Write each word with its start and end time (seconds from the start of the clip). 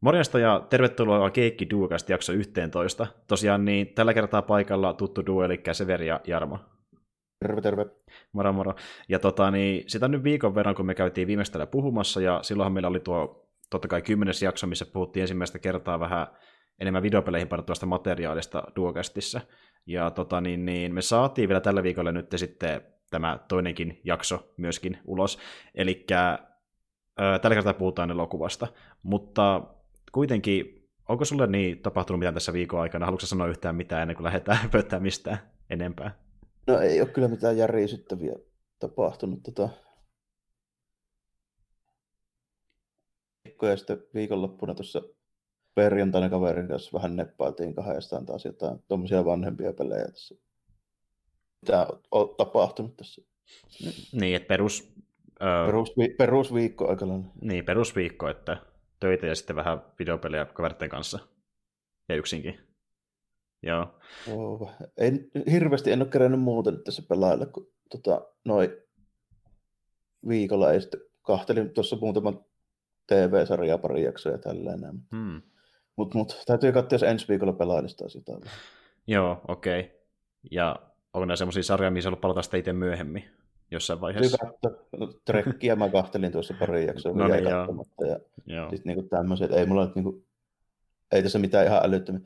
Morjesta 0.00 0.38
ja 0.38 0.66
tervetuloa 0.70 1.30
Keikki 1.30 1.70
Duokasta 1.70 2.12
jakso 2.12 2.32
11. 2.32 3.06
Tosiaan 3.26 3.64
niin 3.64 3.94
tällä 3.94 4.14
kertaa 4.14 4.42
paikalla 4.42 4.92
tuttu 4.92 5.26
duo, 5.26 5.44
eli 5.44 5.60
Severi 5.72 6.06
ja 6.06 6.20
Jarmo. 6.26 6.58
Terve, 7.40 7.60
terve. 7.60 7.86
Moro, 8.32 8.52
moro. 8.52 8.74
Ja 9.08 9.18
tota, 9.18 9.50
niin, 9.50 9.84
sitä 9.86 10.08
nyt 10.08 10.24
viikon 10.24 10.54
verran, 10.54 10.74
kun 10.74 10.86
me 10.86 10.94
käytiin 10.94 11.28
viimeistellä 11.28 11.66
puhumassa, 11.66 12.20
ja 12.20 12.42
silloinhan 12.42 12.72
meillä 12.72 12.88
oli 12.88 13.00
tuo 13.00 13.48
totta 13.70 13.88
kai 13.88 14.02
kymmenes 14.02 14.42
jakso, 14.42 14.66
missä 14.66 14.86
puhuttiin 14.86 15.20
ensimmäistä 15.20 15.58
kertaa 15.58 16.00
vähän 16.00 16.26
enemmän 16.80 17.02
videopeleihin 17.02 17.48
painottuvasta 17.48 17.86
materiaalista 17.86 18.62
Duokastissa. 18.76 19.40
Ja 19.86 20.10
tota, 20.10 20.40
niin, 20.40 20.64
niin, 20.64 20.94
me 20.94 21.02
saatiin 21.02 21.48
vielä 21.48 21.60
tällä 21.60 21.82
viikolla 21.82 22.12
nyt 22.12 22.26
sitten 22.36 22.80
tämä 23.10 23.38
toinenkin 23.48 24.00
jakso 24.04 24.52
myöskin 24.56 24.98
ulos. 25.04 25.38
Eli 25.74 26.06
tällä 27.16 27.54
kertaa 27.54 27.74
puhutaan 27.74 28.10
elokuvasta, 28.10 28.66
mutta 29.02 29.62
kuitenkin, 30.12 30.88
onko 31.08 31.24
sulle 31.24 31.46
niin 31.46 31.82
tapahtunut 31.82 32.18
mitään 32.18 32.34
tässä 32.34 32.52
viikon 32.52 32.80
aikana? 32.80 33.06
Haluatko 33.06 33.26
sanoa 33.26 33.46
yhtään 33.46 33.76
mitään 33.76 34.02
ennen 34.02 34.16
kuin 34.16 34.24
lähdetään 34.24 34.58
höpöttämään 34.62 35.02
mistään 35.02 35.38
enempää? 35.70 36.18
No 36.66 36.78
ei 36.78 37.00
ole 37.00 37.08
kyllä 37.08 37.28
mitään 37.28 37.56
järisyttäviä 37.58 38.32
tapahtunut. 38.78 39.42
Tota... 39.42 39.68
Ja 43.62 43.76
sitten 43.76 44.02
viikonloppuna 44.14 44.74
tuossa 44.74 45.02
perjantaina 45.74 46.28
kaverin 46.28 46.68
kanssa 46.68 46.90
vähän 46.98 47.16
neppailtiin 47.16 47.74
kahdestaan 47.74 48.26
taas 48.26 48.44
jotain 48.44 48.78
tuommoisia 48.88 49.24
vanhempia 49.24 49.72
pelejä 49.72 50.04
tässä. 50.04 50.34
Mitä 51.62 51.86
on 52.10 52.34
tapahtunut 52.36 52.96
tässä? 52.96 53.22
Niin, 54.12 54.36
että 54.36 54.48
perus... 54.48 54.94
Öö... 55.42 55.66
Perusvi- 55.66 56.14
perusviikko 56.18 56.88
aikana. 56.88 57.22
Niin, 57.42 57.64
perusviikko, 57.64 58.28
että 58.28 58.56
töitä 59.00 59.26
ja 59.26 59.34
sitten 59.34 59.56
vähän 59.56 59.82
videopelejä 59.98 60.44
kaveritten 60.44 60.88
kanssa. 60.88 61.18
Ja 62.08 62.16
yksinkin. 62.16 62.60
Joo. 63.62 63.98
Oh, 64.32 64.70
en, 64.96 65.30
hirveästi 65.50 65.92
en 65.92 66.02
ole 66.02 66.08
kerännyt 66.08 66.40
muuta 66.40 66.70
nyt 66.70 66.84
tässä 66.84 67.02
pelailla, 67.08 67.46
kun 67.46 67.72
tota, 67.90 68.26
noin 68.44 68.70
viikolla 70.28 70.72
ei 70.72 70.80
sitten 70.80 71.00
kahtelin 71.22 71.70
tuossa 71.70 71.96
muutaman 72.00 72.44
TV-sarjaa 73.06 73.78
pari 73.78 74.04
jaksoa 74.04 74.32
ja 74.32 74.38
tällainen. 74.38 74.94
Hmm. 75.16 75.42
Mutta 75.96 76.18
mut, 76.18 76.42
täytyy 76.46 76.72
katsoa, 76.72 76.94
jos 76.94 77.02
ensi 77.02 77.28
viikolla 77.28 77.52
pelailista 77.52 78.08
sitä. 78.08 78.32
Joo, 79.06 79.40
okei. 79.48 79.80
Okay. 79.80 79.98
Ja 80.50 80.76
onko 81.12 81.24
nämä 81.24 81.36
semmoisia 81.36 81.62
sarjoja, 81.62 81.90
missä 81.90 82.08
ollut 82.08 82.20
palata 82.20 82.42
sitä 82.42 82.56
itse 82.56 82.72
myöhemmin 82.72 83.24
jossain 83.70 84.00
vaiheessa? 84.00 84.46
No, 84.98 85.12
trekkiä 85.24 85.76
mä 85.76 85.88
kahtelin 85.88 86.32
tuossa 86.32 86.54
pari 86.58 86.86
jaksoa 86.86 87.12
no, 87.12 87.28
niin, 87.28 87.44
katsomatta. 87.44 88.06
Ja 88.06 88.18
sitten 88.70 88.82
niinku 88.84 89.02
tämmöiset, 89.02 89.52
ei 89.52 89.66
mulla 89.66 89.84
nyt 89.84 89.94
niinku, 89.94 90.24
ei 91.12 91.22
tässä 91.22 91.38
mitään 91.38 91.66
ihan 91.66 91.80
älyttömiä. 91.84 92.20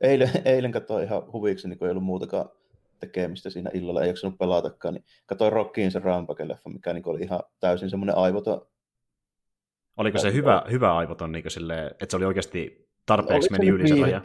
Eilen, 0.00 0.30
eilen 0.44 0.72
katsoin 0.72 1.04
ihan 1.04 1.32
huviksi, 1.32 1.68
niin 1.68 1.78
kun 1.78 1.88
ei 1.88 1.90
ollut 1.90 2.04
muutakaan 2.04 2.50
tekemistä 2.98 3.50
siinä 3.50 3.70
illalla, 3.74 4.02
ei 4.02 4.08
jaksanut 4.08 4.38
pelatakaan, 4.38 4.94
niin 4.94 5.04
katsoin 5.26 5.52
Rockiin 5.52 5.90
se 5.90 5.98
Rampage-leffa, 5.98 6.72
mikä 6.72 6.92
niin 6.92 7.08
oli 7.08 7.20
ihan 7.20 7.40
täysin 7.60 7.90
semmoinen 7.90 8.16
aivoton. 8.16 8.66
Oliko 9.96 10.18
se 10.18 10.32
hyvä, 10.32 10.62
hyvä 10.70 10.96
aivoton, 10.96 11.32
niin 11.32 11.50
silleen, 11.50 11.86
että 11.86 12.06
se 12.10 12.16
oli 12.16 12.24
oikeasti 12.24 12.88
tarpeeksi 13.06 13.50
meni 13.50 13.68
yli 13.68 13.88
se 13.88 14.00
raja? 14.00 14.20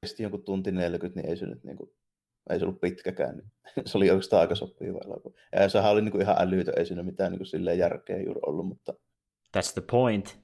Kesti 0.00 0.22
jonkun 0.22 0.44
tunti 0.44 0.72
40, 0.72 1.20
niin 1.20 1.30
ei 1.30 1.36
se 1.36 1.46
nyt 1.46 1.64
niin 1.64 1.76
kuin, 1.76 1.90
ei 2.50 2.58
se 2.58 2.64
ollut 2.64 2.80
pitkäkään. 2.80 3.36
Niin 3.36 3.50
se 3.86 3.98
oli 3.98 4.10
oikeastaan 4.10 4.40
aika 4.40 4.54
sopiva 4.54 4.98
elokuva. 5.04 5.38
Ja 5.52 5.68
sehän 5.68 5.92
oli 5.92 6.02
niin 6.02 6.12
kuin 6.12 6.22
ihan 6.22 6.36
älytön, 6.38 6.74
ei 6.76 6.86
siinä 6.86 7.02
mitään 7.02 7.32
niin 7.32 7.38
kuin 7.38 7.46
silleen 7.46 7.78
järkeä 7.78 8.16
juuri 8.16 8.40
ollut, 8.46 8.66
mutta... 8.66 8.92
That's 9.56 9.72
the 9.72 9.82
point. 9.90 10.38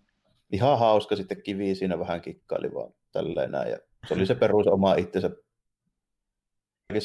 Ihan 0.53 0.79
hauska 0.79 1.17
sitten 1.17 1.43
kivi 1.43 1.75
siinä 1.75 1.99
vähän 1.99 2.21
kikkaili 2.21 2.75
vaan 2.75 2.93
tälleen 3.13 3.51
näin. 3.51 3.71
Ja 3.71 3.79
se 4.09 4.15
oli 4.15 4.27
se 4.27 4.35
perus 4.45 4.67
oma 4.67 4.95
itsensä. 4.95 5.31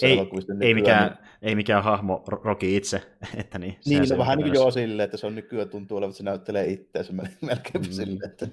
Ei, 0.02 0.30
ei, 0.62 0.74
mikään, 0.74 1.12
niin... 1.12 1.30
ei 1.42 1.56
mikään 1.56 1.84
hahmo 1.84 2.24
roki 2.28 2.76
itse. 2.76 3.02
Että 3.38 3.60
niin, 3.60 3.80
niin 3.86 4.08
se 4.08 4.14
no, 4.14 4.20
vähän 4.20 4.38
niin 4.38 4.46
kuin 4.46 4.56
joo 4.56 4.72
silleen, 4.72 5.06
että 5.06 5.18
se 5.18 5.28
on 5.28 5.36
nykyään 5.36 5.70
tuntuu 5.70 5.98
olevan, 5.98 6.10
että 6.10 6.18
se 6.18 6.24
näyttelee 6.24 6.66
itseänsä 6.66 7.14
melkein 7.42 7.86
mm. 7.86 7.92
silleen. 7.92 8.32
Että... 8.32 8.48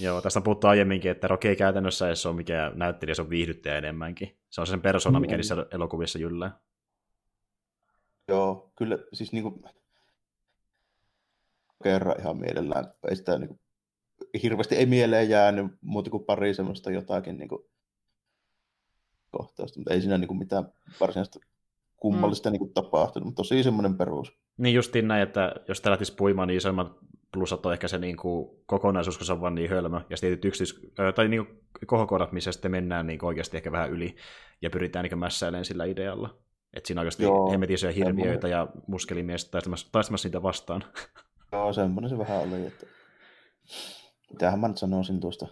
Joo, 0.00 0.20
tästä 0.20 0.38
on 0.38 0.42
puhuttu 0.42 0.66
aiemminkin, 0.66 1.10
että 1.10 1.28
Rocky 1.28 1.48
ei 1.48 1.56
käytännössä 1.56 2.06
edes 2.06 2.26
ole 2.26 2.36
mikään 2.36 2.78
näyttelijä, 2.78 3.14
se 3.14 3.22
on 3.22 3.30
viihdyttäjä 3.30 3.78
enemmänkin. 3.78 4.38
Se 4.50 4.60
on 4.60 4.66
sen 4.66 4.80
persona, 4.80 5.18
mm. 5.18 5.20
mikä 5.20 5.36
niissä 5.36 5.66
elokuvissa 5.70 6.18
jyllää. 6.18 6.58
Joo, 8.28 8.72
kyllä, 8.76 8.98
siis 9.12 9.32
niin 9.32 9.42
kuin, 9.42 9.62
kerran 11.84 12.20
ihan 12.20 12.36
mielellään, 12.36 12.94
ei 13.10 13.16
sitä 13.16 13.38
niin 13.38 13.48
kuin, 13.48 13.60
hirveästi 14.42 14.74
ei 14.74 14.86
mieleen 14.86 15.28
jäänyt 15.28 15.66
muuta 15.80 16.10
kuin 16.10 16.24
pari 16.24 16.54
semmoista 16.54 16.90
jotakin 16.90 17.38
niin 17.38 17.48
kuin, 17.48 17.62
kohtausta, 19.30 19.78
mutta 19.78 19.94
ei 19.94 20.00
siinä 20.00 20.18
niin 20.18 20.28
kuin, 20.28 20.38
mitään 20.38 20.72
varsinaista 21.00 21.38
kummallista 22.00 22.48
mm. 22.48 22.52
niin 22.52 22.58
kuin, 22.58 22.72
tapahtunut, 22.72 23.26
mutta 23.26 23.36
tosi 23.40 23.62
semmoinen 23.62 23.96
perus. 23.96 24.32
Niin 24.56 24.74
justiin 24.74 25.08
näin, 25.08 25.22
että 25.22 25.54
jos 25.68 25.80
tämä 25.80 25.90
lähtisi 25.90 26.14
puimaan, 26.14 26.48
niin 26.48 26.56
isommat 26.56 26.96
plussat 27.32 27.66
on 27.66 27.72
ehkä 27.72 27.88
se 27.88 27.98
niin 27.98 28.16
kuin, 28.16 28.50
kokonaisuus, 28.66 29.18
kun 29.18 29.26
se 29.26 29.32
on 29.32 29.40
vaan 29.40 29.54
niin 29.54 29.70
hölmö, 29.70 30.00
ja 30.10 30.16
sitten 30.16 30.48
yksityis, 30.48 30.92
tai 31.14 31.28
niin 31.28 31.46
kuin, 31.46 31.60
kohokohdat, 31.86 32.32
missä 32.32 32.52
sitten 32.52 32.70
mennään 32.70 33.06
niin 33.06 33.24
oikeasti 33.24 33.56
ehkä 33.56 33.72
vähän 33.72 33.90
yli, 33.90 34.16
ja 34.62 34.70
pyritään 34.70 35.02
niin 35.02 35.18
mässäilemään 35.18 35.64
sillä 35.64 35.84
idealla. 35.84 36.38
Että 36.74 36.86
siinä 36.86 37.00
oikeasti 37.00 37.24
hemmetin 37.50 37.94
hirviöitä 37.94 38.48
ja 38.48 38.68
muskelimiestä 38.86 39.50
taistamassa, 39.50 39.88
taistamassa 39.92 40.28
niitä 40.28 40.42
vastaan. 40.42 40.84
Joo, 41.52 41.72
semmoinen 41.72 42.10
se 42.10 42.18
vähän 42.18 42.42
oli, 42.42 42.66
että 42.66 42.86
mitähän 44.30 44.60
mä 44.60 44.68
nyt 44.68 44.78
sanoisin 44.78 45.20
tuosta. 45.20 45.46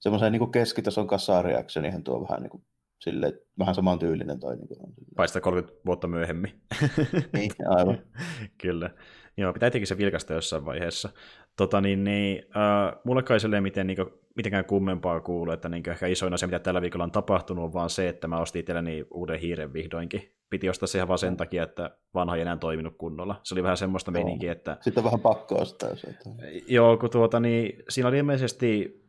Semmoisen 0.00 0.32
niin 0.32 0.52
keskitason 0.52 1.06
kasariactionihan 1.06 2.02
tuo 2.02 2.22
vähän 2.28 2.42
niin 2.42 2.50
kuin, 2.50 2.64
sille, 3.00 3.32
vähän 3.58 3.74
saman 3.74 3.98
tyylinen. 3.98 4.40
Tai 4.40 4.56
niin 4.56 4.68
kuin, 4.68 4.94
Paista 5.16 5.40
30 5.40 5.80
vuotta 5.86 6.08
myöhemmin. 6.08 6.60
niin, 7.34 7.50
aivan. 7.68 7.98
Kyllä. 8.62 8.90
Joo, 9.36 9.52
pitää 9.52 9.70
tietenkin 9.70 9.86
se 9.86 9.98
vilkasta 9.98 10.32
jossain 10.32 10.64
vaiheessa. 10.66 11.08
Tota, 11.56 11.80
niin, 11.80 12.04
niin, 12.04 12.44
äh, 12.56 13.00
mulle 13.04 13.22
kai 13.22 13.40
silleen 13.40 13.62
miten, 13.62 13.86
niin 13.86 13.96
kuin, 13.96 14.08
mitenkään 14.36 14.64
kummempaa 14.64 15.20
kuuluu, 15.20 15.52
että 15.54 15.68
niin 15.68 15.90
ehkä 15.90 16.06
isoin 16.06 16.34
asia, 16.34 16.48
mitä 16.48 16.58
tällä 16.58 16.82
viikolla 16.82 17.04
on 17.04 17.10
tapahtunut, 17.10 17.64
on 17.64 17.72
vaan 17.72 17.90
se, 17.90 18.08
että 18.08 18.28
mä 18.28 18.40
ostin 18.40 18.60
itselleni 18.60 19.04
uuden 19.10 19.40
hiiren 19.40 19.72
vihdoinkin. 19.72 20.36
Piti 20.50 20.68
ostaa 20.68 20.86
se 20.86 20.98
ihan 20.98 21.08
vaan 21.08 21.18
sen 21.18 21.36
takia, 21.36 21.62
että 21.62 21.96
vanha 22.14 22.36
ei 22.36 22.42
enää 22.42 22.56
toiminut 22.56 22.94
kunnolla. 22.98 23.40
Se 23.42 23.54
oli 23.54 23.62
vähän 23.62 23.76
semmoista 23.76 24.10
meininkiä, 24.10 24.52
että... 24.52 24.76
Sitten 24.80 25.04
vähän 25.04 25.20
pakko 25.20 25.54
ostaa 25.54 25.96
se. 25.96 26.14
Joo, 26.68 26.96
kun 26.96 27.10
tuota, 27.10 27.40
niin, 27.40 27.82
siinä 27.88 28.08
oli 28.08 28.18
ilmeisesti 28.18 28.99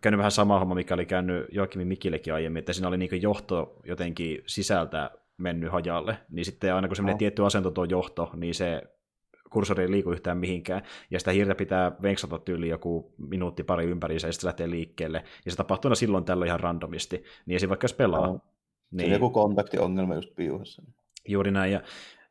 käynyt 0.00 0.18
vähän 0.18 0.30
sama 0.30 0.58
homma, 0.58 0.74
mikä 0.74 0.94
oli 0.94 1.06
käynyt 1.06 1.46
Joakimin 1.52 1.88
Mikillekin 1.88 2.34
aiemmin, 2.34 2.58
että 2.58 2.72
siinä 2.72 2.88
oli 2.88 2.96
niin 2.96 3.22
johto 3.22 3.80
jotenkin 3.84 4.42
sisältä 4.46 5.10
mennyt 5.36 5.72
hajalle, 5.72 6.18
niin 6.30 6.44
sitten 6.44 6.74
aina 6.74 6.88
kun 6.88 6.96
se 6.96 7.02
menee 7.02 7.14
no. 7.14 7.18
tietty 7.18 7.46
asento 7.46 7.70
tuo 7.70 7.84
johto, 7.84 8.30
niin 8.34 8.54
se 8.54 8.82
kursori 9.50 9.82
ei 9.82 9.90
liiku 9.90 10.12
yhtään 10.12 10.38
mihinkään, 10.38 10.82
ja 11.10 11.18
sitä 11.18 11.30
hiirtä 11.30 11.54
pitää 11.54 11.92
venksata 12.02 12.38
tyyli 12.38 12.68
joku 12.68 13.14
minuutti 13.18 13.62
pari 13.62 13.84
ympäriinsä, 13.84 14.28
ja 14.28 14.32
sitten 14.32 14.40
se 14.40 14.46
lähtee 14.46 14.70
liikkeelle, 14.70 15.24
ja 15.44 15.50
se 15.50 15.56
tapahtuu 15.56 15.88
aina 15.88 15.94
silloin 15.94 16.24
tällöin 16.24 16.48
ihan 16.48 16.60
randomisti, 16.60 17.24
niin 17.46 17.56
esim. 17.56 17.68
vaikka 17.68 17.84
jos 17.84 17.94
pelaa. 17.94 18.26
No. 18.26 18.40
Niin... 18.90 19.08
Se 19.08 19.12
joku 19.14 19.30
kontaktiongelma 19.30 20.14
just 20.14 20.34
piuhassa. 20.34 20.82
Juuri 21.28 21.50
näin, 21.50 21.72
ja 21.72 21.80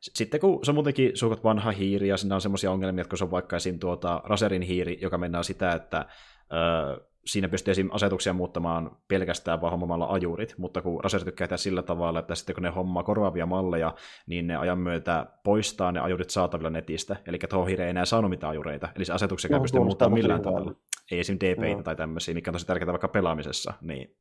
sitten 0.00 0.40
kun 0.40 0.64
se 0.64 0.70
on 0.70 0.74
muutenkin 0.74 1.16
suukot 1.16 1.44
vanha 1.44 1.70
hiiri, 1.70 2.08
ja 2.08 2.16
siinä 2.16 2.34
on 2.34 2.40
semmoisia 2.40 2.70
ongelmia, 2.70 3.02
että 3.02 3.08
kun 3.08 3.18
se 3.18 3.24
on 3.24 3.30
vaikka 3.30 3.56
esim. 3.56 3.78
Tuota 3.78 4.22
Raserin 4.24 4.62
hiiri, 4.62 4.98
joka 5.02 5.18
mennään 5.18 5.44
sitä, 5.44 5.72
että 5.72 6.06
öö, 6.52 7.06
siinä 7.26 7.48
pystyy 7.48 7.72
esim. 7.72 7.88
asetuksia 7.92 8.32
muuttamaan 8.32 8.96
pelkästään 9.08 9.60
vaan 9.60 9.70
hommamalla 9.70 10.12
ajurit, 10.12 10.54
mutta 10.58 10.82
kun 10.82 11.04
Razer 11.04 11.24
tykkää 11.24 11.46
tehdä 11.46 11.56
sillä 11.56 11.82
tavalla, 11.82 12.18
että 12.18 12.34
sitten 12.34 12.54
kun 12.54 12.62
ne 12.62 12.68
hommaa 12.68 13.02
korvaavia 13.02 13.46
malleja, 13.46 13.94
niin 14.26 14.46
ne 14.46 14.56
ajan 14.56 14.78
myötä 14.78 15.26
poistaa 15.44 15.92
ne 15.92 16.00
ajurit 16.00 16.30
saatavilla 16.30 16.70
netistä, 16.70 17.16
eli 17.26 17.38
tuohon 17.38 17.70
ei 17.70 17.88
enää 17.88 18.04
saanut 18.04 18.30
mitään 18.30 18.50
ajureita, 18.50 18.88
eli 18.96 19.04
se 19.04 19.12
asetuksia 19.12 19.50
no, 19.50 19.60
pystyy 19.60 19.80
muuttamaan 19.80 20.12
millään 20.12 20.42
tavalla. 20.42 20.74
Ei 21.10 21.20
esim. 21.20 21.36
DP 21.40 21.84
tai 21.84 21.96
tämmöisiä, 21.96 22.34
mikä 22.34 22.50
on 22.50 22.52
tosi 22.52 22.66
tärkeää 22.66 22.92
vaikka 22.92 23.08
pelaamisessa, 23.08 23.74
niin 23.80 24.16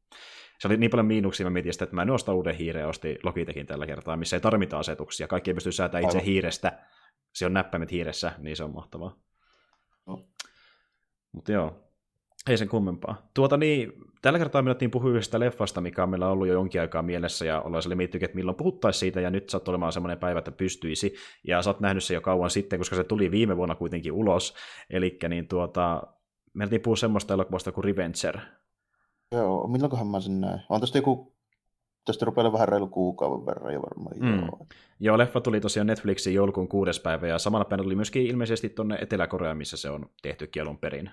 se 0.60 0.68
oli 0.68 0.78
niin 0.78 0.92
paljon 0.92 1.06
miinuksia, 1.06 1.46
mä 1.46 1.50
mietin 1.50 1.74
sitä, 1.74 1.84
että 1.84 1.96
mä 1.96 2.02
en 2.02 2.10
osta 2.10 2.34
uuden 2.34 2.56
hiireen 2.56 2.88
osti 2.88 3.20
Logitechin 3.24 3.66
tällä 3.66 3.86
kertaa, 3.86 4.18
missä 4.18 4.36
ei 4.36 4.42
tarvita 4.42 4.80
asetuksia. 4.80 5.28
Kaikki 5.28 5.50
ei 5.50 5.56
pysty 5.56 5.72
säätämään 5.72 6.06
itse 6.06 6.26
hiirestä. 6.26 6.80
Se 7.34 7.46
on 7.46 7.54
näppäimet 7.54 7.92
hiiressä, 7.92 8.32
niin 8.38 8.56
se 8.56 8.64
on 8.64 8.74
mahtavaa. 8.74 9.16
No. 10.08 10.28
Mutta 11.32 11.52
joo, 11.52 11.85
ei 12.50 12.58
sen 12.58 12.70
kummempaa. 12.70 13.28
Tuota 13.34 13.58
niin, 13.58 13.94
tällä 14.22 14.40
kertaa 14.40 14.62
me 14.62 14.76
puhua 14.92 15.10
yhdestä 15.10 15.40
leffasta, 15.40 15.82
mikä 15.82 16.04
on 16.04 16.10
meillä 16.10 16.28
ollut 16.28 16.48
jo 16.48 16.54
jonkin 16.54 16.82
aikaa 16.82 17.02
mielessä, 17.02 17.46
ja 17.46 17.62
ollaan 17.62 17.84
sille 17.84 17.96
miettinyt, 17.96 18.24
että 18.24 18.36
milloin 18.36 18.58
puhuttaisiin 18.58 19.00
siitä, 19.00 19.22
ja 19.22 19.30
nyt 19.30 19.50
saat 19.50 19.68
olemaan 19.68 19.92
semmoinen 19.92 20.18
päivä, 20.18 20.40
että 20.40 20.52
pystyisi, 20.52 21.16
ja 21.48 21.62
sä 21.62 21.70
oot 21.70 21.80
nähnyt 21.80 22.04
se 22.04 22.14
jo 22.14 22.22
kauan 22.22 22.50
sitten, 22.50 22.80
koska 22.80 22.96
se 22.96 23.04
tuli 23.04 23.32
viime 23.32 23.58
vuonna 23.58 23.76
kuitenkin 23.76 24.12
ulos, 24.12 24.56
eli 24.90 25.18
niin 25.30 25.48
tuota, 25.48 26.04
me 26.54 26.80
puhua 26.80 26.96
semmoista 26.96 27.34
elokuvasta 27.34 27.72
kuin 27.72 27.84
Revenger. 27.84 28.40
Joo, 29.32 29.68
milloinkohan 29.68 30.08
mä 30.08 30.20
sen 30.20 30.42
näin? 30.42 30.62
On 30.70 30.82
tästä 30.82 30.98
joku 30.98 31.36
tästä 32.06 32.26
rupeaa 32.26 32.54
vähän 32.54 32.68
reilu 32.68 32.88
kuukauden 32.88 33.46
verran 33.46 33.74
jo 33.74 33.82
varmaan. 33.82 34.16
Mm. 34.20 34.40
Joo. 34.40 34.68
joo, 35.00 35.18
leffa 35.18 35.42
tuli 35.42 35.62
tosiaan 35.62 35.88
Netflixin 35.88 36.34
joulukuun 36.34 36.68
kuudes 36.68 37.00
päivä, 37.00 37.28
ja 37.28 37.40
samalla 37.40 37.66
päivänä 37.66 37.84
tuli 37.84 37.96
myöskin 37.96 38.28
ilmeisesti 38.28 38.70
tuonne 38.70 38.98
Etelä-Koreaan, 39.02 39.58
missä 39.58 39.78
se 39.78 39.90
on 39.90 40.10
tehty 40.22 40.48
kielon 40.48 40.78
perin. 40.78 41.10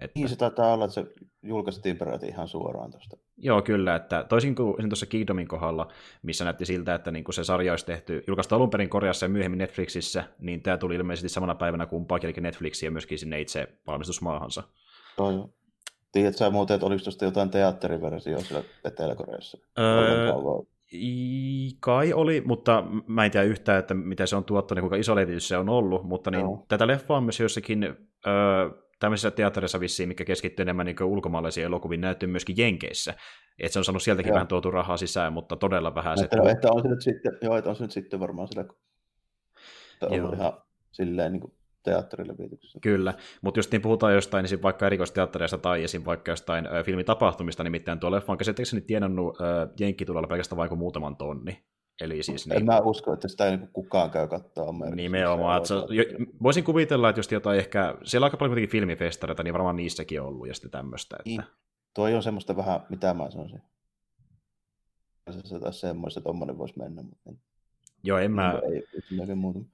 Että... 0.00 0.18
Niin 0.18 0.28
se 0.28 0.36
taitaa 0.36 0.74
olla, 0.74 0.84
että 0.84 0.94
se 0.94 1.06
julkaistiin 1.42 1.96
peräti 1.96 2.26
ihan 2.26 2.48
suoraan 2.48 2.90
tuosta. 2.90 3.16
Joo, 3.36 3.62
kyllä, 3.62 3.94
että 3.94 4.24
toisin 4.28 4.54
kuin 4.54 4.88
tuossa 4.88 5.06
Kingdomin 5.06 5.48
kohdalla, 5.48 5.88
missä 6.22 6.44
näytti 6.44 6.66
siltä, 6.66 6.94
että 6.94 7.10
niin 7.10 7.24
se 7.30 7.44
sarja 7.44 7.72
olisi 7.72 7.86
tehty, 7.86 8.24
julkaistu 8.26 8.54
alun 8.54 8.70
perin 8.70 8.88
Koreassa 8.88 9.26
ja 9.26 9.30
myöhemmin 9.30 9.58
Netflixissä, 9.58 10.24
niin 10.38 10.62
tämä 10.62 10.78
tuli 10.78 10.94
ilmeisesti 10.94 11.28
samana 11.28 11.54
päivänä 11.54 11.86
kumpaakin, 11.86 12.30
eli 12.30 12.40
Netflixiin 12.40 12.88
ja 12.88 12.92
myöskin 12.92 13.18
sinne 13.18 13.40
itse 13.40 13.68
valmistusmaahansa. 13.86 14.62
Joo, 15.18 15.30
joo. 15.30 15.50
Tiedätkö 16.12 16.38
sä 16.38 16.50
muuten, 16.50 16.74
että 16.74 16.86
oliko 16.86 17.04
tuosta 17.04 17.24
jotain 17.24 17.50
teatteriversioa 17.50 18.40
siellä 18.40 18.64
Etelä-Koreassa? 18.84 19.58
Öö, 19.78 20.32
kai 21.80 22.12
oli, 22.12 22.42
mutta 22.46 22.84
mä 23.06 23.24
en 23.24 23.30
tiedä 23.30 23.46
yhtään, 23.46 23.78
että 23.78 23.94
mitä 23.94 24.26
se 24.26 24.36
on 24.36 24.44
tuottanut 24.44 24.80
kuinka 24.80 24.96
iso 24.96 25.16
levitys 25.16 25.48
se 25.48 25.56
on 25.56 25.68
ollut, 25.68 26.04
mutta 26.04 26.30
niin, 26.30 26.46
tätä 26.68 26.86
leffaa 26.86 27.16
on 27.16 27.22
myös 27.22 27.40
jossakin 27.40 27.84
öö, 28.26 28.70
tämmöisissä 29.00 29.30
teatterissa 29.30 29.80
vissiin, 29.80 30.08
mikä 30.08 30.24
keskittyy 30.24 30.62
enemmän 30.62 30.86
niin 30.86 31.02
ulkomaalaisiin 31.02 31.66
elokuviin, 31.66 32.00
näyttyy 32.00 32.28
myöskin 32.28 32.56
Jenkeissä. 32.58 33.14
Että 33.58 33.72
se 33.72 33.78
on 33.78 33.84
saanut 33.84 34.02
sieltäkin 34.02 34.30
joo. 34.30 34.34
vähän 34.34 34.48
tuotu 34.48 34.70
rahaa 34.70 34.96
sisään, 34.96 35.32
mutta 35.32 35.56
todella 35.56 35.94
vähän. 35.94 36.18
Että, 36.24 36.36
se, 36.44 36.50
että 36.50 36.68
on 36.72 36.82
se 36.82 36.88
nyt 36.88 37.02
sitten, 37.02 37.38
joo, 37.42 37.56
että 37.56 37.70
on 37.70 37.76
se 37.76 37.84
nyt 37.84 37.90
sitten 37.90 38.20
varmaan 38.20 38.48
sillä, 38.48 38.60
että 38.60 38.74
on 40.06 40.16
joo. 40.16 40.32
ihan 40.32 40.52
silleen 40.92 41.32
niin 41.32 41.40
kuin 41.40 41.54
teatterilevityksessä. 41.82 42.78
Kyllä, 42.82 43.14
mutta 43.42 43.58
jos 43.58 43.70
niin 43.70 43.82
puhutaan 43.82 44.14
jostain 44.14 44.46
niin 44.50 44.62
vaikka 44.62 44.86
erikoisteattereista 44.86 45.58
tai 45.58 45.84
esim. 45.84 46.02
vaikka 46.04 46.32
jostain 46.32 46.66
ö, 46.66 46.82
filmitapahtumista, 46.84 47.64
nimittäin 47.64 48.00
tuo 48.00 48.10
leffa 48.10 48.32
on 48.32 48.38
käsittääkseni 48.38 48.82
tienannut 48.82 49.38
jenkkitulolla 49.80 50.28
pelkästään 50.28 50.56
vain 50.56 50.78
muutaman 50.78 51.16
tonni. 51.16 51.64
Eli 52.00 52.22
siis 52.22 52.46
en 52.46 52.56
niin, 52.56 52.66
mä 52.66 52.80
usko, 52.80 53.12
että 53.12 53.28
sitä 53.28 53.46
ei 53.46 53.56
niin 53.56 53.68
kukaan 53.72 54.10
käy 54.10 54.28
katsoa 54.28 54.72
Nimenomaan. 54.94 55.56
Että 55.56 55.68
se, 55.68 55.74
jo, 55.74 56.04
voisin 56.42 56.64
kuvitella, 56.64 57.08
että 57.08 57.18
just 57.18 57.32
jotain 57.32 57.58
ehkä, 57.58 57.94
siellä 58.04 58.24
on 58.24 58.26
aika 58.26 58.36
paljon 58.36 58.50
kuitenkin 58.50 58.70
filmifestareita, 58.70 59.42
niin 59.42 59.54
varmaan 59.54 59.76
niissäkin 59.76 60.20
on 60.20 60.26
ollut 60.26 60.48
ja 60.48 60.54
sitten 60.54 60.70
tämmöistä. 60.70 61.16
Että... 61.16 61.28
Niin. 61.30 61.42
Tuo 61.94 62.04
on 62.04 62.22
semmoista 62.22 62.56
vähän, 62.56 62.80
mitä 62.88 63.14
mä 63.14 63.30
sanoisin. 63.30 63.62
Se 65.44 65.58
taas 65.60 65.80
semmoista, 65.80 66.20
että 66.20 66.28
tommonen 66.28 66.58
voisi 66.58 66.78
mennä, 66.78 67.02
mutta 67.02 67.30
Joo, 68.02 68.18
en 68.18 68.32
mä... 68.32 68.60
Ei, 68.72 68.84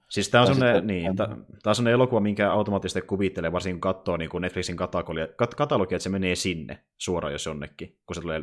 Siis 0.09 0.29
tämä 0.29 0.41
on 0.41 0.47
sellainen, 0.47 0.87
niin, 0.87 1.15
tää, 1.15 1.27
tää 1.63 1.73
on 1.79 1.87
elokuva, 1.87 2.19
minkä 2.19 2.51
automaattisesti 2.51 3.01
kuvittelee, 3.01 3.51
varsinkin 3.51 3.81
kun 3.81 3.93
katsoo 3.93 4.17
niin 4.17 4.29
kuin 4.29 4.41
Netflixin 4.41 4.75
katalogia, 4.75 5.25
kat- 5.25 5.55
katalogia, 5.57 5.95
että 5.95 6.03
se 6.03 6.09
menee 6.09 6.35
sinne 6.35 6.79
suoraan 6.97 7.33
jos 7.33 7.45
jonnekin, 7.45 7.97
kun 8.05 8.15
se 8.15 8.21
tulee 8.21 8.41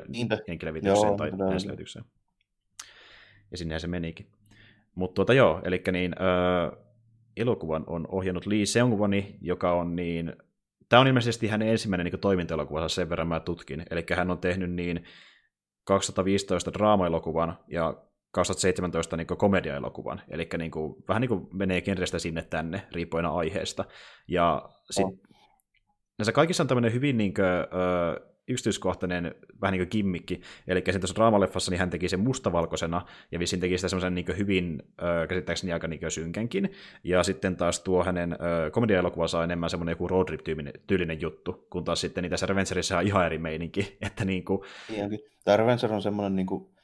henkilövitykseen 0.48 1.16
tai 1.16 1.32
ensilevitykseen. 1.52 2.04
Ja 3.54 3.58
sinnehän 3.58 3.80
se 3.80 3.86
menikin. 3.86 4.26
Mutta 4.94 5.14
tuota 5.14 5.34
joo, 5.34 5.60
eli 5.64 5.82
niin, 5.92 6.12
äh, 6.12 6.78
elokuvan 7.36 7.84
on 7.86 8.06
ohjannut 8.08 8.46
Lee 8.46 8.64
Seung-woni, 8.64 9.38
joka 9.40 9.72
on 9.72 9.96
niin... 9.96 10.36
Tämä 10.88 11.00
on 11.00 11.06
ilmeisesti 11.06 11.48
hänen 11.48 11.68
ensimmäinen 11.68 12.04
niin 12.04 12.20
toimintaelokuvansa, 12.20 12.94
sen 12.94 13.10
verran 13.10 13.28
mä 13.28 13.40
tutkin. 13.40 13.84
Eli 13.90 14.04
hän 14.16 14.30
on 14.30 14.38
tehnyt 14.38 14.70
niin 14.70 15.04
2015 15.84 16.72
draama-elokuvan 16.72 17.58
ja 17.68 18.02
2017 18.30 19.16
niin 19.16 19.26
komedia-elokuvan, 19.26 20.22
eli 20.28 20.48
niin 20.58 20.70
kuin, 20.70 21.04
vähän 21.08 21.20
niin 21.20 21.28
kuin 21.28 21.48
menee 21.52 21.80
genrestä 21.80 22.18
sinne 22.18 22.42
tänne, 22.42 22.82
riippuen 22.92 23.26
aiheesta. 23.26 23.84
Ja 24.28 24.68
sit, 24.90 25.04
oh. 25.04 25.18
näissä 26.18 26.32
kaikissa 26.32 26.62
on 26.62 26.66
tämmöinen 26.66 26.92
hyvin 26.92 27.16
niin 27.16 27.34
kuin, 27.34 27.46
ö, 27.46 28.33
yksityiskohtainen 28.48 29.34
vähän 29.60 29.72
niin 29.72 29.80
kuin 29.80 29.90
gimmikki, 29.90 30.40
eli 30.68 30.82
sen 30.90 31.00
tuossa 31.00 31.14
draamaleffassa 31.14 31.70
niin 31.70 31.78
hän 31.78 31.90
teki 31.90 32.08
sen 32.08 32.20
mustavalkoisena, 32.20 33.02
ja 33.32 33.38
vissiin 33.38 33.60
teki 33.60 33.78
sitä 33.78 33.88
semmoisen 33.88 34.14
niin 34.14 34.38
hyvin, 34.38 34.82
ö, 35.02 35.26
käsittääkseni 35.26 35.72
aika 35.72 35.88
niin 35.88 36.10
synkänkin, 36.10 36.72
ja 37.04 37.22
sitten 37.22 37.56
taas 37.56 37.80
tuo 37.80 38.04
hänen 38.04 38.32
ö, 38.32 38.70
komedia-elokuvansa 38.70 39.38
on 39.38 39.44
enemmän 39.44 39.70
semmoinen 39.70 39.92
joku 39.92 40.08
road 40.08 40.26
trip-tyylinen 40.26 41.20
juttu, 41.20 41.66
kun 41.70 41.84
taas 41.84 42.00
sitten 42.00 42.22
niitä 42.22 42.46
Revengerissa 42.46 42.98
on 42.98 43.06
ihan 43.06 43.26
eri 43.26 43.38
meininki, 43.38 43.96
että 44.06 44.24
niin 44.24 44.44
kuin... 44.44 44.60
Tämä 45.44 45.56
Revenger 45.56 45.92
on 45.92 46.02
semmoinen 46.02 46.36
niin 46.36 46.46
kuin 46.46 46.74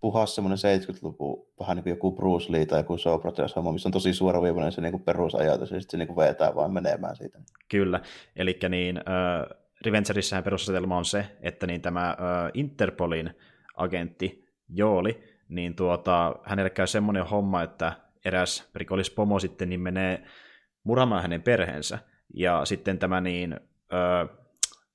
puhas 0.00 0.34
semmoinen 0.34 0.58
70-luku, 0.58 1.52
vähän 1.60 1.76
niin 1.76 1.82
kuin 1.82 1.90
joku 1.90 2.12
Bruce 2.12 2.52
Lee 2.52 2.66
tai 2.66 2.80
joku 2.80 2.98
Socrates 2.98 3.56
homma, 3.56 3.72
missä 3.72 3.88
on 3.88 3.92
tosi 3.92 4.14
suoraviivainen 4.14 4.72
se 4.72 4.80
niin 4.80 4.92
kuin 4.92 5.02
perusajatus, 5.02 5.70
ja 5.70 5.80
sitten 5.80 5.90
se 5.90 5.96
niin 5.96 6.14
kuin 6.14 6.16
vetää 6.16 6.54
vaan 6.54 6.72
menemään 6.72 7.16
siitä. 7.16 7.38
Kyllä, 7.68 8.00
eli 8.36 8.58
niin, 8.68 8.96
äh, 8.96 9.63
Revengerissähän 9.84 10.44
perusasetelma 10.44 10.96
on 10.96 11.04
se, 11.04 11.26
että 11.40 11.66
niin 11.66 11.82
tämä 11.82 12.08
äh, 12.08 12.16
Interpolin 12.54 13.30
agentti 13.76 14.44
Jooli, 14.68 15.24
niin 15.48 15.76
tuota, 15.76 16.36
hänelle 16.44 16.70
käy 16.70 16.86
semmoinen 16.86 17.26
homma, 17.26 17.62
että 17.62 17.92
eräs 18.24 18.70
rikollispomo 18.74 19.38
sitten 19.38 19.68
niin 19.68 19.80
menee 19.80 20.24
muramaan 20.84 21.22
hänen 21.22 21.42
perheensä, 21.42 21.98
ja 22.34 22.64
sitten 22.64 22.98
tämä 22.98 23.20
niin, 23.20 23.52
äh, 23.92 24.38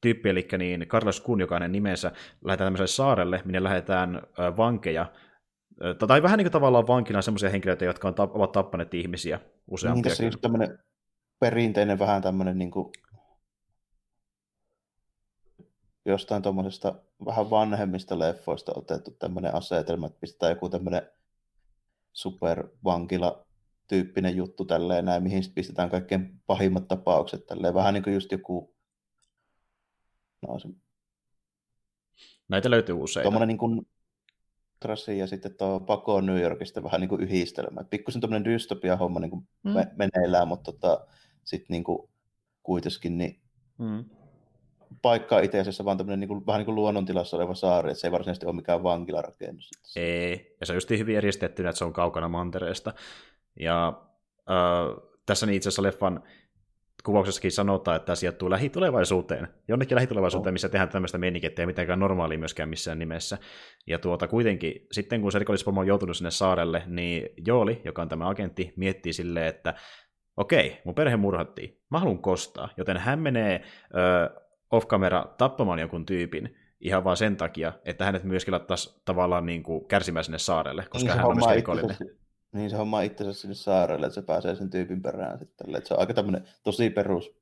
tyyppi, 0.01 0.29
eli 0.29 0.47
niin 0.57 0.87
Carlos 0.87 1.21
Kun, 1.21 1.39
joka 1.39 1.55
hänen 1.55 1.71
nimensä, 1.71 2.11
lähdetään 2.45 2.65
tämmöiselle 2.65 2.87
saarelle, 2.87 3.41
minne 3.45 3.63
lähdetään 3.63 4.21
vankeja, 4.57 5.11
tai 6.07 6.23
vähän 6.23 6.37
niin 6.37 6.45
kuin 6.45 6.51
tavallaan 6.51 6.87
vankina 6.87 7.21
semmoisia 7.21 7.49
henkilöitä, 7.49 7.85
jotka 7.85 8.07
on, 8.07 8.13
ovat 8.17 8.51
tappaneet 8.51 8.93
ihmisiä 8.93 9.39
useampia. 9.67 9.95
Niin 9.95 10.03
tässä 10.03 10.25
just 10.25 10.41
tämmöinen 10.41 10.79
perinteinen 11.39 11.99
vähän 11.99 12.21
tämmöinen 12.21 12.57
niin 12.57 12.71
kuin 12.71 12.91
jostain 16.11 16.41
tuommoisesta 16.41 16.95
vähän 17.25 17.49
vanhemmista 17.49 18.19
leffoista 18.19 18.71
otettu 18.75 19.11
tämmöinen 19.11 19.55
asetelma, 19.55 20.07
että 20.07 20.19
pistetään 20.19 20.51
joku 20.51 20.69
tämmöinen 20.69 21.01
supervankila 22.13 23.45
tyyppinen 23.87 24.35
juttu 24.35 24.65
tälleen 24.65 25.05
näin, 25.05 25.23
mihin 25.23 25.43
sitten 25.43 25.55
pistetään 25.55 25.89
kaikkein 25.89 26.41
pahimmat 26.45 26.87
tapaukset 26.87 27.45
tälleen. 27.45 27.73
Vähän 27.73 27.93
niin 27.93 28.03
kuin 28.03 28.13
just 28.13 28.31
joku 28.31 28.73
No, 30.47 30.59
se... 30.59 30.69
Näitä 32.47 32.71
löytyy 32.71 32.95
usein. 32.95 33.23
Tuommoinen 33.23 33.47
niin 33.47 33.57
kuin 33.57 33.87
Trassi 34.79 35.17
ja 35.17 35.27
sitten 35.27 35.55
tuo 35.57 35.79
Pako 35.79 36.21
New 36.21 36.41
Yorkista 36.41 36.83
vähän 36.83 37.01
niin 37.01 37.09
kuin 37.09 37.21
yhdistelmä. 37.21 37.83
Pikkusen 37.83 38.21
tuommoinen 38.21 38.53
dystopia 38.53 38.97
homma 38.97 39.19
niin 39.19 39.31
kuin 39.31 39.47
mm. 39.63 39.71
me, 39.71 39.87
meneillään, 39.95 40.47
mutta 40.47 40.71
tota, 40.71 41.07
sitten 41.43 41.73
niin 41.73 41.83
kuin 41.83 42.09
kuitenkin 42.63 43.17
niin 43.17 43.41
mm. 43.77 44.05
Paikka 45.01 45.39
itse 45.39 45.59
asiassa 45.59 45.85
vaan 45.85 45.97
tämmöinen 45.97 46.19
niin 46.19 46.27
kuin, 46.27 46.45
vähän 46.47 46.59
niin 46.59 46.65
kuin 46.65 46.75
luonnontilassa 46.75 47.37
oleva 47.37 47.55
saari, 47.55 47.91
että 47.91 48.01
se 48.01 48.07
ei 48.07 48.11
varsinaisesti 48.11 48.45
ole 48.45 48.55
mikään 48.55 48.83
vankilarakennus. 48.83 49.69
Ei, 49.95 50.55
ja 50.59 50.65
se 50.65 50.73
on 50.73 50.77
just 50.77 50.89
hyvin 50.89 51.17
eristettynä, 51.17 51.69
että 51.69 51.77
se 51.77 51.85
on 51.85 51.93
kaukana 51.93 52.29
mantereesta. 52.29 52.93
Ja 53.59 54.01
äh, 54.49 55.03
tässä 55.25 55.45
niin 55.45 55.55
itse 55.55 55.69
asiassa 55.69 55.83
leffan 55.83 56.23
kuvauksessakin 57.03 57.51
sanotaan, 57.51 57.97
että 57.97 58.05
tämä 58.05 58.15
sijoittuu 58.15 58.49
lähitulevaisuuteen. 58.49 59.47
Jonnekin 59.67 59.95
lähitulevaisuuteen, 59.95 60.53
missä 60.53 60.69
tehdään 60.69 60.89
tämmöistä 60.89 61.17
meininkiä, 61.17 61.49
ei 61.57 61.65
mitenkään 61.65 61.99
normaalia 61.99 62.39
myöskään 62.39 62.69
missään 62.69 62.99
nimessä. 62.99 63.37
Ja 63.87 63.99
tuota, 63.99 64.27
kuitenkin, 64.27 64.87
sitten 64.91 65.21
kun 65.21 65.31
se 65.31 65.39
rikollispomo 65.39 65.79
on 65.79 65.87
joutunut 65.87 66.17
sinne 66.17 66.31
saarelle, 66.31 66.83
niin 66.87 67.29
Jooli, 67.45 67.81
joka 67.85 68.01
on 68.01 68.09
tämä 68.09 68.29
agentti, 68.29 68.73
miettii 68.75 69.13
silleen, 69.13 69.47
että 69.47 69.73
okei, 70.37 70.81
mun 70.85 70.95
perhe 70.95 71.17
murhattiin, 71.17 71.81
mä 71.91 71.99
haluan 71.99 72.21
kostaa, 72.21 72.69
joten 72.77 72.97
hän 72.97 73.19
menee 73.19 73.61
ö, 73.95 74.48
off-camera 74.71 75.35
tappamaan 75.37 75.79
jonkun 75.79 76.05
tyypin, 76.05 76.55
ihan 76.79 77.03
vaan 77.03 77.17
sen 77.17 77.37
takia, 77.37 77.73
että 77.85 78.05
hänet 78.05 78.23
myöskin 78.23 78.51
laittaisi 78.51 79.01
tavallaan 79.05 79.45
niin 79.45 79.63
kuin 79.63 79.85
kärsimään 79.85 80.23
sinne 80.23 80.37
saarelle, 80.37 80.85
koska 80.89 81.09
niin 81.09 81.17
hän 81.17 81.27
on 81.27 81.35
myös 81.35 81.55
rikollinen. 81.55 81.97
Niin 82.53 82.69
se 82.69 82.75
homma 82.75 83.01
itsensä 83.01 83.41
sinne 83.41 83.55
saarelle, 83.55 84.05
että 84.05 84.15
se 84.15 84.21
pääsee 84.21 84.55
sen 84.55 84.69
tyypin 84.69 85.01
perään 85.01 85.39
sitten. 85.39 85.75
Että 85.75 85.87
se 85.87 85.93
on 85.93 85.99
aika 85.99 86.13
tämmöinen 86.13 86.47
tosi 86.63 86.89
perus. 86.89 87.35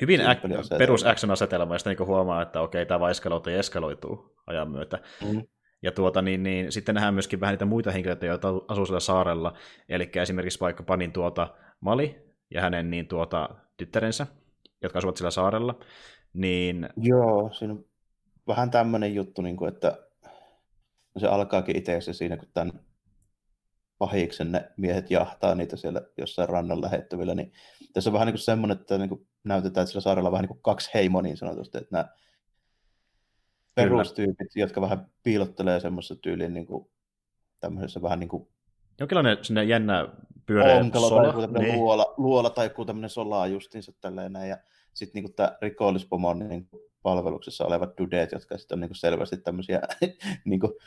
Hyvin 0.00 0.20
äk- 0.20 0.78
perus 0.78 1.06
action-asetelma, 1.06 1.74
josta 1.74 1.90
niin 1.90 2.06
huomaa, 2.06 2.42
että 2.42 2.60
okei, 2.60 2.86
tämä 2.86 3.00
vaan 3.00 3.10
eskaloituu 3.10 3.52
ja 3.52 3.58
eskaloituu 3.58 4.36
ajan 4.46 4.70
myötä. 4.70 4.98
Mm. 5.32 5.42
Ja 5.82 5.92
tuota, 5.92 6.22
niin, 6.22 6.42
niin, 6.42 6.72
sitten 6.72 6.94
nähdään 6.94 7.14
myöskin 7.14 7.40
vähän 7.40 7.52
niitä 7.52 7.64
muita 7.64 7.90
henkilöitä, 7.90 8.26
joita 8.26 8.48
asuu 8.68 8.86
sillä 8.86 9.00
saarella. 9.00 9.52
Eli 9.88 10.10
esimerkiksi 10.14 10.60
vaikka 10.60 10.82
panin 10.82 11.12
tuota 11.12 11.54
Mali 11.80 12.22
ja 12.50 12.60
hänen 12.60 12.90
niin 12.90 13.08
tuota, 13.08 13.48
tyttärensä, 13.76 14.26
jotka 14.82 14.98
asuvat 14.98 15.16
sillä 15.16 15.30
saarella. 15.30 15.78
Niin... 16.32 16.88
Joo, 16.96 17.52
siinä 17.52 17.74
on 17.74 17.84
vähän 18.46 18.70
tämmöinen 18.70 19.14
juttu, 19.14 19.42
niin 19.42 19.56
kuin, 19.56 19.72
että 19.74 19.98
se 21.16 21.26
alkaakin 21.26 21.76
itse 21.76 22.12
siinä, 22.12 22.36
kun 22.36 22.48
tämän 22.54 22.80
pahiksen 23.98 24.52
ne 24.52 24.70
miehet 24.76 25.10
jahtaa 25.10 25.54
niitä 25.54 25.76
siellä 25.76 26.02
jossain 26.18 26.48
rannan 26.48 26.82
lähettävillä, 26.82 27.34
niin 27.34 27.52
tässä 27.92 28.10
on 28.10 28.14
vähän 28.14 28.26
niin 28.26 28.34
kuin 28.34 28.42
semmoinen, 28.42 28.78
että 28.78 28.98
niin 28.98 29.08
kuin 29.08 29.28
näytetään, 29.44 29.82
että 29.82 29.90
sillä 29.90 30.00
saarella 30.00 30.28
on 30.28 30.32
vähän 30.32 30.42
niin 30.42 30.48
kuin 30.48 30.62
kaksi 30.62 30.90
heimoa 30.94 31.22
niin 31.22 31.36
sanotusti, 31.36 31.78
että 31.78 31.88
nämä 31.92 32.08
perustyypit, 33.74 34.48
jotka 34.54 34.80
vähän 34.80 35.06
piilottelee 35.22 35.80
semmoisessa 35.80 36.16
tyyliin 36.16 36.54
niin 36.54 36.66
kuin 36.66 36.90
tämmöisessä 37.60 38.02
vähän 38.02 38.20
niin 38.20 38.28
kuin 38.28 38.48
Jonkinlainen 39.00 39.38
sinne 39.42 39.64
jännä 39.64 40.08
pyöreä 40.46 40.82
sola. 40.92 41.32
Tai 41.32 41.62
niin. 41.62 41.74
luola, 41.74 42.14
luola, 42.16 42.50
tai 42.50 42.66
joku 42.66 42.84
tämmöinen 42.84 43.10
solaa 43.10 43.46
justiinsa 43.46 43.92
tälleen 44.00 44.32
näin. 44.32 44.50
Ja 44.50 44.58
sitten 44.94 45.22
niinku 45.22 45.32
tämä 45.36 45.56
rikollispomon 45.62 46.38
niin 46.38 46.68
palveluksessa 47.02 47.64
olevat 47.66 47.98
dudeet, 47.98 48.32
jotka 48.32 48.58
sitten 48.58 48.76
on 48.76 48.80
niinku 48.80 48.94
selvästi 48.94 49.36
tämmöisiä, 49.36 49.80
niinku 50.44 50.78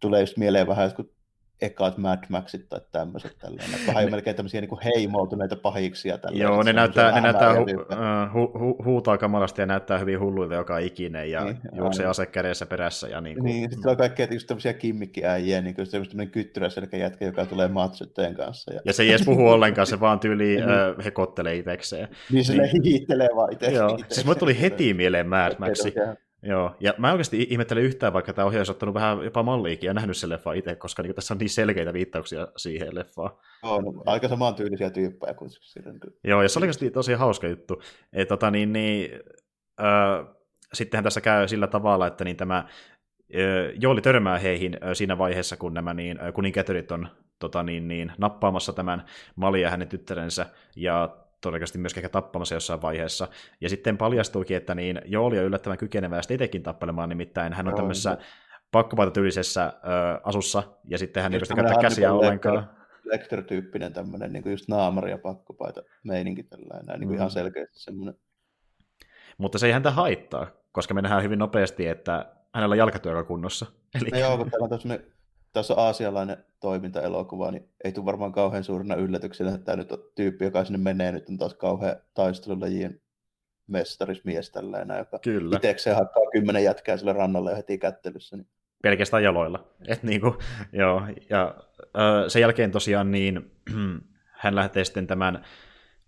tulee 0.00 0.20
just 0.20 0.36
mieleen 0.36 0.66
vähän 0.66 0.84
jotkut 0.84 1.14
ekaat 1.62 1.98
Mad 1.98 2.18
Maxit 2.28 2.68
tai 2.68 2.80
tämmöiset 2.92 3.36
tällainen. 3.38 3.80
Vähän 3.86 4.10
melkein 4.10 4.36
tämmöisiä 4.36 4.60
niin 4.60 4.78
heimoutuneita 4.84 5.56
pahiksia. 5.56 6.18
Tällainen. 6.18 6.42
Joo, 6.42 6.62
ne 6.62 6.72
näyttää, 6.72 7.14
ne 7.14 7.20
näyttää 7.20 7.54
hu, 7.54 7.66
hu, 8.34 8.58
hu, 8.58 8.84
huutaa 8.84 9.18
kamalasti 9.18 9.62
ja 9.62 9.66
näyttää 9.66 9.98
hyvin 9.98 10.20
hulluilta 10.20 10.54
joka 10.54 10.78
ikinen 10.78 11.30
ja 11.30 11.44
niin, 11.44 11.58
juoksee 11.72 12.06
ase 12.06 12.26
kädessä 12.26 12.66
perässä. 12.66 13.08
Ja 13.08 13.20
niin, 13.20 13.36
kuin... 13.36 13.44
niin 13.44 13.70
sitten 13.70 13.90
on 13.90 13.96
kaikkea 13.96 14.26
just 14.30 14.46
tämmöisiä 14.46 14.72
kimmikkiäjiä, 14.72 15.60
niin 15.60 15.74
kuin 15.74 15.90
tämmöinen 15.90 16.30
kyttyrä 16.30 16.68
selkä 16.68 16.96
jätkä, 16.96 17.24
joka 17.24 17.46
tulee 17.46 17.68
matsytteen 17.68 18.34
kanssa. 18.34 18.74
Ja, 18.74 18.80
ja 18.84 18.92
se 18.92 19.02
ei 19.02 19.10
edes 19.10 19.24
puhu 19.24 19.48
ollenkaan, 19.48 19.86
se 19.86 20.00
vaan 20.00 20.20
tyyli 20.20 20.44
niin. 20.56 20.62
äh, 20.62 21.04
hekottelee 21.04 21.54
itsekseen. 21.54 22.08
Niin 22.32 22.44
se 22.44 22.52
niin. 22.52 22.82
hiittelee 22.84 23.28
vaan 23.36 23.52
itse. 23.52 23.66
Joo, 23.66 23.98
siis 24.08 24.26
mulle 24.26 24.38
tuli 24.38 24.60
heti 24.60 24.94
mieleen 24.94 25.28
Mad 25.28 25.52
Maxi. 25.58 25.94
Joo, 26.46 26.76
ja 26.80 26.94
mä 26.98 27.10
oikeasti 27.10 27.46
ihmettelen 27.50 27.84
yhtään, 27.84 28.12
vaikka 28.12 28.32
tämä 28.32 28.46
ohjaaja 28.46 28.64
on 28.68 28.70
ottanut 28.70 28.94
vähän 28.94 29.24
jopa 29.24 29.42
malliikin 29.42 29.86
ja 29.86 29.94
nähnyt 29.94 30.16
sen 30.16 30.30
leffa 30.30 30.52
itse, 30.52 30.74
koska 30.76 31.02
niin 31.02 31.14
tässä 31.14 31.34
on 31.34 31.38
niin 31.38 31.50
selkeitä 31.50 31.92
viittauksia 31.92 32.48
siihen 32.56 32.94
leffaan. 32.94 33.30
Joo, 33.62 33.80
no, 33.80 34.02
aika 34.06 34.28
samantyylisiä 34.28 34.90
tyyppejä 34.90 35.34
kuin 35.34 35.50
silloin. 35.50 36.00
Joo, 36.24 36.42
ja 36.42 36.48
se 36.48 36.58
oli 36.58 36.64
oikeasti 36.64 36.90
tosi 36.90 37.12
hauska 37.12 37.48
juttu. 37.48 37.82
Et, 38.12 38.28
tota, 38.28 38.50
niin, 38.50 38.72
niin, 38.72 39.10
äh, 39.80 40.26
sittenhän 40.72 41.04
tässä 41.04 41.20
käy 41.20 41.48
sillä 41.48 41.66
tavalla, 41.66 42.06
että 42.06 42.24
niin 42.24 42.36
tämä 42.36 42.68
Jooli 43.80 44.00
törmää 44.00 44.38
heihin 44.38 44.78
siinä 44.92 45.18
vaiheessa, 45.18 45.56
kun 45.56 45.74
nämä 45.74 45.94
niin, 45.94 46.18
kuninkätörit 46.34 46.92
on 46.92 47.08
tota, 47.38 47.62
niin, 47.62 47.88
niin, 47.88 48.12
nappaamassa 48.18 48.72
tämän 48.72 49.04
Malia 49.36 49.62
ja 49.62 49.70
hänen 49.70 49.88
tyttärensä, 49.88 50.46
ja 50.76 51.16
todennäköisesti 51.44 51.78
myös 51.78 51.92
ehkä 51.96 52.08
tappamassa 52.08 52.54
jossain 52.54 52.82
vaiheessa. 52.82 53.28
Ja 53.60 53.68
sitten 53.68 53.98
paljastuukin, 53.98 54.56
että 54.56 54.74
niin 54.74 55.00
Jooli 55.04 55.38
on 55.38 55.44
yllättävän 55.44 55.78
kykenevää 55.78 56.20
itsekin 56.30 56.62
tappelemaan, 56.62 57.08
nimittäin 57.08 57.52
hän 57.52 57.68
on 57.68 57.74
tämmöisessä 57.74 58.18
pakkopaita-tyylisessä 58.70 59.64
ö, 59.64 59.70
asussa, 60.24 60.62
ja 60.88 60.98
sitten 60.98 61.22
hän 61.22 61.34
ei 61.34 61.38
pysty 61.38 61.54
käyttää 61.54 61.80
käsiä 61.80 62.12
ollenkaan. 62.12 62.70
Lecter-tyyppinen 63.04 63.92
tämmöinen 63.92 64.32
niin 64.32 64.50
just 64.50 64.68
naamari 64.68 65.10
ja 65.10 65.18
pakkopaita 65.18 65.82
meininki 66.04 66.42
tällainen, 66.42 67.00
niin 67.00 67.08
kuin 67.08 67.08
mm. 67.08 67.16
ihan 67.16 67.30
selkeästi 67.30 67.78
semmoinen. 67.78 68.14
Mutta 69.38 69.58
se 69.58 69.66
ei 69.66 69.72
häntä 69.72 69.90
haittaa, 69.90 70.46
koska 70.72 70.94
me 70.94 71.02
nähdään 71.02 71.22
hyvin 71.22 71.38
nopeasti, 71.38 71.86
että 71.86 72.26
hänellä 72.54 72.72
on 72.72 72.78
jalkatyö 72.78 73.24
kunnossa. 73.24 73.66
Eli... 73.94 74.10
No 74.10 74.18
joo, 74.18 74.36
kun 74.36 74.50
täällä 74.50 74.64
on 74.64 75.13
tässä 75.54 75.74
on 75.74 75.80
aasialainen 75.80 76.44
toimintaelokuva, 76.60 77.50
niin 77.50 77.68
ei 77.84 77.92
tule 77.92 78.06
varmaan 78.06 78.32
kauhean 78.32 78.64
suurena 78.64 78.94
yllätyksenä, 78.94 79.50
että 79.50 79.64
tämä 79.64 79.76
nyt 79.76 79.92
on 79.92 79.98
tyyppi, 80.14 80.44
joka 80.44 80.64
sinne 80.64 80.78
menee, 80.78 81.12
nyt 81.12 81.28
on 81.28 81.38
taas 81.38 81.54
kauhean 81.54 81.96
taistelulajien 82.14 83.00
mestarismies 83.66 84.50
tällainen, 84.50 84.98
joka 84.98 85.18
Kyllä. 85.18 85.56
itsekseen 85.56 85.96
hakkaa 85.96 86.30
kymmenen 86.32 86.64
jätkää 86.64 86.96
sille 86.96 87.12
rannalle 87.12 87.50
ja 87.50 87.56
heti 87.56 87.78
kättelyssä. 87.78 88.36
Niin. 88.36 88.48
Pelkästään 88.82 89.22
jaloilla. 89.22 89.66
Et 89.88 90.02
niinku, 90.02 90.36
joo, 90.72 91.02
ja 91.30 91.54
äh, 91.80 92.24
sen 92.28 92.40
jälkeen 92.40 92.70
tosiaan 92.70 93.10
niin, 93.10 93.50
hän 94.42 94.54
lähtee 94.54 94.84
sitten 94.84 95.06
tämän 95.06 95.44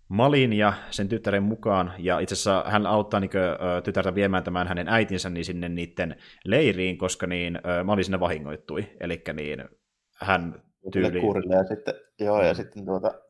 Malin 0.07 0.53
ja 0.53 0.73
sen 0.91 1.09
tyttären 1.09 1.43
mukaan, 1.43 1.93
ja 1.97 2.19
itse 2.19 2.33
asiassa 2.33 2.63
hän 2.67 2.85
auttaa 2.85 3.19
niin 3.19 3.29
kuin, 3.29 3.83
tytärtä 3.83 4.15
viemään 4.15 4.43
tämän 4.43 4.67
hänen 4.67 4.87
äitinsä 4.89 5.29
niin 5.29 5.45
sinne 5.45 5.69
niiden 5.69 6.15
leiriin, 6.45 6.97
koska 6.97 7.27
niin, 7.27 7.59
Mali 7.83 8.03
sinne 8.03 8.19
vahingoittui, 8.19 8.89
eli 8.99 9.23
niin, 9.33 9.65
hän 10.13 10.63
tyyli... 10.91 11.21
Kurille 11.21 11.55
ja 11.55 11.63
sitten, 11.63 11.93
joo, 12.19 12.43
ja 12.43 12.53
sitten 12.53 12.85
tuota, 12.85 13.21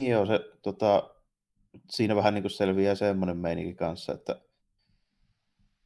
joo, 0.00 0.26
se, 0.26 0.40
tota, 0.62 1.10
siinä 1.90 2.16
vähän 2.16 2.34
niin 2.34 2.42
kuin 2.42 2.50
selviää 2.50 2.94
semmoinen 2.94 3.36
meininki 3.36 3.74
kanssa, 3.74 4.12
että 4.12 4.40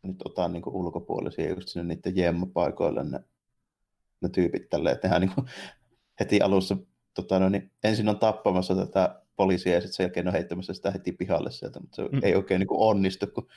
nyt 0.03 0.17
otan 0.25 0.53
niin 0.53 0.63
kuin 0.63 0.75
ulkopuolisia 0.75 1.49
just 1.49 1.69
sinne 1.69 1.95
niiden 1.95 2.17
jemmapaikoille 2.17 3.05
ne, 3.05 3.21
ne 4.21 4.29
tyypit 4.29 4.71
tälleen, 4.71 4.95
että 4.95 5.09
nehän 5.09 5.21
niin 5.21 5.35
kuin 5.35 5.47
heti 6.21 6.41
alussa 6.41 6.77
tota, 7.15 7.39
no, 7.39 7.49
niin 7.49 7.71
ensin 7.85 8.09
on 8.09 8.19
tappamassa 8.19 8.75
tätä 8.75 9.21
poliisia 9.37 9.75
ja 9.75 9.81
sitten 9.81 9.93
sen 9.93 10.05
jälkeen 10.05 10.27
on 10.27 10.33
heittämässä 10.33 10.75
sitä 10.75 10.91
heti 10.91 11.13
pihalle 11.13 11.51
sieltä, 11.51 11.81
mutta 11.81 11.97
se 11.97 12.03
mm. 12.03 12.21
ei 12.23 12.35
oikein 12.35 12.59
niin 12.59 12.69
kuin 12.69 12.81
onnistu, 12.81 13.27
kun 13.27 13.49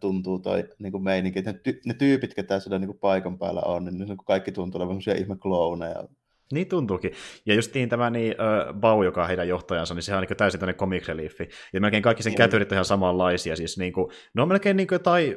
tuntuu 0.00 0.38
toi 0.38 0.64
niin 0.78 0.92
kuin 0.92 1.04
meininki. 1.04 1.42
Ne, 1.42 1.52
ty- 1.52 1.80
ne 1.86 1.94
tyypit, 1.94 2.34
ketä 2.34 2.60
siellä 2.60 2.78
niin 2.78 2.88
kuin 2.88 2.98
paikan 2.98 3.38
päällä 3.38 3.60
on, 3.60 3.84
niin 3.84 3.98
ne 3.98 4.16
kaikki 4.26 4.52
tuntuu 4.52 4.78
olevan 4.80 5.02
sellaisia 5.02 5.24
ihme 5.24 5.36
klooneja. 5.36 6.04
Niin 6.52 6.68
tuntuukin. 6.68 7.12
Ja 7.46 7.54
just 7.54 7.74
niin 7.74 7.88
tämä 7.88 8.10
niin, 8.10 8.32
uh, 8.32 8.80
Bau, 8.80 9.02
joka 9.02 9.22
on 9.22 9.28
heidän 9.28 9.48
johtajansa, 9.48 9.94
niin 9.94 10.02
sehän 10.02 10.18
on 10.18 10.26
niin 10.28 10.36
täysin 10.36 10.60
tämmöinen 10.60 10.78
comic 10.78 11.08
reliefi. 11.08 11.48
Ja 11.72 11.80
melkein 11.80 12.02
kaikki 12.02 12.22
sen 12.22 12.34
kätyrit 12.34 12.72
on 12.72 12.76
ihan 12.76 12.84
samanlaisia. 12.84 13.56
Siis 13.56 13.78
niin 13.78 13.92
kuin, 13.92 14.10
ne 14.34 14.42
on 14.42 14.48
melkein 14.48 14.76
niin 14.76 14.86
kuin 14.86 14.94
jotain, 14.96 15.36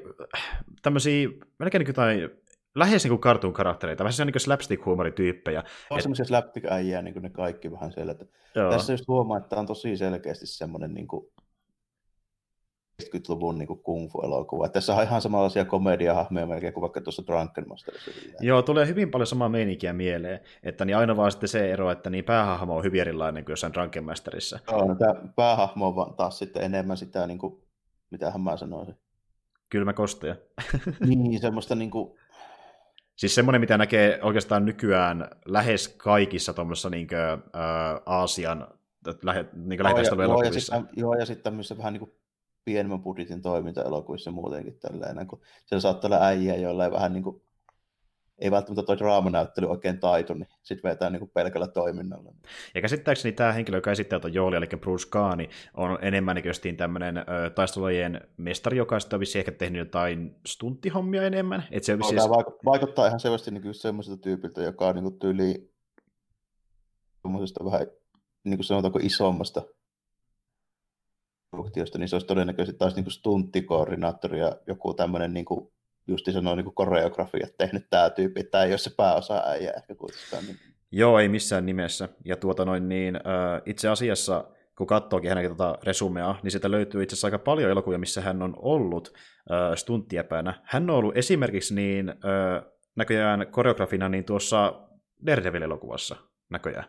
tämmöisiä, 0.82 1.28
melkein 1.60 1.80
niin 1.80 1.94
kuin 1.94 2.04
jotain 2.04 2.30
lähes 2.76 3.04
niin 3.04 3.20
cartoon-karaktereita, 3.20 4.04
vähän 4.04 4.28
niin 4.28 4.42
slapstick-huumorityyppejä. 4.42 5.64
On 5.90 5.98
Et... 5.98 6.04
semmoisia 6.04 6.26
slapstick-äijää, 6.26 7.02
niin 7.02 7.14
kuin 7.14 7.24
ne 7.24 7.30
kaikki 7.30 7.72
vähän 7.72 7.92
siellä. 7.92 8.12
Että 8.12 8.26
tässä 8.70 8.94
just 8.94 9.08
huomaa, 9.08 9.38
että 9.38 9.56
on 9.56 9.66
tosi 9.66 9.98
selkeästi 9.98 10.48
semmoinen 10.48 10.94
niin 10.94 11.08
kuin 11.08 11.34
70-luvun 13.04 13.58
niin 13.58 13.84
kung 13.84 14.12
fu-elokuva. 14.12 14.70
Tässä 14.70 14.96
on 14.96 15.04
ihan 15.04 15.22
samanlaisia 15.22 15.66
komediahahmoja 15.66 16.46
melkein 16.46 16.74
kuin 16.74 16.82
vaikka 16.82 17.02
tuossa 17.02 17.24
Drunken 17.28 17.68
Masterissa. 17.68 18.12
Joo, 18.40 18.62
tulee 18.62 18.88
hyvin 18.88 19.12
paljon 19.12 19.28
samaa 19.28 19.50
meininkiä 19.50 19.94
mieleen, 19.94 20.40
että 20.64 20.86
niin 20.86 20.98
aina 20.98 21.18
vaan 21.18 21.32
sitten 21.32 21.50
se 21.50 21.72
ero, 21.72 21.92
että 21.92 22.10
niin 22.10 22.24
päähahmo 22.24 22.78
on 22.78 22.84
hyvin 22.84 23.02
erilainen 23.02 23.46
kuin 23.46 23.54
jossain 23.54 23.74
Drunken 23.74 24.04
Masterissa. 24.04 24.60
Joo, 24.72 24.88
no 24.88 24.96
tämä 24.96 25.16
päähahmo 25.36 25.88
on 25.88 25.96
vaan 25.96 26.16
taas 26.16 26.40
sitten 26.40 26.64
enemmän 26.64 26.98
sitä, 26.98 27.28
niin 27.28 27.40
kuin, 27.40 27.64
mitähän 28.10 28.42
mä 28.42 28.58
sanoisin. 28.58 28.96
Kylmä 29.70 29.94
kosteja. 29.94 30.36
niin, 31.08 31.42
semmoista 31.42 31.76
niin 31.76 31.92
kuin, 31.92 32.20
Siis 33.24 33.36
semmoinen, 33.36 33.62
mitä 33.62 33.78
näkee 33.78 34.20
oikeastaan 34.22 34.66
nykyään 34.66 35.30
lähes 35.46 35.88
kaikissa 35.88 36.54
tuommoissa 36.54 36.90
niin 36.90 37.08
kuin, 37.08 37.20
ä, 37.20 37.40
Aasian 38.06 38.68
lähe, 39.22 39.46
niin 39.54 39.84
lähetaisteluelokuvissa. 39.84 40.76
Joo, 40.76 40.86
joo, 40.96 41.14
ja 41.14 41.26
sitten 41.26 41.44
tämmöisissä 41.44 41.78
vähän 41.78 41.94
niin 41.94 42.00
kuin 42.00 42.12
pienemmän 42.66 43.02
budjetin 43.02 43.42
toimintaelokuvissa 43.42 44.32
muutenkin 44.32 44.80
tällainen, 44.80 45.28
kun 45.28 45.42
siellä 45.66 45.82
saattaa 45.82 46.08
olla 46.08 46.26
äijä, 46.26 46.56
joilla 46.56 46.86
ei 46.86 46.92
vähän 46.92 47.14
niin 47.14 47.24
kuin 47.24 47.42
ei 48.44 48.52
välttämättä 48.52 48.84
tuo 48.84 48.98
draamanäyttely 48.98 49.68
oikein 49.68 50.00
taitu, 50.00 50.34
niin 50.34 50.48
sitten 50.64 50.90
vetää 50.90 51.10
niin 51.10 51.20
kuin 51.20 51.32
pelkällä 51.34 51.68
toiminnalla. 51.68 52.34
Ja 52.76 52.82
käsittääkseni 52.82 53.34
tämä 53.34 53.52
henkilö, 53.52 53.78
joka 53.78 53.92
esittää 53.92 54.20
tuon 54.20 54.34
Jooli, 54.34 54.56
eli 54.56 54.68
Bruce 54.68 55.08
Kaani, 55.10 55.50
on 55.74 55.98
enemmän 56.02 56.36
niin 56.64 56.78
tämmöinen 56.78 57.16
taistelujien 57.56 58.22
mestari, 58.38 58.78
joka 58.78 58.98
on 59.14 59.20
vissi 59.20 59.40
ehkä 59.40 59.52
tehnyt 59.52 59.80
jotain 59.80 60.36
stunttihommia 60.48 61.24
enemmän. 61.24 61.64
Et 61.72 61.84
se 61.84 61.98
no, 61.98 62.08
siis... 62.08 62.22
vaikuttaa 62.66 63.08
ihan 63.08 63.20
selvästi 63.20 63.52
niin 63.52 63.74
semmoiselta 63.74 64.22
tyypiltä, 64.22 64.64
joka 64.64 64.88
on 64.88 64.96
niin 64.96 65.04
kuin 65.04 65.20
tyyli 65.20 65.74
vähän 67.66 67.88
niin 68.44 68.58
kuin 68.58 68.66
sanotaanko 68.66 69.00
isommasta 69.02 69.62
produktiosta, 71.52 71.98
niin 71.98 72.10
se 72.10 72.16
olisi 72.16 72.28
todennäköisesti 72.28 72.78
taas 72.78 72.96
niin 72.96 73.06
kuin 73.06 73.14
stunttikoordinaattori 73.14 74.40
ja 74.40 74.58
joku 74.68 74.94
tämmöinen 74.94 75.34
niin 75.34 75.46
kuin 75.46 75.74
justi 76.08 76.32
sanoo 76.32 76.56
niin 76.56 76.74
koreografiat 76.74 77.58
tehnyt 77.58 77.88
tämä 77.90 78.10
tyyppi, 78.10 78.44
tämä 78.44 78.64
ei 78.64 78.72
ole 78.72 78.78
se 78.78 78.92
pääosa 78.98 79.44
äijä 79.46 79.72
ehkä 79.72 79.96
kuitenkaan. 79.96 80.46
Niin. 80.46 80.58
Joo, 80.92 81.20
ei 81.20 81.30
missään 81.30 81.66
nimessä. 81.66 82.10
Ja 82.26 82.36
tuota 82.36 82.66
noin 82.66 82.90
niin, 82.90 83.16
äh, 83.16 83.62
itse 83.66 83.90
asiassa, 83.90 84.52
kun 84.78 84.88
katsookin 84.88 85.30
hänen 85.30 85.46
tuota 85.46 85.78
resumea, 85.84 86.36
niin 86.44 86.52
sieltä 86.52 86.72
löytyy 86.72 87.04
itse 87.04 87.14
asiassa 87.14 87.28
aika 87.28 87.40
paljon 87.40 87.72
elokuvia, 87.72 87.98
missä 87.98 88.22
hän 88.22 88.42
on 88.42 88.54
ollut 88.58 89.14
äh, 89.52 89.76
stunttiepäänä. 89.76 90.62
Hän 90.64 90.90
on 90.90 90.96
ollut 90.96 91.18
esimerkiksi 91.18 91.76
niin 91.76 92.10
äh, 92.10 92.64
näköjään 92.96 93.48
koreografina 93.52 94.10
niin 94.10 94.24
tuossa 94.24 94.74
Daredevil-elokuvassa 95.26 96.16
näköjään. 96.50 96.86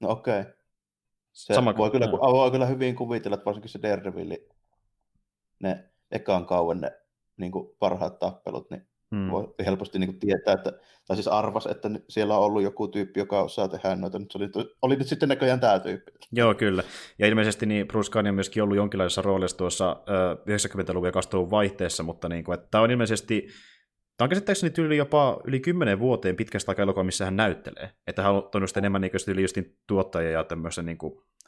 No 0.00 0.08
okei. 0.08 0.40
Okay. 0.40 0.52
Se 1.32 1.54
Sama, 1.54 1.76
voi, 1.76 1.90
kyllä, 1.90 2.06
no. 2.06 2.18
voi 2.18 2.50
kyllä 2.50 2.66
hyvin 2.66 2.96
kuvitella, 2.96 3.34
että 3.34 3.44
varsinkin 3.44 3.70
se 3.70 3.82
Daredevil, 3.82 4.36
ne 5.62 5.84
ekaan 6.10 6.46
kauan 6.46 6.80
ne 6.80 6.92
niin 7.36 7.52
kuin 7.52 7.76
parhaat 7.78 8.18
tappelut, 8.18 8.70
niin 8.70 8.86
hmm. 9.10 9.30
voi 9.30 9.54
helposti 9.64 9.98
niin 9.98 10.08
kuin 10.08 10.20
tietää, 10.20 10.54
että, 10.54 10.72
tai 11.06 11.16
siis 11.16 11.28
arvas, 11.28 11.66
että 11.66 11.90
siellä 12.08 12.38
on 12.38 12.44
ollut 12.44 12.62
joku 12.62 12.88
tyyppi, 12.88 13.20
joka 13.20 13.42
osaa 13.42 13.68
tehdä 13.68 13.96
noita, 13.96 14.18
nyt 14.18 14.30
se 14.30 14.38
oli, 14.38 14.48
oli 14.82 14.96
nyt 14.96 15.08
sitten 15.08 15.28
näköjään 15.28 15.60
tämä 15.60 15.78
tyyppi. 15.78 16.12
Joo, 16.32 16.54
kyllä. 16.54 16.82
Ja 17.18 17.26
ilmeisesti 17.26 17.66
niin 17.66 17.88
Bruce 17.88 18.10
Gunn 18.10 18.28
on 18.28 18.34
myöskin 18.34 18.62
ollut 18.62 18.76
jonkinlaisessa 18.76 19.22
roolissa 19.22 19.56
tuossa 19.56 19.90
äh, 19.90 20.78
90-luvun 20.78 21.08
ja 21.08 21.12
2000 21.12 21.50
vaihteessa, 21.50 22.02
mutta 22.02 22.28
niin 22.28 22.44
kuin, 22.44 22.54
että 22.54 22.68
tämä 22.70 22.84
on 22.84 22.90
ilmeisesti 22.90 23.48
Tämä 24.16 24.26
on 24.26 24.28
käsittääkseni 24.28 24.72
yli 24.78 24.96
jopa 24.96 25.40
yli 25.44 25.60
kymmenen 25.60 25.98
vuoteen 25.98 26.36
pitkästä 26.36 26.70
aikaa 26.70 26.82
elokuva, 26.82 27.04
missä 27.04 27.24
hän 27.24 27.36
näyttelee. 27.36 27.90
Että 28.06 28.22
hän 28.22 28.32
on 28.32 28.48
todennut 28.52 28.76
enemmän 28.76 29.00
niin 29.00 29.12
yli 29.28 29.42
justin 29.42 29.78
tuottaja 29.86 30.30
ja 30.30 30.44
tämmöisen 30.44 30.86
niin 30.86 30.98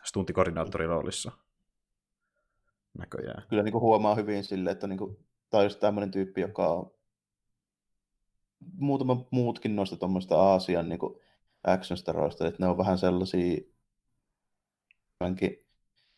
stuntikoordinaattorin 0.04 0.88
roolissa. 0.88 1.32
Näköjään. 2.98 3.42
Kyllä 3.48 3.62
niin 3.62 3.72
kuin 3.72 3.82
huomaa 3.82 4.14
hyvin 4.14 4.44
sille, 4.44 4.70
että 4.70 4.86
niin 4.86 4.98
kuin 4.98 5.16
tai 5.50 5.64
just 5.64 5.80
tämmöinen 5.80 6.10
tyyppi, 6.10 6.40
joka 6.40 6.68
on 6.68 6.90
muutama 8.76 9.26
muutkin 9.30 9.76
noista 9.76 9.96
tuommoista 9.96 10.36
Aasian 10.36 10.88
niin 10.88 10.98
action 11.64 11.98
staroista, 11.98 12.46
että 12.46 12.62
ne 12.62 12.68
on 12.68 12.78
vähän 12.78 12.98
sellaisia 12.98 13.60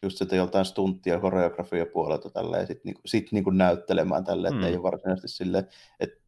just 0.03 0.19
sitä 0.19 0.37
joltain 0.37 0.65
stunttia 0.65 1.21
koreografia 1.21 1.87
puolelta 1.87 2.31
tällä 2.31 2.59
ja 2.59 2.67
sitten 2.67 2.83
niinku, 2.85 3.01
sit 3.07 3.33
niinku 3.33 3.51
näyttelemään 3.51 4.25
tälle, 4.25 4.49
että 4.49 4.61
mm. 4.61 4.67
ei 4.67 4.75
ole 4.75 4.83
varsinaisesti 4.83 5.29
silleen, 5.29 5.69
että 6.01 6.21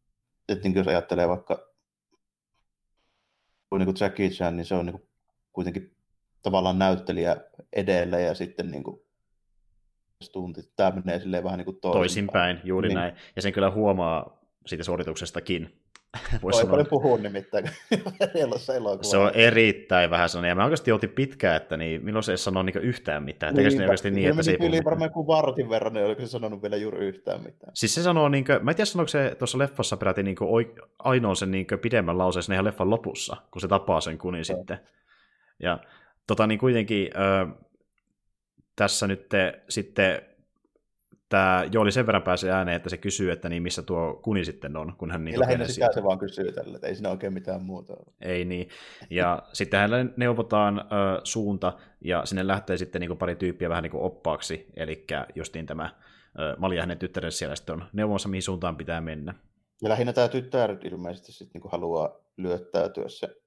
et 0.49 0.63
niin 0.63 0.75
jos 0.75 0.87
ajattelee 0.87 1.27
vaikka 1.27 1.73
kuin 3.69 3.79
niinku 3.79 3.93
Jackie 3.99 4.29
Chan, 4.29 4.57
niin 4.57 4.65
se 4.65 4.75
on 4.75 4.85
niinku 4.85 5.07
kuitenkin 5.53 5.95
tavallaan 6.41 6.79
näyttelijä 6.79 7.37
edellä 7.73 8.19
ja 8.19 8.33
sitten 8.33 8.71
niinku 8.71 9.02
stuntit. 10.23 10.69
Tämä 10.75 10.91
menee 10.91 11.19
silleen 11.19 11.43
vähän 11.43 11.57
niin 11.57 11.65
kuin 11.65 11.77
toisinpäin. 11.81 12.01
Toisinpäin, 12.01 12.59
juuri 12.63 12.87
niin. 12.87 12.95
näin. 12.95 13.13
Ja 13.35 13.41
sen 13.41 13.53
kyllä 13.53 13.71
huomaa 13.71 14.43
siitä 14.65 14.83
suorituksestakin. 14.83 15.83
Voi 16.43 16.53
sanoa. 16.53 16.69
paljon 16.69 16.87
puhua 16.87 17.17
nimittäin 17.17 17.65
Se 19.01 19.17
on 19.17 19.31
erittäin 19.33 20.09
vähän 20.09 20.29
sanoa. 20.29 20.47
Ja 20.47 20.55
mä 20.55 20.63
oikeasti 20.63 20.91
joutin 20.91 21.09
pitkään, 21.09 21.57
että 21.57 21.77
niin, 21.77 22.05
milloin 22.05 22.23
se 22.23 22.31
ei 22.31 22.37
sano 22.37 22.63
niin 22.63 22.77
yhtään 22.77 23.23
mitään. 23.23 23.55
Niin, 23.55 23.77
ne 23.77 23.83
oikeasti 23.83 24.11
niin, 24.11 24.29
että 24.29 24.43
se 24.43 24.51
ei 24.51 24.57
puhu 24.57 24.83
varmaan 24.85 25.11
kuin 25.11 25.27
vartin 25.27 25.69
verran, 25.69 25.93
niin 25.93 26.05
oliko 26.05 26.21
se 26.21 26.27
sanonut 26.27 26.61
vielä 26.61 26.75
juuri 26.75 27.07
yhtään 27.07 27.43
mitään. 27.43 27.71
Siis 27.75 27.95
se 27.95 28.03
sanoo, 28.03 28.29
niin 28.29 28.45
kuin, 28.45 28.65
mä 28.65 28.71
en 28.71 28.75
tiedä 28.75 28.85
sanoiko 28.85 29.07
se 29.07 29.35
tuossa 29.39 29.57
leffassa 29.57 29.97
peräti 29.97 30.23
niin 30.23 30.35
kuin, 30.35 30.67
ainoa 30.99 31.35
sen 31.35 31.51
niin 31.51 31.67
kuin, 31.67 31.79
pidemmän 31.79 32.17
lauseen 32.17 32.53
ihan 32.53 32.65
leffan 32.65 32.89
lopussa, 32.89 33.37
kun 33.51 33.61
se 33.61 33.67
tapaa 33.67 34.01
sen 34.01 34.17
kunin 34.17 34.39
no. 34.39 34.43
sitten. 34.43 34.79
Ja 35.59 35.79
tota, 36.27 36.47
niin 36.47 36.59
kuitenkin 36.59 37.09
äh, 37.15 37.55
tässä 38.75 39.07
nyt 39.07 39.29
te, 39.29 39.63
sitten 39.69 40.21
tämä 41.33 41.65
Jooli 41.71 41.91
sen 41.91 42.05
verran 42.05 42.23
pääsee 42.23 42.51
ääneen, 42.51 42.75
että 42.75 42.89
se 42.89 42.97
kysyy, 42.97 43.31
että 43.31 43.49
niin 43.49 43.63
missä 43.63 43.81
tuo 43.81 44.19
kuni 44.23 44.45
sitten 44.45 44.77
on, 44.77 44.93
kun 44.97 45.11
hän 45.11 45.25
niin 45.25 45.39
Lähinnä 45.39 45.67
sitä 45.67 45.93
se 45.93 46.03
vaan 46.03 46.19
kysyy 46.19 46.51
tälle, 46.51 46.75
että 46.75 46.87
ei 46.87 46.95
siinä 46.95 47.09
oikein 47.09 47.33
mitään 47.33 47.61
muuta 47.61 47.93
ole. 47.93 48.13
Ei 48.21 48.45
niin. 48.45 48.69
Ja 49.09 49.43
sitten 49.53 49.79
hänelle 49.79 50.05
neuvotaan 50.17 50.79
ö, 50.79 50.83
suunta, 51.23 51.73
ja 52.01 52.25
sinne 52.25 52.47
lähtee 52.47 52.77
sitten 52.77 52.99
niin 52.99 53.09
kuin 53.09 53.17
pari 53.17 53.35
tyyppiä 53.35 53.69
vähän 53.69 53.83
niin 53.83 53.91
kuin 53.91 54.03
oppaaksi, 54.03 54.65
eli 54.75 55.05
justiin 55.35 55.65
tämä 55.65 55.89
ö, 56.39 56.55
Malia 56.57 56.81
hänen 56.81 56.97
tyttärensä 56.97 57.37
siellä 57.37 57.55
sitten 57.55 57.75
on 57.75 57.85
neuvonsa, 57.93 58.29
mihin 58.29 58.43
suuntaan 58.43 58.77
pitää 58.77 59.01
mennä. 59.01 59.33
Ja 59.81 59.89
lähinnä 59.89 60.13
tämä 60.13 60.27
tyttär 60.27 60.77
ilmeisesti 60.83 61.31
sitten 61.31 61.61
niin 61.61 61.71
haluaa 61.71 62.19
lyöttäytyä 62.37 63.09
se 63.09 63.42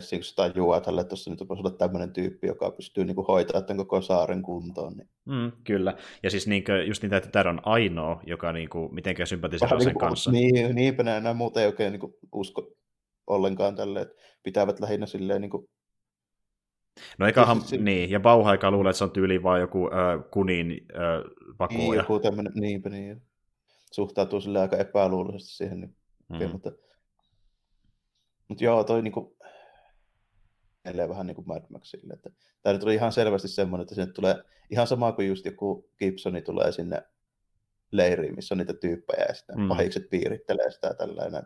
siksi 0.00 0.36
tajua 0.36 0.80
tälle, 0.80 1.00
että 1.00 1.08
tuossa 1.08 1.30
nyt 1.30 1.48
voisi 1.48 1.60
olla 1.60 1.70
tämmöinen 1.70 2.12
tyyppi, 2.12 2.46
joka 2.46 2.70
pystyy 2.70 3.04
niin 3.04 3.16
hoitamaan 3.28 3.64
tämän 3.64 3.86
koko 3.86 4.02
saaren 4.02 4.42
kuntoon. 4.42 4.92
Niin. 4.96 5.08
Mm, 5.24 5.52
kyllä, 5.64 5.94
ja 6.22 6.30
siis 6.30 6.46
niin 6.46 6.64
kuin, 6.64 6.88
just 6.88 7.02
niin, 7.02 7.14
että 7.14 7.30
tämä 7.30 7.50
on 7.50 7.60
ainoa, 7.64 8.20
joka 8.26 8.52
niin 8.52 8.68
kuin, 8.68 8.94
mitenkään 8.94 9.26
sympatisoi 9.26 9.68
sen 9.68 9.78
niin 9.78 9.92
kuin, 9.92 10.08
kanssa. 10.08 10.30
Niin, 10.30 10.74
niinpä 10.74 11.02
nämä 11.02 11.34
muut 11.34 11.56
ei 11.56 11.66
oikein 11.66 11.92
niin 11.92 12.00
kuin, 12.00 12.14
usko 12.32 12.72
ollenkaan 13.26 13.76
tälle, 13.76 14.00
että 14.00 14.14
pitävät 14.42 14.80
lähinnä 14.80 15.06
silleen 15.06 15.40
niin 15.40 15.50
kuin, 15.50 15.68
No 17.18 17.26
eiköhän, 17.26 17.60
siis, 17.60 17.82
niin, 17.82 18.10
ja 18.10 18.20
Bauhaika 18.20 18.70
luulee, 18.70 18.90
että 18.90 18.98
se 18.98 19.04
on 19.04 19.10
tyyli 19.10 19.42
vaan 19.42 19.60
joku 19.60 19.86
äh, 19.86 20.30
kunin 20.30 20.86
äh, 20.94 21.58
vakuja. 21.58 21.78
Niin, 21.78 21.94
joku 21.94 22.18
tämmöinen, 22.18 22.52
niinpä 22.54 22.90
niin. 22.90 23.22
Suhtautuu 23.92 24.40
sille 24.40 24.60
aika 24.60 24.76
epäluuloisesti 24.76 25.52
siihen. 25.52 25.80
Niin, 25.80 25.94
mm. 26.28 26.50
mutta, 26.50 26.72
mutta 28.48 28.64
joo, 28.64 28.84
toi 28.84 29.02
niinku, 29.02 29.36
edelleen 30.84 31.08
vähän 31.08 31.26
niin 31.26 31.34
kuin 31.34 31.48
Mad 31.48 31.62
Maxille. 31.68 32.14
Että 32.14 32.30
tämä 32.62 32.72
nyt 32.72 32.82
oli 32.82 32.94
ihan 32.94 33.12
selvästi 33.12 33.48
semmoinen, 33.48 33.82
että 33.82 33.94
sinne 33.94 34.12
tulee 34.12 34.34
ihan 34.70 34.86
sama 34.86 35.12
kuin 35.12 35.28
just 35.28 35.44
joku 35.44 35.90
Gibsoni 35.98 36.42
tulee 36.42 36.72
sinne 36.72 37.02
leiriin, 37.92 38.34
missä 38.34 38.54
on 38.54 38.58
niitä 38.58 38.74
tyyppejä 38.74 39.24
ja 39.28 39.34
sitten 39.34 39.58
mm. 39.58 39.68
pahikset 39.68 40.10
piirittelee 40.10 40.70
sitä 40.70 40.94
tällainen. 40.94 41.42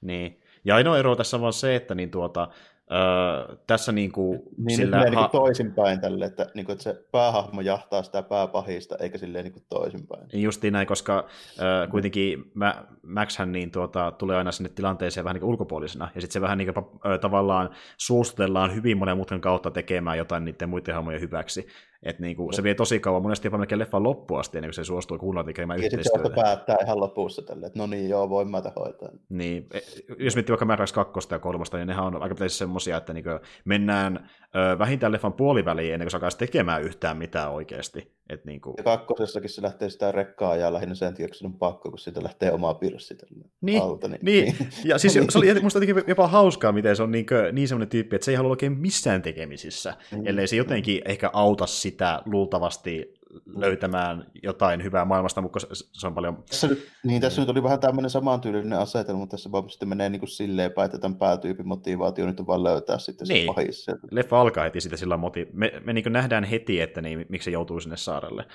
Niin. 0.00 0.40
Ja 0.64 0.76
ainoa 0.76 0.98
ero 0.98 1.16
tässä 1.16 1.36
on 1.36 1.40
vaan 1.40 1.52
se, 1.52 1.76
että 1.76 1.94
niin 1.94 2.10
tuota, 2.10 2.48
Öö, 2.92 3.56
tässä 3.66 3.92
niin 3.92 4.12
kuin, 4.12 4.42
niin 4.56 4.76
sillä... 4.76 5.04
Niin 5.04 5.14
ha- 5.14 5.28
toisinpäin 5.28 6.00
tälle, 6.00 6.24
että, 6.24 6.46
niin 6.54 6.66
kuin, 6.66 6.72
että 6.72 6.82
se 6.82 7.04
päähahmo 7.12 7.60
jahtaa 7.60 8.02
sitä 8.02 8.22
pääpahista, 8.22 8.96
eikä 9.00 9.18
silleen 9.18 9.44
niin 9.44 9.52
kuin 9.52 9.64
toisinpäin. 9.68 10.26
Justiin 10.32 10.72
näin, 10.72 10.86
koska 10.86 11.26
öö, 11.60 11.86
kuitenkin 11.86 12.50
mä, 12.54 12.84
Maxhän 13.02 13.52
niin, 13.52 13.70
tuota, 13.70 14.10
tulee 14.10 14.36
aina 14.36 14.52
sinne 14.52 14.70
tilanteeseen 14.74 15.24
vähän 15.24 15.34
niin 15.34 15.40
kuin 15.40 15.50
ulkopuolisena, 15.50 16.08
ja 16.14 16.20
sitten 16.20 16.32
se 16.32 16.40
vähän 16.40 16.58
niin 16.58 16.74
kuin, 16.74 16.86
tavallaan 17.20 17.70
suostutellaan 17.96 18.74
hyvin 18.74 18.98
monen 18.98 19.16
mutkan 19.16 19.40
kautta 19.40 19.70
tekemään 19.70 20.18
jotain 20.18 20.44
niiden 20.44 20.68
muiden 20.68 20.94
hahmojen 20.94 21.20
hyväksi. 21.20 21.66
Et 22.06 22.18
niinku, 22.18 22.52
se 22.52 22.62
vie 22.62 22.74
tosi 22.74 23.00
kauan, 23.00 23.22
monesti 23.22 23.46
jopa 23.46 23.58
melkein 23.58 23.78
leffan 23.78 24.02
loppuun 24.02 24.40
asti, 24.40 24.58
ennen 24.58 24.68
kuin 24.68 24.74
se 24.74 24.84
suostuu 24.84 25.18
kuunnella 25.18 25.44
tekemään 25.44 25.78
ja 25.78 25.86
yhteistyötä. 25.86 26.18
Ja 26.18 26.24
sitten 26.24 26.44
päättää 26.44 26.76
ihan 26.84 27.00
lopussa 27.00 27.42
tälle, 27.42 27.66
että 27.66 27.78
no 27.78 27.86
niin, 27.86 28.08
joo, 28.08 28.28
voin 28.28 28.50
mä 28.50 28.62
hoitaa. 28.76 29.08
Niin, 29.28 29.66
e, 29.72 29.78
jos 30.18 30.34
miettii 30.34 30.52
vaikka 30.52 30.64
Mad 30.64 30.78
2 30.94 31.28
ja 31.30 31.38
3, 31.38 31.64
niin 31.72 31.86
nehän 31.86 32.04
on 32.04 32.22
aika 32.22 32.34
pitäisi 32.34 32.56
semmoisia, 32.56 32.96
että 32.96 33.12
niinku 33.12 33.30
mennään 33.64 34.30
ö, 34.56 34.78
vähintään 34.78 35.12
leffan 35.12 35.32
puoliväliin 35.32 35.94
ennen 35.94 36.06
kuin 36.06 36.10
se 36.10 36.16
alkaa 36.16 36.30
tekemään 36.38 36.82
yhtään 36.82 37.16
mitään 37.16 37.52
oikeasti. 37.52 38.16
Et 38.30 38.44
niinku... 38.44 38.74
Ja 38.76 38.84
kakkosessakin 38.84 39.50
se 39.50 39.62
lähtee 39.62 39.90
sitä 39.90 40.12
rekkaa 40.12 40.56
ja 40.56 40.72
lähinnä 40.72 40.94
sen 40.94 41.12
takia, 41.12 41.28
on 41.44 41.58
pakko, 41.58 41.90
kun 41.90 41.98
siitä 41.98 42.22
lähtee 42.22 42.52
omaa 42.52 42.74
pirssi 42.74 43.16
niin, 43.60 43.82
alta. 43.82 44.08
Niin, 44.08 44.18
niin. 44.22 44.54
niin. 44.58 44.70
ja 44.90 44.98
siis 44.98 45.12
se 45.12 45.38
oli 45.38 45.60
musta 45.60 45.80
jopa 46.06 46.28
hauskaa, 46.28 46.72
miten 46.72 46.96
se 46.96 47.02
on 47.02 47.10
niin, 47.10 47.26
niin 47.52 47.68
semmoinen 47.68 47.88
tyyppi, 47.88 48.16
että 48.16 48.24
se 48.24 48.30
ei 48.30 48.36
halua 48.36 48.50
oikein 48.50 48.78
missään 48.78 49.22
tekemisissä, 49.22 49.94
mm. 50.12 50.26
ellei 50.26 50.46
se 50.46 50.56
jotenkin 50.56 51.02
ehkä 51.04 51.30
auta 51.32 51.66
sitä 51.66 52.22
luultavasti 52.24 53.14
löytämään 53.46 54.26
jotain 54.42 54.84
hyvää 54.84 55.04
maailmasta, 55.04 55.40
mutta 55.40 55.58
se 55.72 56.06
on 56.06 56.14
paljon... 56.14 56.44
Tässä 56.48 56.66
nyt, 56.66 56.88
niin, 57.04 57.20
tässä 57.20 57.42
nyt 57.42 57.48
oli 57.48 57.62
vähän 57.62 57.80
tämmöinen 57.80 58.10
samantyylinen 58.10 58.78
asetelma, 58.78 59.18
mutta 59.18 59.36
tässä 59.36 59.52
vaan 59.52 59.70
sitten 59.70 59.88
menee 59.88 60.08
niin 60.08 60.20
kuin 60.20 60.30
silleen 60.30 60.72
päin, 60.72 60.86
että 60.86 60.98
tämän 60.98 61.18
päätyypin 61.18 61.68
motivaatio 61.68 62.26
nyt 62.26 62.40
on 62.40 62.46
vaan 62.46 62.64
löytää 62.64 62.98
sitten 62.98 63.28
niin. 63.28 63.42
se 63.42 63.46
pahis. 63.46 63.86
Leffa 64.10 64.40
alkaa 64.40 64.64
heti 64.64 64.80
siitä 64.80 64.96
sillä 64.96 65.16
moti... 65.16 65.48
Me, 65.52 65.72
me 65.84 65.92
niin 65.92 66.12
nähdään 66.12 66.44
heti, 66.44 66.80
että 66.80 67.02
niin, 67.02 67.26
miksi 67.28 67.44
se 67.44 67.50
joutuu 67.50 67.80
sinne 67.80 67.96
saarelle. 67.96 68.46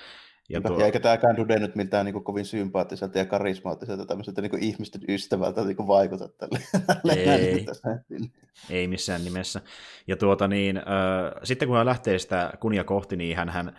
Ja, 0.48 0.60
tuo... 0.60 0.78
ja 0.78 0.86
eikä 0.86 1.00
tämäkään 1.00 1.36
Dude 1.36 1.58
nyt 1.58 1.76
mitään 1.76 2.04
niin 2.04 2.12
kuin, 2.12 2.24
kovin 2.24 2.44
sympaattiselta 2.44 3.18
ja 3.18 3.26
karismaattiselta 3.26 4.06
tämmöiseltä 4.06 4.42
niin 4.42 4.50
kuin, 4.50 4.62
ihmisten 4.62 5.00
ystävältä 5.08 5.64
niin 5.64 5.76
kuin, 5.76 5.86
vaikuta 5.86 6.28
tälle. 6.28 6.58
Ei, 7.16 7.66
ei 8.70 8.88
missään 8.88 9.24
nimessä. 9.24 9.60
Ja 10.06 10.16
tuota 10.16 10.48
niin, 10.48 10.76
äh, 10.76 10.84
sitten 11.42 11.68
kun 11.68 11.76
hän 11.76 11.86
lähtee 11.86 12.18
sitä 12.18 12.52
kunia 12.60 12.84
kohti, 12.84 13.16
niin 13.16 13.36
hän, 13.36 13.48
hän 13.48 13.76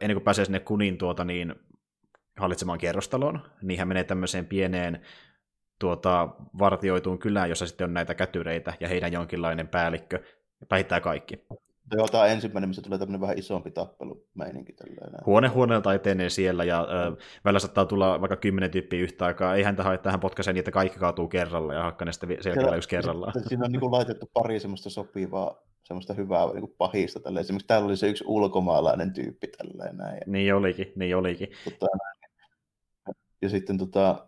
ennen 0.00 0.14
kuin 0.14 0.24
pääsee 0.24 0.44
sinne 0.44 0.60
kunin 0.60 0.98
tuota, 0.98 1.24
niin, 1.24 1.54
hallitsemaan 2.36 2.78
kerrostaloon, 2.78 3.40
niin 3.62 3.78
hän 3.78 3.88
menee 3.88 4.04
tämmöiseen 4.04 4.46
pieneen 4.46 5.00
tuota, 5.78 6.28
vartioituun 6.58 7.18
kylään, 7.18 7.48
jossa 7.48 7.66
sitten 7.66 7.84
on 7.84 7.94
näitä 7.94 8.14
kätyreitä 8.14 8.74
ja 8.80 8.88
heidän 8.88 9.12
jonkinlainen 9.12 9.68
päällikkö, 9.68 10.22
päihittää 10.68 11.00
kaikki. 11.00 11.46
Joo, 11.96 12.08
tämä 12.08 12.24
on 12.24 12.30
ensimmäinen, 12.30 12.68
missä 12.68 12.82
tulee 12.82 12.98
tämmöinen 12.98 13.20
vähän 13.20 13.38
isompi 13.38 13.70
tappelumeininki. 13.70 14.74
Huone 15.26 15.48
huoneelta 15.48 15.94
etenee 15.94 16.30
siellä 16.30 16.64
ja 16.64 16.80
ö, 16.80 17.16
välillä 17.44 17.58
saattaa 17.58 17.84
tulla 17.84 18.20
vaikka 18.20 18.36
kymmenen 18.36 18.70
tyyppiä 18.70 19.00
yhtä 19.00 19.24
aikaa. 19.24 19.54
Ei 19.54 19.62
häntä 19.62 19.82
hae 19.82 19.98
tähän 19.98 20.20
potkaiseen 20.20 20.54
niin, 20.54 20.60
että 20.60 20.70
kaikki 20.70 20.98
kaatuu 20.98 21.28
kerralla 21.28 21.74
ja 21.74 21.82
hakkaa 21.82 22.06
ne 22.06 22.12
sitten 22.12 22.42
selkeällä 22.42 22.76
yksi 22.76 22.88
kerrallaan. 22.88 23.32
Siinä 23.48 23.64
on 23.64 23.72
niin 23.72 23.80
kuin 23.80 23.92
laitettu 23.92 24.30
pari 24.32 24.60
semmoista 24.60 24.90
sopivaa 24.90 25.62
semmoista 25.90 26.14
hyvää 26.14 26.46
niin 26.46 26.60
kuin 26.60 26.74
pahista. 26.78 27.20
Tälleen. 27.20 27.40
Esimerkiksi 27.40 27.66
täällä 27.66 27.86
oli 27.86 27.96
se 27.96 28.08
yksi 28.08 28.24
ulkomaalainen 28.26 29.12
tyyppi. 29.12 29.46
Tälleen, 29.46 29.96
näin. 29.96 30.20
Niin 30.26 30.54
olikin, 30.54 30.92
niin 30.96 31.16
olikin. 31.16 31.48
Tota, 31.64 31.86
ja 33.42 33.48
sitten 33.48 33.78
tota, 33.78 34.26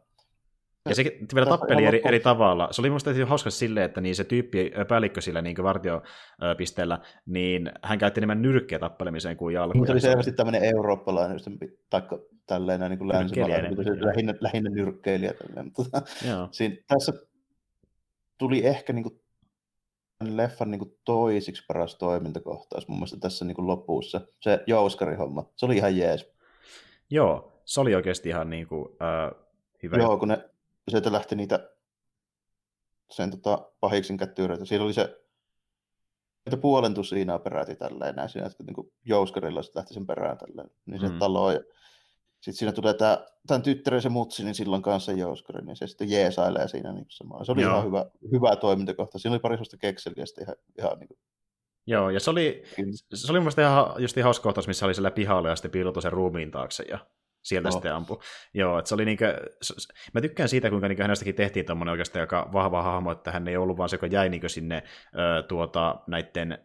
ja 0.88 0.94
se 0.94 1.04
vielä 1.34 1.46
tappeli 1.46 1.84
eri, 1.84 2.02
eri 2.04 2.20
tavalla. 2.20 2.68
Se 2.70 2.80
oli 2.80 2.88
minusta 2.88 3.10
hauska 3.26 3.50
silleen, 3.50 3.86
että 3.86 4.00
niin 4.00 4.14
se 4.14 4.24
tyyppi, 4.24 4.72
päällikkö 4.88 5.20
sillä 5.20 5.42
niin 5.42 5.56
vartiopisteellä, 5.62 6.98
niin 7.26 7.72
hän 7.82 7.98
käytti 7.98 8.20
enemmän 8.20 8.42
nyrkkeä 8.42 8.78
tappelemiseen 8.78 9.36
kuin 9.36 9.54
jalkoja. 9.54 9.78
Mutta 9.78 9.92
oli 9.92 10.00
selvästi 10.00 10.32
tämmöinen 10.32 10.64
eurooppalainen, 10.64 11.38
taikka 11.90 12.18
tälleen 12.46 12.80
niin 12.80 12.98
kuin 12.98 13.08
länsimaalainen, 13.08 13.76
lähinnä, 14.00 14.34
lähinnä 14.40 14.70
nyrkkeilijä. 14.70 15.32
Tälleen. 15.32 15.72
Mutta, 15.78 16.02
siinä, 16.50 16.76
tässä 16.88 17.12
tuli 18.38 18.66
ehkä 18.66 18.92
niin 18.92 19.02
kuin, 19.02 19.21
leffan 20.36 20.70
niin 20.70 20.78
kuin 20.78 20.98
toisiksi 21.04 21.64
paras 21.68 21.94
toimintakohtaus 21.94 22.88
mun 22.88 22.98
mielestä 22.98 23.16
tässä 23.20 23.44
niin 23.44 23.54
kuin 23.54 23.66
lopussa. 23.66 24.20
Se 24.40 24.64
Jouskari-homma, 24.66 25.50
se 25.56 25.66
oli 25.66 25.76
ihan 25.76 25.96
jees. 25.96 26.32
Joo, 27.10 27.62
se 27.64 27.80
oli 27.80 27.94
oikeasti 27.94 28.28
ihan 28.28 28.50
niin 28.50 28.66
kuin, 28.66 28.88
äh, 29.02 29.42
hyvä. 29.82 29.96
Joo, 29.96 30.18
kun 30.18 30.28
ne 30.28 30.50
sieltä 30.90 31.12
lähti 31.12 31.36
niitä 31.36 31.70
sen 33.10 33.30
tota, 33.30 33.70
pahiksin 33.80 34.16
kättyyröitä. 34.16 34.64
Siinä 34.64 34.84
oli 34.84 34.92
se 34.92 35.22
että 36.46 36.56
puolentu 36.56 37.04
siinä 37.04 37.38
peräti 37.38 37.76
tälleen 37.76 38.14
näin 38.14 38.28
siinä, 38.28 38.46
että 38.46 38.64
niin 38.64 38.92
jouskarilla 39.04 39.62
sitten 39.62 39.80
lähti 39.80 39.94
sen 39.94 40.06
perään 40.06 40.38
tälleen, 40.38 40.70
niin 40.86 41.00
se 41.00 41.08
mm. 41.08 41.18
talo 41.18 41.50
ja 41.50 41.60
sitten 42.42 42.58
siinä 42.58 42.72
tulee 42.72 42.94
tämä, 42.94 43.18
tämän 43.46 43.62
tyttären 43.62 44.02
se 44.02 44.08
mutsi, 44.08 44.44
niin 44.44 44.54
silloin 44.54 44.82
kanssa 44.82 45.12
jouskari, 45.12 45.64
niin 45.64 45.76
se 45.76 45.86
sitten 45.86 46.10
jeesailee 46.10 46.68
siinä 46.68 46.92
niin 46.92 47.06
samaa. 47.08 47.44
Se 47.44 47.52
oli 47.52 47.62
Joo. 47.62 47.72
ihan 47.72 47.86
hyvä, 47.86 48.06
hyvä 48.32 48.56
toimintakohta. 48.56 49.18
Siinä 49.18 49.32
oli 49.32 49.40
pari 49.40 49.54
sellaista 49.54 49.76
kekseliä 49.76 50.26
sitten 50.26 50.44
ihan, 50.44 50.56
ihan 50.78 50.98
niin 50.98 51.08
kuin... 51.08 51.18
Joo, 51.86 52.10
ja 52.10 52.20
se 52.20 52.30
oli, 52.30 52.62
se 53.14 53.32
oli 53.32 53.40
mun 53.40 53.52
ihan, 53.60 54.02
just 54.02 54.16
ihan 54.16 54.24
hauska 54.24 54.42
kohtaus, 54.42 54.66
missä 54.66 54.86
oli 54.86 54.94
siellä 54.94 55.10
pihalla 55.10 55.48
ja 55.48 55.56
sitten 55.56 55.70
piilotui 55.70 56.02
sen 56.02 56.12
ruumiin 56.12 56.50
taakse 56.50 56.84
ja 56.88 56.98
sieltä 57.42 57.68
no. 57.68 57.72
sitten 57.72 57.94
ampui. 57.94 58.18
Joo, 58.54 58.78
että 58.78 58.88
se 58.88 58.94
oli 58.94 59.04
niinkö, 59.04 59.36
mä 60.14 60.20
tykkään 60.20 60.48
siitä, 60.48 60.70
kuinka 60.70 60.88
niinkö 60.88 61.04
hänestäkin 61.04 61.34
tehtiin 61.34 61.66
tuommoinen 61.66 61.90
oikeastaan 61.90 62.20
aika 62.20 62.50
vahva 62.52 62.82
hahmo, 62.82 63.12
että 63.12 63.32
hän 63.32 63.48
ei 63.48 63.56
ollut 63.56 63.76
vaan 63.76 63.88
se, 63.88 63.94
joka 63.96 64.06
jäi 64.06 64.28
niinkö 64.28 64.48
sinne 64.48 64.82
ö, 65.14 65.42
tuota, 65.42 66.00
näiden 66.06 66.58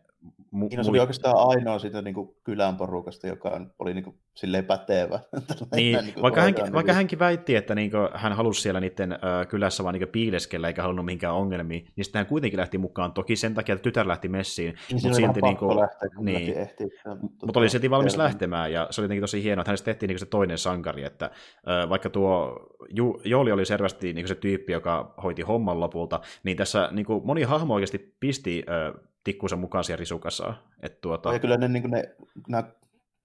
Mu- 0.54 0.70
Siinä 0.70 0.84
se 0.84 0.90
oli 0.90 1.00
oikeastaan 1.00 1.36
ainoa 1.38 1.80
siitä 1.80 2.02
niin 2.02 2.14
kuin 2.14 2.36
kylän 2.44 2.78
porukasta, 2.78 3.28
joka 3.28 3.62
oli 3.80 3.94
niin 3.94 4.04
kuin, 4.04 4.16
silleen 4.34 4.66
pätevä. 4.66 5.20
niin, 5.76 5.98
niin 6.06 6.22
vaikka, 6.22 6.42
hänkin, 6.42 6.64
niin 6.64 6.74
vaikka 6.74 6.94
hänkin 6.94 7.20
väitti, 7.20 7.56
että 7.56 7.76
niin 7.76 7.92
kuin, 7.92 8.10
hän 8.14 8.34
halusi 8.34 8.62
siellä 8.62 8.80
niiden 8.80 9.12
äh, 9.12 9.48
kylässä 9.50 9.84
vaan 9.84 9.96
niin 9.96 10.08
piileskellä 10.08 10.68
eikä 10.68 10.82
halunnut 10.82 11.06
mihinkään 11.06 11.34
ongelmia, 11.34 11.80
niin 11.96 12.06
sitten 12.06 12.20
hän 12.20 12.26
kuitenkin 12.26 12.60
lähti 12.60 12.78
mukaan. 12.78 13.14
Toki 13.14 13.36
sen 13.36 13.54
takia, 13.54 13.76
että 13.76 13.84
tytär 13.84 14.08
lähti 14.08 14.30
messiin. 14.30 14.76
Niin, 14.92 15.02
mutta 15.04 15.16
silti, 15.16 15.42
niin 15.42 15.58
kuin, 15.58 15.80
lähteä, 15.80 16.10
niin, 16.20 16.58
ehti, 16.58 16.84
mutta 17.46 17.60
oli 17.60 17.70
silti 17.70 17.90
valmis 17.90 18.14
terveys. 18.14 18.28
lähtemään 18.28 18.72
ja 18.72 18.88
se 18.90 19.02
oli 19.02 19.06
jotenkin 19.06 19.24
tosi 19.24 19.44
hienoa, 19.44 19.62
että 19.62 19.70
hänestä 19.70 19.86
tehtiin 19.86 20.08
niin 20.08 20.20
se 20.20 20.26
toinen 20.26 20.58
sankari, 20.58 21.04
että 21.04 21.26
äh, 21.26 21.90
vaikka 21.90 22.10
tuo 22.10 22.60
Ju, 22.90 23.22
Jooli 23.26 23.52
oli 23.52 23.66
selvästi 23.66 24.14
niin 24.14 24.28
se 24.28 24.36
tyyppi, 24.36 24.74
joka 24.74 25.14
hoiti 25.24 25.42
homman 25.42 25.80
lopulta, 25.80 26.22
niin 26.44 26.58
tässä 26.58 26.90
niin 26.92 27.06
kuin, 27.06 27.26
moni 27.26 27.44
hahmo 27.44 27.74
oikeasti 27.74 28.16
pisti 28.20 28.64
äh, 28.70 29.08
tikkunsa 29.28 29.56
mukaan 29.56 29.84
siellä 29.84 30.00
risukassa. 30.00 30.54
Et 30.82 31.02
tuota... 31.02 31.34
Ja 31.34 31.40
kyllä 31.40 31.58
ne, 31.58 31.68
niin 31.68 31.92
ne 31.92 32.16
nämä 32.48 32.64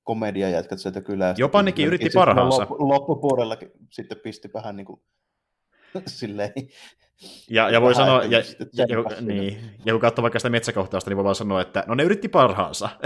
komediajätkät 0.03 0.79
sieltä 0.79 1.01
kylästä. 1.01 1.43
Jopa 1.43 1.62
nekin 1.62 1.87
yritti 1.87 2.11
parhaansa. 2.15 2.61
Loppu, 2.61 2.88
loppupuolellakin 2.88 3.71
sitten 3.91 4.19
pisti 4.19 4.51
vähän 4.55 4.77
niin 4.77 4.85
kuin 4.85 5.01
silleen. 6.07 6.53
Ja, 7.51 7.71
ja 7.71 7.81
voi 7.81 7.95
sanoa, 7.95 8.25
ja, 8.25 8.38
ja, 8.73 8.87
ja, 8.88 9.21
niin, 9.21 9.59
ja 9.85 9.93
kun 9.93 10.01
katsoo 10.01 10.23
vaikka 10.23 10.38
sitä 10.38 10.51
metsäkohtausta, 10.51 11.11
niin 11.11 11.17
voi 11.17 11.25
vaan 11.25 11.35
sanoa, 11.35 11.61
että 11.61 11.85
no 11.87 11.95
ne 11.95 12.03
yritti 12.03 12.29
parhaansa. 12.29 12.88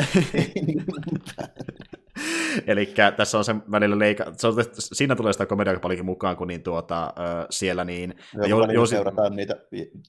Eli 2.67 2.95
tässä 3.17 3.39
on 3.39 3.45
se 3.45 3.55
välillä 3.71 3.99
leika... 3.99 4.25
Se 4.37 4.47
on, 4.47 4.55
siinä 4.73 5.17
tulee 5.17 5.33
sitä 5.33 5.47
komediaa 5.47 5.81
paljonkin 5.81 6.07
mukaan, 6.07 6.37
kun 6.37 6.49
niin 6.49 6.63
tuota, 6.63 7.15
siellä 7.51 7.85
niin... 7.85 8.15
Joo, 8.35 8.47
jo, 8.47 8.73
jo, 8.73 8.87
seurataan 8.87 9.37
niitä 9.37 9.57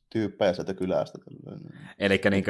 tyyppejä 0.10 0.54
sieltä 0.54 0.74
kylästä. 0.74 1.18
Eli 2.00 2.22
niin 2.32 2.44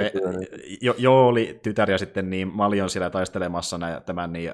jo, 0.82 0.96
jo, 0.98 1.28
oli 1.28 1.60
tytär 1.64 1.92
ja 1.92 1.98
sitten 1.98 2.30
niin 2.30 2.48
Mali 2.48 2.82
on 2.82 2.90
siellä 2.90 3.10
taistelemassa 3.10 3.78
näin, 3.78 4.04
tämän 4.04 4.34
niin, 4.34 4.52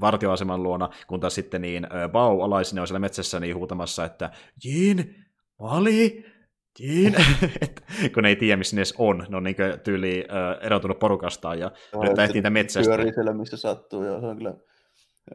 vartioaseman 0.00 0.62
luona, 0.62 0.88
kun 1.06 1.20
taas 1.20 1.34
sitten 1.34 1.62
niin 1.62 1.86
Bau 2.12 2.40
alaisine 2.40 2.80
on 2.80 2.86
siellä 2.86 2.98
metsässä 2.98 3.40
niin 3.40 3.56
huutamassa, 3.56 4.04
että 4.04 4.30
Jin, 4.64 5.24
Mali, 5.58 6.31
Jin, 6.78 7.14
kun 8.14 8.22
ne 8.22 8.28
ei 8.28 8.36
tiedä, 8.36 8.56
missä 8.56 8.76
ne 8.76 8.80
edes 8.80 8.94
on. 8.98 9.26
Ne 9.28 9.36
on 9.36 9.42
niin 9.42 9.56
tyyli 9.84 10.24
äh, 10.30 10.66
erotunut 10.66 10.98
porukastaan 10.98 11.58
ja 11.58 11.70
no, 11.92 12.02
nyt 12.02 12.32
niitä 12.34 12.50
metsästä. 12.50 12.88
Pyörii 12.88 13.12
siellä, 13.14 13.32
missä 13.32 13.56
sattuu. 13.56 14.02
Ja 14.02 14.20
se 14.20 14.26
on 14.26 14.36
kyllä 14.36 14.54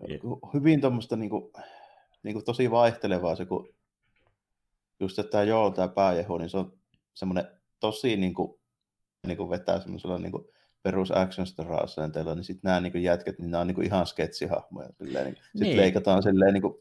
yeah. 0.10 0.22
hyvin 0.54 0.82
tuommoista 0.82 1.16
niin 1.16 1.30
kuin, 1.30 1.54
niin 2.24 2.34
kuin 2.34 2.46
tosi 2.46 2.72
vaihtelevaa 2.72 3.36
se, 3.36 3.46
kun 3.46 3.70
just 5.00 5.20
että 5.20 5.32
tämä 5.32 5.44
Joel, 5.44 5.70
tämä 5.70 5.88
pääjehu, 5.88 6.38
niin 6.38 6.50
se 6.50 6.58
on 6.58 6.74
semmoinen 7.14 7.46
tosi 7.80 8.18
niin 8.18 8.34
kuin, 8.34 8.60
niin 9.28 9.38
kuin 9.38 9.50
vetää 9.50 9.80
semmoisella 9.80 10.18
niin 10.18 10.32
kuin, 10.32 10.44
perus 10.84 11.12
action 11.12 11.48
star 11.48 11.84
asenteella, 11.84 12.36
niin 12.36 12.44
sitten 12.44 12.70
nämä 12.70 12.82
niin 12.82 13.04
jätket, 13.04 13.40
niin 13.40 13.52
nämä 13.52 13.62
on 13.62 13.68
niin 13.68 13.76
kuin 13.76 13.88
ihan 13.88 14.08
sketsihahmoja. 14.08 14.90
Silleen, 14.98 15.26
niin, 15.26 15.36
sitten 15.36 15.62
niin. 15.62 15.78
leikataan 15.78 16.24
silleen 16.24 16.54
niin 16.54 16.62
kuin 16.62 16.74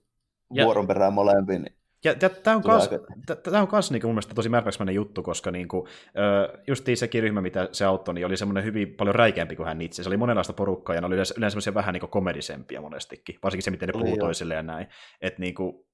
vuoron 0.51 0.87
perään 0.87 1.13
molempiin. 1.13 1.63
Niin 1.63 1.77
ja, 2.05 2.15
ja 2.23 2.29
tämä 2.29 2.57
on 2.57 2.63
myös 2.67 2.89
aika... 3.53 3.81
niinku 3.91 4.07
mun 4.07 4.15
mielestä 4.15 4.35
tosi 4.35 4.49
märkäksmäinen 4.49 4.95
juttu, 4.95 5.23
koska 5.23 5.51
niinku, 5.51 5.89
justiin 6.67 6.97
sekin 6.97 7.23
ryhmä, 7.23 7.41
mitä 7.41 7.69
se 7.73 7.85
auttoi, 7.85 8.15
niin 8.15 8.27
oli 8.27 8.37
semmoinen 8.37 8.65
hyvin 8.65 8.95
paljon 8.95 9.15
räikeämpi 9.15 9.57
kuin 9.57 9.67
hän 9.67 9.83
itse. 9.83 10.03
Se 10.03 10.09
oli 10.09 10.17
monenlaista 10.17 10.53
porukkaa 10.53 10.95
ja 10.95 11.01
ne 11.01 11.07
oli 11.07 11.15
yleensä, 11.15 11.35
yleensä 11.39 11.75
vähän 11.75 11.93
niinku 11.93 12.07
komedisempia 12.07 12.81
monestikin, 12.81 13.39
varsinkin 13.43 13.65
se, 13.65 13.71
miten 13.71 13.89
ne 13.89 13.93
puhuu 13.93 14.17
toisille 14.17 14.55
ja 14.55 14.63
näin. 14.63 14.87
Et 15.21 15.39
niinku, 15.39 15.87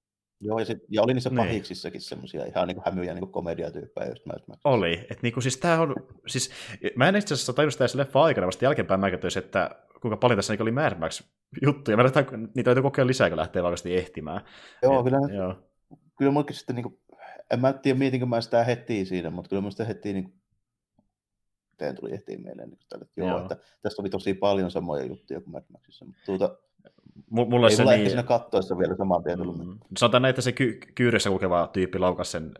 Joo, 0.44 0.58
ja, 0.58 0.64
sit, 0.64 0.78
ja 0.88 1.02
oli 1.02 1.14
niissä 1.14 1.30
niin. 1.30 1.36
pahiksissakin 1.36 2.00
semmoisia 2.00 2.44
ihan 2.44 2.68
niin 2.68 2.82
hämyjä 2.84 3.14
niin 3.14 3.32
komediatyyppejä. 3.32 4.08
Just 4.08 4.26
mä, 4.26 4.32
mä. 4.48 4.54
Oli. 4.64 5.06
Et 5.10 5.22
niin 5.22 5.32
kuin, 5.32 5.42
siis 5.42 5.56
tää 5.56 5.80
on, 5.80 5.94
siis, 6.26 6.50
mä 6.96 7.08
en 7.08 7.16
itse 7.16 7.34
asiassa 7.34 7.52
tajunnut 7.52 7.72
sitä 7.72 7.98
leffa 7.98 8.22
aikana, 8.22 8.46
vasta 8.46 8.64
jälkeenpäin 8.64 9.00
mä 9.00 9.10
katsoin, 9.10 9.44
että 9.44 9.70
kuinka 10.00 10.16
paljon 10.16 10.38
tässä 10.38 10.52
niin 10.52 10.62
oli 10.62 10.70
Mad 10.70 10.98
Max 10.98 11.22
juttuja. 11.62 11.96
Mä 11.96 12.02
niitä 12.02 12.64
täytyy 12.64 12.82
kokeilla 12.82 13.08
lisää, 13.08 13.28
kun 13.28 13.38
lähtee 13.38 13.62
varmasti 13.62 13.96
ehtimään. 13.96 14.40
Joo, 14.82 14.98
Et, 14.98 15.04
kyllä. 15.04 15.34
Joo. 15.36 15.71
Kyllä 16.22 16.32
mullakin 16.32 16.56
sitten, 16.56 16.76
niin 16.76 16.82
kuin, 16.82 16.98
en 17.50 17.60
mä 17.60 17.72
tiedä 17.72 17.98
mietinkö 17.98 18.26
mä 18.26 18.40
sitä 18.40 18.64
heti 18.64 19.04
siinä, 19.04 19.30
mutta 19.30 19.48
kyllä 19.48 19.62
mä 19.62 19.70
sitä 19.70 19.84
heti 19.84 20.12
niin 20.12 20.34
miten 21.70 21.96
tuli 21.96 22.12
ehtiin 22.12 22.42
mieleen, 22.42 22.68
niin 22.68 22.78
tälle, 22.88 23.04
että, 23.04 23.20
joo, 23.20 23.28
joo. 23.28 23.42
että 23.42 23.56
tässä 23.82 24.02
oli 24.02 24.10
tosi 24.10 24.34
paljon 24.34 24.70
samoja 24.70 25.04
juttuja 25.04 25.40
kuin 25.40 25.52
Mad 25.52 25.62
Maxissa, 25.72 26.04
mutta 26.04 26.20
tuota, 26.26 26.56
mulla 27.30 27.68
ei 27.68 27.76
se 27.76 27.82
mulla 27.82 27.96
niin... 27.96 28.06
siinä 28.06 28.22
kattoissa 28.22 28.78
vielä 28.78 28.96
saman 28.96 29.22
tien 29.22 29.38
tullut. 29.38 29.66
Mm. 29.66 29.78
Sanotaan, 29.96 30.24
että 30.24 30.42
se 30.42 30.52
ky- 30.52 30.78
kyyressä 30.94 31.30
kulkeva 31.30 31.70
tyyppi 31.72 31.98
laukas 31.98 32.32
sen, 32.32 32.52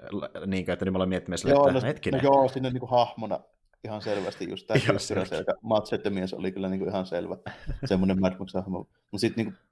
niin 0.47 0.65
kuin, 0.65 0.73
että 0.73 0.85
nyt 0.85 0.93
mä 0.93 0.99
olen 0.99 1.09
miettimässä, 1.09 1.49
joo, 1.49 1.69
että 1.69 1.81
no, 1.81 1.87
hetkinen. 1.87 2.21
No 2.23 2.31
joo, 2.31 2.49
sinne 2.49 2.71
niin 2.71 2.81
kuin 2.81 2.91
hahmona 2.91 3.41
ihan 3.85 4.03
selvästi 4.03 4.51
just 4.51 4.67
tämä 4.67 4.81
kyyressä, 4.81 5.37
joka 5.37 5.55
Matsettemies 5.63 6.35
oli 6.35 6.53
kyllä 6.53 6.69
niin 6.69 6.79
kuin 6.79 6.89
ihan 6.89 7.07
selvä, 7.07 7.37
semmoinen 7.85 8.21
Mad 8.21 8.33
Max-hahmo. 8.39 8.79
Mutta 9.11 9.19
sitten 9.19 9.45
niin 9.45 9.55
kuin, 9.55 9.72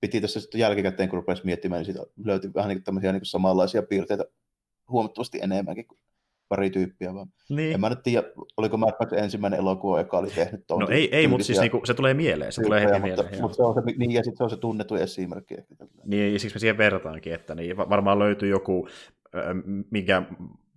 piti 0.00 0.20
tässä 0.20 0.40
sitten 0.40 0.58
jälkikäteen, 0.58 1.08
kun 1.08 1.16
rupesi 1.16 1.44
miettimään, 1.44 1.78
niin 1.78 1.84
siitä 1.84 2.06
löytyi 2.24 2.54
vähän 2.54 2.68
niin 2.68 2.82
tämmöisiä 2.82 3.12
niin 3.12 3.24
samanlaisia 3.24 3.82
piirteitä 3.82 4.24
huomattavasti 4.88 5.38
enemmänkin 5.42 5.86
kuin 5.86 5.98
pari 6.48 6.70
tyyppiä 6.70 7.14
vaan. 7.14 7.26
Niin. 7.48 7.74
En 7.74 7.80
mä 7.80 7.88
nyt 7.88 8.02
tiedä, 8.02 8.26
oliko 8.56 8.76
Mad 8.76 8.94
Max 9.00 9.12
ensimmäinen 9.12 9.58
elokuva, 9.58 9.98
joka 9.98 10.18
oli 10.18 10.30
tehnyt 10.30 10.66
tuon. 10.66 10.80
No 10.80 10.88
ei, 10.88 11.16
ei 11.16 11.28
mutta 11.28 11.44
siis 11.44 11.60
niinku, 11.60 11.80
se 11.84 11.94
tulee 11.94 12.14
mieleen, 12.14 12.52
se 12.52 12.62
tulee 12.62 12.80
heti 12.80 12.92
mutta, 12.92 13.06
mieleen. 13.06 13.40
Mutta 13.40 13.56
se 13.56 13.62
on 13.62 13.74
se, 13.74 13.80
niin, 13.96 14.10
ja 14.10 14.24
sitten 14.24 14.36
se 14.36 14.44
on 14.44 14.50
se 14.50 14.56
tunnettu 14.56 14.94
esimerkki. 14.94 15.54
Niin, 16.04 16.32
ja 16.32 16.38
siksi 16.38 16.56
me 16.56 16.58
siihen 16.58 16.78
vertaankin, 16.78 17.32
että 17.32 17.54
niin, 17.54 17.76
varmaan 17.76 18.18
löytyy 18.18 18.48
joku, 18.48 18.88
mikä 19.90 20.22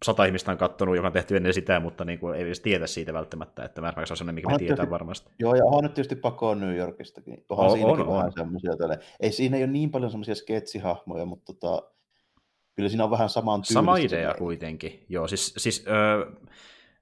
sata 0.03 0.25
ihmistä 0.25 0.51
on 0.51 0.57
katsonut, 0.57 0.95
joka 0.95 1.07
on 1.07 1.13
tehty 1.13 1.37
ennen 1.37 1.53
sitä, 1.53 1.79
mutta 1.79 2.05
niin 2.05 2.19
kuin 2.19 2.35
ei 2.35 2.41
edes 2.41 2.59
tiedä 2.59 2.87
siitä 2.87 3.13
välttämättä, 3.13 3.65
että 3.65 3.81
Mad 3.81 3.95
Max 3.95 4.11
on 4.11 4.17
sellainen, 4.17 4.35
mikä 4.35 4.49
me 4.49 4.57
tietää 4.57 4.89
varmasti. 4.89 5.31
Joo, 5.39 5.55
ja 5.55 5.65
onhan 5.65 5.83
nyt 5.83 5.93
tietysti 5.93 6.15
pakoon 6.15 6.59
New 6.59 6.77
Yorkistakin. 6.77 7.45
Onhan 7.49 7.67
on, 7.67 7.71
siinäkin 7.71 8.01
on, 8.01 8.07
vähän 8.07 8.25
on. 8.25 8.31
semmoisia. 8.31 8.77
Tälle. 8.77 8.99
Ei 9.19 9.31
siinä 9.31 9.57
ei 9.57 9.63
ole 9.63 9.71
niin 9.71 9.91
paljon 9.91 10.11
semmoisia 10.11 10.35
sketsihahmoja, 10.35 11.25
mutta 11.25 11.53
tota, 11.53 11.83
kyllä 12.75 12.89
siinä 12.89 13.03
on 13.03 13.11
vähän 13.11 13.29
saman 13.29 13.63
Sama 13.63 13.97
idea 13.97 14.33
kuitenkin, 14.33 15.05
joo. 15.09 15.27
Siis, 15.27 15.53
siis 15.57 15.85
äh, 15.87 16.33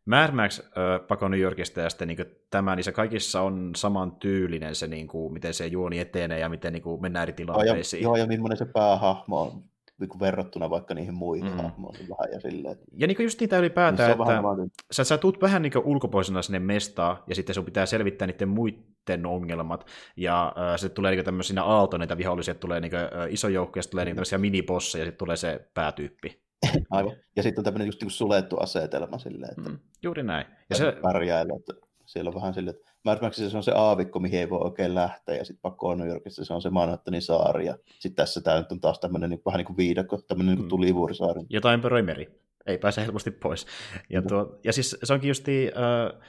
Mad 0.06 0.32
Max 0.32 0.60
äh, 0.60 1.08
Pako 1.08 1.28
New 1.28 1.40
Yorkista 1.40 1.82
ja 1.82 1.90
sitten 1.90 2.08
niin 2.08 2.26
tämä, 2.50 2.76
niin 2.76 2.84
se 2.84 2.92
kaikissa 2.92 3.42
on 3.42 3.72
saman 3.76 4.12
tyylinen 4.12 4.76
se, 4.76 4.88
niin 4.88 5.08
kuin, 5.08 5.34
miten 5.34 5.54
se 5.54 5.68
juoni 5.68 6.00
etenee 6.00 6.40
ja 6.40 6.50
miten 6.50 6.74
niin 6.74 6.84
kuin, 6.84 7.02
mennään 7.02 7.24
eri 7.24 7.34
tilanteisiin. 7.34 8.04
Joo, 8.04 8.16
ja, 8.16 8.18
joo, 8.18 8.24
ja 8.24 8.28
millainen 8.28 8.58
se 8.58 8.66
päähahmo 8.66 9.42
on 9.42 9.64
niin 10.02 10.20
verrattuna 10.20 10.70
vaikka 10.70 10.94
niihin 10.94 11.18
muihin 11.18 11.52
mm. 11.52 11.58
hahmoihin 11.58 12.08
vähän 12.10 12.34
ja 12.34 12.40
silleen. 12.40 12.78
Ja 12.98 13.08
niin 13.08 13.24
just 13.24 13.40
niitä 13.40 13.58
ylipäätään, 13.58 14.10
niin 14.10 14.22
että 14.22 14.44
vähän 14.44 14.70
sä, 14.92 15.04
sä 15.04 15.18
tuut 15.18 15.42
vähän 15.42 15.62
niin 15.62 15.74
ulkopuolisena 15.84 16.42
sinne 16.42 16.60
mestaan, 16.60 17.18
ja 17.28 17.36
sitten 17.36 17.56
sun 17.56 17.66
pitää 17.66 17.86
selvittää 17.86 18.28
niiden 18.28 18.50
muiden 18.50 19.26
ongelmat, 19.26 19.86
ja 20.18 20.54
äh, 20.58 20.78
sitten 20.78 20.96
tulee 20.96 21.12
niin 21.12 21.26
tämmöisiä 21.26 21.64
aaltoneita 21.64 22.18
vihollisia, 22.18 22.56
tulee 22.56 22.80
niin 22.80 22.92
kuin, 22.92 23.02
äh, 23.02 23.10
iso 23.30 23.48
joukko, 23.48 23.80
ja 23.80 23.84
sitten 23.84 23.92
tulee 23.92 24.06
niin 24.06 24.16
tämmöisiä 24.16 24.38
minibosseja, 24.38 25.02
ja 25.02 25.06
sitten 25.06 25.26
tulee 25.26 25.36
se 25.36 25.70
päätyyppi. 25.74 26.42
Aivan. 26.90 27.16
Ja 27.36 27.44
sitten 27.44 27.60
on 27.60 27.64
tämmöinen 27.64 27.88
just 27.88 28.02
niin 28.02 28.12
suljettu 28.12 28.58
asetelma 28.58 29.18
silleen, 29.18 29.52
että... 29.58 29.70
Mm, 29.70 29.80
juuri 30.04 30.24
näin. 30.24 30.46
Ja 30.70 30.76
se... 30.76 30.98
Pärjäillä, 31.02 31.54
että 31.60 31.88
siellä 32.06 32.30
on 32.30 32.36
vähän 32.36 32.54
silleen, 32.54 32.76
että 32.76 32.91
Mad 33.06 33.18
Maxissa 33.22 33.50
se 33.50 33.58
on 33.58 33.64
se 33.64 33.72
aavikko, 33.76 34.20
mihin 34.20 34.40
ei 34.40 34.50
voi 34.50 34.60
oikein 34.62 34.96
lähteä, 34.96 35.36
ja 35.36 35.46
sitten 35.46 35.62
pakko 35.62 35.96
New 35.96 36.08
Yorkissa 36.08 36.46
se 36.46 36.54
on 36.54 36.62
se 36.62 36.70
Manhattanin 36.70 37.22
saari, 37.22 37.66
ja 37.66 37.78
sitten 38.00 38.16
tässä 38.16 38.42
tämä 38.42 38.58
nyt 38.58 38.72
on 38.72 38.80
taas 38.80 39.00
tämmöinen 39.00 39.30
niin, 39.30 39.42
vähän 39.46 39.58
niin 39.58 39.66
kuin 39.66 39.78
viidakko, 39.78 40.22
tämmöinen 40.28 40.56
niin 40.56 40.66
mm. 40.66 40.70
tulivuorisaari. 40.70 41.42
Jotain 41.50 41.74
ympäröi 41.74 42.02
meri. 42.02 42.42
Ei 42.66 42.78
pääse 42.78 43.02
helposti 43.02 43.32
pois. 43.32 43.68
Ja, 44.10 44.22
tuo, 44.22 44.60
ja 44.64 44.74
siis 44.74 44.98
se 45.04 45.14
onkin 45.14 45.28
justi, 45.28 45.72
äh, 45.78 46.22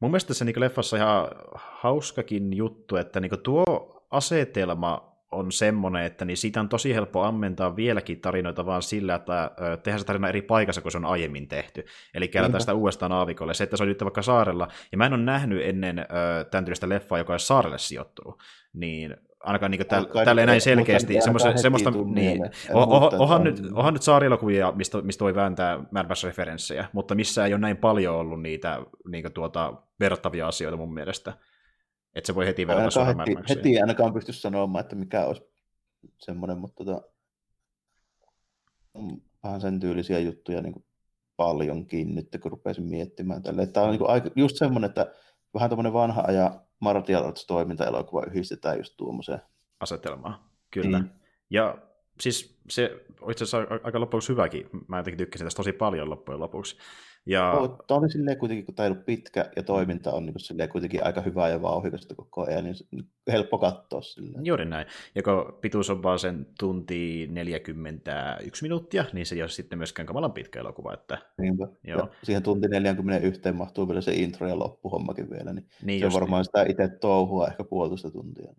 mun 0.00 0.10
mielestä 0.10 0.34
se 0.34 0.44
niin 0.44 0.60
leffassa 0.60 0.96
ihan 0.96 1.28
hauskakin 1.54 2.56
juttu, 2.56 2.96
että 2.96 3.20
niin 3.20 3.42
tuo 3.42 3.64
asetelma 4.10 5.09
on 5.32 5.52
semmoinen, 5.52 6.04
että 6.04 6.24
niin 6.24 6.36
siitä 6.36 6.60
on 6.60 6.68
tosi 6.68 6.94
helppo 6.94 7.22
ammentaa 7.22 7.76
vieläkin 7.76 8.20
tarinoita 8.20 8.66
vaan 8.66 8.82
sillä, 8.82 9.14
että 9.14 9.50
tehdään 9.82 10.00
se 10.00 10.06
tarina 10.06 10.28
eri 10.28 10.42
paikassa, 10.42 10.80
kuin 10.80 10.92
se 10.92 10.98
on 10.98 11.04
aiemmin 11.04 11.48
tehty. 11.48 11.84
Eli 12.14 12.28
kerrotaan 12.28 12.60
sitä 12.60 12.74
uudestaan 12.74 13.12
aavikolle. 13.12 13.54
Se, 13.54 13.64
että 13.64 13.76
se 13.76 13.82
on 13.82 13.88
nyt 13.88 14.04
vaikka 14.04 14.22
saarella, 14.22 14.68
ja 14.92 14.98
mä 14.98 15.06
en 15.06 15.12
ole 15.12 15.22
nähnyt 15.22 15.64
ennen 15.64 15.98
ö, 15.98 16.04
tämän 16.44 16.64
tyylistä 16.64 16.88
leffaa, 16.88 17.18
joka 17.18 17.32
olisi 17.32 17.46
saarelle 17.46 17.78
sijoittunut, 17.78 18.42
niin 18.72 19.16
ainakaan 19.40 19.70
niin 19.70 19.86
täl, 19.86 20.04
tälle 20.04 20.46
näin 20.46 20.60
selkeästi, 20.60 21.20
semmoista, 21.20 21.56
semmoista 21.56 21.90
niin, 21.90 22.50
onhan, 23.18 23.44
nyt, 23.44 23.60
onhan 23.72 23.94
nyt 23.94 24.02
saarielokuvia, 24.02 24.72
mistä, 24.72 25.02
mistä 25.02 25.24
voi 25.24 25.34
vääntää 25.34 25.84
Mad 25.90 26.06
referenssejä 26.24 26.88
mutta 26.92 27.14
missä 27.14 27.46
ei 27.46 27.52
ole 27.52 27.60
näin 27.60 27.76
paljon 27.76 28.16
ollut 28.16 28.42
niitä 28.42 28.82
niin 29.08 29.32
tuota, 29.32 29.72
verrattavia 30.00 30.48
asioita 30.48 30.76
mun 30.76 30.94
mielestä. 30.94 31.32
Että 32.14 32.26
se 32.26 32.34
voi 32.34 32.46
heti 32.46 32.66
verrata 32.66 32.90
suoraan 32.90 33.18
heti, 33.18 33.42
heti 33.48 33.80
ainakaan 33.80 34.14
pysty 34.14 34.32
sanomaan, 34.32 34.84
että 34.84 34.96
mikä 34.96 35.24
olisi 35.24 35.42
semmoinen, 36.18 36.58
mutta 36.58 36.84
tota, 36.84 37.02
vähän 39.44 39.60
sen 39.60 39.80
tyylisiä 39.80 40.18
juttuja 40.18 40.62
niin 40.62 40.72
kuin 40.72 40.84
paljonkin 41.36 42.14
nyt, 42.14 42.28
kun 42.42 42.50
rupesin 42.50 42.84
miettimään 42.84 43.42
tälle. 43.42 43.66
Tämä 43.66 43.84
on 43.84 43.90
niin 43.90 43.98
kuin 43.98 44.10
aika, 44.10 44.30
just 44.36 44.56
semmoinen, 44.56 44.88
että 44.88 45.14
vähän 45.54 45.70
tämmöinen 45.70 45.92
vanha 45.92 46.24
aja 46.26 46.60
martial 46.80 47.24
arts 47.24 47.46
toimintaelokuva 47.46 48.24
yhdistetään 48.26 48.78
just 48.78 48.94
tuommoiseen 48.96 49.40
asetelmaan. 49.80 50.40
Kyllä. 50.70 50.98
Mm. 50.98 51.08
Ja 51.50 51.78
siis 52.20 52.60
se 52.68 53.04
on 53.20 53.30
itse 53.30 53.44
asiassa 53.44 53.74
aika 53.84 54.00
loppuksi 54.00 54.28
hyväkin. 54.28 54.68
Mä 54.88 54.96
jotenkin 54.96 55.18
tykkäsin 55.18 55.46
tästä 55.46 55.56
tosi 55.56 55.72
paljon 55.72 56.10
loppujen 56.10 56.40
lopuksi. 56.40 56.76
Ja... 57.26 57.52
Oh, 57.52 57.84
tämä 57.86 58.00
oli 58.00 58.10
silleen 58.10 58.38
kuitenkin, 58.38 58.66
kun 58.66 58.74
tämä 58.74 58.86
ei 58.86 58.90
ollut 58.90 59.06
pitkä 59.06 59.50
ja 59.56 59.62
toiminta 59.62 60.12
on 60.12 60.26
niin 60.26 60.40
silleen 60.40 60.68
kuitenkin 60.68 61.04
aika 61.04 61.20
hyvää 61.20 61.48
ja 61.48 61.62
vauhikasta 61.62 62.14
koko 62.14 62.46
ajan, 62.46 62.64
niin 62.64 63.04
helppo 63.32 63.58
katsoa 63.58 64.02
silleen. 64.02 64.46
Juuri 64.46 64.64
näin. 64.64 64.86
Ja 65.14 65.22
kun 65.22 65.58
pituus 65.60 65.90
on 65.90 66.02
vaan 66.02 66.18
sen 66.18 66.46
tunti 66.58 67.28
41 67.30 68.62
minuuttia, 68.62 69.04
niin 69.12 69.26
se 69.26 69.34
ei 69.34 69.42
ole 69.42 69.48
sitten 69.48 69.78
myöskään 69.78 70.06
kamalan 70.06 70.32
pitkä 70.32 70.60
elokuva. 70.60 70.94
Että... 70.94 71.18
Niinpä. 71.38 71.68
Joo. 71.84 71.98
Ja 71.98 72.08
siihen 72.22 72.42
tunti 72.42 72.68
41 72.68 73.52
mahtuu 73.52 73.88
vielä 73.88 74.00
se 74.00 74.14
intro 74.14 74.48
ja 74.48 74.58
loppuhommakin 74.58 75.30
vielä, 75.30 75.52
niin, 75.52 75.68
niin 75.82 76.00
se 76.00 76.06
on 76.06 76.12
varmaan 76.12 76.40
niin. 76.40 76.44
sitä 76.44 76.62
itse 76.62 76.98
touhua 76.98 77.46
ehkä 77.46 77.64
puolitoista 77.64 78.10
tuntia. 78.10 78.52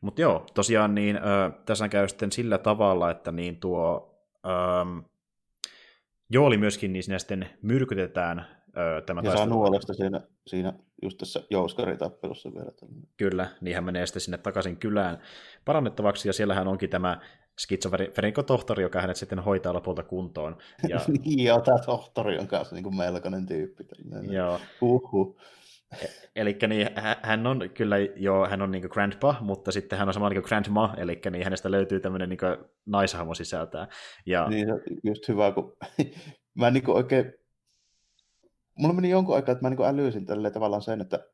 Mutta 0.00 0.20
joo, 0.20 0.46
tosiaan 0.54 0.94
niin, 0.94 1.16
äh, 1.16 1.52
tässä 1.66 1.88
käy 1.88 2.08
sitten 2.08 2.32
sillä 2.32 2.58
tavalla, 2.58 3.10
että 3.10 3.32
niin 3.32 3.60
tuo 3.60 4.14
ähm, 4.46 4.98
Jooli 6.30 6.56
myöskin, 6.56 6.92
niin 6.92 7.02
sinä 7.02 7.18
sitten 7.18 7.50
myrkytetään 7.62 8.38
äh, 8.38 8.46
tämä 9.06 9.20
Ja 9.24 9.36
saa 9.36 9.46
nuolesta 9.46 9.94
siinä, 9.94 10.20
siinä 10.46 10.72
just 11.02 11.18
tässä 11.18 11.42
jouskaritappelussa 11.50 12.54
vielä. 12.54 12.72
Kyllä, 13.16 13.48
niin 13.60 13.74
hän 13.74 13.84
menee 13.84 14.06
sitten 14.06 14.20
sinne 14.20 14.38
takaisin 14.38 14.76
kylään 14.76 15.18
parannettavaksi, 15.64 16.28
ja 16.28 16.32
siellähän 16.32 16.68
onkin 16.68 16.90
tämä 16.90 17.20
skitsofrenikko 17.58 18.42
tohtori, 18.42 18.82
joka 18.82 19.00
hänet 19.00 19.16
sitten 19.16 19.38
hoitaa 19.38 19.74
lopulta 19.74 20.02
kuntoon. 20.02 20.56
Ja... 20.88 21.00
niin, 21.24 21.44
joo, 21.44 21.60
tämä 21.60 21.78
tohtori 21.78 22.38
on 22.38 22.46
kanssa 22.46 22.74
niin 22.74 22.82
kuin 22.82 22.96
melkoinen 22.96 23.46
tyyppi. 23.46 23.84
Joo. 24.30 24.60
Uhuh. 24.80 25.36
Eli 26.36 26.58
niin, 26.68 26.88
hän 27.22 27.46
on 27.46 27.70
kyllä 27.74 27.98
jo, 27.98 28.46
hän 28.46 28.62
on 28.62 28.70
niin 28.70 28.88
grandpa, 28.90 29.36
mutta 29.40 29.72
sitten 29.72 29.98
hän 29.98 30.08
on 30.08 30.14
sama 30.14 30.28
niin 30.28 30.42
grandma, 30.42 30.94
eli 30.96 31.20
niin 31.30 31.44
hänestä 31.44 31.70
löytyy 31.70 32.00
tämmöinen 32.00 32.28
niin 32.28 32.38
naishahmo 32.86 33.34
sisältää. 33.34 33.88
Ja... 34.26 34.48
Niin, 34.48 34.68
just 35.04 35.28
hyvä, 35.28 35.52
kun 35.52 35.76
mä 36.60 36.70
niin 36.70 36.90
oikein, 36.90 37.32
mulla 38.78 38.94
meni 38.94 39.10
jonkun 39.10 39.34
aikaa, 39.34 39.52
että 39.52 39.64
mä 39.64 39.70
niin 39.70 39.88
älyisin 39.88 40.26
tälleen 40.26 40.54
tavallaan 40.54 40.82
sen, 40.82 41.00
että 41.00 41.26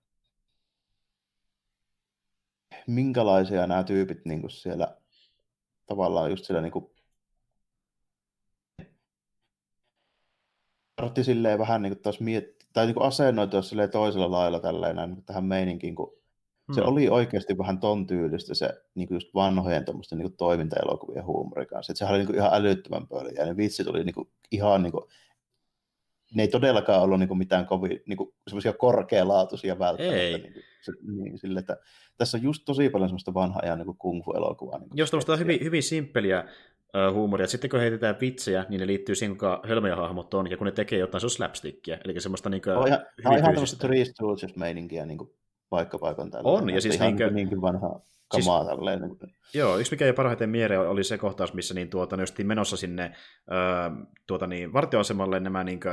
minkälaisia 2.87 3.67
nämä 3.67 3.85
tyypit 3.85 4.25
niin 4.25 4.51
siellä 4.51 4.97
tavallaan 5.87 6.31
just 6.31 6.45
siellä 6.45 6.63
niin 6.63 6.73
kuin 6.73 6.96
tarvittiin 10.97 11.25
silleen 11.25 11.59
vähän 11.59 11.83
niin 11.83 11.93
kuin 11.93 12.03
taas 12.03 12.21
miet- 12.21 12.67
tai 12.73 12.87
niin 12.87 12.95
kuin 12.95 13.07
asennoitua 13.07 13.63
silleen 13.63 13.91
toisella 13.91 14.31
lailla 14.31 14.61
tälleen 14.61 14.97
näin, 14.97 15.23
tähän 15.27 15.45
meininkiin, 15.45 15.95
kun 15.95 16.19
hmm. 16.67 16.75
se 16.75 16.83
oli 16.83 17.09
oikeasti 17.09 17.59
vähän 17.59 17.81
ton 17.81 18.07
tyylistä 18.07 18.55
se 18.55 18.71
niin 18.95 19.09
kuin 19.09 19.17
just 19.17 19.35
vanhojen 19.35 19.85
tuommoisten 19.85 20.19
niin 20.19 20.37
toimintaelokuvien 20.37 21.27
huumori 21.27 21.67
kanssa. 21.67 21.93
Että 21.93 21.99
sehän 21.99 22.13
oli 22.13 22.19
niin 22.19 22.27
kuin 22.27 22.37
ihan 22.37 22.55
älyttömän 22.55 23.07
pöliä 23.07 23.33
ja 23.37 23.47
ne 23.47 23.57
vitsit 23.57 23.87
oli 23.87 24.05
niin 24.05 24.15
kuin 24.15 24.29
ihan 24.51 24.83
niin 24.83 24.93
kuin, 24.93 25.05
ne 26.35 26.43
ei 26.43 26.49
todellakaan 26.49 27.03
ollut 27.03 27.19
niin 27.19 27.29
kuin 27.29 27.39
mitään 27.39 27.67
kovin 27.67 28.01
niin 28.07 28.17
kuin 28.17 28.35
semmoisia 28.49 28.73
korkealaatuisia 28.73 29.79
välttämättä. 29.79 30.21
Ei. 30.21 30.39
Niin 30.39 30.53
kuin, 30.53 30.63
se, 30.83 30.93
niin, 31.03 31.39
sille, 31.39 31.61
että 31.61 31.77
tässä 32.17 32.39
on 32.39 32.43
just 32.43 32.63
tosi 32.65 32.89
paljon 32.89 33.09
semmoista 33.09 33.35
vanhaa 33.35 33.61
ajan 33.63 33.79
niin 33.79 33.97
kung 33.99 34.25
fu-elokuvaa. 34.25 34.79
Niin 34.79 34.91
Jos 34.95 35.11
tuosta 35.11 35.37
hyvin, 35.37 35.65
hyvin 35.65 35.83
simppeliä 35.83 36.45
huumoria. 37.13 37.47
Sitten 37.47 37.71
kun 37.71 37.81
heitetään 37.81 38.17
vitsejä, 38.21 38.67
niin 38.69 38.81
ne 38.81 38.87
liittyy 38.87 39.15
siihen, 39.15 39.39
kuinka 39.39 39.63
hölmöjä 39.69 39.97
hahmot 39.97 40.35
on, 40.35 40.51
ja 40.51 40.57
kun 40.57 40.65
ne 40.65 40.73
tekee 40.73 40.99
jotain, 40.99 41.21
se 41.21 41.27
on 41.27 41.31
slapstickia. 41.31 41.99
Eli 42.05 42.21
semmoista 42.21 42.51
niin 42.51 42.63
kuin, 42.63 42.77
oh, 42.77 42.87
ihan, 42.87 43.01
hyvin 43.25 43.39
ihan 43.39 43.53
tämmöistä 43.53 43.87
Three 43.87 44.05
Stooges-meininkiä 44.05 45.07
niin 45.07 45.19
paikka 45.69 45.99
paikan 45.99 46.31
tällä. 46.31 46.51
On, 46.51 46.71
ja 46.71 46.81
siis 46.81 47.01
niin 47.31 47.49
kuin, 47.49 47.63
vanhaa 47.63 48.01
kamaa 48.29 48.65
siis, 48.65 48.77
tälleen. 48.77 49.01
Niin 49.01 49.37
Joo, 49.55 49.79
yksi 49.79 49.93
mikä 49.93 50.07
ei 50.07 50.13
parhaiten 50.13 50.51
mieleen 50.51 50.81
oli 50.81 51.05
se 51.05 51.19
kohtaus, 51.19 51.55
missä 51.55 51.75
niin 51.75 51.91
tuota, 51.91 52.17
ne 52.17 52.25
menossa 52.45 52.77
sinne 52.77 53.05
äh, 53.05 54.07
tuota, 54.27 54.47
niin, 54.47 54.73
vartioasemalle 54.73 55.41
nämä 55.41 55.65
niin 55.65 55.81
kuin, 55.81 55.93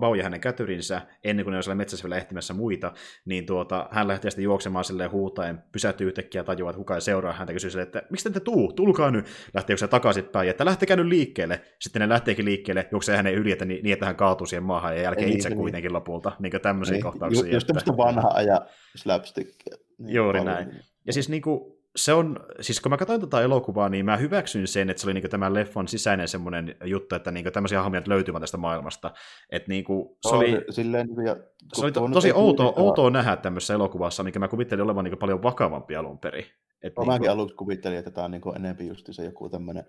Bau 0.00 0.14
ja 0.14 0.22
hänen 0.22 0.40
kätyrinsä, 0.40 1.02
ennen 1.24 1.44
kuin 1.44 1.52
ne 1.52 1.56
olisivat 1.56 1.76
metsässä 1.76 2.04
vielä 2.04 2.16
ehtimässä 2.16 2.54
muita, 2.54 2.92
niin 3.24 3.46
tuota, 3.46 3.88
hän 3.90 4.08
lähtee 4.08 4.30
sitten 4.30 4.44
juoksemaan 4.44 4.84
silleen 4.84 5.10
huutaen, 5.10 5.62
pysähtyy 5.72 6.06
yhtäkkiä 6.06 6.38
ja 6.38 6.44
tajuaa, 6.44 6.70
että 6.70 6.78
kukaan 6.78 6.96
ei 6.96 7.00
seuraa 7.00 7.32
häntä, 7.32 7.52
kysyy 7.52 7.70
sille, 7.70 7.82
että 7.82 8.02
miksi 8.10 8.30
te 8.30 8.40
tuu, 8.40 8.72
tulkaa 8.72 9.10
nyt, 9.10 9.26
lähtee 9.54 9.76
se 9.76 9.88
takaisinpäin, 9.88 10.48
että 10.48 10.64
lähtekää 10.64 10.96
nyt 10.96 11.06
liikkeelle, 11.06 11.60
sitten 11.78 12.00
ne 12.00 12.08
lähteekin 12.08 12.44
liikkeelle, 12.44 12.88
juoksee 12.92 13.16
hänen 13.16 13.34
yli, 13.34 13.52
että 13.52 13.64
niin, 13.64 13.92
että 13.92 14.06
hän 14.06 14.16
kaatuu 14.16 14.46
siihen 14.46 14.62
maahan 14.62 14.96
ja 14.96 15.02
jälkeen 15.02 15.26
niin, 15.26 15.36
itse 15.36 15.48
niin. 15.48 15.58
kuitenkin 15.58 15.92
lopulta, 15.92 16.32
niin 16.38 16.50
kuin 16.50 16.60
tämmöisiä 16.60 16.92
niin, 16.92 17.02
kohtauksia. 17.02 17.46
Ju, 17.46 17.52
just 17.52 17.66
tämmöistä 17.66 17.96
vanhaa 17.96 18.32
ajan 18.34 18.60
slapstickia. 18.96 19.76
Niin 19.98 20.14
Juuri 20.14 20.38
paljon. 20.38 20.54
näin. 20.54 20.80
Ja 21.08 21.12
siis 21.12 21.28
niin 21.28 21.42
kuin, 21.42 21.60
se 21.96 22.12
on, 22.12 22.36
siis 22.60 22.80
kun 22.80 22.90
mä 22.90 22.96
katsoin 22.96 23.20
tätä 23.20 23.40
elokuvaa, 23.40 23.88
niin 23.88 24.04
mä 24.04 24.16
hyväksyn 24.16 24.66
sen, 24.66 24.90
että 24.90 25.00
se 25.00 25.06
oli 25.06 25.14
niinku 25.14 25.28
tämän 25.28 25.54
leffon 25.54 25.88
sisäinen 25.88 26.28
semmoinen 26.28 26.76
juttu, 26.84 27.14
että 27.14 27.30
niinku 27.30 27.50
tämmöisiä 27.50 27.82
hahmoja 27.82 28.02
löytyvät 28.06 28.40
tästä 28.40 28.56
maailmasta. 28.56 29.10
Et 29.52 29.68
niinku, 29.68 30.18
se 30.28 30.34
oli, 30.34 30.64
silleen, 30.70 31.06
niinku, 31.06 31.20
ja, 31.20 31.36
se 31.74 31.84
oli 31.84 31.92
to, 31.92 32.08
tosi 32.08 32.32
outoa, 32.32 32.72
outoa 32.76 33.10
nähdä 33.10 33.36
tämmöisessä 33.36 33.74
elokuvassa, 33.74 34.22
mikä 34.22 34.38
mä 34.38 34.48
kuvittelin 34.48 34.84
olevan 34.84 35.04
niinku 35.04 35.18
paljon 35.18 35.42
vakavampi 35.42 35.96
alun 35.96 36.18
perin. 36.18 36.44
Et 36.82 36.96
no, 36.96 37.02
niinku, 37.02 37.12
mäkin 37.12 37.30
aluksi 37.30 37.54
kuvittelin, 37.54 37.98
että 37.98 38.10
tämä 38.10 38.24
on 38.24 38.30
niinku 38.30 38.52
enemmän 38.52 38.86
just 38.86 39.08
se 39.10 39.24
joku 39.24 39.48
tämmöinen... 39.48 39.84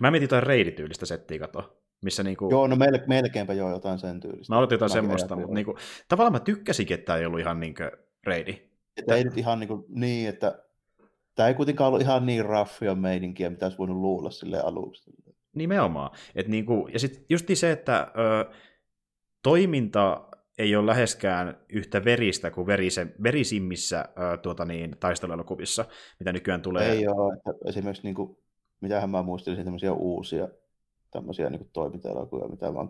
Mä 0.00 0.10
mietin 0.10 0.24
jotain 0.24 0.42
reidityylistä 0.42 1.06
settiä 1.06 1.38
katoa. 1.38 1.76
Missä 2.02 2.22
niinku... 2.22 2.48
Joo, 2.50 2.66
no 2.66 2.76
mel- 2.76 3.04
melkeinpä 3.06 3.52
joo 3.52 3.70
jotain 3.70 3.98
sen 3.98 4.20
tyylistä. 4.20 4.54
Mä 4.54 4.58
odotin 4.58 4.74
jotain 4.74 4.90
semmoista, 4.90 5.36
mutta 5.36 5.54
niinku, 5.54 5.76
tavallaan 6.08 6.32
mä 6.32 6.40
tykkäsinkin, 6.40 6.94
että 6.94 7.06
tämä 7.06 7.18
ei 7.18 7.26
ollut 7.26 7.40
ihan 7.40 7.60
niinku 7.60 7.82
reidi. 8.26 8.67
Että 8.98 9.14
ei 9.14 9.24
nyt 9.24 9.38
ihan 9.38 9.60
niinku, 9.60 9.86
niin, 9.88 10.28
että 10.28 10.58
tämä 11.34 11.48
ei 11.48 11.54
kuitenkaan 11.54 11.88
ollut 11.88 12.02
ihan 12.02 12.26
niin 12.26 12.44
raffia 12.44 12.94
meininkiä, 12.94 13.50
mitä 13.50 13.66
olisi 13.66 13.78
voinut 13.78 13.96
luulla 13.96 14.30
sille 14.30 14.60
aluksi. 14.60 15.10
Nimenomaan. 15.54 16.10
Et 16.34 16.48
niinku, 16.48 16.88
ja 16.92 16.98
sitten 16.98 17.24
just 17.28 17.46
se, 17.54 17.70
että 17.70 18.12
ö, 18.18 18.52
toiminta 19.42 20.28
ei 20.58 20.76
ole 20.76 20.86
läheskään 20.86 21.60
yhtä 21.68 22.04
veristä 22.04 22.50
kuin 22.50 22.66
verise, 22.66 23.06
verisimmissä 23.22 24.08
ö, 24.08 24.36
tuota 24.36 24.64
niin, 24.64 24.96
taisteluelokuvissa, 25.00 25.84
mitä 26.18 26.32
nykyään 26.32 26.62
tulee. 26.62 26.92
Ei 26.92 27.08
ole. 27.08 27.34
Että 27.34 27.68
esimerkiksi, 27.68 28.02
niin 28.02 28.14
kuin, 28.14 28.38
mitähän 28.80 29.10
mä 29.10 29.22
muistelisin, 29.22 29.64
tämmöisiä 29.64 29.92
uusia 29.92 30.48
tämmöisiä 31.10 31.50
niin 31.50 31.70
toimintaelokuvia, 31.72 32.48
mitä 32.48 32.72
mä 32.72 32.86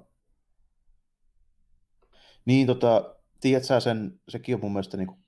Niin, 2.45 2.67
tota, 2.67 3.17
tiedät 3.41 3.65
sä 3.65 3.81
sen, 3.81 4.21
sekin 4.29 4.55
on 4.55 4.61
mun 4.61 4.73
mielestä 4.73 4.97
niin 4.97 5.07
kuin 5.07 5.19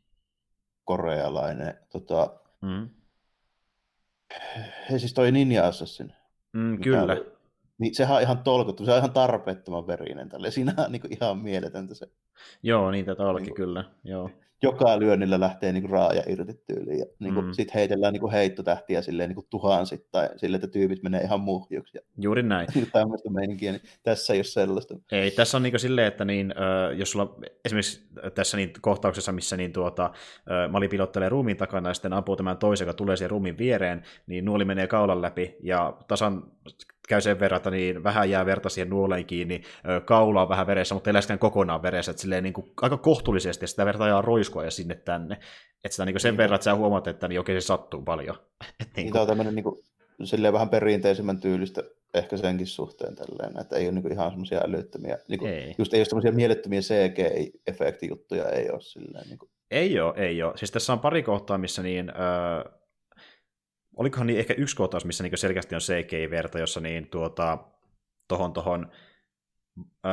korealainen, 0.91 1.75
tota, 1.93 2.31
mm 2.61 2.89
he 4.91 4.99
siis 4.99 5.15
toi 5.15 5.33
Ninja 5.33 5.67
Assassin. 5.67 6.13
Mm, 6.53 6.81
kyllä. 6.81 7.03
Oli, 7.03 7.30
niin 7.81 7.95
sehän 7.95 8.17
on 8.17 8.23
ihan 8.23 8.39
tolkuttu, 8.39 8.85
se 8.85 8.93
on 8.93 8.99
ihan 8.99 9.13
tarpeettoman 9.13 9.87
verinen 9.87 10.29
tälle. 10.29 10.51
Siinä 10.51 10.75
on 10.79 10.93
niin 10.93 11.03
kuin 11.03 11.17
ihan 11.21 11.39
mieletöntä 11.39 11.95
se. 11.95 12.07
Joo, 12.63 12.91
niin 12.91 13.05
tätä 13.05 13.23
olikin 13.23 13.47
niin 13.47 13.55
kyllä. 13.55 13.85
Joo 14.05 14.31
joka 14.63 14.99
lyönnillä 14.99 15.41
lähtee 15.41 15.73
niin 15.73 15.83
kuin 15.83 15.91
raaja 15.91 16.23
irti 16.29 16.63
tyyliin. 16.67 16.99
Ja 16.99 17.07
niin 17.19 17.35
kuin, 17.35 17.47
mm. 17.47 17.53
sitten 17.53 17.75
heitellään 17.75 18.13
niin 18.13 18.21
kuin 18.21 18.33
heittotähtiä 18.33 19.03
silleen 19.03 19.29
niin 19.29 19.35
kuin 19.35 19.47
tuhansittain, 19.51 20.29
sille, 20.37 20.57
että 20.57 20.69
tyypit 20.69 21.03
menee 21.03 21.21
ihan 21.21 21.41
muhjuksi. 21.41 21.97
Ja, 21.97 22.01
Juuri 22.19 22.43
näin. 22.43 22.69
tämmöistä 22.93 23.31
meininkiä, 23.31 23.73
niin 23.73 23.83
tässä 24.03 24.33
ei 24.33 24.39
ole 24.39 24.45
sellaista. 24.45 24.95
Ei, 25.13 25.31
tässä 25.31 25.57
on 25.57 25.63
niin 25.63 25.73
kuin 25.73 25.81
silleen, 25.81 26.09
että 26.09 26.25
niin, 26.25 26.55
jos 26.97 27.11
sulla 27.11 27.37
esimerkiksi 27.65 28.09
tässä 28.35 28.57
niin 28.57 28.73
kohtauksessa, 28.81 29.33
missä 29.33 29.57
niin 29.57 29.73
tuota, 29.73 30.11
Mali 30.71 30.89
pilottelee 30.89 31.29
ruumiin 31.29 31.57
takana 31.57 31.91
ja 31.91 31.95
sitten 31.95 32.13
ampuu 32.13 32.37
tämän 32.37 32.57
toisen, 32.57 32.87
joka 32.87 32.97
tulee 32.97 33.17
siihen 33.17 33.31
ruumiin 33.31 33.59
viereen, 33.59 34.03
niin 34.27 34.45
nuoli 34.45 34.65
menee 34.65 34.87
kaulan 34.87 35.23
läpi 35.23 35.57
ja 35.63 35.97
tasan 36.09 36.43
käy 37.09 37.21
sen 37.21 37.41
verran, 37.41 37.57
että 37.57 37.71
niin 37.71 38.05
vähän 38.05 38.31
jää 38.31 38.47
verta 38.47 38.69
siihen 38.69 38.91
nuoleen 38.91 39.27
kiinni, 39.27 39.63
kaula 40.05 40.43
on 40.43 40.49
vähän 40.49 40.67
veressä, 40.67 40.95
mutta 40.95 41.11
ei 41.11 41.15
läheskään 41.15 41.39
kokonaan 41.39 41.83
veressä, 41.83 42.11
että 42.11 42.23
silleen 42.23 42.43
niin 42.43 42.53
kuin, 42.53 42.73
aika 42.83 42.97
kohtuullisesti, 42.97 43.65
ja 43.65 43.69
sitä 43.69 43.87
verta 43.87 44.05
ajaa 44.05 44.23
roiskua 44.23 44.65
ja 44.65 44.71
sinne 44.71 44.95
tänne. 44.95 45.35
Että 45.85 45.95
sitä 45.95 46.05
niin 46.05 46.15
kuin 46.15 46.21
sen 46.21 46.33
niin. 46.33 46.39
verran, 46.39 46.55
että 46.55 46.65
sä 46.65 46.75
huomaat, 46.75 47.07
että 47.07 47.29
niin 47.29 47.41
oikein 47.41 47.63
se 47.63 47.67
sattuu 47.67 48.03
paljon. 48.03 48.37
Et 48.81 48.89
niin 48.97 49.07
kuin... 49.07 49.13
Tämä 49.13 49.23
on 49.23 49.29
tämmöinen 49.29 49.55
niin 49.55 49.65
kuin, 49.65 49.81
silleen 50.25 50.53
vähän 50.53 50.69
perinteisemmän 50.69 51.41
tyylistä 51.41 51.83
ehkä 52.15 52.37
senkin 52.37 52.67
suhteen 52.67 53.15
tälleen, 53.15 53.61
että 53.61 53.77
ei 53.77 53.85
ole 53.85 53.93
niin 53.93 54.03
kuin 54.03 54.13
ihan 54.13 54.31
semmoisia 54.31 54.61
älyttömiä, 54.65 55.19
niin 55.29 55.39
kuin, 55.39 55.53
ei. 55.53 55.75
just 55.79 55.95
ei 55.95 56.01
ole 56.01 56.05
semmoisia 56.05 56.33
mielettömiä 56.33 56.81
CG-efektijuttuja, 56.81 58.49
ei 58.49 58.71
ole 58.71 58.81
silleen. 58.81 59.29
Niin 59.29 59.39
kuin... 59.39 59.51
Ei 59.71 60.01
ole, 60.01 60.15
ei 60.17 60.43
ole. 60.43 60.57
Siis 60.57 60.71
tässä 60.71 60.93
on 60.93 61.01
pari 61.01 61.23
kohtaa, 61.23 61.59
missä 61.59 61.83
niin, 61.83 62.11
öö, 62.11 62.80
olikohan 64.01 64.27
niin 64.27 64.39
ehkä 64.39 64.55
yksi 64.55 64.77
kohtaus, 64.77 65.05
missä 65.05 65.25
niin 65.25 65.39
selkeästi 65.39 65.75
on 65.75 65.81
CGI-verta, 65.81 66.59
jossa 66.59 66.81
niin 66.81 67.09
tuota, 67.11 67.59
tohon, 68.29 68.53
tohon 68.53 68.93
öö, 70.07 70.13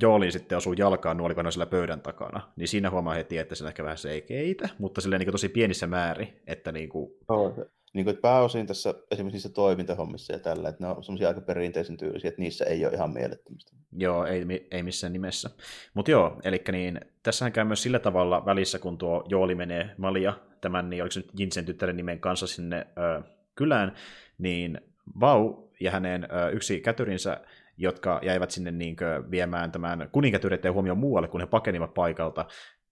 Joolin 0.00 0.32
sitten 0.32 0.58
osuu 0.58 0.72
jalkaan 0.72 1.16
nuolikona 1.16 1.50
sillä 1.50 1.66
pöydän 1.66 2.00
takana, 2.00 2.52
niin 2.56 2.68
siinä 2.68 2.90
huomaa 2.90 3.14
heti, 3.14 3.38
että 3.38 3.54
se 3.54 3.64
on 3.64 3.68
ehkä 3.68 3.84
vähän 3.84 3.96
CGI-tä, 3.96 4.68
mutta 4.78 5.00
silleen 5.00 5.20
niin 5.20 5.32
tosi 5.32 5.48
pienissä 5.48 5.86
määrin, 5.86 6.40
että 6.46 6.72
niin 6.72 6.88
kuin... 6.88 7.10
Oh, 7.28 7.54
niin 7.94 8.04
kuin, 8.04 8.08
että 8.08 8.22
pääosin 8.22 8.66
tässä 8.66 8.94
esimerkiksi 9.10 9.34
niissä 9.34 9.48
toimintahommissa 9.48 10.32
ja 10.32 10.38
tällä, 10.38 10.68
että 10.68 10.84
ne 10.84 10.90
on 10.90 11.04
semmoisia 11.04 11.28
aika 11.28 11.40
perinteisen 11.40 11.96
tyylisiä, 11.96 12.28
että 12.28 12.40
niissä 12.40 12.64
ei 12.64 12.84
ole 12.86 12.94
ihan 12.94 13.10
mielettömistä. 13.10 13.76
Joo, 13.92 14.26
ei, 14.26 14.66
ei 14.70 14.82
missään 14.82 15.12
nimessä. 15.12 15.50
Mutta 15.94 16.10
joo, 16.10 16.40
eli 16.44 16.62
niin, 16.72 17.00
tässähän 17.22 17.52
käy 17.52 17.64
myös 17.64 17.82
sillä 17.82 17.98
tavalla 17.98 18.44
välissä, 18.44 18.78
kun 18.78 18.98
tuo 18.98 19.24
Jooli 19.28 19.54
menee 19.54 19.90
Malia, 19.98 20.34
tämän, 20.60 20.90
niin 20.90 21.02
oliko 21.02 21.12
se 21.12 21.20
nyt 21.20 21.30
Jinsen 21.38 21.64
tyttären 21.64 21.96
nimen 21.96 22.20
kanssa 22.20 22.46
sinne 22.46 22.86
ö, 22.98 23.22
kylään, 23.54 23.94
niin 24.38 24.80
Vau 25.20 25.68
ja 25.80 25.90
hänen 25.90 26.24
ö, 26.24 26.50
yksi 26.50 26.80
kätyrinsä 26.80 27.40
jotka 27.78 28.20
jäivät 28.22 28.50
sinne 28.50 28.70
niin 28.70 28.96
kuin, 28.96 29.30
viemään 29.30 29.72
tämän 29.72 30.08
kuninkatyrittäjän 30.12 30.74
huomioon 30.74 30.98
muualle, 30.98 31.28
kun 31.28 31.40
he 31.40 31.46
pakenivat 31.46 31.94
paikalta, 31.94 32.46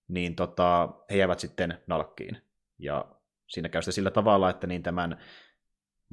niin 0.09 0.37
tota, 0.37 0.89
he 1.11 1.17
jäivät 1.17 1.41
sitten 1.41 1.79
nalkkiin. 1.87 2.39
Ja 2.79 3.05
siinä 3.47 3.69
käy 3.69 3.83
sillä 3.83 4.11
tavalla, 4.11 4.51
että 4.51 4.67
niin 4.67 4.83
tämän 4.83 5.19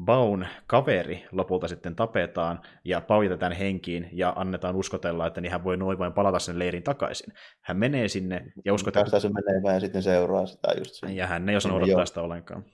Baun 0.01 0.45
kaveri 0.67 1.25
lopulta 1.32 1.67
sitten 1.67 1.95
tapetaan 1.95 2.62
ja 2.84 3.01
pauitetaan 3.01 3.51
henkiin 3.51 4.10
ja 4.12 4.34
annetaan 4.36 4.75
uskotella, 4.75 5.27
että 5.27 5.41
niin 5.41 5.51
hän 5.51 5.63
voi 5.63 5.77
noin 5.77 5.99
vain 5.99 6.13
palata 6.13 6.39
sen 6.39 6.60
leirin 6.60 6.84
takaisin. 6.84 7.34
Hän 7.62 7.77
menee 7.77 8.08
sinne 8.08 8.45
ja 8.65 8.73
uskotaan... 8.73 9.06
Tästä 9.06 9.19
se 9.19 9.29
menee 9.29 9.63
vaan 9.63 9.73
ja 9.73 9.79
sitten 9.79 10.03
seuraa 10.03 10.45
sitä 10.45 10.67
just 10.77 10.93
sen. 10.93 11.15
Ja 11.15 11.27
hän 11.27 11.49
ei 11.49 11.56
osannut 11.56 11.84
odottaa 11.84 12.06
sitä 12.06 12.21
ollenkaan. 12.21 12.65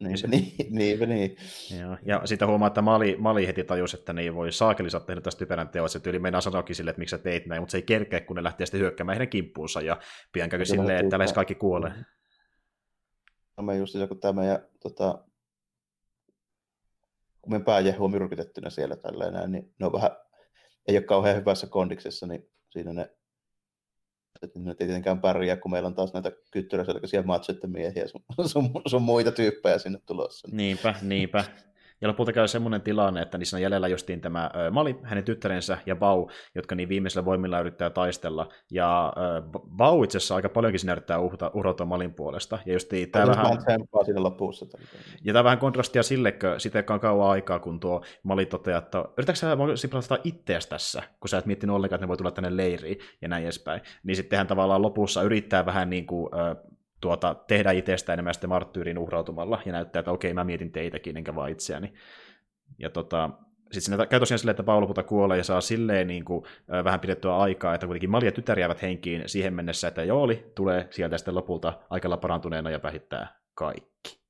niin, 0.00 0.18
se, 0.18 0.28
niin, 0.28 0.52
niin, 0.78 1.08
niin. 1.08 1.36
Ja, 1.80 1.98
ja 2.02 2.20
sitten 2.24 2.48
huomaa, 2.48 2.66
että 2.66 2.82
Mali, 2.82 3.16
Mali 3.18 3.46
heti 3.46 3.64
tajusi, 3.64 3.96
että 3.96 4.12
niin 4.12 4.34
voi 4.34 4.52
saakeli 4.52 4.90
saa 4.90 5.00
tehdä 5.00 5.20
tästä 5.20 5.38
typerän 5.38 5.68
teon, 5.68 5.88
se 5.88 6.00
tyyli 6.00 6.18
meinaa 6.18 6.40
sanoakin 6.40 6.76
sille, 6.76 6.90
että 6.90 7.00
miksi 7.00 7.16
sä 7.16 7.22
teit 7.22 7.46
näin, 7.46 7.62
mutta 7.62 7.72
se 7.72 7.78
ei 7.78 7.82
kerkeä, 7.82 8.20
kun 8.20 8.36
ne 8.36 8.42
lähtee 8.42 8.66
sitten 8.66 8.80
hyökkäämään 8.80 9.14
heidän 9.14 9.28
kimppuunsa 9.28 9.80
ja 9.80 9.98
pian 10.32 10.48
käy 10.48 10.64
silleen, 10.64 11.04
että 11.04 11.18
lähes 11.18 11.32
kaikki 11.32 11.54
kuolee. 11.54 11.92
No 13.56 13.62
me 13.62 13.76
just 13.76 13.94
kun 14.08 14.20
tämä 14.20 14.40
meidän 14.40 14.58
tota, 14.82 15.18
kun 17.44 17.52
meidän 17.52 17.64
pääjehu 17.64 18.04
on 18.04 18.10
myrkytettynä 18.10 18.70
siellä 18.70 18.96
tällä 18.96 19.46
niin 19.46 19.74
ne 19.78 19.86
on 19.86 19.92
vähän, 19.92 20.10
ei 20.88 20.96
ole 20.96 21.04
kauhean 21.04 21.36
hyvässä 21.36 21.66
kondiksessa, 21.66 22.26
niin 22.26 22.50
siinä 22.70 22.92
ne, 22.92 23.10
että 24.42 24.58
ne 24.58 24.70
ei 24.70 24.86
tietenkään 24.86 25.20
pärjää, 25.20 25.56
kun 25.56 25.70
meillä 25.70 25.86
on 25.86 25.94
taas 25.94 26.12
näitä 26.12 26.32
kyttyräselkäisiä 26.50 27.22
matsettemiehiä 27.22 28.08
sun, 28.08 28.24
sun, 28.52 28.70
sun, 28.86 29.02
muita 29.02 29.32
tyyppejä 29.32 29.78
sinne 29.78 29.98
tulossa. 30.06 30.48
Niinpä, 30.52 30.94
niinpä. 31.02 31.44
Ja 32.04 32.08
lopulta 32.08 32.32
käy 32.32 32.48
semmoinen 32.48 32.80
tilanne, 32.80 33.22
että 33.22 33.38
niissä 33.38 33.56
on 33.56 33.62
jäljellä 33.62 33.88
justiin 33.88 34.20
tämä 34.20 34.50
Mali, 34.70 34.96
hänen 35.02 35.24
tyttärensä 35.24 35.78
ja 35.86 35.96
Bau, 35.96 36.26
jotka 36.54 36.74
niin 36.74 36.88
viimeisellä 36.88 37.24
voimilla 37.24 37.60
yrittää 37.60 37.90
taistella. 37.90 38.48
Ja 38.70 39.12
Bau 39.76 40.02
itse 40.02 40.18
asiassa 40.18 40.36
aika 40.36 40.48
paljonkin 40.48 40.80
siinä 40.80 40.92
yrittää 40.92 41.18
uhrautua 41.54 41.86
Malin 41.86 42.14
puolesta. 42.14 42.58
Ja 42.66 42.72
justiin 42.72 43.10
tämä 43.10 43.26
vähän... 43.26 43.58
siinä 44.04 44.22
lopussa. 44.22 44.66
Ja 45.24 45.32
tämä 45.32 45.44
vähän 45.44 45.58
kontrastia 45.58 46.02
sille, 46.02 46.32
kun 46.32 46.60
sitä 46.60 46.84
on 46.90 47.00
kauan 47.00 47.30
aikaa, 47.30 47.58
kun 47.58 47.80
tuo 47.80 48.02
Mali 48.22 48.46
toteaa, 48.46 48.78
että 48.78 49.04
yritätkö 49.18 49.38
sä 49.38 49.56
simplastaa 49.74 50.18
itseäsi 50.24 50.68
tässä, 50.68 51.02
kun 51.20 51.28
sä 51.28 51.38
et 51.38 51.46
miettinyt 51.46 51.76
ollenkaan, 51.76 51.96
että 51.96 52.04
ne 52.04 52.08
voi 52.08 52.16
tulla 52.16 52.30
tänne 52.30 52.56
leiriin 52.56 52.98
ja 53.22 53.28
näin 53.28 53.44
edespäin. 53.44 53.80
Niin 54.02 54.16
sitten 54.16 54.36
hän 54.36 54.46
tavallaan 54.46 54.82
lopussa 54.82 55.22
yrittää 55.22 55.66
vähän 55.66 55.90
niin 55.90 56.06
kuin, 56.06 56.30
tuota, 57.04 57.34
tehdä 57.34 57.72
itsestä 57.72 58.12
enemmän 58.12 58.34
sitten 58.34 58.50
marttyyrin 58.50 58.98
uhrautumalla 58.98 59.62
ja 59.66 59.72
näyttää, 59.72 60.00
että 60.00 60.10
okei, 60.10 60.34
mä 60.34 60.44
mietin 60.44 60.72
teitäkin, 60.72 61.16
enkä 61.16 61.34
vaan 61.34 61.50
itseäni. 61.50 61.92
Ja 62.78 62.90
tota, 62.90 63.30
sitten 63.62 63.82
siinä 63.82 64.06
käy 64.06 64.20
tosiaan 64.20 64.38
silleen, 64.38 64.52
että 64.52 64.62
Paul 64.62 64.82
lopulta 64.82 65.02
kuolee 65.02 65.38
ja 65.38 65.44
saa 65.44 65.60
silleen 65.60 66.06
niin 66.06 66.24
kuin, 66.24 66.44
äh, 66.74 66.84
vähän 66.84 67.00
pidettyä 67.00 67.36
aikaa, 67.36 67.74
että 67.74 67.86
kuitenkin 67.86 68.10
Mali 68.10 68.26
ja 68.26 68.32
tytär 68.32 68.58
jäävät 68.58 68.82
henkiin 68.82 69.22
siihen 69.26 69.54
mennessä, 69.54 69.88
että 69.88 70.04
Jooli 70.04 70.52
tulee 70.54 70.88
sieltä 70.90 71.18
sitten 71.18 71.34
lopulta 71.34 71.72
aikalla 71.90 72.16
parantuneena 72.16 72.70
ja 72.70 72.82
vähittää 72.82 73.40
kaikki, 73.54 74.20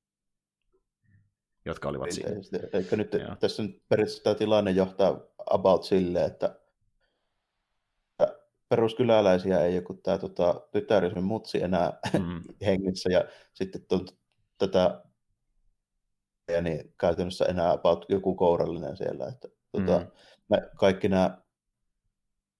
jotka 1.65 1.89
olivat 1.89 2.11
siinä. 2.11 2.29
Eikö 2.73 2.95
nyt 2.95 3.13
Joo. 3.13 3.35
tässä 3.39 3.63
nyt 3.63 3.81
periaatteessa 3.89 4.23
tämä 4.23 4.35
tilanne 4.35 4.71
johtaa 4.71 5.19
about 5.49 5.83
silleen, 5.83 6.25
että 6.25 6.59
peruskyläläisiä 8.69 9.61
ei 9.61 9.75
joku 9.75 9.93
tämä 9.93 10.17
tota, 10.17 10.61
tytärisen 10.71 11.23
mutsi 11.23 11.63
enää 11.63 11.93
mm. 12.13 12.41
hengissä 12.65 13.09
ja 13.09 13.25
sitten 13.53 13.85
tunt, 13.87 14.15
tätä 14.57 15.01
ja 16.51 16.61
niin 16.61 16.93
käytännössä 16.97 17.45
enää 17.45 17.71
about 17.71 18.05
joku 18.09 18.35
kourallinen 18.35 18.97
siellä. 18.97 19.27
Että, 19.27 19.47
tota, 19.71 19.99
mm. 19.99 20.11
me, 20.49 20.69
kaikki 20.77 21.09
nämä 21.09 21.37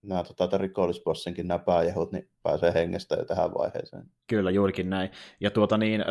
nämä 0.08 0.24
tota, 0.24 0.58
rikollisbossinkin 0.58 1.48
nämä 1.48 1.60
pääjehut, 1.60 2.12
niin 2.12 2.30
pääsee 2.44 2.74
hengestä 2.74 3.16
jo 3.16 3.26
tähän 3.26 3.54
vaiheeseen. 3.54 4.04
Kyllä, 4.28 4.52
juurikin 4.52 4.90
näin. 4.90 5.10
Ja 5.40 5.52
tuota 5.52 5.78
niin, 5.78 6.02
ö, 6.02 6.04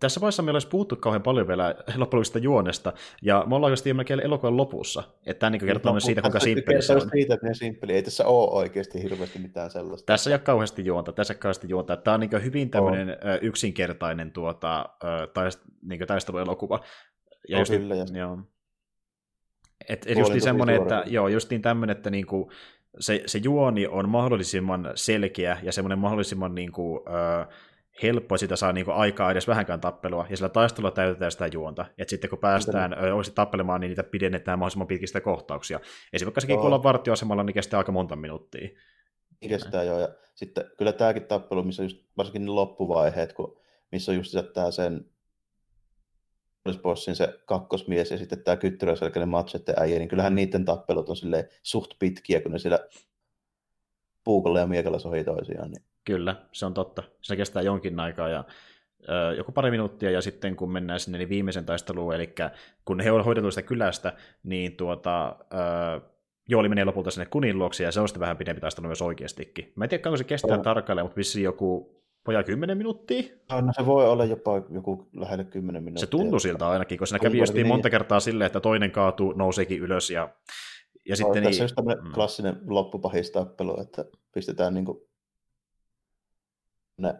tässä 0.00 0.20
vaiheessa 0.20 0.42
meillä 0.42 0.56
olisi 0.56 0.68
puhuttu 0.68 0.96
kauhean 0.96 1.22
paljon 1.22 1.48
vielä 1.48 1.74
lopullisesta 1.96 2.38
juonesta, 2.38 2.92
ja 3.22 3.44
me 3.48 3.54
ollaan 3.54 3.70
oikeasti 3.70 3.94
melkein 3.94 4.20
elokuvan 4.20 4.56
lopussa, 4.56 5.02
että 5.26 5.40
tämä 5.40 5.50
niin 5.50 5.66
kertoo 5.66 5.92
no, 5.92 6.00
siitä, 6.00 6.22
kuinka 6.22 6.40
simppeli 6.40 6.82
se 6.82 6.94
on. 6.94 7.10
siitä, 7.10 7.34
että 7.34 7.46
ne 7.46 7.54
simppeli. 7.54 7.92
Ei 7.92 8.02
tässä 8.02 8.26
ole 8.26 8.50
oikeasti 8.50 9.02
hirveästi 9.02 9.38
mitään 9.38 9.70
sellaista. 9.70 10.06
Tässä 10.06 10.30
ei 10.30 10.34
ole 10.34 10.40
kauheasti 10.40 10.84
juonta, 10.84 11.12
tässä 11.12 11.32
ei 11.32 11.36
ole 11.36 11.40
kauheasti 11.40 11.68
juonta. 11.68 11.96
Tämä 11.96 12.14
on 12.14 12.20
niin 12.20 12.44
hyvin 12.44 12.70
tämmöinen 12.70 13.08
on. 13.08 13.16
yksinkertainen 13.42 14.32
tuota, 14.32 14.86
taist, 15.34 15.60
niin 15.82 16.06
taisteluelokuva. 16.06 16.80
Ja 17.48 17.56
no, 17.56 17.60
just, 17.60 17.72
kyllä, 17.72 17.94
ja... 17.94 18.04
joo. 18.12 18.38
Et, 19.88 20.06
et 20.06 20.18
just 20.18 20.40
semmoinen, 20.40 20.82
että 20.82 21.04
joo, 21.06 21.28
justiin 21.28 21.62
tämmöinen, 21.62 21.96
että 21.96 22.10
niinku, 22.10 22.50
se, 22.98 23.22
se 23.26 23.38
juoni 23.38 23.86
on 23.86 24.08
mahdollisimman 24.08 24.92
selkeä 24.94 25.58
ja 25.62 25.72
semmoinen 25.72 25.98
mahdollisimman 25.98 26.54
niin 26.54 26.72
kuin, 26.72 27.00
ö, 27.08 27.46
helppo, 28.02 28.36
sitä 28.36 28.56
saa 28.56 28.72
niin 28.72 28.84
kuin, 28.84 28.96
aikaa 28.96 29.30
edes 29.30 29.48
vähänkään 29.48 29.80
tappelua, 29.80 30.26
ja 30.30 30.36
sillä 30.36 30.48
taistelulla 30.48 30.90
täytetään 30.90 31.32
sitä 31.32 31.46
juonta. 31.52 31.86
Et 31.98 32.08
sitten 32.08 32.30
kun 32.30 32.38
päästään 32.38 32.98
oikeasti 32.98 33.34
tappelemaan, 33.34 33.80
niin 33.80 33.88
niitä 33.88 34.02
pidennetään 34.02 34.58
mahdollisimman 34.58 34.86
pitkistä 34.86 35.20
kohtauksia. 35.20 35.80
Esimerkiksi 36.12 36.46
kun 36.46 36.58
ollaan 36.58 36.82
vartioasemalla, 36.82 37.42
niin 37.42 37.54
kestää 37.54 37.78
aika 37.78 37.92
monta 37.92 38.16
minuuttia. 38.16 38.68
Kestää 39.48 39.82
joo, 39.82 40.00
ja 40.00 40.08
sitten 40.34 40.64
kyllä 40.78 40.92
tämäkin 40.92 41.24
tappelu, 41.24 41.62
missä 41.62 41.82
just 41.82 41.98
varsinkin 42.16 42.44
ne 42.44 42.50
loppuvaiheet, 42.50 43.32
kun, 43.32 43.60
missä 43.92 44.12
on 44.12 44.16
just 44.16 44.34
tämä 44.54 44.70
sen 44.70 45.04
bossin 46.82 47.16
se 47.16 47.40
kakkosmies 47.44 48.10
ja 48.10 48.18
sitten 48.18 48.44
tämä 48.44 48.56
kyttyräselkäinen 48.56 49.28
machete 49.28 49.74
äijä, 49.76 49.98
niin 49.98 50.08
kyllähän 50.08 50.34
niiden 50.34 50.64
tappelut 50.64 51.08
on 51.08 51.16
suht 51.62 51.90
pitkiä, 51.98 52.40
kun 52.40 52.52
ne 52.52 52.58
siellä 52.58 52.78
puukolla 54.24 54.60
ja 54.60 54.66
miekalla 54.66 54.98
sohii 54.98 55.24
toisiaan. 55.24 55.70
Niin. 55.70 55.84
Kyllä, 56.04 56.36
se 56.52 56.66
on 56.66 56.74
totta. 56.74 57.02
Se 57.22 57.36
kestää 57.36 57.62
jonkin 57.62 58.00
aikaa 58.00 58.28
ja 58.28 58.44
ö, 59.08 59.34
joku 59.36 59.52
pari 59.52 59.70
minuuttia 59.70 60.10
ja 60.10 60.20
sitten 60.20 60.56
kun 60.56 60.72
mennään 60.72 61.00
sinne 61.00 61.18
niin 61.18 61.28
viimeisen 61.28 61.66
taisteluun, 61.66 62.14
eli 62.14 62.34
kun 62.84 63.00
he 63.00 63.12
on 63.12 63.24
hoidettu 63.24 63.50
sitä 63.50 63.62
kylästä, 63.62 64.12
niin 64.42 64.76
tuota, 64.76 65.36
ö, 65.54 66.00
Jooli 66.48 66.68
menee 66.68 66.84
lopulta 66.84 67.10
sinne 67.10 67.26
kunin 67.26 67.58
luokse 67.58 67.84
ja 67.84 67.92
se 67.92 68.00
on 68.00 68.08
sitten 68.08 68.20
vähän 68.20 68.36
pidempi 68.36 68.60
taistelu 68.60 68.86
myös 68.86 69.02
oikeastikin. 69.02 69.72
Mä 69.76 69.84
en 69.84 69.90
tiedä, 69.90 70.02
kauanko 70.02 70.16
se 70.16 70.24
kestää 70.24 70.58
tarkalleen, 70.58 71.04
mutta 71.04 71.16
vissiin 71.16 71.44
joku 71.44 71.99
vajaa 72.26 72.42
10 72.42 72.78
minuuttia. 72.78 73.22
No 73.50 73.72
se 73.76 73.86
voi 73.86 74.08
olla 74.08 74.24
jopa 74.24 74.62
joku 74.70 75.08
lähelle 75.12 75.44
10 75.44 75.82
minuuttia. 75.82 76.06
Se 76.06 76.10
tuntui 76.10 76.40
siltä 76.40 76.68
ainakin, 76.68 76.98
kun 76.98 77.06
siinä 77.06 77.18
kävi 77.18 77.38
just 77.38 77.54
niin. 77.54 77.66
monta 77.66 77.90
kertaa 77.90 78.20
silleen, 78.20 78.46
että 78.46 78.60
toinen 78.60 78.90
kaatuu, 78.90 79.32
nouseekin 79.32 79.80
ylös 79.80 80.10
ja, 80.10 80.28
ja 81.08 81.12
no, 81.12 81.16
sitten... 81.16 81.42
Tässä 81.42 81.50
niin... 81.50 81.64
just 81.64 81.74
tämmöinen 81.74 82.04
mm. 82.04 82.12
klassinen 82.12 82.60
loppupahistappelu, 82.66 83.80
että 83.80 84.04
pistetään 84.32 84.74
niin 84.74 84.84
kuin 84.84 84.98
ne, 86.96 87.14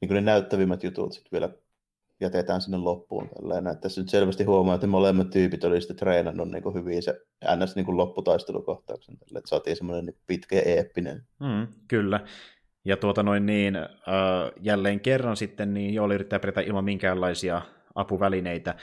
niin 0.00 0.08
kuin 0.08 0.14
ne 0.14 0.20
näyttävimmät 0.20 0.84
jutut 0.84 1.12
sitten 1.12 1.32
vielä 1.32 1.50
jätetään 2.20 2.60
sinne 2.60 2.78
loppuun. 2.78 3.28
Tällainen. 3.28 3.78
Tässä 3.78 4.00
nyt 4.00 4.10
selvästi 4.10 4.44
huomaa, 4.44 4.74
että 4.74 4.86
molemmat 4.86 5.30
tyypit 5.30 5.64
oli 5.64 5.80
sitten 5.80 5.96
treenannut 5.96 6.50
niin 6.50 6.62
kuin 6.62 6.74
hyvin 6.74 7.02
se 7.02 7.20
ns. 7.56 7.76
Niin 7.76 7.86
kuin 7.86 7.96
lopputaistelukohtauksen. 7.96 9.18
Tälle, 9.18 9.38
että 9.38 9.48
saatiin 9.48 9.76
semmoinen 9.76 10.06
niin 10.06 10.18
pitkä 10.26 10.62
eeppinen. 10.64 11.26
Mm, 11.40 11.66
kyllä. 11.88 12.20
Ja 12.84 12.96
tuota 12.96 13.22
noin 13.22 13.46
niin, 13.46 13.76
äh, 13.76 13.86
jälleen 14.60 15.00
kerran 15.00 15.36
sitten 15.36 15.74
niin 15.74 15.94
Jooli 15.94 16.14
yrittää 16.14 16.40
pärjätä 16.40 16.60
ilman 16.60 16.84
minkäänlaisia 16.84 17.62
apuvälineitä, 17.94 18.74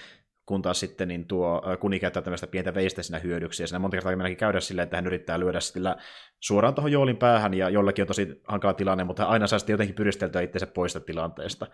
kun 0.45 0.61
taas 0.61 0.79
sitten 0.79 1.07
niin 1.07 1.25
tuo 1.25 1.61
äh, 1.67 1.79
kuni 1.79 1.99
käyttää 1.99 2.21
tämmöistä 2.21 2.47
pientä 2.47 2.73
veistä 2.73 3.03
siinä 3.03 3.19
hyödyksi, 3.19 3.63
ja 3.63 3.67
siinä 3.67 3.79
monta 3.79 3.97
kertaa 3.97 4.15
meilläkin 4.15 4.37
käydä 4.37 4.59
silleen, 4.59 4.83
että 4.83 4.97
hän 4.97 5.07
yrittää 5.07 5.39
lyödä 5.39 5.59
sillä 5.59 5.95
suoraan 6.39 6.75
tuohon 6.75 6.91
Joolin 6.91 7.17
päähän, 7.17 7.53
ja 7.53 7.69
jollakin 7.69 8.03
on 8.03 8.07
tosi 8.07 8.41
hankala 8.47 8.73
tilanne, 8.73 9.03
mutta 9.03 9.25
aina 9.25 9.47
saa 9.47 9.59
sitten 9.59 9.73
jotenkin 9.73 9.95
pyristeltyä 9.95 10.41
itseensä 10.41 10.67
pois 10.67 10.97
tilanteesta. 11.05 11.67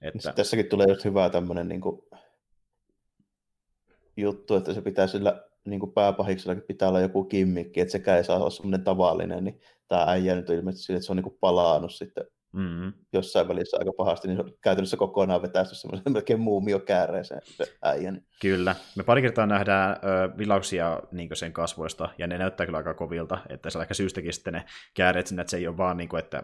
Että... 0.00 0.32
Tässäkin 0.32 0.66
tulee 0.66 0.86
just 0.88 1.04
hyvä 1.04 1.30
tämmöinen 1.30 1.68
niin 1.68 1.80
kuin, 1.80 2.02
juttu, 4.16 4.56
että 4.56 4.74
se 4.74 4.82
pitää 4.82 5.06
sillä 5.06 5.44
niin 5.66 5.80
kuin 5.80 5.92
pääpahiksellakin 5.92 6.64
pitää 6.68 6.88
olla 6.88 7.00
joku 7.00 7.24
kimmikki, 7.24 7.80
että 7.80 7.92
sekään 7.92 8.18
ei 8.18 8.24
saa 8.24 8.36
olla 8.36 8.50
semmoinen 8.50 8.84
tavallinen, 8.84 9.44
niin 9.44 9.60
tämä 9.88 10.04
äijä 10.08 10.34
nyt 10.34 10.50
on 10.50 10.56
ilmeisesti 10.56 10.86
sille, 10.86 10.96
että 10.96 11.06
se 11.06 11.12
on 11.12 11.16
niin 11.16 11.38
palaanut 11.40 11.94
sitten 11.94 12.24
mm-hmm. 12.54 12.92
jossain 13.12 13.48
välissä 13.48 13.76
aika 13.78 13.92
pahasti, 13.96 14.28
niin 14.28 14.36
se 14.36 14.42
on 14.42 14.52
käytännössä 14.62 14.96
kokonaan 14.96 15.42
vetäisty 15.42 15.74
semmoisen 15.74 16.12
melkein 16.12 16.40
kääreeseen 16.86 17.40
se 17.44 17.76
äijä. 17.82 18.12
Niin. 18.12 18.26
Kyllä. 18.40 18.76
Me 18.96 19.02
pari 19.02 19.22
kertaa 19.22 19.46
nähdään 19.46 19.96
ö, 19.96 20.38
vilauksia 20.38 21.00
niin 21.12 21.28
sen 21.34 21.52
kasvoista, 21.52 22.08
ja 22.18 22.26
ne 22.26 22.38
näyttää 22.38 22.66
kyllä 22.66 22.78
aika 22.78 22.94
kovilta, 22.94 23.38
että 23.48 23.70
se 23.70 23.78
on 23.78 23.82
ehkä 23.82 23.94
syystäkin 23.94 24.32
sitten 24.32 24.52
ne 24.52 24.64
kääreet 24.94 25.26
sinne, 25.26 25.40
että 25.40 25.50
se 25.50 25.56
ei 25.56 25.68
ole 25.68 25.76
vaan 25.76 25.96
niin 25.96 26.08
kuin, 26.08 26.18
että 26.18 26.42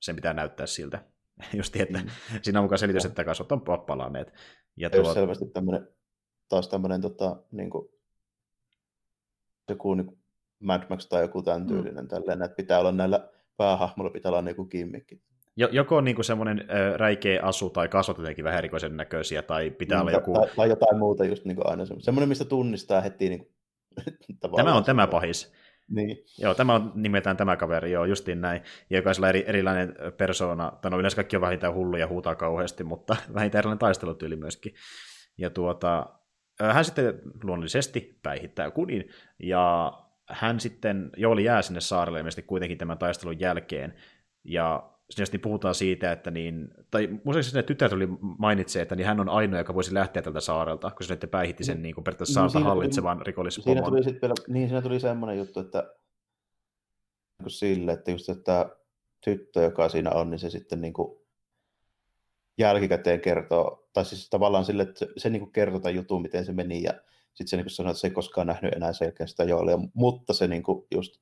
sen 0.00 0.16
pitää 0.16 0.34
näyttää 0.34 0.66
siltä. 0.66 1.04
Just 1.58 1.76
että 1.76 1.98
mm. 1.98 2.08
siinä 2.42 2.60
on 2.60 2.64
mukaan 2.64 2.78
selitys, 2.78 3.04
että 3.04 3.24
kasvot 3.24 3.52
on 3.52 3.60
palanneet. 3.86 4.32
Ja 4.76 4.90
tuo... 4.90 5.14
selvästi 5.14 5.44
tämmöinen, 5.46 5.88
taas 6.48 6.68
tämmöinen 6.68 7.00
tota, 7.00 7.36
niin 7.52 7.70
kuin 7.70 7.88
joku 9.68 9.94
niin 9.94 10.18
Mad 10.60 10.82
Max 10.90 11.08
tai 11.08 11.22
joku 11.22 11.42
tämän 11.42 11.60
mm. 11.60 11.66
tyylinen, 11.66 12.04
mm. 12.04 12.08
tälleen, 12.08 12.42
että 12.42 12.56
pitää 12.56 12.78
olla 12.78 12.92
näillä 12.92 13.28
päähahmoilla 13.56 14.12
pitää 14.12 14.30
olla 14.30 14.42
niin 14.42 14.68
kimmikki. 14.68 15.20
Joko 15.56 15.96
on 15.96 16.04
niin 16.04 16.24
semmoinen 16.24 16.60
äh, 16.60 16.94
räikeä 16.96 17.42
asu 17.42 17.70
tai 17.70 17.88
kasvot 17.88 18.18
jotenkin 18.18 18.44
vähän 18.44 18.58
erikoisen 18.58 18.96
näköisiä, 18.96 19.42
tai 19.42 19.70
pitää 19.70 19.98
mm, 19.98 20.00
olla 20.00 20.10
joku... 20.10 20.32
Tai, 20.32 20.48
tai 20.56 20.68
jotain 20.68 20.98
muuta 20.98 21.24
just 21.24 21.44
niin 21.44 21.56
kuin 21.56 21.66
aina 21.66 21.84
semmoinen, 21.98 22.28
mistä 22.28 22.44
tunnistaa 22.44 23.00
heti 23.00 23.28
niin 23.28 23.48
Tämä 24.56 24.74
on 24.74 24.84
tämä 24.84 25.06
pahis. 25.06 25.52
Niin. 25.88 26.16
Joo, 26.38 26.54
tämä 26.54 26.74
on 26.74 26.92
nimeltään 26.94 27.36
tämä 27.36 27.56
kaveri, 27.56 27.92
joo, 27.92 28.04
justiin 28.04 28.40
näin. 28.40 28.62
Ja 28.90 28.98
jokaisella 28.98 29.28
eri, 29.28 29.44
erilainen 29.46 29.94
persona, 30.16 30.72
tai 30.82 30.90
no 30.90 30.98
yleensä 30.98 31.16
kaikki 31.16 31.36
on 31.36 31.42
vähintään 31.42 31.74
hulluja 31.74 32.00
ja 32.00 32.08
huutaa 32.08 32.34
kauheasti, 32.34 32.84
mutta 32.84 33.16
vähintään 33.34 33.58
erilainen 33.58 33.78
taistelutyyli 33.78 34.36
myöskin. 34.36 34.74
Ja 35.38 35.50
tuota, 35.50 36.06
hän 36.60 36.84
sitten 36.84 37.20
luonnollisesti 37.42 38.18
päihittää 38.22 38.70
kunin, 38.70 39.08
ja 39.42 39.92
hän 40.28 40.60
sitten, 40.60 41.10
Jooli 41.16 41.44
jää 41.44 41.62
sinne 41.62 41.80
saarelle 41.80 42.18
ilmeisesti 42.18 42.42
kuitenkin 42.42 42.78
tämän 42.78 42.98
taistelun 42.98 43.40
jälkeen, 43.40 43.94
ja 44.44 44.90
sitten 45.10 45.40
puhutaan 45.40 45.74
siitä, 45.74 46.12
että 46.12 46.30
niin, 46.30 46.68
tai 46.90 47.06
muistaakseni 47.06 47.42
sinne 47.42 47.62
tytär 47.62 47.90
tuli 47.90 48.08
mainitsee, 48.38 48.82
että 48.82 48.96
niin 48.96 49.06
hän 49.06 49.20
on 49.20 49.28
ainoa, 49.28 49.60
joka 49.60 49.74
voisi 49.74 49.94
lähteä 49.94 50.22
tältä 50.22 50.40
saarelta, 50.40 50.90
kun 50.90 51.02
se 51.02 51.08
sitten 51.08 51.30
päihitti 51.30 51.64
sen 51.64 51.82
niin 51.82 51.94
kuin 51.94 52.04
periaatteessa 52.04 52.42
no, 52.42 52.48
saarta 52.48 52.68
hallitsevan 52.68 53.26
rikollispomon. 53.26 53.76
Siinä 53.76 53.88
tuli 53.88 54.04
sitten 54.04 54.20
vielä, 54.20 54.34
niin 54.48 54.68
siinä 54.68 54.82
tuli 54.82 55.00
semmoinen 55.00 55.38
juttu, 55.38 55.60
että 55.60 55.94
niin 57.42 57.50
sille, 57.50 57.92
että 57.92 58.10
just 58.10 58.28
että 58.28 58.76
tyttö, 59.24 59.60
joka 59.60 59.88
siinä 59.88 60.10
on, 60.10 60.30
niin 60.30 60.38
se 60.38 60.50
sitten 60.50 60.80
niin 60.80 60.92
kuin 60.92 61.25
jälkikäteen 62.58 63.20
kertoo, 63.20 63.88
tai 63.92 64.04
siis 64.04 64.30
tavallaan 64.30 64.64
sille, 64.64 64.82
että 64.82 65.06
se, 65.16 65.30
niin 65.30 65.52
kertoo 65.52 65.80
tämän 65.80 65.94
jutun, 65.94 66.22
miten 66.22 66.44
se 66.44 66.52
meni, 66.52 66.82
ja 66.82 66.92
sitten 67.34 67.46
se 67.48 67.56
niin 67.56 67.70
sanoi, 67.70 67.90
että 67.90 68.00
se 68.00 68.06
ei 68.06 68.10
koskaan 68.14 68.46
nähnyt 68.46 68.72
enää 68.74 68.92
selkeästi 68.92 69.42
Joolia, 69.48 69.78
mutta 69.94 70.32
se 70.32 70.46
niin 70.46 70.62
kuin 70.62 70.86
just 70.94 71.20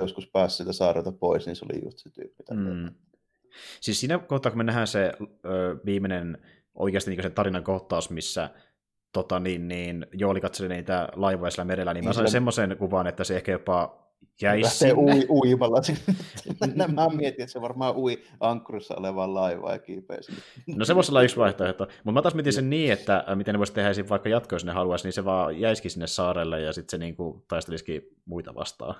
joskus 0.00 0.30
pääsi 0.32 0.56
sitä 0.56 0.72
saarelta 0.72 1.12
pois, 1.12 1.46
niin 1.46 1.56
se 1.56 1.64
oli 1.64 1.84
just 1.84 1.98
se 1.98 2.10
tyyppi. 2.10 2.44
Mm. 2.50 2.94
Siis 3.80 4.00
siinä 4.00 4.18
kohtaa, 4.18 4.50
kun 4.50 4.58
me 4.58 4.64
nähdään 4.64 4.86
se 4.86 5.12
ö, 5.44 5.76
viimeinen 5.84 6.38
oikeasti 6.74 7.10
niin 7.10 7.22
se 7.22 7.30
tarinan 7.30 7.64
kohtaus, 7.64 8.10
missä 8.10 8.50
tota, 9.12 9.40
niin, 9.40 9.68
niin, 9.68 10.06
Jooli 10.12 10.40
katseli 10.40 10.68
niitä 10.68 11.08
laivoja 11.16 11.50
siellä 11.50 11.66
merellä, 11.66 11.94
niin, 11.94 12.00
niin 12.00 12.08
mä 12.08 12.12
sain 12.12 12.30
semmoisen 12.30 12.76
kuvan, 12.78 13.06
että 13.06 13.24
se 13.24 13.36
ehkä 13.36 13.52
jopa 13.52 14.09
jäi 14.42 14.64
sinne. 14.64 14.94
Ui, 14.94 15.26
uimalla. 15.28 15.80
mä 16.94 17.08
mietin, 17.08 17.42
että 17.42 17.52
se 17.52 17.60
varmaan 17.60 17.96
ui 17.96 18.22
ankkurissa 18.40 18.94
olevaan 18.94 19.34
laivaan 19.34 19.72
ja 19.72 19.78
kiipeä 19.78 20.16
No 20.76 20.84
se 20.84 20.94
voisi 20.94 21.12
olla 21.12 21.22
yksi 21.22 21.36
vaihtoehto. 21.36 21.84
Mutta 21.84 22.12
mä 22.12 22.22
taas 22.22 22.34
mietin 22.34 22.52
sen 22.52 22.70
niin, 22.70 22.92
että 22.92 23.24
miten 23.34 23.54
ne 23.54 23.58
voisi 23.58 23.72
tehdä 23.72 24.08
vaikka 24.08 24.28
jatkoa, 24.28 24.56
jos 24.56 24.64
ne 24.64 24.72
haluaisi, 24.72 25.06
niin 25.06 25.12
se 25.12 25.24
vaan 25.24 25.60
jäisikin 25.60 25.90
sinne 25.90 26.06
saarelle 26.06 26.60
ja 26.60 26.72
sitten 26.72 26.90
se 26.90 26.98
niinku 26.98 27.44
taistelisikin 27.48 28.02
muita 28.24 28.54
vastaan. 28.54 28.94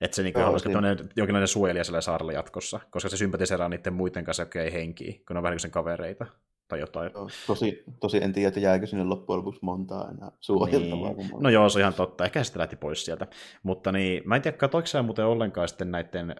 Että 0.00 0.14
se 0.14 0.22
niinku 0.22 0.40
olisi 0.40 0.68
niin. 0.68 1.08
jonkinlainen 1.16 1.48
suojelija 1.48 1.84
siellä 1.84 2.00
saarella 2.00 2.32
jatkossa, 2.32 2.80
koska 2.90 3.08
se 3.08 3.16
sympatiseraa 3.16 3.68
niiden 3.68 3.92
muiden 3.92 4.24
kanssa, 4.24 4.42
jotka 4.42 4.60
ei 4.60 4.72
henkiä, 4.72 5.12
kun 5.12 5.34
ne 5.34 5.38
on 5.38 5.42
vähän 5.42 5.54
niin 5.54 5.60
sen 5.60 5.70
kavereita 5.70 6.26
tai 6.68 6.80
jotain. 6.80 7.10
Tosi, 7.46 7.84
tosi 8.00 8.22
en 8.22 8.32
tiedä, 8.32 8.48
että 8.48 8.60
jääkö 8.60 8.86
sinne 8.86 9.04
loppujen 9.04 9.38
lopuksi 9.38 9.60
montaa 9.62 10.10
enää 10.10 10.32
suojeltavaa. 10.40 11.12
Niin. 11.12 11.30
No 11.40 11.50
joo, 11.50 11.68
se 11.68 11.78
on 11.78 11.80
ihan 11.80 11.94
totta. 11.94 12.24
Ehkä 12.24 12.44
se 12.44 12.58
lähti 12.58 12.76
pois 12.76 13.04
sieltä. 13.04 13.26
Mutta 13.62 13.92
niin, 13.92 14.22
mä 14.24 14.36
en 14.36 14.42
tiedä, 14.42 14.56
katoiko 14.56 14.86
sä 14.86 15.02
muuten 15.02 15.26
ollenkaan 15.26 15.68
sitten 15.68 15.90
näiden 15.90 16.30
ö, 16.30 16.34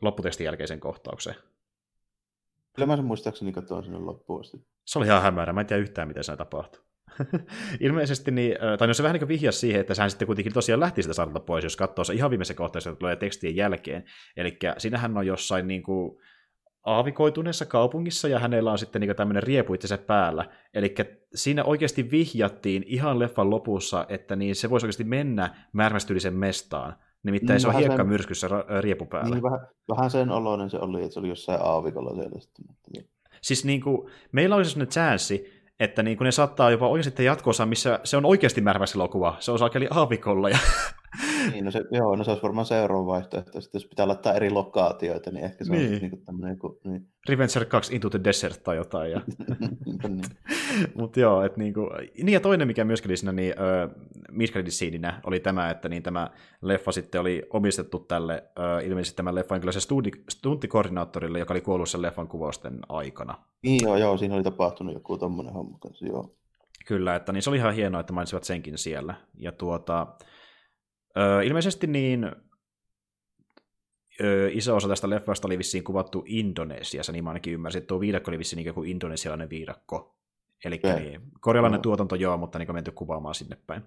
lopputekstin 0.00 0.44
jälkeisen 0.44 0.80
kohtauksen? 0.80 1.34
Kyllä 2.74 2.86
mä 2.86 2.96
sen 2.96 3.04
muistaakseni 3.04 3.52
katsoin 3.52 3.84
sinne 3.84 3.98
loppuun 3.98 4.40
asti. 4.40 4.66
Se 4.84 4.98
oli 4.98 5.06
ihan 5.06 5.22
hämärä. 5.22 5.52
Mä 5.52 5.60
en 5.60 5.66
tiedä 5.66 5.82
yhtään, 5.82 6.08
miten 6.08 6.24
se 6.24 6.36
tapahtui. 6.36 6.82
Ilmeisesti, 7.80 8.30
niin, 8.30 8.56
tai 8.78 8.88
no 8.88 8.94
se 8.94 9.02
vähän 9.02 9.18
niin 9.20 9.28
vihjasi 9.28 9.58
siihen, 9.58 9.80
että 9.80 9.94
sehän 9.94 10.10
sitten 10.10 10.26
kuitenkin 10.26 10.52
tosiaan 10.52 10.80
lähti 10.80 11.02
sitä 11.02 11.14
saarelta 11.14 11.40
pois, 11.40 11.64
jos 11.64 11.76
katsoo 11.76 12.04
se 12.04 12.14
ihan 12.14 12.30
viimeisen 12.30 12.56
kohtaisen, 12.56 12.92
että 12.92 12.98
tulee 12.98 13.16
tekstien 13.16 13.56
jälkeen. 13.56 14.04
Eli 14.36 14.58
siinähän 14.78 15.16
on 15.16 15.26
jossain 15.26 15.68
niin 15.68 15.82
kuin, 15.82 16.18
aavikoituneessa 16.86 17.66
kaupungissa 17.66 18.28
ja 18.28 18.38
hänellä 18.38 18.72
on 18.72 18.78
sitten 18.78 19.00
niin 19.00 19.16
tämmöinen 19.16 19.42
riepu 19.42 19.74
itsensä 19.74 19.98
päällä. 19.98 20.44
Eli 20.74 20.94
siinä 21.34 21.64
oikeasti 21.64 22.10
vihjattiin 22.10 22.84
ihan 22.86 23.18
leffan 23.18 23.50
lopussa, 23.50 24.06
että 24.08 24.36
niin 24.36 24.56
se 24.56 24.70
voisi 24.70 24.86
oikeasti 24.86 25.04
mennä 25.04 25.54
märmästyylisen 25.72 26.34
mestaan. 26.34 26.94
Nimittäin 27.22 27.54
niin, 27.54 27.60
se 27.60 27.68
on 27.68 27.74
hiekkamyrskyssä 27.74 28.48
sen... 28.48 28.82
riepu 28.82 29.06
päällä. 29.06 29.34
Niin, 29.34 29.42
vähän, 29.42 29.60
vähän 29.96 30.10
sen 30.10 30.30
oloinen 30.30 30.70
se 30.70 30.78
oli, 30.78 31.02
että 31.02 31.14
se 31.14 31.20
oli 31.20 31.28
jossain 31.28 31.60
aavikolla 31.62 32.14
siellä 32.14 32.40
sitten. 32.40 32.64
Siis 33.40 33.64
niin 33.64 33.80
kuin, 33.80 34.10
meillä 34.32 34.56
olisi 34.56 34.70
sellainen 34.70 34.92
chanssi, 34.92 35.52
että 35.80 36.02
niin 36.02 36.16
kuin 36.16 36.24
ne 36.24 36.32
saattaa 36.32 36.70
jopa 36.70 36.88
oikeasti 36.88 37.24
jatkossa, 37.24 37.66
missä 37.66 38.00
se 38.04 38.16
on 38.16 38.24
oikeasti 38.24 38.60
märväselokuva. 38.60 39.36
Se 39.38 39.52
on 39.52 39.58
saakeli 39.58 39.88
aavikolla 39.90 40.50
ja 40.50 40.58
niin, 41.52 41.64
no 41.64 41.70
se, 41.70 41.84
joo, 41.90 42.16
no 42.16 42.24
se 42.24 42.30
olisi 42.30 42.42
varmaan 42.42 42.66
seuraava 42.66 43.06
vaihtoehto. 43.06 43.60
Sitten 43.60 43.78
jos 43.78 43.86
pitää 43.86 44.08
laittaa 44.08 44.34
eri 44.34 44.50
lokaatioita, 44.50 45.30
niin 45.30 45.44
ehkä 45.44 45.64
se 45.64 45.72
niin. 45.72 45.94
on 45.94 46.00
niin 46.00 46.24
tämmöinen... 46.24 46.58
Kun, 46.58 46.78
niin. 46.84 47.06
Revenger 47.28 47.64
2 47.64 47.94
Into 47.94 48.10
the 48.10 48.20
Desert 48.24 48.62
tai 48.62 48.76
jotain. 48.76 49.10
Ja... 49.10 49.20
niin. 50.08 50.22
Mutta 50.98 51.20
joo, 51.20 51.42
että 51.42 51.58
niinku, 51.58 51.90
niin 52.16 52.28
ja 52.28 52.40
toinen, 52.40 52.66
mikä 52.66 52.84
myöskin 52.84 53.10
oli 53.10 53.16
siinä 53.16 53.32
niin, 53.32 53.54
uh, 53.54 55.20
oli 55.24 55.40
tämä, 55.40 55.70
että 55.70 55.88
niin 55.88 56.02
tämä 56.02 56.30
leffa 56.62 56.92
sitten 56.92 57.20
oli 57.20 57.42
omistettu 57.50 57.98
tälle, 57.98 58.44
uh, 58.58 58.88
ilmeisesti 58.88 59.16
tämän 59.16 59.34
leffan 59.34 59.60
kyllä 59.60 59.72
se 59.72 59.80
stuntikoordinaattorille, 60.30 61.38
joka 61.38 61.54
oli 61.54 61.60
kuollut 61.60 61.88
sen 61.88 62.02
leffan 62.02 62.28
kuvausten 62.28 62.78
aikana. 62.88 63.34
Niin 63.62 63.80
joo, 63.82 63.96
joo, 63.96 64.18
siinä 64.18 64.34
oli 64.34 64.42
tapahtunut 64.42 64.94
joku 64.94 65.18
tommonen 65.18 65.52
homma 65.52 65.78
kanssa, 65.78 66.06
joo. 66.06 66.36
Kyllä, 66.86 67.16
että 67.16 67.32
niin 67.32 67.42
se 67.42 67.50
oli 67.50 67.56
ihan 67.56 67.74
hienoa, 67.74 68.00
että 68.00 68.12
mainitsivat 68.12 68.44
senkin 68.44 68.78
siellä. 68.78 69.14
Ja 69.38 69.52
tuota, 69.52 70.06
Öö, 71.18 71.42
ilmeisesti 71.42 71.86
niin 71.86 72.32
öö, 74.20 74.50
iso 74.52 74.76
osa 74.76 74.88
tästä 74.88 75.10
leffasta 75.10 75.48
oli 75.48 75.58
vissiin 75.58 75.84
kuvattu 75.84 76.24
Indonesiassa, 76.26 77.12
niin 77.12 77.24
mä 77.24 77.30
ainakin 77.30 77.52
ymmärsin, 77.52 77.78
että 77.78 77.88
tuo 77.88 78.00
viidakko 78.00 78.30
oli 78.30 78.38
vissiin 78.38 78.64
niin 78.64 78.74
kuin 78.74 78.90
indonesialainen 78.90 79.50
viidakko. 79.50 80.16
Eli 80.64 80.80
niin, 80.96 81.22
korealainen 81.40 81.78
no. 81.78 81.82
tuotanto 81.82 82.14
joo, 82.14 82.36
mutta 82.36 82.58
niin 82.58 82.74
menty 82.74 82.90
kuvaamaan 82.90 83.34
sinne 83.34 83.56
päin. 83.66 83.82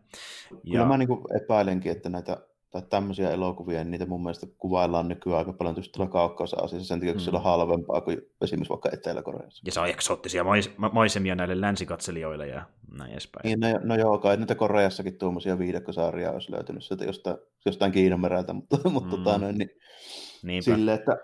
Ja... 0.51 0.57
Kyllä 0.71 0.85
mä 0.85 0.97
niin 0.97 1.09
epäilenkin, 1.43 1.91
että 1.91 2.09
näitä 2.09 2.37
tai 2.71 2.81
tämmöisiä 2.89 3.31
elokuvia, 3.31 3.77
niin 3.83 3.91
niitä 3.91 4.05
mun 4.05 4.23
mielestä 4.23 4.47
kuvaillaan 4.57 5.07
nykyään 5.07 5.39
aika 5.39 5.53
paljon 5.53 5.75
tietysti 5.75 5.93
tuolla 5.93 6.11
kaukkausasiassa 6.11 6.87
sen 6.87 6.99
takia, 6.99 7.13
kun 7.13 7.21
mm. 7.21 7.23
siellä 7.23 7.37
on 7.37 7.43
halvempaa 7.43 8.01
kuin 8.01 8.17
esimerkiksi 8.41 8.69
vaikka 8.69 8.89
Etelä-Koreassa. 8.93 9.63
Ja 9.65 9.71
se 9.71 9.79
on 9.79 9.89
eksoottisia 9.89 10.43
mais- 10.43 10.91
maisemia 10.91 11.35
näille 11.35 11.61
länsikatselijoille 11.61 12.47
ja 12.47 12.65
näin 12.91 13.11
edespäin. 13.11 13.43
Niin, 13.43 13.59
no, 13.59 13.67
no 13.83 13.95
joo, 13.95 14.17
kai 14.17 14.37
niitä 14.37 14.55
Koreassakin 14.55 15.17
tuommoisia 15.17 15.59
viidekkosaaria 15.59 16.31
olisi 16.31 16.51
löytynyt 16.51 16.83
sieltä 16.83 17.05
jostain, 17.05 17.37
jostain 17.65 17.91
Kiinan 17.91 18.19
merältä, 18.19 18.53
mutta, 18.53 18.77
mm. 18.85 18.91
mutta 18.93 19.17
tota, 19.17 19.37
noin, 19.37 19.57
niin, 19.57 19.69
Niinpä. 20.43 20.63
sille, 20.63 20.93
että 20.93 21.17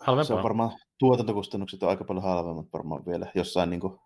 halvempaa. 0.00 0.24
se 0.24 0.34
on 0.34 0.42
varmaan 0.42 0.70
tuotantokustannukset 0.98 1.82
on 1.82 1.88
aika 1.88 2.04
paljon 2.04 2.24
halvemmat 2.24 2.66
varmaan 2.72 3.06
vielä 3.06 3.26
jossain 3.34 3.70
niin 3.70 3.80
kuin 3.80 3.98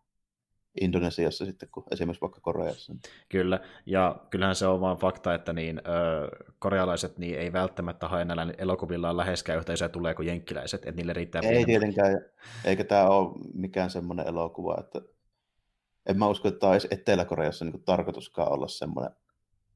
Indonesiassa 0.81 1.45
sitten 1.45 1.69
kuin 1.73 1.85
esimerkiksi 1.91 2.21
vaikka 2.21 2.41
Koreassa. 2.41 2.95
Kyllä, 3.29 3.61
ja 3.87 4.17
kyllähän 4.31 4.55
se 4.55 4.67
on 4.67 4.81
vaan 4.81 4.97
fakta, 4.97 5.35
että 5.35 5.53
niin, 5.53 5.79
ö, 5.79 6.29
korealaiset 6.59 7.19
niin 7.19 7.39
ei 7.39 7.53
välttämättä 7.53 8.09
hae 8.09 8.25
näillä 8.25 8.55
elokuvillaan 8.59 9.17
läheskään 9.17 9.59
yhteisöä 9.59 9.89
tulee 9.89 10.15
kuin 10.15 10.29
jenkkiläiset, 10.29 10.81
että 10.81 10.97
niille 10.97 11.13
riittää 11.13 11.43
Ei 11.45 11.65
tietenkään, 11.65 12.21
eikä 12.65 12.85
tämä 12.85 13.09
ole 13.09 13.35
mikään 13.55 13.91
semmoinen 13.91 14.27
elokuva, 14.27 14.77
että 14.81 15.01
en 16.07 16.19
mä 16.19 16.29
usko, 16.29 16.49
että 16.49 16.61
tämä 16.61 16.73
olisi 16.73 16.89
Etelä-Koreassa 16.91 17.65
niin 17.65 17.83
tarkoituskaan 17.85 18.53
olla 18.53 18.69
semmoinen 18.69 19.13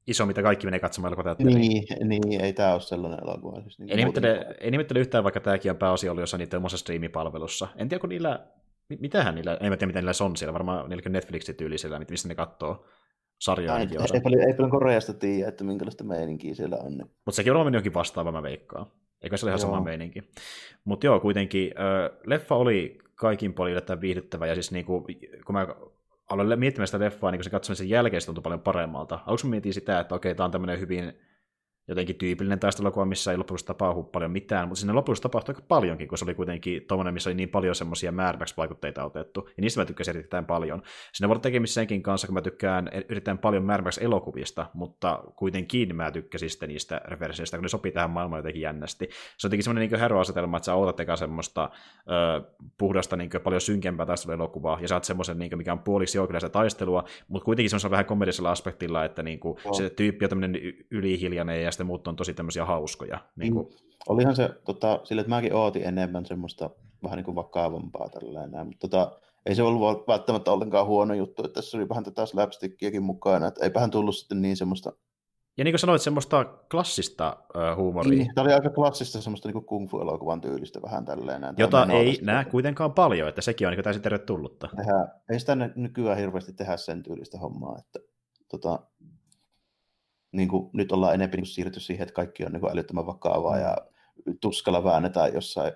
iso, 0.07 0.27
mitä 0.27 0.43
kaikki 0.43 0.67
menee 0.67 0.81
katsomaan 0.81 1.09
elokuvateatteriin. 1.09 1.59
Niin, 1.61 2.09
niin, 2.09 2.41
ei 2.41 2.53
tämä 2.53 2.73
ole 2.73 2.81
sellainen 2.81 3.21
elokuva. 3.23 3.61
Siis 3.61 3.79
niin 3.79 3.91
ei, 3.91 3.97
nimittäin, 3.97 4.27
ei 4.61 4.71
nimittäin 4.71 5.01
yhtään, 5.01 5.25
vaikka 5.25 5.41
tämäkin 5.41 5.71
on 5.71 5.77
pääosin 5.77 6.11
ollut 6.11 6.23
jossain 6.23 6.39
niiden 6.39 6.57
omassa 6.57 6.79
striimipalvelussa. 6.79 7.69
En 7.77 7.89
tiedä, 7.89 8.01
kun 8.01 8.09
niillä 8.09 8.47
mitähän 9.01 9.35
niillä, 9.35 9.53
en 9.53 9.59
tiedä 9.59 9.87
mitä 9.87 9.99
niillä 9.99 10.25
on 10.25 10.37
siellä, 10.37 10.53
varmaan 10.53 10.91
niillä 10.91 11.11
Netflixin 11.11 11.57
tyylisellä, 11.57 12.01
mistä 12.11 12.29
ne 12.29 12.35
katsoo 12.35 12.87
sarjaa. 13.39 13.79
Ei, 13.79 13.89
ei, 14.15 14.21
paljon, 14.21 14.43
ei 14.43 14.55
paljon 14.55 14.71
Koreasta 14.71 15.15
tiedä, 15.15 15.49
että 15.49 15.65
minkälaista 15.65 16.05
meininkiä 16.05 16.55
siellä 16.55 16.77
on. 16.77 16.99
Niin. 16.99 17.11
Mutta 17.25 17.37
sekin 17.37 17.53
on 17.53 17.67
mennyt 17.67 17.79
jokin 17.79 17.95
vastaava, 17.95 18.33
mä 18.33 18.43
veikkaan. 18.43 18.87
Eikö 19.23 19.37
se 19.37 19.47
ole 19.47 19.51
ihan 19.51 19.59
sama 19.59 19.81
meininki? 19.81 20.23
Mutta 20.85 21.07
joo, 21.07 21.21
kuitenkin 21.21 21.75
äh, 21.79 22.19
leffa 22.27 22.55
oli 22.55 22.99
kaikin 23.15 23.55
puolin 23.55 23.73
yllättävän 23.73 24.01
viihdyttävä, 24.01 24.47
ja 24.47 24.55
siis 24.55 24.73
niinku, 24.73 25.07
kun 25.47 25.55
mä 25.55 25.67
aloin 26.31 26.59
miettimään 26.59 26.87
sitä 26.87 27.01
leffaa, 27.01 27.31
niin 27.31 27.39
kun 27.39 27.45
se 27.45 27.51
katsoin 27.51 27.77
sen 27.77 27.89
jälkeen, 27.89 28.21
se 28.21 28.27
tuntui 28.27 28.43
paljon 28.43 28.61
paremmalta. 28.61 29.19
Aluksi 29.27 29.47
mietin 29.47 29.75
sitä, 29.75 30.01
että 30.01 30.15
okei, 30.15 30.35
tämä 30.35 30.45
on 30.45 30.51
tämmöinen 30.51 30.81
hyvin 30.81 31.13
jotenkin 31.89 32.17
tyypillinen 32.17 32.61
taistelukuva, 32.61 33.05
missä 33.05 33.31
ei 33.31 33.37
lopuksi 33.37 33.67
tapahdu 33.67 34.03
paljon 34.03 34.31
mitään, 34.31 34.69
mutta 34.69 34.81
sinne 34.81 34.93
lopuksi 34.93 35.23
tapahtui 35.23 35.55
aika 35.55 35.67
paljonkin, 35.69 36.09
kun 36.09 36.19
se 36.19 36.25
oli 36.25 36.35
kuitenkin 36.35 36.83
tuommoinen, 36.89 37.15
missä 37.15 37.31
oli 37.31 37.35
niin 37.35 37.49
paljon 37.49 37.75
semmoisia 37.75 38.13
vaikutteita 38.57 39.05
otettu, 39.05 39.49
ja 39.57 39.61
niistä 39.61 39.81
mä 39.81 39.85
tykkäsin 39.85 40.17
erittäin 40.17 40.45
paljon. 40.45 40.83
Sinne 41.13 41.29
voi 41.29 41.35
olla 41.35 41.41
tekemistä 41.41 41.75
senkin 41.75 42.03
kanssa, 42.03 42.27
kun 42.27 42.35
mä 42.35 42.43
tykkään 42.43 42.89
erittäin 43.09 43.39
paljon 43.39 43.65
Mad 43.65 43.81
elokuvista, 44.01 44.67
mutta 44.75 45.25
kuitenkin 45.37 45.97
mä 45.97 46.11
tykkäsin 46.11 46.51
sitten 46.51 46.69
niistä 46.69 47.01
referensseistä, 47.05 47.57
kun 47.57 47.63
ne 47.63 47.69
sopii 47.69 47.93
tähän 47.93 48.11
maailmaan 48.11 48.39
jotenkin 48.39 48.63
jännästi. 48.63 49.09
Se 49.39 49.47
on 49.47 49.49
jotenkin 49.49 49.65
semmoinen 49.65 49.91
niin 49.91 50.01
heroasetelma, 50.01 50.57
että 50.57 50.65
sä 50.65 50.75
ootat 50.75 51.01
eka 51.01 51.17
semmoista 51.17 51.71
ö, 52.11 52.43
puhdasta, 52.79 53.17
niin 53.17 53.31
paljon 53.45 53.61
synkempää 53.61 54.07
taisteluelokuvaa, 54.07 54.79
ja 54.81 54.89
saat 54.89 55.05
semmoisen, 55.05 55.39
niin 55.39 55.59
mikä 55.59 55.73
on 55.73 55.79
puoliksi 55.79 56.19
jonkinlaista 56.19 56.49
taistelua, 56.49 57.05
mutta 57.29 57.45
kuitenkin 57.45 57.71
semmoisella 57.71 57.91
vähän 57.91 58.07
komedisella 58.07 58.51
aspektilla, 58.51 59.05
että 59.05 59.23
niin 59.23 59.41
kuin, 59.41 59.59
oh. 59.65 59.77
se 59.77 59.91
tyyppi 59.91 60.25
on 60.25 60.29
tämmöinen 60.29 60.61
ylihiljainen 60.91 61.63
ja 61.63 61.72
sitten 61.73 61.87
muut 61.87 62.09
on 62.09 62.17
tosi 62.17 62.35
tämmöisiä 62.35 62.65
hauskoja. 62.65 63.19
Niin 63.37 63.53
kuin... 63.53 63.67
mm. 63.67 63.73
Olihan 64.09 64.37
se 64.37 64.51
tota, 64.65 65.01
sille, 65.05 65.21
että 65.21 65.31
mäkin 65.31 65.55
ootin 65.55 65.85
enemmän 65.85 66.27
semmoista 66.27 66.71
vähän 67.03 67.17
niin 67.17 67.25
kuin 67.25 67.35
vakavampaa 67.35 68.09
tällainen, 68.09 68.67
mutta 68.67 68.89
tota, 68.89 69.19
ei 69.47 69.55
se 69.55 69.63
ollut 69.63 70.09
välttämättä 70.09 70.53
ollenkaan 70.53 70.87
huono 70.87 71.15
juttu, 71.15 71.45
että 71.45 71.55
tässä 71.55 71.79
oli 71.79 71.89
vähän 71.89 72.05
tätä 72.05 72.27
slapstickiäkin 72.27 73.03
mukana, 73.03 73.47
että 73.47 73.65
eipähän 73.65 73.91
tullut 73.91 74.17
sitten 74.17 74.43
niin 74.43 74.57
semmoista 74.57 74.93
ja 75.57 75.65
niin 75.65 75.73
kuin 75.73 75.79
sanoit, 75.79 76.03
semmoista 76.03 76.45
klassista 76.71 77.37
uh, 77.55 77.77
huumoria. 77.77 78.11
Niin, 78.11 78.35
tämä 78.35 78.45
oli 78.45 78.53
aika 78.53 78.71
klassista 78.71 79.21
semmoista 79.21 79.49
niin 79.49 79.65
kung 79.65 79.91
fu-elokuvan 79.91 80.41
tyylistä 80.41 80.83
vähän 80.83 81.05
tälleen. 81.05 81.41
Näin. 81.41 81.55
Jota 81.59 81.87
ei 81.93 82.19
näe 82.23 82.45
kuitenkaan 82.45 82.93
paljon, 82.93 83.29
että 83.29 83.41
sekin 83.41 83.67
on 83.67 83.73
niin 83.73 83.85
täysin 83.85 84.03
tervetullutta. 84.03 84.69
Tehdään, 84.77 85.09
ei 85.31 85.41
sitä 85.41 85.57
nykyään 85.77 86.19
hirveästi 86.19 86.53
tehdä 86.53 86.77
sen 86.77 87.03
tyylistä 87.03 87.39
hommaa, 87.39 87.79
että 87.79 87.99
tota, 88.49 88.79
niin 90.33 90.49
kuin, 90.49 90.71
nyt 90.73 90.93
ollaan 90.93 91.15
enemmän 91.15 91.37
niin 91.37 91.47
siirrytty 91.47 91.81
siihen, 91.81 92.03
että 92.03 92.15
kaikki 92.15 92.45
on 92.45 92.53
niin 92.53 92.61
kuin 92.61 92.73
älyttömän 92.73 93.07
vakavaa 93.07 93.59
ja 93.59 93.77
tuskalla 94.41 94.85
väännetään 94.85 95.35
jossain 95.35 95.73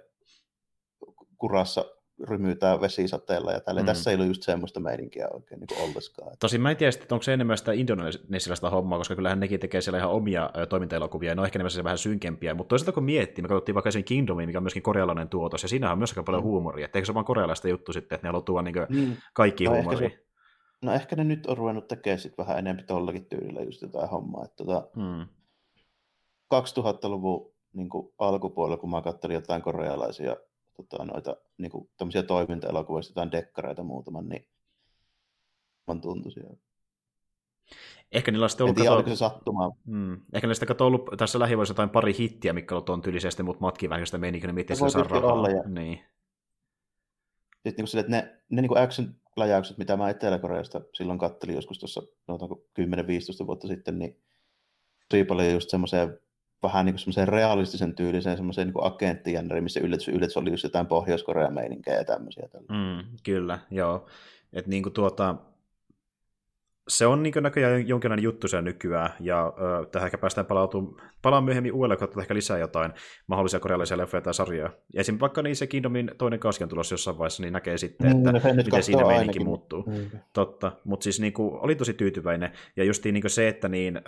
kurassa 1.39 1.85
rymyytään 2.29 2.81
vesisateella 2.81 3.53
ja 3.53 3.61
tälle. 3.61 3.81
Mm. 3.81 3.87
Tässä 3.87 4.11
ei 4.11 4.15
ollut 4.15 4.29
just 4.29 4.43
semmoista 4.43 4.81
meininkiä 4.81 5.29
oikein 5.29 5.61
niin 5.61 5.81
ollenkaan. 5.81 6.37
Tosin 6.41 6.61
mä 6.61 6.71
en 6.71 6.77
tiedä, 6.77 6.93
että 7.03 7.15
onko 7.15 7.23
se 7.23 7.33
enemmän 7.33 7.59
sitä 7.59 7.73
indonesialaista 7.73 8.71
hommaa, 8.71 8.99
koska 8.99 9.15
kyllähän 9.15 9.41
nekin 9.41 9.61
tekee 9.61 9.81
siellä 9.81 9.99
ihan 9.99 10.11
omia 10.11 10.51
toimintaelokuvia, 10.69 11.31
ja 11.31 11.35
ne 11.35 11.41
on 11.41 11.47
ehkä 11.47 11.59
enemmän 11.59 11.85
vähän 11.85 11.99
synkempiä, 11.99 12.55
mutta 12.55 12.69
toisaalta 12.69 12.93
kun 12.93 13.05
miettii, 13.05 13.43
me 13.43 13.49
katsottiin 13.49 13.75
vaikka 13.75 13.91
sen 13.91 14.05
Kingdomin, 14.05 14.49
mikä 14.49 14.59
on 14.59 14.63
myöskin 14.63 14.83
korealainen 14.83 15.29
tuotos, 15.29 15.63
ja 15.63 15.69
siinä 15.69 15.93
on 15.93 15.99
myös 15.99 16.11
aika 16.11 16.23
paljon 16.23 16.43
mm. 16.43 16.47
huumoria, 16.47 16.85
että 16.85 16.99
eikö 16.99 17.07
se 17.07 17.13
ole 17.13 17.15
vaan 17.15 17.25
korealaista 17.25 17.69
juttu 17.69 17.93
sitten, 17.93 18.17
että 18.17 18.27
ne 18.27 18.29
haluaa 18.29 18.43
tuoda 18.43 18.63
niin 18.63 18.87
mm. 18.89 19.17
kaikki 19.35 19.65
no, 19.65 19.71
huumoria. 19.71 20.07
Ehkä 20.07 20.19
se, 20.19 20.27
no 20.83 20.93
ehkä 20.93 21.16
ne 21.16 21.24
nyt 21.24 21.47
on 21.47 21.57
ruvennut 21.57 21.89
tekemään 21.89 22.18
sit 22.18 22.39
vähän 22.39 22.59
enemmän 22.59 22.87
tollakin 22.87 23.27
tyylillä 23.27 23.61
just 23.61 23.83
jotain 23.83 24.11
hommaa, 24.11 24.45
että 24.45 24.64
tota, 24.64 24.89
mm. 24.97 25.27
2000-luvun 26.55 27.53
niin 27.72 27.89
alkupuolella, 28.18 28.77
kun 28.77 28.91
mä 28.91 29.03
katselin 29.03 29.35
jotain 29.35 29.62
korealaisia 29.62 30.37
tota, 30.77 31.05
noita 31.05 31.37
niin 31.59 31.70
kuin, 31.70 31.91
toiminta-elokuvia, 32.27 33.03
jotain 33.09 33.33
dekkareita 33.33 33.83
muutaman, 33.83 34.29
niin 34.29 34.47
on 35.87 36.01
tuntuisia. 36.01 36.51
Ehkä 38.12 38.31
niillä 38.31 38.45
on 38.45 38.51
sitten 38.51 38.64
ollut... 38.64 38.77
Tiedä, 38.77 39.03
se 39.09 39.16
sattumaa. 39.16 39.70
Mm. 39.85 40.20
Ehkä 40.33 40.47
niistä 40.47 40.66
on 40.81 40.87
ollut 40.87 41.11
tässä 41.16 41.39
lähivuosina 41.39 41.72
jotain 41.72 41.91
pari 41.91 42.14
hittiä, 42.18 42.53
mikä 42.53 42.77
on 42.77 42.85
tuon 42.85 43.03
tyylisesti, 43.03 43.43
mutta 43.43 43.61
matkii 43.61 43.89
vähän 43.89 44.07
sitä 44.07 44.18
meininkiä, 44.18 44.49
niin 44.49 44.55
miten 44.55 44.77
se 44.77 44.91
saa 44.91 45.03
rahaa. 45.03 45.33
Olla, 45.33 45.49
ja... 45.49 45.62
Niin. 45.62 45.99
Sitten 47.53 47.62
niin 47.64 47.74
kuin 47.74 47.89
sille, 47.89 48.01
että 48.01 48.11
ne, 48.11 48.41
ne 48.51 48.62
niin 48.62 48.68
kuin 48.68 48.79
action-läjäykset, 49.37 49.78
mitä 49.78 49.97
mä 49.97 50.11
Etelä-Koreasta 50.11 50.80
silloin 50.95 51.18
kattelin 51.18 51.55
joskus 51.55 51.78
tuossa 51.78 52.03
10-15 53.43 53.47
vuotta 53.47 53.68
sitten, 53.68 53.99
niin 53.99 54.16
tosi 55.09 55.24
paljon 55.24 55.53
just 55.53 55.70
semmoiseen 55.70 56.18
vähän 56.62 56.87
niin 56.87 56.99
semmoiseen 56.99 57.28
realistisen 57.28 57.95
tyyliseen 57.95 58.37
semmoiseen 58.37 58.68
niin 58.68 58.84
agenttijänneriin, 58.84 59.64
missä 59.64 59.80
yllätys, 59.80 60.09
yllätys 60.09 60.37
oli 60.37 60.51
just 60.51 60.64
jotain 60.64 60.87
Pohjois-Korean 60.87 61.55
meininkejä 61.55 61.97
ja 61.97 62.05
tämmöisiä. 62.05 62.49
Mm, 62.68 63.16
kyllä, 63.22 63.59
joo. 63.70 64.07
Että 64.53 64.70
niin 64.70 64.82
kuin 64.82 64.93
tuota, 64.93 65.37
se 66.89 67.07
on 67.07 67.22
niin 67.22 67.34
näköjään 67.41 67.89
jonkinlainen 67.89 68.22
juttu 68.22 68.49
se 68.49 68.62
nykyään, 68.62 69.11
ja 69.20 69.53
ö, 69.59 69.87
tähän 69.87 70.07
ehkä 70.07 70.18
päästään 70.18 70.47
palautumaan, 70.47 71.11
palaan 71.22 71.45
myöhemmin 71.45 71.72
uudelleen, 71.72 71.99
kun 71.99 72.20
ehkä 72.20 72.34
lisää 72.34 72.59
jotain 72.59 72.93
mahdollisia 73.26 73.61
korealaisia 73.61 73.97
leffoja 73.97 74.20
tai 74.20 74.34
sarjoja. 74.34 74.70
Ja 74.95 75.01
esimerkiksi 75.01 75.20
vaikka 75.20 75.43
niin 75.43 75.57
se 75.57 75.66
Kingdomin 75.66 76.11
toinen 76.18 76.41
kausi 76.41 76.62
on 76.64 76.68
tulossa 76.68 76.93
jossain 76.93 77.18
vaiheessa, 77.18 77.43
niin 77.43 77.53
näkee 77.53 77.78
sitten, 77.78 78.16
että 78.16 78.32
mm, 78.32 78.57
miten 78.57 78.82
siinä 78.82 79.07
meininki 79.07 79.41
muuttuu. 79.41 79.82
Mm. 79.82 80.18
Totta, 80.32 80.72
mutta 80.84 81.05
siis 81.05 81.20
niin 81.20 81.32
kuin, 81.32 81.55
oli 81.61 81.74
tosi 81.74 81.95
tyytyväinen, 81.95 82.51
ja 82.76 82.84
just 82.84 83.05
niin 83.05 83.30
se, 83.30 83.49
että 83.49 83.68
niin, 83.68 83.97
ö, 83.97 84.01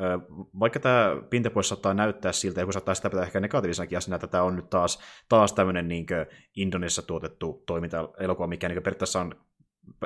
vaikka 0.60 0.80
tämä 0.80 1.16
pintapuolessa 1.30 1.74
saattaa 1.74 1.94
näyttää 1.94 2.32
siltä, 2.32 2.60
ja 2.60 2.66
kun 2.66 2.72
saattaa 2.72 2.94
sitä 2.94 3.10
pitää 3.10 3.24
ehkä 3.24 3.40
negatiivisenakin 3.40 3.98
asiana, 3.98 4.16
että 4.16 4.26
tämä 4.26 4.42
on 4.42 4.56
nyt 4.56 4.70
taas, 4.70 4.98
taas 5.28 5.52
tämmöinen 5.52 5.88
niin 5.88 6.06
Indonesiassa 6.56 7.02
tuotettu 7.02 7.62
toiminta-elokuva, 7.66 8.46
mikä 8.46 8.68
niin 8.68 8.82
periaatteessa 8.82 9.20
on 9.20 9.34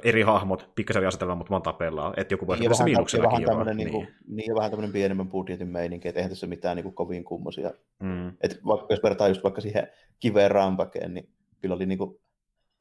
eri 0.04 0.22
hahmot, 0.22 0.70
pikkasen 0.74 1.00
eri 1.00 1.06
asetelma, 1.06 1.34
mutta 1.34 1.50
vaan 1.50 1.62
tapellaan. 1.62 2.14
Että 2.16 2.34
joku 2.34 2.46
voi 2.46 2.58
niin, 2.58 2.70
vähän, 2.70 3.22
vähän 3.22 3.44
tämmöinen, 3.44 3.76
niin. 3.76 3.92
Niin, 3.92 4.08
niin, 4.26 4.54
vähän 4.54 4.70
tämmöinen 4.70 4.92
pienemmän 4.92 5.28
budjetin 5.28 5.68
meininki, 5.68 6.08
että 6.08 6.18
eihän 6.18 6.30
tässä 6.30 6.46
mitään 6.46 6.76
niin 6.76 6.84
kuin, 6.84 6.94
kovin 6.94 7.24
kummosia. 7.24 7.70
Mm. 8.00 8.28
Että 8.28 8.56
vaikka, 8.66 8.86
jos 8.90 9.02
vertaa 9.02 9.28
just 9.28 9.42
vaikka 9.42 9.60
siihen 9.60 9.88
kiveen 10.20 10.50
rampakeen, 10.50 11.14
niin 11.14 11.28
kyllä 11.60 11.74
oli 11.74 11.86
niin 11.86 11.98
kuin, 11.98 12.20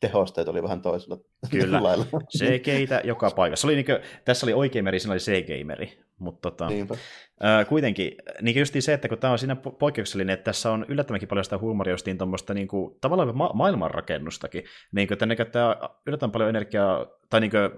tehosteet 0.02 0.48
oli 0.48 0.64
vähän 0.64 0.82
toisella 0.82 1.18
Kyllä, 1.52 1.82
C-keitä 2.38 3.02
joka 3.04 3.32
paikassa. 3.32 3.68
Oli 3.68 3.76
niin 3.76 3.86
kuin, 3.86 3.98
tässä 4.26 4.46
oli 4.46 4.54
oikein 4.54 4.86
meri, 4.86 5.00
siinä 5.00 5.14
oli 5.14 5.20
C-gameri. 5.20 6.00
Mutta 6.20 6.52
tota, 6.52 6.68
ää, 7.40 7.66
kuitenkin, 7.66 8.16
niin 8.42 8.60
just 8.60 8.76
se, 8.80 8.94
että 8.94 9.08
kun 9.08 9.18
tämä 9.18 9.34
on 9.34 9.40
siinä 9.40 9.56
poikkeuksellinen, 9.56 10.34
että 10.34 10.44
tässä 10.44 10.72
on 10.72 10.86
yllättävänkin 10.88 11.28
paljon 11.28 11.44
sitä 11.44 11.58
huumoria 11.58 11.94
justiin 11.94 12.18
tuommoista 12.18 12.54
niin 12.54 12.68
kuin, 12.68 12.98
tavallaan 13.02 13.38
ma- 13.38 13.52
maailmanrakennustakin. 13.54 14.64
Niin 14.92 15.08
kuin, 15.08 15.16
että 15.16 15.26
ne 15.26 15.36
käyttää 15.36 15.76
yllättävän 16.06 16.32
paljon 16.32 16.50
energiaa, 16.50 17.06
tai 17.30 17.40
niin 17.40 17.52
kuin, 17.52 17.70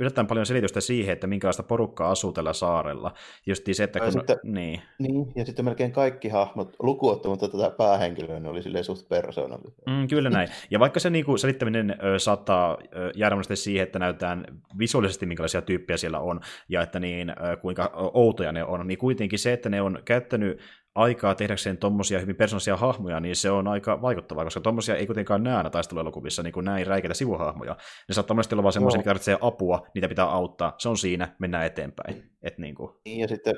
yllättävän 0.00 0.26
paljon 0.26 0.46
selitystä 0.46 0.80
siihen, 0.80 1.12
että 1.12 1.26
minkälaista 1.26 1.62
porukkaa 1.62 2.10
asuu 2.10 2.32
tällä 2.32 2.52
saarella. 2.52 3.14
Just 3.46 3.62
se, 3.72 3.84
että 3.84 4.00
kun... 4.00 4.12
Sitten, 4.12 4.38
niin. 4.42 4.80
niin. 4.98 5.32
ja 5.36 5.44
sitten 5.44 5.64
melkein 5.64 5.92
kaikki 5.92 6.28
hahmot, 6.28 6.76
lukuottamatta 6.78 7.48
tätä 7.48 7.70
päähenkilöä, 7.70 8.40
ne 8.40 8.48
oli 8.48 8.62
silleen 8.62 8.84
suht 8.84 9.08
persoonallisia. 9.08 9.84
Mm, 9.86 10.08
kyllä 10.08 10.30
näin. 10.30 10.48
Ja 10.70 10.80
vaikka 10.80 11.00
se 11.00 11.10
niin 11.10 11.24
kuin, 11.24 11.38
selittäminen 11.38 11.96
ö, 12.04 12.18
saattaa 12.18 12.78
ö, 12.96 13.12
jäädä 13.14 13.36
siihen, 13.54 13.82
että 13.82 13.98
näytetään 13.98 14.44
visuaalisesti 14.78 15.26
minkälaisia 15.26 15.62
tyyppejä 15.62 15.96
siellä 15.96 16.18
on, 16.18 16.40
ja 16.68 16.82
että 16.82 17.00
niin, 17.00 17.30
ö, 17.30 17.56
kuinka 17.56 17.90
outoja 17.94 18.52
ne 18.52 18.64
on, 18.64 18.86
niin 18.86 18.98
kuitenkin 18.98 19.38
se, 19.38 19.52
että 19.52 19.68
ne 19.68 19.82
on 19.82 19.98
käyttänyt 20.04 20.60
aikaa 20.94 21.34
tehdäkseen 21.34 21.78
tuommoisia 21.78 22.20
hyvin 22.20 22.36
persoonallisia 22.36 22.76
hahmoja, 22.76 23.20
niin 23.20 23.36
se 23.36 23.50
on 23.50 23.68
aika 23.68 24.02
vaikuttavaa, 24.02 24.44
koska 24.44 24.60
tuommoisia 24.60 24.96
ei 24.96 25.06
kuitenkaan 25.06 25.42
näe 25.42 25.56
aina 25.56 25.70
taisteluelokuvissa 25.70 26.42
niin 26.42 26.52
kuin 26.52 26.64
näin 26.64 26.86
räikeitä 26.86 27.14
sivuhahmoja. 27.14 27.76
Ne 28.08 28.14
saattaa 28.14 28.34
monesti 28.34 28.54
olla 28.54 28.62
vaan 28.62 28.72
semmoisia, 28.72 28.98
no. 28.98 29.04
tarvitsee 29.04 29.38
apua, 29.40 29.86
niitä 29.94 30.08
pitää 30.08 30.30
auttaa, 30.30 30.74
se 30.78 30.88
on 30.88 30.96
siinä, 30.96 31.36
mennään 31.38 31.66
eteenpäin. 31.66 32.30
Et 32.42 32.58
niin, 32.58 32.74
kuin. 32.74 32.94
niin 33.04 33.20
ja 33.20 33.28
sitten 33.28 33.54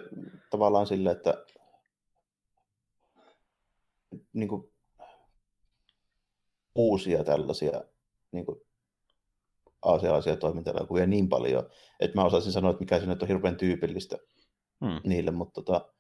tavallaan 0.51 0.87
sille, 0.87 1.11
että 1.11 1.45
niin 4.33 4.49
kuin 4.49 4.73
uusia 6.75 7.25
tällaisia 7.25 7.85
niin 8.33 8.47
kuin 8.47 8.61
aasialaisia 9.83 10.37
toimintaelokuvia 10.37 11.07
niin 11.07 11.29
paljon, 11.29 11.71
että 12.01 12.19
mä 12.19 12.25
osaisin 12.25 12.53
sanoa, 12.53 12.71
että 12.71 12.81
mikä 12.81 12.99
siinä 12.99 13.17
on 13.23 13.29
hirveän 13.29 13.57
tyypillistä 13.57 14.17
hmm. 14.85 15.01
niille, 15.05 15.31
mutta 15.31 15.63
tota, 15.63 15.95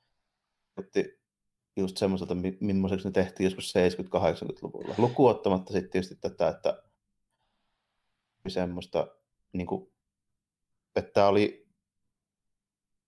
just 1.76 1.96
semmoiselta, 1.96 2.36
millaiseksi 2.60 3.08
ne 3.08 3.12
tehtiin 3.12 3.44
joskus 3.44 3.74
70-80-luvulla. 3.74 4.94
Lukuottamatta 4.98 5.72
sitten 5.72 5.90
tietysti 5.90 6.14
tätä, 6.20 6.48
että 6.48 6.82
semmoista, 8.48 9.06
niin 9.52 9.66
kuin, 9.66 9.92
että 10.96 11.10
tämä 11.12 11.28
oli 11.28 11.68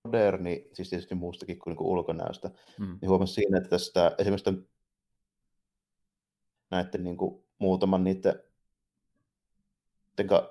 moderni, 0.05 0.71
siis 0.73 0.91
tietysti 0.91 1.15
muustakin 1.15 1.59
kuin, 1.59 1.71
niin 1.71 1.77
kuin 1.77 1.89
ulkonäöstä, 1.89 2.51
mm. 2.79 2.99
niin 3.01 3.09
huomasin 3.09 3.35
siinä, 3.35 3.59
että 3.59 3.71
tästä 3.71 4.15
esimerkiksi 4.19 4.69
näiden 6.71 7.05
niin 7.05 7.17
kuin, 7.17 7.45
muutaman 7.59 8.05
niiden 8.05 8.43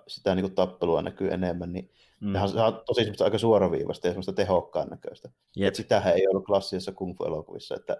sitä 0.07 0.35
niin 0.35 0.43
kuin, 0.43 0.55
tappelua 0.55 1.01
näkyy 1.01 1.33
enemmän, 1.33 1.73
niin 1.73 1.91
mm. 2.21 2.33
se 2.33 2.61
on 2.61 2.81
tosi 2.85 3.13
aika 3.19 3.37
suoraviivasta 3.37 4.07
ja 4.07 4.11
semmoista 4.11 4.33
tehokkaan 4.33 4.89
näköistä. 4.89 5.29
Yep. 5.59 5.67
Et 5.67 5.75
sitähän 5.75 6.13
ei 6.13 6.27
ollut 6.27 6.45
klassisessa 6.45 6.91
kung 6.91 7.17
fu-elokuvissa, 7.17 7.75
että 7.75 7.97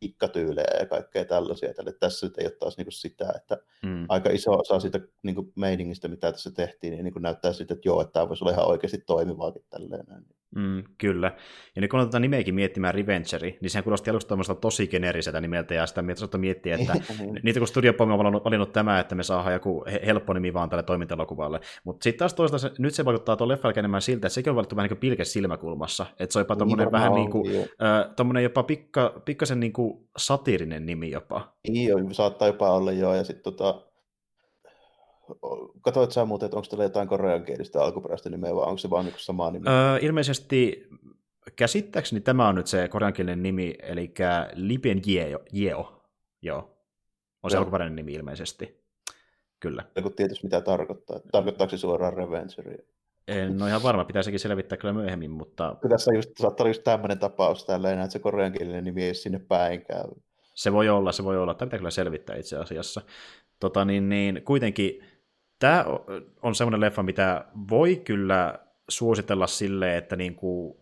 ikkatyylejä 0.00 0.78
ja 0.80 0.86
kaikkea 0.86 1.24
tällaisia. 1.24 1.74
Tälle. 1.74 1.92
Tässä 1.92 2.26
nyt 2.26 2.38
ei 2.38 2.46
ole 2.46 2.52
taas 2.52 2.76
niin 2.76 2.92
sitä, 2.92 3.32
että 3.36 3.58
mm. 3.82 4.06
aika 4.08 4.30
iso 4.30 4.52
osa 4.52 4.80
siitä 4.80 5.00
niin 5.22 5.52
meiningistä, 5.54 6.08
mitä 6.08 6.32
tässä 6.32 6.50
tehtiin, 6.50 6.92
niin, 6.92 7.04
niin 7.04 7.14
näyttää 7.18 7.52
siltä, 7.52 7.74
että 7.74 7.88
joo, 7.88 8.00
että 8.00 8.12
tämä 8.12 8.28
voisi 8.28 8.44
olla 8.44 8.52
ihan 8.52 8.68
oikeasti 8.68 8.98
toimivaakin 8.98 9.64
tälleen. 9.70 10.06
Mm, 10.54 10.84
kyllä. 10.98 11.32
Ja 11.76 11.82
nyt 11.82 11.90
kun 11.90 12.00
tätä 12.00 12.20
nimeäkin 12.20 12.54
miettimään 12.54 12.94
Revengeri, 12.94 13.58
niin 13.60 13.70
sehän 13.70 13.84
kuulosti 13.84 14.10
alusta 14.10 14.54
tosi 14.60 14.88
geneeriseltä 14.88 15.40
nimeltä, 15.40 15.74
ja 15.74 15.86
sitä 15.86 16.02
mieltä 16.02 16.38
miettiä, 16.38 16.74
että 16.74 16.92
niin. 17.18 17.40
niitä 17.44 17.60
kun 17.60 17.68
Studio 17.68 17.92
Pong 17.92 18.12
on 18.12 18.18
valinnut, 18.18 18.44
valinnut 18.44 18.72
tämä, 18.72 19.00
että 19.00 19.14
me 19.14 19.22
saadaan 19.22 19.52
joku 19.52 19.84
helppo 20.06 20.32
nimi 20.32 20.54
vaan 20.54 20.70
tälle 20.70 20.82
toimintalokuvalle. 20.82 21.60
Mutta 21.84 22.04
sitten 22.04 22.18
taas 22.18 22.34
toisaalta 22.34 22.68
se, 22.68 22.70
nyt 22.78 22.94
se 22.94 23.04
vaikuttaa 23.04 23.36
tuon 23.36 23.48
leffa 23.48 23.72
enemmän 23.76 24.02
siltä, 24.02 24.26
että 24.26 24.34
sekin 24.34 24.50
on 24.50 24.56
valittu 24.56 24.76
vähän 24.76 24.90
niin 24.90 24.98
pilke 24.98 25.24
silmäkulmassa. 25.24 26.06
Että 26.18 26.32
se 26.32 26.38
on 26.38 26.40
jopa 26.40 26.56
tommonen 26.56 26.84
niin, 26.84 26.92
vähän 26.92 27.12
niin 27.12 27.30
kuin, 27.30 27.54
äh, 27.56 28.42
jopa 28.42 28.62
pikka, 28.62 29.22
pikkasen 29.24 29.60
niin 29.60 29.72
kuin 29.72 30.08
satiirinen 30.16 30.86
nimi 30.86 31.10
jopa. 31.10 31.52
Niin, 31.68 32.14
saattaa 32.14 32.48
jopa 32.48 32.70
olla 32.70 32.92
joo, 32.92 33.14
ja 33.14 33.24
sitten 33.24 33.42
tota, 33.52 33.86
Katoit 35.80 36.12
sä 36.12 36.24
muuten, 36.24 36.46
että 36.46 36.56
onko 36.56 36.68
tällä 36.70 36.84
jotain 36.84 37.08
koreankielistä 37.08 37.82
alkuperäistä 37.82 38.30
nimeä 38.30 38.54
vai 38.54 38.64
onko 38.64 38.78
se 38.78 38.90
vaan 38.90 39.04
niin 39.04 39.14
sama 39.18 39.50
nimi? 39.50 39.68
Öö, 39.68 39.98
ilmeisesti 40.02 40.88
käsittääkseni 41.56 42.20
tämä 42.20 42.48
on 42.48 42.54
nyt 42.54 42.66
se 42.66 42.88
koreankielinen 42.88 43.42
nimi, 43.42 43.74
eli 43.82 44.14
Lipen 44.54 45.02
Jeo. 45.06 45.40
Jeo. 45.52 46.02
Joo. 46.42 46.76
On 47.42 47.50
se 47.50 47.56
alkuperäinen 47.56 47.96
nimi 47.96 48.12
ilmeisesti. 48.12 48.84
Kyllä. 49.60 49.84
Ja 49.96 50.02
kun 50.02 50.12
tietysti 50.12 50.46
mitä 50.46 50.60
tarkoittaa. 50.60 51.20
Tarkoittaako 51.32 51.70
se 51.70 51.78
suoraan 51.78 52.12
Revengeria? 52.12 52.82
En 53.28 53.62
ole 53.62 53.68
ihan 53.68 53.82
varma, 53.82 54.04
pitäisikin 54.04 54.40
selvittää 54.40 54.78
kyllä 54.78 54.94
myöhemmin, 54.94 55.30
mutta... 55.30 55.76
Kyllä 55.80 55.94
tässä 55.94 56.14
just, 56.14 56.30
saattaa 56.38 56.64
olla 56.64 56.70
just 56.70 56.84
tämmöinen 56.84 57.18
tapaus 57.18 57.64
täällä, 57.64 57.92
että 57.92 58.10
se 58.10 58.18
koreankielinen 58.18 58.84
nimi 58.84 59.04
ei 59.04 59.14
sinne 59.14 59.38
päinkään. 59.38 60.08
Se 60.54 60.72
voi 60.72 60.88
olla, 60.88 61.12
se 61.12 61.24
voi 61.24 61.38
olla. 61.38 61.54
Tämä 61.54 61.66
pitää 61.66 61.78
kyllä 61.78 61.90
selvittää 61.90 62.36
itse 62.36 62.56
asiassa. 62.56 63.00
Tota, 63.60 63.84
niin, 63.84 64.08
niin, 64.08 64.42
kuitenkin 64.44 65.04
tämä 65.58 65.84
on 66.42 66.54
semmoinen 66.54 66.80
leffa, 66.80 67.02
mitä 67.02 67.44
voi 67.70 67.96
kyllä 67.96 68.58
suositella 68.88 69.46
sille, 69.46 69.96
että 69.96 70.16
niin 70.16 70.34
kuin, 70.34 70.76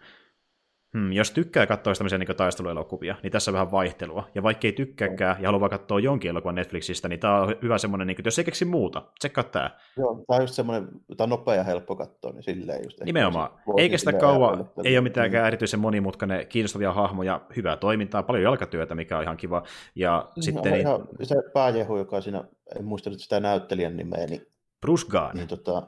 Hmm, 0.95 1.13
jos 1.13 1.31
tykkää 1.31 1.67
katsoa 1.67 1.95
tämmöisiä 1.95 2.19
niin 2.19 2.37
taisteluelokuvia, 2.37 3.17
niin 3.23 3.33
tässä 3.33 3.51
on 3.51 3.53
vähän 3.53 3.71
vaihtelua. 3.71 4.29
Ja 4.35 4.43
vaikka 4.43 4.67
ei 4.67 4.73
tykkääkään 4.73 5.37
ja 5.41 5.49
haluaa 5.49 5.69
katsoa 5.69 6.01
jonkin 6.01 6.29
elokuvan 6.29 6.55
Netflixistä, 6.55 7.09
niin 7.09 7.21
tämä 7.21 7.41
on 7.41 7.55
hyvä 7.63 7.79
semmoinen, 7.79 8.07
niin 8.07 8.17
kuin, 8.17 8.25
jos 8.25 8.39
ei 8.39 8.45
keksi 8.45 8.65
muuta, 8.65 9.03
tsekkaa 9.19 9.45
tämä. 9.45 9.71
Joo, 9.97 10.15
tämä 10.15 10.37
on 10.37 10.43
just 10.43 10.55
semmoinen, 10.55 10.89
tämä 11.17 11.25
on 11.25 11.29
nopea 11.29 11.55
ja 11.55 11.65
helppo 11.65 11.97
katsoa, 11.97 12.33
niin 12.33 12.43
silleen 12.43 12.85
just. 12.85 13.01
Nimenomaan. 13.01 13.51
Eikä 13.77 13.99
sitä 13.99 14.13
kauan, 14.13 14.71
ei 14.85 14.97
ole 14.97 15.03
mitään 15.03 15.31
mm. 15.31 15.37
erityisen 15.37 15.81
monimutkainen, 15.81 16.47
kiinnostavia 16.47 16.93
hahmoja, 16.93 17.41
hyvää 17.57 17.77
toimintaa, 17.77 18.23
paljon 18.23 18.45
jalkatyötä, 18.45 18.95
mikä 18.95 19.17
on 19.17 19.23
ihan 19.23 19.37
kiva. 19.37 19.63
Ja 19.95 20.29
no, 20.37 20.43
sitten... 20.43 20.73
Niin... 20.73 20.81
Ihan, 20.81 21.09
se 21.23 21.35
pääjehu, 21.55 21.97
joka 21.97 22.21
siinä, 22.21 22.45
en 22.77 22.85
muista 22.85 23.11
nyt 23.11 23.21
sitä 23.21 23.41
näyttelijän 23.41 23.97
nimeä, 23.97 24.27
niin... 24.27 24.54
Bruce 24.85 25.07
Gunn. 25.11 25.31
Niin, 25.35 25.49
tota, 25.49 25.83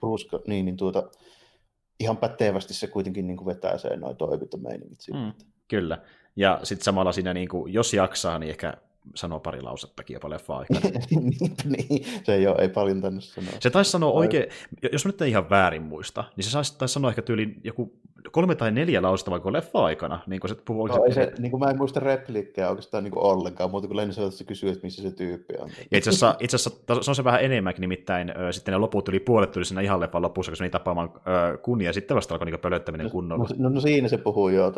Bruce, 0.00 0.28
niin, 0.46 0.64
niin 0.64 0.76
tuota, 0.76 1.10
ihan 2.00 2.16
pätevästi 2.16 2.74
se 2.74 2.86
kuitenkin 2.86 3.26
niin 3.26 3.36
kuin 3.36 3.46
vetää 3.46 3.78
se 3.78 3.96
noin 3.96 4.16
toimintameiningit. 4.16 4.98
Mm, 5.12 5.32
kyllä. 5.68 5.98
Ja 6.36 6.60
sitten 6.62 6.84
samalla 6.84 7.12
siinä, 7.12 7.34
niin 7.34 7.48
kuin, 7.48 7.72
jos 7.72 7.94
jaksaa, 7.94 8.38
niin 8.38 8.50
ehkä 8.50 8.74
sanoo 9.14 9.40
pari 9.40 9.62
lausettakin 9.62 10.14
jopa 10.14 10.30
leffa 10.30 10.56
aikana. 10.56 10.80
niin, 11.64 12.06
se 12.24 12.34
ei 12.34 12.46
ole, 12.46 12.56
ei 12.58 12.68
paljon 12.68 13.00
tänne 13.00 13.20
sanoa. 13.20 13.52
Se 13.60 13.70
taisi 13.70 13.90
sanoa 13.90 14.12
oikein, 14.12 14.46
jos 14.92 15.04
mä 15.04 15.08
nyt 15.08 15.22
en 15.22 15.28
ihan 15.28 15.50
väärin 15.50 15.82
muista, 15.82 16.24
niin 16.36 16.44
se 16.44 16.50
taisi 16.78 16.92
sanoa 16.92 17.10
ehkä 17.10 17.22
tyyli 17.22 17.54
joku 17.64 18.00
kolme 18.32 18.54
tai 18.54 18.70
neljä 18.70 19.02
lausetta 19.02 19.30
vaikka 19.30 19.52
leffa-aikana, 19.52 20.20
niin 20.26 20.40
kuin 20.40 20.48
se 20.48 20.54
puhuu 20.64 20.86
no, 20.86 21.04
ei 21.04 21.12
se, 21.12 21.32
niin 21.38 21.50
kuin 21.50 21.60
mä 21.60 21.70
en 21.70 21.76
muista 21.76 22.00
repliikkejä 22.00 22.68
oikeastaan 22.68 23.04
niin 23.04 23.12
kuin 23.12 23.22
ollenkaan, 23.22 23.70
mutta 23.70 23.88
kun 23.88 23.96
Lenni 23.96 24.14
sanoi, 24.14 24.28
että 24.28 24.38
se 24.38 24.44
kysyy, 24.44 24.70
että 24.70 24.86
missä 24.86 25.02
se 25.02 25.10
tyyppi 25.10 25.54
on. 25.58 25.70
Ja 25.90 25.98
itse 25.98 26.10
asiassa, 26.10 26.36
itse 26.40 26.56
asiassa 26.56 27.02
se 27.02 27.10
on 27.10 27.14
se 27.14 27.24
vähän 27.24 27.44
enemmänkin, 27.44 27.80
nimittäin 27.80 28.32
ö, 28.40 28.52
sitten 28.52 28.72
ne 28.72 28.78
loput 28.78 29.08
yli 29.08 29.20
puolet 29.20 29.50
tuli 29.50 29.64
siinä 29.64 29.80
ihan 29.80 30.00
leffan 30.00 30.22
lopussa, 30.22 30.52
kun 30.52 30.56
se 30.56 30.62
meni 30.62 30.70
tapaamaan 30.70 31.10
ö, 31.14 31.58
kunnia, 31.58 31.88
ja 31.88 31.92
sitten 31.92 32.14
vasta 32.14 32.34
alkoi 32.34 32.50
niin 32.50 32.60
pölöttäminen 32.60 33.04
no, 33.04 33.10
kunnolla. 33.10 33.44
No, 33.44 33.68
no, 33.68 33.68
no, 33.68 33.80
siinä 33.80 34.08
se 34.08 34.18
puhuu 34.18 34.48
jo, 34.48 34.72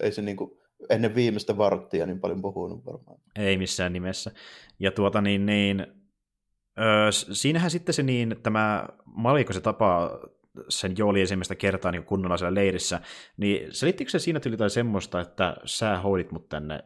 ei 0.00 0.12
se 0.12 0.22
niin 0.22 0.36
kuin, 0.36 0.50
ennen 0.90 1.14
viimeistä 1.14 1.56
varttia 1.56 2.06
niin 2.06 2.20
paljon 2.20 2.42
puhunut 2.42 2.86
varmaan. 2.86 3.20
Ei 3.38 3.56
missään 3.56 3.92
nimessä. 3.92 4.30
Ja 4.78 4.90
tuota 4.90 5.20
niin, 5.20 5.46
niin 5.46 5.86
Öö, 6.78 7.12
siinähän 7.12 7.70
sitten 7.70 7.94
se 7.94 8.02
niin, 8.02 8.36
tämä 8.42 8.88
Maliko 9.04 9.52
se 9.52 9.60
tapaa 9.60 10.18
sen 10.68 10.94
Jooli 10.98 11.20
ensimmäistä 11.20 11.54
kertaa 11.54 11.92
niin 11.92 12.04
kunnolla 12.04 12.36
siellä 12.36 12.54
leirissä, 12.54 13.00
niin 13.36 13.74
selittikö 13.74 14.10
se 14.10 14.18
siinä 14.18 14.40
tuli 14.40 14.54
jotain 14.54 14.70
semmoista, 14.70 15.20
että 15.20 15.56
sä 15.64 15.98
hoidit 15.98 16.32
mut 16.32 16.48
tänne 16.48 16.84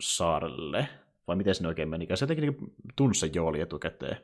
saarelle? 0.00 0.88
Vai 1.26 1.36
miten 1.36 1.54
se 1.54 1.66
oikein 1.66 1.88
meni? 1.88 2.08
Se 2.14 2.22
jotenkin 2.22 2.42
niin 2.42 2.74
tunsi 2.96 3.20
sen 3.20 3.34
Jooli 3.34 3.60
etukäteen 3.60 4.16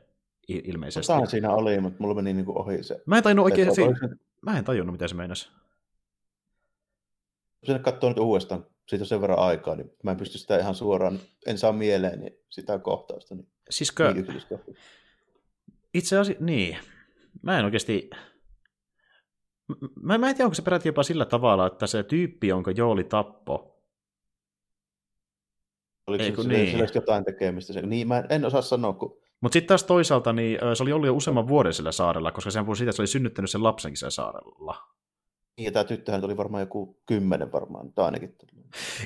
ilmeisesti. 0.47 1.11
Jotain 1.11 1.29
siinä 1.29 1.51
oli, 1.51 1.79
mutta 1.79 1.97
mulla 1.99 2.15
meni 2.15 2.33
niin 2.33 2.45
kuin 2.45 2.57
ohi 2.57 2.83
se. 2.83 3.01
Mä 3.05 3.17
en 3.17 3.23
tajunnut 3.23 3.45
oikein, 3.45 3.75
se... 3.75 3.81
mä 4.41 4.57
en 4.57 4.63
tajunnut, 4.63 4.93
mitä 4.93 5.07
se 5.07 5.15
meinasi. 5.15 5.49
Sinne 7.63 7.79
katsoo 7.79 8.09
nyt 8.09 8.19
uudestaan, 8.19 8.65
siitä 8.87 9.03
on 9.03 9.07
sen 9.07 9.21
verran 9.21 9.39
aikaa, 9.39 9.75
niin 9.75 9.91
mä 10.03 10.11
en 10.11 10.17
pysty 10.17 10.37
sitä 10.37 10.57
ihan 10.57 10.75
suoraan, 10.75 11.19
en 11.45 11.57
saa 11.57 11.71
mieleen 11.71 12.19
niin 12.19 12.33
sitä 12.49 12.79
kohtausta. 12.79 13.35
Niin, 13.35 13.47
Siskö, 13.69 14.13
niin 14.13 14.27
itse 15.93 16.17
asiassa, 16.17 16.45
niin, 16.45 16.77
mä 17.41 17.59
en 17.59 17.65
oikeasti, 17.65 18.09
Mä, 20.01 20.17
mä 20.17 20.29
en 20.29 20.35
tiedä, 20.35 20.45
onko 20.45 20.55
se 20.55 20.61
peräti 20.61 20.89
jopa 20.89 21.03
sillä 21.03 21.25
tavalla, 21.25 21.67
että 21.67 21.87
se 21.87 22.03
tyyppi, 22.03 22.47
jonka 22.47 22.71
Jooli 22.71 23.03
tappo. 23.03 23.83
Oliko 26.07 26.23
Ei, 26.23 26.35
se 26.35 26.47
niin. 26.47 26.71
sillä 26.71 26.87
jotain 26.95 27.25
tekemistä? 27.25 27.81
Niin, 27.81 28.07
mä 28.07 28.17
en, 28.17 28.25
en 28.29 28.45
osaa 28.45 28.61
sanoa, 28.61 28.93
kun... 28.93 29.17
Mutta 29.41 29.53
sitten 29.53 29.67
taas 29.67 29.83
toisaalta, 29.83 30.33
niin 30.33 30.59
se 30.73 30.83
oli 30.83 30.91
ollut 30.91 31.07
jo 31.07 31.15
useamman 31.15 31.47
vuoden 31.47 31.73
sillä 31.73 31.91
saarella, 31.91 32.31
koska 32.31 32.51
sehän 32.51 32.65
puhui 32.65 32.77
siitä, 32.77 32.89
että 32.89 32.95
se 32.95 33.01
oli 33.01 33.07
synnyttänyt 33.07 33.51
sen 33.51 33.63
lapsenkin 33.63 33.97
siellä 33.97 34.11
saarella. 34.11 34.96
Niin, 35.57 35.73
tämä 35.73 35.83
tyttöhän 35.83 36.25
oli 36.25 36.37
varmaan 36.37 36.61
joku 36.61 36.97
kymmenen 37.05 37.51
varmaan, 37.51 37.93
tai 37.93 38.05
ainakin. 38.05 38.35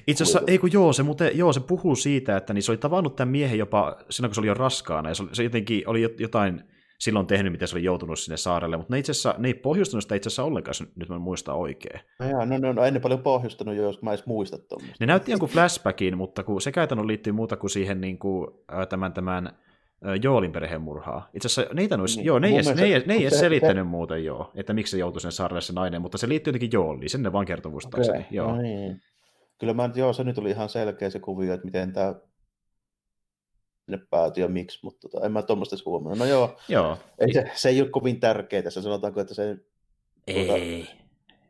Itse 0.08 0.24
asiassa, 0.24 0.42
ei 0.48 0.58
kun 0.58 0.72
joo, 0.74 0.94
se, 0.94 1.04
muuten, 1.04 1.38
joo, 1.38 1.54
se 1.54 1.60
puhuu 1.60 1.96
siitä, 1.96 2.38
että 2.38 2.54
niin 2.54 2.64
se 2.64 2.72
oli 2.72 2.78
tavannut 2.78 3.16
tämän 3.16 3.32
miehen 3.32 3.60
jopa 3.60 3.98
silloin, 4.10 4.30
kun 4.30 4.36
se 4.36 4.42
oli 4.42 4.48
jo 4.48 4.54
raskaana, 4.54 5.10
ja 5.10 5.16
se, 5.16 5.24
se 5.34 5.44
jotenkin 5.44 5.84
oli 5.88 6.16
jotain 6.20 6.64
silloin 7.00 7.28
tehnyt, 7.28 7.52
miten 7.52 7.68
se 7.68 7.76
oli 7.76 7.84
joutunut 7.84 8.20
sinne 8.20 8.38
saarelle, 8.38 8.78
mutta 8.78 8.94
ne 8.94 9.00
itse 9.00 9.12
asiassa, 9.12 9.36
ne 9.38 9.48
ei 9.48 9.54
pohjustanut 9.54 10.04
sitä 10.04 10.16
itse 10.16 10.28
asiassa 10.28 10.44
ollenkaan, 10.44 10.76
nyt 10.96 11.10
mä 11.10 11.20
muistan 11.20 11.56
oikein. 11.56 12.00
No, 12.20 12.30
joo, 12.30 12.46
no, 12.46 12.58
no, 12.58 12.74
no, 12.74 12.84
ei 12.84 12.92
ne 12.92 13.00
paljon 13.00 13.20
pohjustanut 13.20 13.76
jo, 13.76 13.84
jos 13.84 14.02
mä 14.02 14.12
edes 14.12 14.26
muista 14.26 14.58
tuommoista. 14.58 14.98
Ne 15.00 15.06
näytti 15.06 15.32
jonkun 15.32 15.50
flashbackin, 15.50 16.18
mutta 16.18 16.44
kun 16.44 16.62
se 16.62 16.72
käytännön 16.72 17.08
liittyy 17.08 17.34
muuta 17.34 17.58
kuin 17.58 17.70
siihen 17.70 18.02
niin 18.02 18.20
kuin, 18.20 18.48
tämän, 18.90 19.14
tämän 19.14 19.52
Joolin 20.22 20.52
perheen 20.52 20.82
murhaa. 20.82 21.30
Itse 21.34 21.46
asiassa 21.46 21.74
niitä 21.74 21.96
olisi, 21.96 22.18
niin, 22.18 22.26
joo, 22.26 22.40
ne 22.40 22.48
ei, 22.48 22.56
edes, 22.56 22.76
ne 22.76 22.84
ei, 22.84 23.04
ne 23.06 23.14
ei 23.14 23.26
edes 23.26 23.40
selittänyt 23.40 23.86
se... 23.86 23.90
muuten 23.90 24.26
joo, 24.26 24.52
että 24.56 24.74
miksi 24.74 24.92
se 24.92 24.98
joutui 24.98 25.22
sinne 25.22 25.32
saarelle 25.32 25.62
se 25.62 25.74
nainen, 25.74 26.02
mutta 26.02 26.18
se 26.18 26.30
liittyy 26.30 26.52
jotenkin 26.52 26.70
Jooliin, 26.74 27.10
sen 27.10 27.24
ne 27.24 27.32
vaan 27.32 27.48
okay. 27.86 28.24
joo. 28.32 28.56
No 28.56 28.62
niin. 28.62 29.02
Kyllä 29.58 29.74
mä, 29.74 29.90
joo, 29.96 30.14
se 30.14 30.24
nyt 30.24 30.38
oli 30.38 30.50
ihan 30.50 30.70
selkeä 30.70 31.10
se 31.10 31.20
kuvio, 31.20 31.54
että 31.54 31.66
miten 31.66 31.94
tämä 31.94 32.16
sinne 33.86 34.06
päätyi 34.10 34.44
ja 34.44 34.48
miksi, 34.48 34.80
mutta 34.84 35.10
tota, 35.10 35.26
en 35.26 35.32
mä 35.32 35.42
tuommoista 35.42 35.76
edes 35.76 35.86
huomannut. 35.86 36.20
No 36.20 36.26
joo, 36.26 36.58
joo. 36.70 36.98
Ei, 37.20 37.34
se, 37.34 37.52
se 37.54 37.70
ei 37.70 37.82
ole 37.82 37.90
kovin 37.90 38.20
tärkeää 38.20 38.64
tässä, 38.64 38.82
sanotaanko, 38.82 39.22
että 39.22 39.34
se... 39.34 39.58
Ei, 40.28 40.46
tuota, 40.46 40.64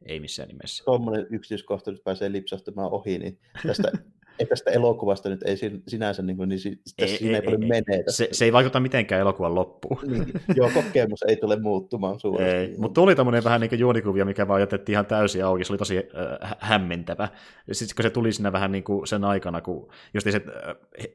ei 0.05 0.19
missään 0.19 0.47
nimessä. 0.47 0.83
Tuommoinen 0.83 1.27
yksityiskohta 1.29 1.91
nyt 1.91 2.03
pääsee 2.03 2.31
lipsahtamaan 2.31 2.91
ohi, 2.91 3.19
niin 3.19 3.39
tästä, 3.67 3.91
ei 4.41 4.45
tästä 4.45 4.71
elokuvasta 4.71 5.29
nyt 5.29 5.43
ei 5.43 5.57
sinänsä, 5.87 6.21
niin, 6.21 6.37
kuin, 6.37 6.49
niin 6.49 6.59
tässä 6.59 6.95
ei, 6.97 7.17
siinä 7.17 7.29
ei, 7.29 7.35
ei 7.35 7.41
paljon 7.41 7.67
mene. 7.67 8.03
Se, 8.07 8.27
se, 8.31 8.45
ei 8.45 8.53
vaikuta 8.53 8.79
mitenkään 8.79 9.21
elokuvan 9.21 9.55
loppuun. 9.55 9.99
Niin, 10.11 10.33
joo, 10.55 10.69
kokemus 10.73 11.23
ei 11.27 11.35
tule 11.35 11.59
muuttumaan 11.59 12.19
suuresti. 12.19 12.75
Mutta 12.77 13.01
tuli 13.01 13.15
tämmöinen 13.15 13.43
vähän 13.43 13.61
niin 13.61 13.69
kuin 13.69 13.79
juonikuvia, 13.79 14.25
mikä 14.25 14.47
vaan 14.47 14.61
jätettiin 14.61 14.93
ihan 14.93 15.05
täysin 15.05 15.45
auki, 15.45 15.65
se 15.65 15.73
oli 15.73 15.77
tosi 15.77 15.97
äh, 15.97 16.55
hämmentävä. 16.59 17.27
Sitten 17.71 17.95
kun 17.95 18.03
se 18.03 18.09
tuli 18.09 18.33
sinne 18.33 18.51
vähän 18.51 18.71
niin 18.71 18.83
kuin 18.83 19.07
sen 19.07 19.23
aikana, 19.23 19.61
kun 19.61 19.91
just 20.13 20.31
se 20.31 20.41
äh, 20.69 21.07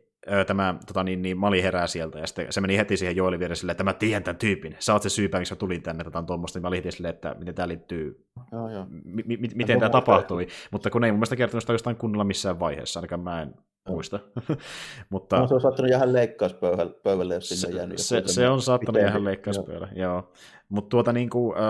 tämä 0.47 0.75
tota, 0.87 1.05
niin, 1.05 1.23
niin, 1.23 1.39
Mali 1.39 1.63
herää 1.63 1.87
sieltä, 1.87 2.19
ja 2.19 2.27
sitten 2.27 2.47
se 2.51 2.61
meni 2.61 2.77
heti 2.77 2.97
siihen 2.97 3.17
Joelin 3.17 3.41
viereen 3.41 3.57
silleen, 3.57 3.73
että 3.73 3.85
mä 3.85 3.93
tiedän 3.93 4.23
tämän 4.23 4.39
tyypin, 4.39 4.77
sä 4.79 4.93
oot 4.93 5.03
se 5.03 5.09
syypä, 5.09 5.39
miksi 5.39 5.55
mä 5.55 5.59
tulin 5.59 5.83
tänne, 5.83 6.05
tätä 6.05 6.19
on 6.19 6.27
tuommoista, 6.27 6.59
niin 6.59 6.63
mä 6.63 6.69
olin 6.69 6.79
heti 6.85 6.93
silleen, 6.93 7.15
että 7.15 7.37
miten 7.39 7.55
tämä 7.55 7.69
liittyy, 7.69 8.27
joo, 8.53 8.71
joo. 8.71 8.87
M- 8.91 9.21
m- 9.21 9.55
miten 9.55 9.79
tämä 9.79 9.91
tapahtui, 9.91 10.47
mutta 10.71 10.91
kun 10.91 11.05
ei 11.05 11.13
mun 11.13 11.19
mielestä 11.19 11.37
kertonut 11.37 11.63
sitä 11.63 11.73
jostain 11.73 11.97
kunnolla 11.97 12.25
missään 12.25 12.61
vaiheessa, 12.61 13.01
ainakaan 13.01 13.21
mä 13.21 13.43
en 13.43 13.55
muista. 13.89 14.21
Mutta, 15.11 15.37
no, 15.37 15.49
se 15.49 15.55
on 15.55 15.61
saattanut 15.61 15.91
jäädä 15.91 16.13
leikkauspöydälle, 16.13 17.35
jos 17.35 17.49
sinne 17.49 17.73
se, 17.73 17.79
jäänyt. 17.79 17.99
Se, 17.99 18.23
se 18.27 18.49
on 18.49 18.63
saattanut 18.63 19.03
jäädä 19.03 19.25
leikkauspöydälle, 19.25 19.89
joo. 19.95 20.13
joo. 20.13 20.33
Mutta 20.69 20.89
tuota 20.89 21.13
niin 21.13 21.31
kuin, 21.31 21.57
äh, 21.57 21.63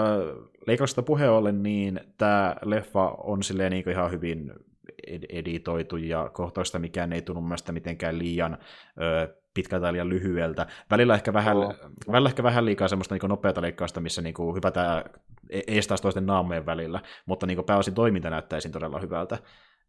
leikkauksesta 0.67 1.03
puheen 1.03 1.31
ollen, 1.31 1.63
niin 1.63 2.01
tämä 2.19 2.57
leffa 2.65 3.09
on 3.09 3.43
silleen 3.43 3.73
niin 3.73 3.85
kuin 3.85 3.93
ihan 3.93 4.11
hyvin 4.11 4.53
editoitu 5.29 5.97
ja 5.97 6.31
kohtausta 6.33 6.79
mikään 6.79 7.13
ei 7.13 7.23
tunnu 7.23 7.41
mielestä 7.41 7.73
mitenkään 7.73 8.19
liian 8.19 8.59
ö, 9.03 9.37
pitkältä 9.55 9.83
tai 9.83 9.93
liian 9.93 10.09
lyhyeltä. 10.09 10.67
Välillä 10.91 11.15
ehkä 11.15 11.33
vähän, 11.33 11.57
oh. 11.57 11.75
välillä 12.13 12.29
ehkä 12.29 12.43
vähän 12.43 12.65
liikaa 12.65 12.89
semmoista 12.89 13.15
niin 13.15 13.29
nopeata 13.29 13.63
leikkausta, 13.63 14.01
missä 14.01 14.23
niin 14.23 14.35
kuin 14.35 14.57
hypätään 14.57 15.05
e-, 15.51 15.63
eestaas 15.67 16.01
toisten 16.01 16.27
naamojen 16.27 16.67
välillä, 16.67 17.01
mutta 17.27 17.47
niin 17.47 17.57
kuin 17.57 17.67
pääosin 17.67 17.95
toiminta 17.95 18.31
näyttäisi 18.31 18.71
todella 18.71 19.01
hyvältä. 19.01 19.39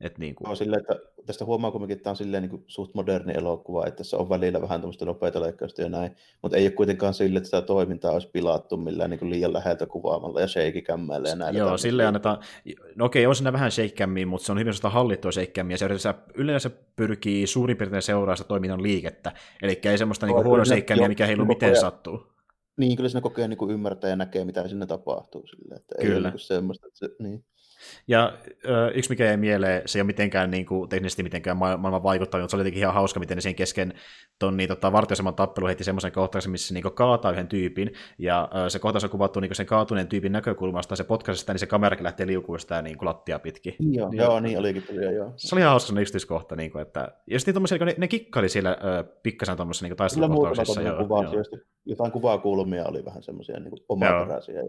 Et 0.01 0.17
niin 0.17 0.35
kuin... 0.35 0.49
no, 0.49 0.55
silleen, 0.55 0.81
että 0.81 0.95
tästä 1.25 1.45
huomaa 1.45 1.71
kumminkin, 1.71 1.95
että 1.95 2.03
tämä 2.03 2.11
on 2.11 2.17
silleen 2.17 2.43
niin 2.43 2.49
kuin 2.49 2.63
suht 2.67 2.93
moderni 2.93 3.33
elokuva, 3.33 3.85
että 3.85 3.97
tässä 3.97 4.17
on 4.17 4.29
välillä 4.29 4.61
vähän 4.61 4.81
tämmöistä 4.81 5.05
nopeita 5.05 5.41
leikkausta 5.41 5.81
ja 5.81 5.89
näin, 5.89 6.15
mutta 6.41 6.57
ei 6.57 6.63
ole 6.65 6.71
kuitenkaan 6.71 7.13
sille, 7.13 7.37
että 7.37 7.47
sitä 7.47 7.61
toimintaa 7.61 8.11
olisi 8.11 8.29
pilattu 8.33 8.77
millään 8.77 9.09
niin 9.09 9.19
kuin 9.19 9.29
liian 9.29 9.53
läheltä 9.53 9.85
kuvaamalla 9.85 10.41
ja 10.41 10.47
shake-kämmäillä 10.47 11.29
ja 11.29 11.35
näillä. 11.35 11.59
Joo, 11.59 11.77
sille 11.77 12.05
annetaan, 12.05 12.39
no 12.95 13.05
okei, 13.05 13.25
on 13.25 13.35
siinä 13.35 13.53
vähän 13.53 13.71
shake 13.71 14.05
mutta 14.25 14.45
se 14.45 14.51
on 14.51 14.59
hyvin 14.59 14.73
sitä 14.73 14.89
hallittua 14.89 15.31
ja 15.69 15.77
se 15.77 15.85
yleensä, 15.85 16.13
yleensä 16.35 16.69
pyrkii 16.95 17.47
suurin 17.47 17.77
piirtein 17.77 18.01
seuraa 18.01 18.35
sitä 18.35 18.47
toiminnan 18.47 18.83
liikettä, 18.83 19.31
eli 19.61 19.79
ei 19.83 19.97
semmoista 19.97 20.25
niin 20.25 20.43
huono 20.43 20.65
shake 20.65 21.07
mikä 21.07 21.25
heilu 21.25 21.45
miten 21.45 21.69
ajan, 21.69 21.81
sattuu. 21.81 22.23
Niin, 22.77 22.95
kyllä 22.95 23.09
siinä 23.09 23.21
koko 23.21 23.41
ajan 23.41 23.49
niin 23.49 23.71
ymmärtää 23.71 24.09
ja 24.09 24.15
näkee, 24.15 24.45
mitä 24.45 24.67
sinne 24.67 24.85
tapahtuu. 24.85 25.47
Sille, 25.47 25.75
että 25.75 25.95
kyllä. 26.01 26.13
Ei 26.13 26.19
ole 26.19 26.29
niin 26.29 26.39
semmoista, 26.39 26.87
että 26.87 26.99
se, 26.99 27.09
niin. 27.19 27.43
Ja 28.07 28.33
ö, 28.65 28.91
yksi 28.95 29.09
mikä 29.09 29.31
ei 29.31 29.37
mieleen, 29.37 29.81
se 29.85 29.99
ei 29.99 30.01
ole 30.01 30.07
mitenkään 30.07 30.51
niin 30.51 30.65
kuin, 30.65 30.89
teknisesti 30.89 31.23
mitenkään 31.23 31.57
maailman 31.57 32.03
vaikuttanut, 32.03 32.43
mutta 32.43 32.51
se 32.51 32.55
oli 32.55 32.61
jotenkin 32.61 32.79
ihan 32.79 32.93
hauska, 32.93 33.19
miten 33.19 33.37
ne 33.37 33.41
siihen 33.41 33.55
kesken 33.55 33.93
ton 34.39 34.57
niin, 34.57 34.67
tota, 34.67 34.91
vartioisemman 34.91 35.35
tappelu 35.35 35.67
heti 35.67 35.83
semmoisen 35.83 36.11
kohtauksen, 36.11 36.51
missä 36.51 36.73
niin 36.73 36.81
kuin, 36.81 36.93
kaataa 36.93 37.31
yhden 37.31 37.47
tyypin, 37.47 37.93
ja 38.17 38.49
ö, 38.65 38.69
se 38.69 38.79
kohtaus 38.79 39.03
on 39.03 39.09
kuvattu 39.09 39.39
niin 39.39 39.49
kuin, 39.49 39.55
sen 39.55 39.65
kaatuneen 39.65 40.07
tyypin 40.07 40.31
näkökulmasta, 40.31 40.91
ja 40.91 40.95
se 40.95 41.03
potkaisi 41.03 41.39
sitä, 41.39 41.53
niin 41.53 41.59
se 41.59 41.65
kamerakin 41.67 42.03
lähtee 42.03 42.27
liukumaan 42.27 42.59
sitä 42.59 42.81
niin 42.81 42.97
kuin, 42.97 43.07
lattia 43.07 43.39
pitkin. 43.39 43.75
Joo, 43.79 44.09
ja, 44.11 44.23
joo 44.23 44.39
niin 44.39 44.59
olikin 44.59 44.83
tuli, 44.83 45.15
joo. 45.15 45.33
Se 45.35 45.55
oli 45.55 45.61
ihan 45.61 45.69
hauska 45.69 45.93
se 45.93 46.01
yksityiskohta, 46.01 46.55
niin 46.55 46.71
kuin, 46.71 46.81
että 46.81 47.11
jos 47.27 47.45
niin 47.45 47.53
tommosia, 47.53 47.85
ne, 47.85 47.95
ne 47.97 48.07
kikkali 48.07 48.49
siellä 48.49 48.71
ö, 48.71 49.03
pikkasen 49.23 49.55
tuommoisessa 49.55 49.87
niin 49.87 49.97
taistelukohtauksissa. 49.97 50.81
Kyllä 50.81 50.97
muutama 50.97 51.23
kuvaa, 51.23 51.43
jotain 51.85 52.11
kuvakulmia 52.11 52.85
oli 52.85 53.05
vähän 53.05 53.23
semmoisia 53.23 53.59
niin 53.59 53.73
omaperäisiä. 53.89 54.61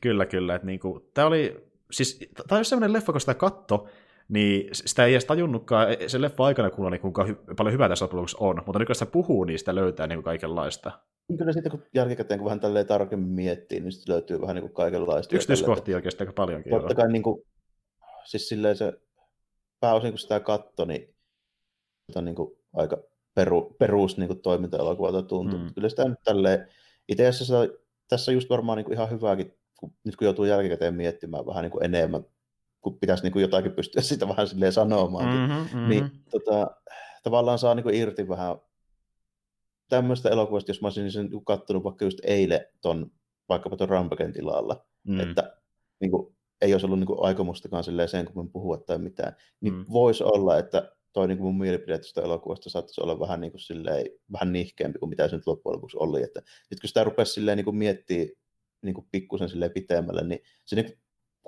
Kyllä, 0.00 0.26
kyllä. 0.26 0.54
Että, 0.54 0.66
niin 0.66 0.80
kuin, 0.80 1.04
tämä 1.14 1.26
oli 1.26 1.67
siis, 1.90 2.18
tämä 2.48 2.58
on 2.58 2.64
sellainen 2.64 2.92
leffa, 2.92 3.12
kun 3.12 3.20
sitä 3.20 3.34
katto, 3.34 3.88
niin 4.28 4.68
sitä 4.72 5.04
ei 5.04 5.12
edes 5.12 5.24
tajunnutkaan 5.24 5.92
e, 5.92 6.08
sen 6.08 6.22
leffa 6.22 6.44
aikana 6.44 6.70
kuulla, 6.70 6.90
niin 6.90 7.00
kuinka 7.00 7.24
hy- 7.24 7.54
paljon 7.56 7.72
hyvää 7.72 7.88
tässä 7.88 8.08
lopuksi 8.12 8.36
on, 8.40 8.62
mutta 8.66 8.84
kun 8.86 8.94
sitä 8.94 9.06
puhuu, 9.06 9.44
niin 9.44 9.58
sitä 9.58 9.74
löytää 9.74 10.06
niin 10.06 10.16
kuin 10.16 10.24
kaikenlaista. 10.24 10.92
Kyllä 11.38 11.52
sitten 11.52 11.70
kun 11.70 11.82
jälkikäteen 11.94 12.40
kun 12.40 12.44
vähän 12.44 12.60
tälleen 12.60 12.86
tarkemmin 12.86 13.28
miettii, 13.28 13.80
niin 13.80 13.92
sitten 13.92 14.12
löytyy 14.12 14.40
vähän 14.40 14.54
niin 14.54 14.62
kuin 14.62 14.72
kaikenlaista. 14.72 15.36
Yksityiskohtia 15.36 15.96
oikeastaan 15.96 16.28
aika 16.28 16.36
paljonkin. 16.36 16.70
Totta 16.70 16.94
kai 16.94 17.12
niin 17.12 17.22
kuin, 17.22 17.42
siis 18.24 18.48
silleen 18.48 18.76
se 18.76 18.92
pääosin 19.80 20.10
kun 20.10 20.18
sitä 20.18 20.40
katto, 20.40 20.84
niin, 20.84 21.14
on 22.16 22.24
niin 22.24 22.34
kuin 22.34 22.50
aika 22.72 22.98
peru, 23.34 23.76
perus 23.78 24.18
niin 24.18 24.28
kuin 24.28 24.40
toiminta-elokuvalta 24.40 25.22
tuntuu. 25.22 25.58
Mm. 25.58 25.74
Kyllä 25.74 25.88
sitä 25.88 26.08
nyt 26.08 26.18
tälleen, 26.24 26.68
itse 27.08 27.26
asiassa 27.26 27.68
tässä 28.08 28.32
just 28.32 28.50
varmaan 28.50 28.76
niin 28.76 28.84
kuin 28.84 28.94
ihan 28.94 29.10
hyvääkin, 29.10 29.54
kun, 29.78 29.92
nyt 30.04 30.16
kun 30.16 30.24
joutuu 30.24 30.44
jälkikäteen 30.44 30.94
miettimään 30.94 31.46
vähän 31.46 31.62
niin 31.62 31.70
kuin 31.70 31.84
enemmän, 31.84 32.24
kun 32.80 32.98
pitäisi 32.98 33.22
niin 33.22 33.32
kuin 33.32 33.42
jotakin 33.42 33.72
pystyä 33.72 34.02
sitä 34.02 34.28
vähän 34.28 34.48
silleen 34.48 34.72
sanomaan, 34.72 35.26
mm-hmm, 35.26 35.78
mm-hmm. 35.78 35.88
niin 35.88 36.10
tota, 36.30 36.66
tavallaan 37.22 37.58
saa 37.58 37.74
niin 37.74 37.84
kuin 37.84 37.94
irti 37.94 38.28
vähän 38.28 38.56
tämmöistä 39.88 40.28
elokuvasta, 40.28 40.70
jos 40.70 40.80
mä 40.80 40.86
olisin 40.86 41.12
sen 41.12 41.26
niin 41.26 41.44
katsonut 41.44 41.84
vaikka 41.84 42.04
just 42.04 42.18
eilen 42.22 42.66
ton, 42.80 43.10
vaikkapa 43.48 43.76
tuon 43.76 43.90
Rampagen 43.90 44.32
tilalla, 44.32 44.86
mm. 45.04 45.20
että 45.20 45.56
niin 46.00 46.10
kuin, 46.10 46.36
ei 46.60 46.74
olisi 46.74 46.86
ollut 46.86 46.98
niin 46.98 47.06
kuin, 47.06 47.22
aikomustakaan 47.22 47.84
silleen 47.84 48.08
sen, 48.08 48.26
kun 48.26 48.52
puhua 48.52 48.76
tai 48.76 48.98
mitään, 48.98 49.36
niin 49.60 49.74
mm. 49.74 49.84
voisi 49.92 50.24
olla, 50.24 50.58
että 50.58 50.92
toi 51.12 51.28
niin 51.28 51.38
kuin 51.38 51.46
mun 51.46 51.58
mielipide 51.58 51.98
tästä 51.98 52.22
elokuvasta 52.22 52.70
saattaisi 52.70 53.00
olla 53.00 53.20
vähän, 53.20 53.40
niin 53.40 53.50
kuin, 53.50 53.60
silleen, 53.60 54.06
vähän 54.32 54.52
nihkeämpi 54.52 54.98
kuin 54.98 55.08
mitä 55.08 55.28
se 55.28 55.36
nyt 55.36 55.46
loppujen 55.46 55.76
lopuksi 55.76 55.96
oli. 56.00 56.22
Että, 56.22 56.40
nyt 56.70 56.80
kun 56.80 56.88
sitä 56.88 57.04
rupesi 57.04 57.32
silleen, 57.32 57.56
niin 57.56 57.64
kuin 57.64 57.76
miettiä 57.76 58.26
niin 58.82 59.08
pikkusen 59.10 59.48
silleen 59.48 59.72
pitemmälle, 59.72 60.24
niin 60.24 60.40
se 60.64 60.76
niin 60.76 60.98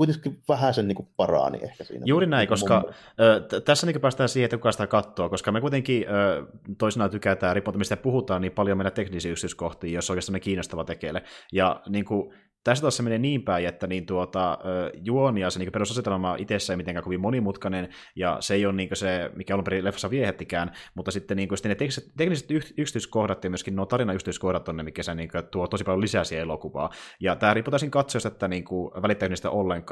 kuitenkin 0.00 0.42
vähän 0.48 0.74
sen 0.74 0.88
niin 0.88 1.08
paraani 1.16 1.58
ehkä 1.62 1.84
siinä. 1.84 2.02
Juuri 2.06 2.26
näin, 2.26 2.48
koska 2.48 2.84
ö, 3.20 3.60
tässä 3.60 3.86
niin 3.86 4.00
päästään 4.00 4.28
siihen, 4.28 4.44
että 4.44 4.56
kuka 4.56 4.72
sitä 4.72 4.86
katsoo, 4.86 5.28
koska 5.28 5.52
me 5.52 5.60
kuitenkin 5.60 6.04
ö, 6.08 6.46
toisinaan 6.78 7.10
tykätään, 7.10 7.56
riippuen 7.56 7.78
mistä 7.78 7.96
puhutaan, 7.96 8.42
niin 8.42 8.52
paljon 8.52 8.78
meillä 8.78 8.90
teknisiä 8.90 9.32
yksityiskohtia, 9.32 9.94
jos 9.94 10.10
oikeastaan 10.10 10.34
me 10.34 10.40
kiinnostava 10.40 10.84
tekele. 10.84 11.22
Ja 11.52 11.82
niin 11.88 12.04
kuin, 12.04 12.34
tässä 12.64 12.82
taas 12.82 12.96
se 12.96 13.02
menee 13.02 13.18
niin 13.18 13.42
päin, 13.42 13.66
että 13.66 13.86
niin 13.86 14.06
tuota, 14.06 14.58
juoni 15.04 15.40
ja 15.40 15.50
se 15.50 15.58
niin 15.58 15.72
perusasetelma 15.72 16.36
itsessään 16.38 16.74
ei 16.74 16.76
mitenkään 16.76 17.04
kovin 17.04 17.20
monimutkainen, 17.20 17.88
ja 18.16 18.36
se 18.40 18.54
ei 18.54 18.66
ole 18.66 18.74
niin 18.74 18.88
se, 18.92 19.30
mikä 19.36 19.54
alun 19.54 19.64
perin 19.64 19.84
leffassa 19.84 20.10
viehettikään, 20.10 20.72
mutta 20.94 21.10
sitten, 21.10 21.36
niin 21.36 21.48
sitten 21.54 21.68
ne 21.68 21.74
tekniset, 21.74 22.04
tekniset 22.16 22.50
yksityiskohdat 22.50 23.44
ja 23.44 23.50
myöskin 23.50 23.76
nuo 23.76 23.86
tarina 23.86 24.12
yksityiskohdat 24.12 24.68
on 24.68 24.76
ne, 24.76 24.82
mikä 24.82 25.02
se 25.02 25.14
niin 25.14 25.30
tuo 25.50 25.66
tosi 25.66 25.84
paljon 25.84 26.00
lisää 26.00 26.24
siihen 26.24 26.42
elokuvaa. 26.42 26.90
Ja 27.20 27.36
tämä 27.36 27.54
riippuu 27.54 27.70
täysin 27.70 27.90
katsojasta, 27.90 28.28
että 28.28 28.48
niin 28.48 28.64
välittääkö 29.02 29.30
niistä 29.30 29.50
ollenkaan. 29.50 29.89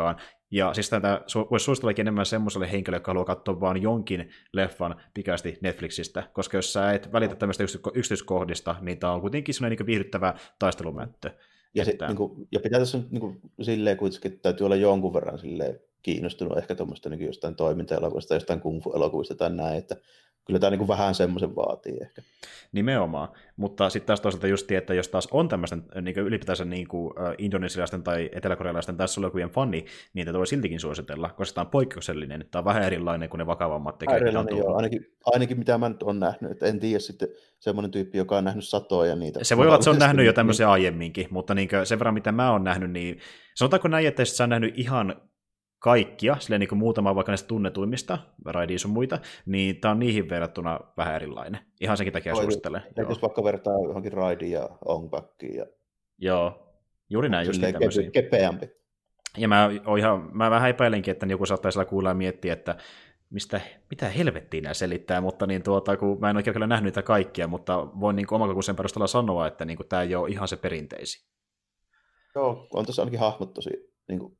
Ja 0.50 0.74
siis 0.74 0.90
tämä 0.90 1.20
voisi 1.50 1.64
suositella 1.64 1.92
enemmän 1.98 2.26
semmoiselle 2.26 2.72
henkilölle, 2.72 2.96
joka 2.96 3.10
haluaa 3.10 3.24
katsoa 3.24 3.60
vain 3.60 3.82
jonkin 3.82 4.30
leffan 4.52 4.96
pikaisesti 5.14 5.58
Netflixistä, 5.62 6.30
koska 6.32 6.56
jos 6.56 6.72
sä 6.72 6.92
et 6.92 7.12
välitä 7.12 7.34
tämmöistä 7.34 7.64
yksityiskohdista, 7.94 8.76
niin 8.80 8.98
tämä 8.98 9.12
on 9.12 9.20
kuitenkin 9.20 9.54
semmoinen 9.54 9.78
niin 9.78 9.86
viihdyttävä 9.86 10.34
taistelumättö. 10.58 11.30
Ja, 11.74 11.84
sit, 11.84 12.00
niin 12.06 12.16
kuin, 12.16 12.48
ja 12.52 12.60
pitää 12.60 12.80
tässä 12.80 12.98
niin 13.10 13.20
kuin, 13.20 13.40
silleen 13.62 13.96
kuitenkin, 13.96 14.32
että 14.32 14.42
täytyy 14.42 14.64
olla 14.64 14.76
jonkun 14.76 15.14
verran 15.14 15.38
silleen, 15.38 15.80
kiinnostunut 16.02 16.58
ehkä 16.58 16.74
tuommoista 16.74 17.08
niin 17.08 17.26
jostain 17.26 17.54
toiminta-elokuvista, 17.54 18.34
jostain 18.34 18.60
kung 18.60 18.82
fu-elokuvista 18.82 19.34
tai 19.34 19.50
näin, 19.50 19.78
että 19.78 19.96
kyllä 20.48 20.60
tämä 20.60 20.70
niin 20.70 20.78
kuin 20.78 20.88
vähän 20.88 21.14
semmoisen 21.14 21.56
vaatii 21.56 21.98
ehkä. 22.02 22.22
Nimenomaan, 22.72 23.28
mutta 23.56 23.90
sitten 23.90 24.06
taas 24.06 24.20
toisaalta 24.20 24.46
just, 24.46 24.70
että 24.70 24.94
jos 24.94 25.08
taas 25.08 25.28
on 25.30 25.48
tämmöisten 25.48 25.82
niin 26.02 26.18
ylipäätänsä 26.18 26.64
niin 26.64 26.88
kuin, 26.88 27.14
indonesialaisten 27.38 28.02
tai 28.02 28.30
eteläkorealaisten 28.32 28.96
tässä 28.96 29.20
elokuvien 29.20 29.50
fani, 29.50 29.84
niin 30.14 30.26
tätä 30.26 30.38
voi 30.38 30.46
siltikin 30.46 30.80
suositella, 30.80 31.28
koska 31.28 31.54
tämä 31.54 31.64
on 31.64 31.70
poikkeuksellinen, 31.70 32.44
tämä 32.50 32.60
on 32.60 32.64
vähän 32.64 32.82
erilainen 32.82 33.28
kuin 33.28 33.38
ne 33.38 33.46
vakavammat 33.46 33.98
tekijät. 33.98 34.22
Erilainen, 34.22 34.56
joo, 34.56 34.76
ainakin, 34.76 35.06
ainakin 35.24 35.58
mitä 35.58 35.78
mä 35.78 35.88
nyt 35.88 36.02
olen 36.02 36.20
nähnyt, 36.20 36.50
että 36.50 36.66
en 36.66 36.80
tiedä 36.80 36.98
sitten 36.98 37.28
semmoinen 37.58 37.90
tyyppi, 37.90 38.18
joka 38.18 38.38
on 38.38 38.44
nähnyt 38.44 38.68
satoja 38.68 39.16
niitä. 39.16 39.44
Se 39.44 39.56
voi 39.56 39.66
olla, 39.66 39.74
että 39.74 39.84
se 39.84 39.90
on 39.90 39.98
nähnyt 39.98 40.26
jo 40.26 40.32
tämmöisiä 40.38 40.66
niin. 40.66 40.72
aiemminkin, 40.72 41.26
mutta 41.30 41.54
niin 41.54 41.68
sen 41.84 41.98
verran 41.98 42.14
mitä 42.14 42.32
mä 42.32 42.52
oon 42.52 42.64
nähnyt, 42.64 42.90
niin 42.90 43.18
sanotaanko 43.54 43.88
näin, 43.88 44.06
että 44.06 44.24
sä 44.24 44.44
on 44.44 44.50
nähnyt 44.50 44.78
ihan 44.78 45.27
kaikkia, 45.78 46.36
silleen 46.38 46.60
niin 46.60 46.68
kuin 46.68 46.78
muutama 46.78 47.14
vaikka 47.14 47.32
näistä 47.32 47.48
tunnetuimmista, 47.48 48.18
Raidi 48.44 48.78
sun 48.78 48.90
muita, 48.90 49.18
niin 49.46 49.80
tämä 49.80 49.92
on 49.92 49.98
niihin 49.98 50.28
verrattuna 50.28 50.80
vähän 50.96 51.14
erilainen. 51.14 51.60
Ihan 51.80 51.96
senkin 51.96 52.12
takia 52.12 52.34
suosittelen. 52.34 52.82
Jos 53.08 53.22
vaikka 53.22 53.44
vertaa 53.44 53.72
johonkin 53.72 54.12
Raidiin 54.12 54.52
ja 54.52 54.68
Ongbackiin. 54.84 55.56
Ja... 55.56 55.66
Joo, 56.18 56.72
juuri 57.10 57.28
näin, 57.28 57.46
just 57.46 57.60
tämmöisiä. 57.60 58.10
kepeämpi. 58.10 58.68
Ja 59.36 59.48
mä, 59.48 59.70
ihan, 59.98 60.30
mä 60.32 60.50
vähän 60.50 60.70
epäilenkin, 60.70 61.12
että 61.12 61.26
joku 61.26 61.46
saattaisi 61.46 61.84
kuulla 61.84 62.08
ja 62.08 62.14
miettiä, 62.14 62.52
että 62.52 62.76
mistä, 63.30 63.60
mitä 63.90 64.08
helvettiä 64.08 64.60
nämä 64.60 64.74
selittää, 64.74 65.20
mutta 65.20 65.46
niin 65.46 65.62
tuota, 65.62 65.96
kun 65.96 66.20
mä 66.20 66.30
en 66.30 66.36
oikein 66.36 66.54
kyllä 66.54 66.66
nähnyt 66.66 66.84
niitä 66.84 67.02
kaikkia, 67.02 67.46
mutta 67.46 67.86
voin 68.00 68.16
niin 68.16 68.26
omakokuisen 68.30 68.76
perusteella 68.76 69.06
sanoa, 69.06 69.46
että 69.46 69.64
niin 69.64 69.76
kuin, 69.76 69.88
tämä 69.88 70.02
ei 70.02 70.14
ole 70.14 70.30
ihan 70.30 70.48
se 70.48 70.56
perinteisi. 70.56 71.28
Joo, 72.34 72.66
on 72.74 72.86
tässä 72.86 73.02
ainakin 73.02 73.20
hahmot 73.20 73.54
tosi 73.54 73.70
niin 74.08 74.18
kuin, 74.18 74.38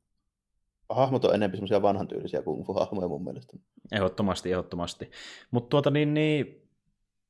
hahmot 0.89 1.25
on 1.25 1.35
enemmän 1.35 1.57
semmoisia 1.57 1.81
vanhan 1.81 2.07
tyylisiä 2.07 2.41
kung 2.41 2.65
fu-hahmoja 2.65 3.07
mun 3.07 3.23
mielestä. 3.23 3.57
Ehdottomasti, 3.91 4.51
ehdottomasti. 4.51 5.11
Mutta 5.51 5.69
tuota 5.69 5.91
niin, 5.91 6.13
niin, 6.13 6.67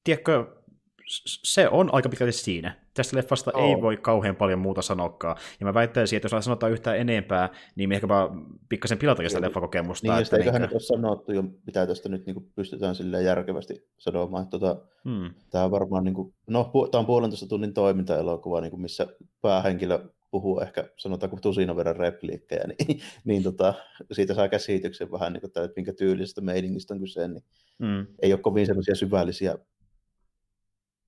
tiedätkö, 0.04 0.46
se 1.44 1.70
on 1.70 1.94
aika 1.94 2.10
pitkälti 2.10 2.32
siinä. 2.32 2.76
Tästä 2.94 3.18
leffasta 3.18 3.52
oh. 3.54 3.64
ei 3.64 3.82
voi 3.82 3.98
kauhean 3.98 4.36
paljon 4.36 4.60
muuta 4.60 4.82
sanokaa. 4.82 5.36
Ja 5.60 5.66
mä 5.66 5.74
väittäisin, 5.74 6.18
että 6.18 6.36
jos 6.36 6.46
sanotaan 6.46 6.72
yhtään 6.72 6.98
enempää, 6.98 7.50
niin 7.76 7.90
me 7.90 7.96
ehkä 7.96 8.08
vaan 8.08 8.46
pikkasen 8.70 8.98
pilatakin 8.98 9.30
sitä 9.30 9.42
leffakokemusta. 9.42 10.14
Niin, 10.14 10.22
että 10.22 10.38
eiköhän 10.38 10.62
niin... 10.62 10.68
nyt 10.68 10.74
ole 10.74 10.80
sanottu 10.80 11.32
jo, 11.32 11.44
mitä 11.66 11.88
tästä 11.88 12.10
nyt 12.10 12.26
niin 12.26 12.52
pystytään 12.56 12.96
silleen 12.96 13.26
järkevästi 13.26 13.88
sanomaan. 13.98 14.48
Tota, 14.48 14.76
hmm. 15.04 15.34
Tämä 15.50 15.64
on 15.64 15.72
varmaan, 15.72 16.04
niin 16.04 16.14
kuin, 16.14 16.34
no, 16.48 16.72
tämä 16.92 17.00
on 17.00 17.06
puolentoista 17.06 17.48
tunnin 17.48 17.74
toimintaelokuva, 17.74 18.62
niin 18.62 18.72
kuin 18.72 18.82
missä 18.82 19.08
päähenkilö 19.42 20.00
puhuu 20.32 20.60
ehkä 20.60 20.90
sanotaanko 20.98 21.38
tusina 21.42 21.76
verran 21.76 21.96
repliikkejä, 21.96 22.64
niin, 22.80 23.02
niin 23.26 23.44
tota, 23.44 23.74
siitä 24.12 24.34
saa 24.34 24.50
käsityksen 24.50 25.12
vähän, 25.12 25.34
niin 25.34 25.42
kuin, 25.42 25.52
että 25.56 25.74
minkä 25.76 25.94
tyylisestä 25.94 26.42
meiningistä 26.42 26.94
on 26.94 27.00
kyse, 27.00 27.28
niin 27.28 27.44
mm. 27.80 28.08
ei 28.22 28.34
ole 28.34 28.42
kovin 28.42 28.66
sellaisia 28.66 28.96
syvällisiä 28.96 29.56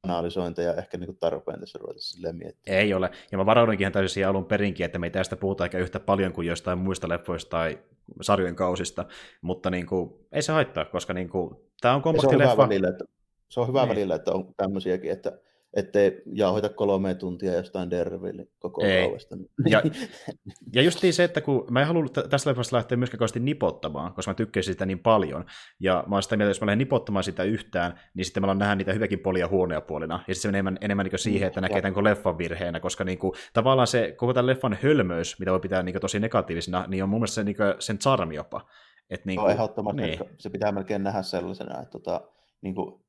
analysointeja 0.04 0.74
ehkä 0.74 0.98
niin 0.98 1.18
tarpeen 1.18 1.60
tässä 1.60 1.80
ruveta 1.80 2.00
silleen 2.00 2.36
miettimään. 2.36 2.80
Ei 2.80 2.94
ole, 2.94 3.12
ja 3.32 3.38
mä 3.38 3.46
varoudinkin 3.46 3.84
ihan 3.84 3.94
täysin 3.94 4.14
siihen 4.14 4.30
alun 4.30 4.46
perinkin, 4.46 4.86
että 4.86 5.00
me 5.00 5.06
ei 5.06 5.12
tästä 5.12 5.36
puhuta 5.36 5.66
ehkä 5.66 5.78
yhtä 5.78 6.00
paljon 6.00 6.34
kuin 6.34 6.48
jostain 6.48 6.80
muista 6.80 7.10
leffoista 7.10 7.50
tai 7.50 7.80
sarjojen 8.22 8.56
kausista, 8.56 9.06
mutta 9.42 9.70
niin 9.70 9.86
kuin, 9.86 10.14
ei 10.32 10.42
se 10.42 10.52
haittaa, 10.52 10.86
koska 10.86 11.14
niin 11.14 11.30
kuin, 11.30 11.56
tämä 11.82 11.96
on 11.96 12.02
kompakti 12.02 12.38
leffa. 12.38 12.58
Välillä, 12.58 12.90
että, 12.90 13.06
se 13.50 13.60
on 13.60 13.68
hyvä 13.68 13.82
niin. 13.82 13.90
välillä, 13.90 14.16
että 14.16 14.32
on 14.32 14.54
tämmöisiäkin, 14.58 15.12
että 15.12 15.40
ettei 15.74 16.22
jauhoita 16.34 16.70
kolme 16.70 17.16
tuntia 17.16 17.54
jostain 17.54 17.90
Derville 17.90 18.48
koko 18.60 18.82
kauesta. 18.82 19.38
Ja, 19.70 19.82
ja 20.76 20.82
just 20.82 21.00
se, 21.12 21.24
että 21.24 21.42
kun 21.42 21.68
mä 21.70 21.82
en 21.82 21.88
halua 21.88 22.06
tästä 22.30 22.50
leffasta 22.50 22.76
lähteä 22.76 22.98
myöskään 22.98 23.20
kauheasti 23.20 23.40
nipottamaan, 23.40 24.14
koska 24.14 24.32
mä 24.32 24.36
tykkäsin 24.36 24.74
sitä 24.74 24.86
niin 24.86 25.00
paljon, 25.00 25.46
ja 25.80 26.04
mä 26.08 26.16
oon 26.16 26.24
sitä 26.24 26.38
mieltä, 26.38 26.50
että 26.50 26.56
jos 26.56 26.62
mä 26.62 26.66
lähden 26.66 26.78
nipottamaan 26.78 27.24
sitä 27.24 27.44
yhtään, 27.44 28.00
niin 28.14 28.26
sitten 28.26 28.46
mä 28.46 28.54
nähdä 28.54 28.76
niitä 28.76 28.94
hyväkin 28.94 29.20
puolia 29.20 29.48
huonoja 29.48 29.82
puolina, 29.82 30.24
ja 30.28 30.36
sitten 30.36 30.42
se 30.42 30.48
menee 30.48 30.60
enemmän, 30.60 30.78
enemmän 30.82 31.06
niin 31.06 31.20
siihen, 31.20 31.48
että 31.48 31.62
näkee 31.62 31.82
tämän 31.82 32.04
leffan 32.04 32.38
virheenä, 32.38 32.80
koska 32.80 33.04
niin 33.04 33.18
kuin, 33.18 33.34
tavallaan 33.54 33.88
se 33.88 34.14
koko 34.18 34.34
tämän 34.34 34.48
leffan 34.48 34.78
hölmöys, 34.84 35.40
mitä 35.40 35.52
voi 35.52 35.60
pitää 35.60 35.84
niin 35.84 35.94
kuin, 35.94 36.02
tosi 36.02 36.20
negatiivisena, 36.20 36.86
niin 36.88 37.04
on 37.04 37.10
mun 37.10 37.20
mielestä 37.20 37.36
se, 37.36 37.44
niin 37.44 37.58
kuin, 37.58 37.74
sen 37.80 38.00
charmi 38.00 38.36
jopa. 38.36 38.68
Että, 39.10 39.26
niin 39.26 39.38
kuin, 39.38 39.46
Joo, 39.46 39.52
ehdottomasti, 39.52 40.02
niin. 40.02 40.20
se 40.38 40.50
pitää 40.50 40.72
melkein 40.72 41.04
nähdä 41.04 41.22
sellaisena, 41.22 41.82
että 41.82 41.92
tota, 41.92 42.22
niin 42.62 42.76
kuin, 42.76 43.02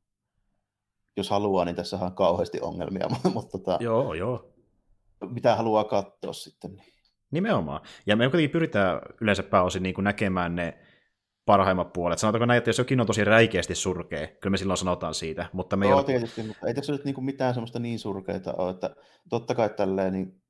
jos 1.16 1.30
haluaa, 1.30 1.64
niin 1.64 1.76
tässä 1.76 1.96
on 1.96 2.12
kauheasti 2.12 2.60
ongelmia, 2.60 3.08
mutta 3.34 3.58
tota, 3.58 3.78
joo, 3.80 4.14
joo. 4.14 4.52
mitä 5.30 5.56
haluaa 5.56 5.84
katsoa 5.84 6.32
sitten. 6.32 6.74
Niin. 6.74 6.92
Nimenomaan. 7.30 7.80
Ja 8.06 8.16
me 8.16 8.24
kuitenkin 8.24 8.50
pyritään 8.50 9.00
yleensä 9.20 9.42
pääosin 9.42 9.82
niin 9.82 9.94
kuin 9.94 10.04
näkemään 10.04 10.56
ne 10.56 10.78
parhaimmat 11.44 11.92
puolet. 11.92 12.18
Sanotaanko 12.18 12.46
näin, 12.46 12.58
että 12.58 12.70
jos 12.70 12.78
jokin 12.78 13.00
on 13.00 13.06
tosi 13.06 13.24
räikeästi 13.24 13.74
surkea, 13.74 14.26
kyllä 14.26 14.50
me 14.50 14.56
silloin 14.56 14.76
sanotaan 14.76 15.14
siitä. 15.14 15.46
Mutta 15.52 15.76
me 15.76 15.86
Joo, 15.86 15.92
ei 15.92 15.98
ole... 15.98 16.04
tietysti, 16.04 16.42
mutta 16.42 16.66
ei 16.66 16.74
tässä 16.74 16.92
nyt 16.92 17.04
niin 17.04 17.24
mitään 17.24 17.54
semmoista 17.54 17.78
niin 17.78 17.98
surkeita 17.98 18.52
ole, 18.52 18.70
että 18.70 18.96
totta 19.30 19.54
kai 19.54 19.70
tälleen 19.70 20.12
niin 20.12 20.41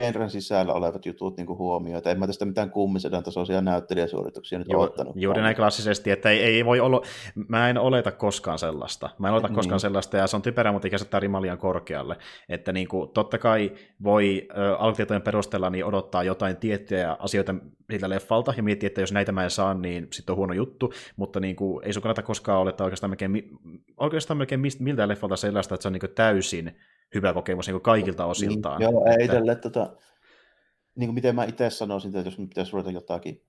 genren 0.00 0.30
sisällä 0.30 0.72
olevat 0.72 1.06
jutut 1.06 1.36
niin 1.36 1.48
huomioon. 1.48 2.02
En 2.04 2.18
mä 2.18 2.26
tästä 2.26 2.44
mitään 2.44 2.70
kummisedan 2.70 3.22
tasoisia 3.22 3.60
näyttelijäsuorituksia 3.60 4.58
nyt 4.58 4.68
Ju, 4.72 4.80
ottanut. 4.80 5.16
Juuri 5.16 5.42
näin 5.42 5.56
klassisesti, 5.56 6.10
että 6.10 6.30
ei, 6.30 6.42
ei 6.42 6.64
voi 6.64 6.80
olla, 6.80 7.02
mä 7.48 7.70
en 7.70 7.78
oleta 7.78 8.12
koskaan 8.12 8.58
sellaista. 8.58 9.10
Mä 9.18 9.28
en 9.28 9.34
oleta 9.34 9.48
niin. 9.48 9.54
koskaan 9.54 9.80
sellaista, 9.80 10.16
ja 10.16 10.26
se 10.26 10.36
on 10.36 10.42
typerä, 10.42 10.72
mutta 10.72 10.88
ikä 10.88 10.98
se 10.98 11.20
rimalian 11.20 11.58
korkealle. 11.58 12.16
Että 12.48 12.72
niin 12.72 12.88
kuin, 12.88 13.10
totta 13.10 13.38
kai 13.38 13.72
voi 14.02 14.48
alkutietojen 14.78 15.22
perusteella 15.22 15.70
niin 15.70 15.84
odottaa 15.84 16.22
jotain 16.22 16.56
tiettyjä 16.56 17.16
asioita 17.18 17.54
siltä 17.90 18.08
leffalta, 18.08 18.54
ja 18.56 18.62
miettiä, 18.62 18.86
että 18.86 19.00
jos 19.00 19.12
näitä 19.12 19.32
mä 19.32 19.44
en 19.44 19.50
saa, 19.50 19.74
niin 19.74 20.08
sitten 20.12 20.32
on 20.32 20.36
huono 20.36 20.54
juttu, 20.54 20.92
mutta 21.16 21.40
niin 21.40 21.56
kuin, 21.56 21.86
ei 21.86 21.92
sun 21.92 22.02
kannata 22.02 22.22
koskaan 22.22 22.60
olettaa 22.60 22.84
oikeastaan 22.84 23.10
melkein, 23.10 23.50
oikeastaan 23.96 24.38
melkein 24.38 24.62
miltä 24.78 25.08
leffalta 25.08 25.36
sellaista, 25.36 25.74
että 25.74 25.82
se 25.82 25.88
on 25.88 25.92
niin 25.92 26.14
täysin 26.14 26.76
hyvä 27.14 27.34
kokemus 27.34 27.66
niin 27.66 27.80
kaikilta 27.80 28.26
osiltaan. 28.26 28.78
Niin, 28.80 28.90
joo, 28.90 29.04
ei 29.18 29.28
tälle, 29.28 29.56
tota, 29.56 29.96
niin 30.94 31.08
kuin 31.08 31.14
miten 31.14 31.34
mä 31.34 31.44
itse 31.44 31.70
sanoisin, 31.70 32.16
että 32.16 32.28
jos 32.28 32.36
pitäisi 32.36 32.72
ruveta 32.72 32.90
jotakin 32.90 33.46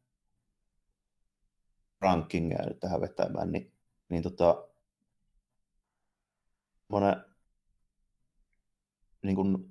rankingia 2.01 2.65
nyt 2.67 2.79
tähän 2.79 3.01
vetämään, 3.01 3.51
niin, 3.51 3.71
niin 4.09 4.23
tota, 4.23 4.67
monen 6.87 7.15
niin 9.21 9.35
kuin 9.35 9.69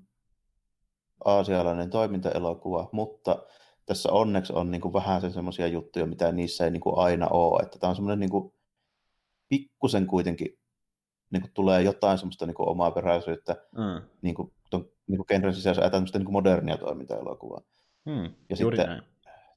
aasialainen 1.24 1.91
toimintaelokuva, 1.91 2.89
mutta 2.93 3.47
tässä 3.87 4.12
onneksi 4.12 4.53
on 4.53 4.70
niin 4.70 4.80
kuin 4.80 4.93
vähän 4.93 5.20
sen 5.20 5.32
semmoisia 5.32 5.66
juttuja, 5.66 6.07
mitä 6.07 6.32
niissä 6.32 6.64
ei 6.64 6.70
niin 6.70 6.80
kuin 6.80 6.99
aina 6.99 7.28
ole. 7.28 7.62
Että 7.62 7.78
tämä 7.78 7.89
on 7.89 7.97
semmoinen 7.97 8.20
niin 8.20 8.30
kuin, 8.30 8.55
pikkusen 9.49 10.07
kuitenkin 10.07 10.59
niin 11.35 11.43
kuin 11.43 11.53
tulee 11.55 11.82
jotain 11.82 12.18
semmoista 12.18 12.47
niin 12.47 12.55
kuin 12.55 12.68
omaa 12.68 12.91
peräisyyttä 12.91 13.57
mm. 13.72 14.03
niin 14.22 14.35
kuin, 14.35 14.53
ton, 14.70 14.89
niin 15.07 15.16
kuin 15.16 15.26
genren 15.28 15.55
sisässä 15.55 15.82
ajatellaan 15.82 16.11
niin 16.14 16.24
kuin 16.24 16.32
modernia 16.32 16.76
toimintaelokuvaa. 16.76 17.61
Mm, 18.05 18.30
ja 18.51 18.57
sitten 18.57 18.87
näin. 18.87 19.03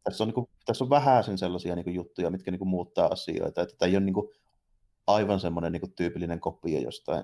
tässä 0.03 0.23
on, 0.23 0.28
niin 0.28 0.34
kuin, 0.34 0.49
tässä 0.65 0.84
on 0.84 0.89
vähän 0.89 1.23
sen 1.23 1.38
sellaisia 1.38 1.75
niin 1.75 1.84
kuin, 1.84 1.95
juttuja, 1.95 2.30
mitkä 2.30 2.51
niin 2.51 2.59
kuin, 2.59 2.69
muuttaa 2.69 3.07
asioita. 3.07 3.61
Että 3.61 3.75
tämä 3.78 3.89
ei 3.89 3.95
ole 3.95 4.05
niin 4.05 4.13
kuin, 4.13 4.30
aivan 5.07 5.39
semmoinen 5.39 5.71
niin 5.71 5.82
kuin, 5.82 5.93
tyypillinen 5.93 6.39
kopio 6.39 6.80
jostain, 6.80 7.23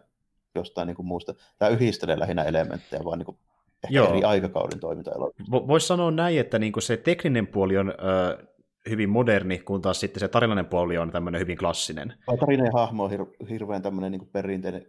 jostain 0.56 0.88
niin 0.88 0.96
kuin, 0.96 1.06
muusta. 1.06 1.34
Tämä 1.58 1.70
yhdistelee 1.70 2.20
lähinnä 2.20 2.44
elementtejä, 2.44 3.04
vaan 3.04 3.20
niin 3.20 3.26
kuin, 3.26 3.38
ehkä 3.84 3.96
Joo. 3.96 4.10
eri 4.10 4.24
aikakauden 4.24 4.80
toimintaelokuvista. 4.80 5.68
Voisi 5.68 5.88
sanoa 5.88 6.12
näin, 6.12 6.40
että 6.40 6.60
niin 6.60 6.74
kuin 6.74 6.84
se 6.84 6.98
tekninen 6.98 7.48
puoli 7.48 7.78
on 7.78 7.90
ö, 7.90 8.53
hyvin 8.90 9.10
moderni, 9.10 9.60
kun 9.60 9.82
taas 9.82 10.00
sitten 10.00 10.20
se 10.20 10.28
tarinainen 10.28 10.66
puoli 10.66 10.98
on 10.98 11.12
tämmöinen 11.12 11.42
hyvin 11.42 11.58
klassinen. 11.58 12.14
Tarinainen 12.40 12.74
hahmo 12.74 13.04
on 13.04 13.12
hir- 13.12 13.48
hirveän 13.50 13.82
tämmöinen 13.82 14.12
niin 14.12 14.30
perinteinen, 14.32 14.86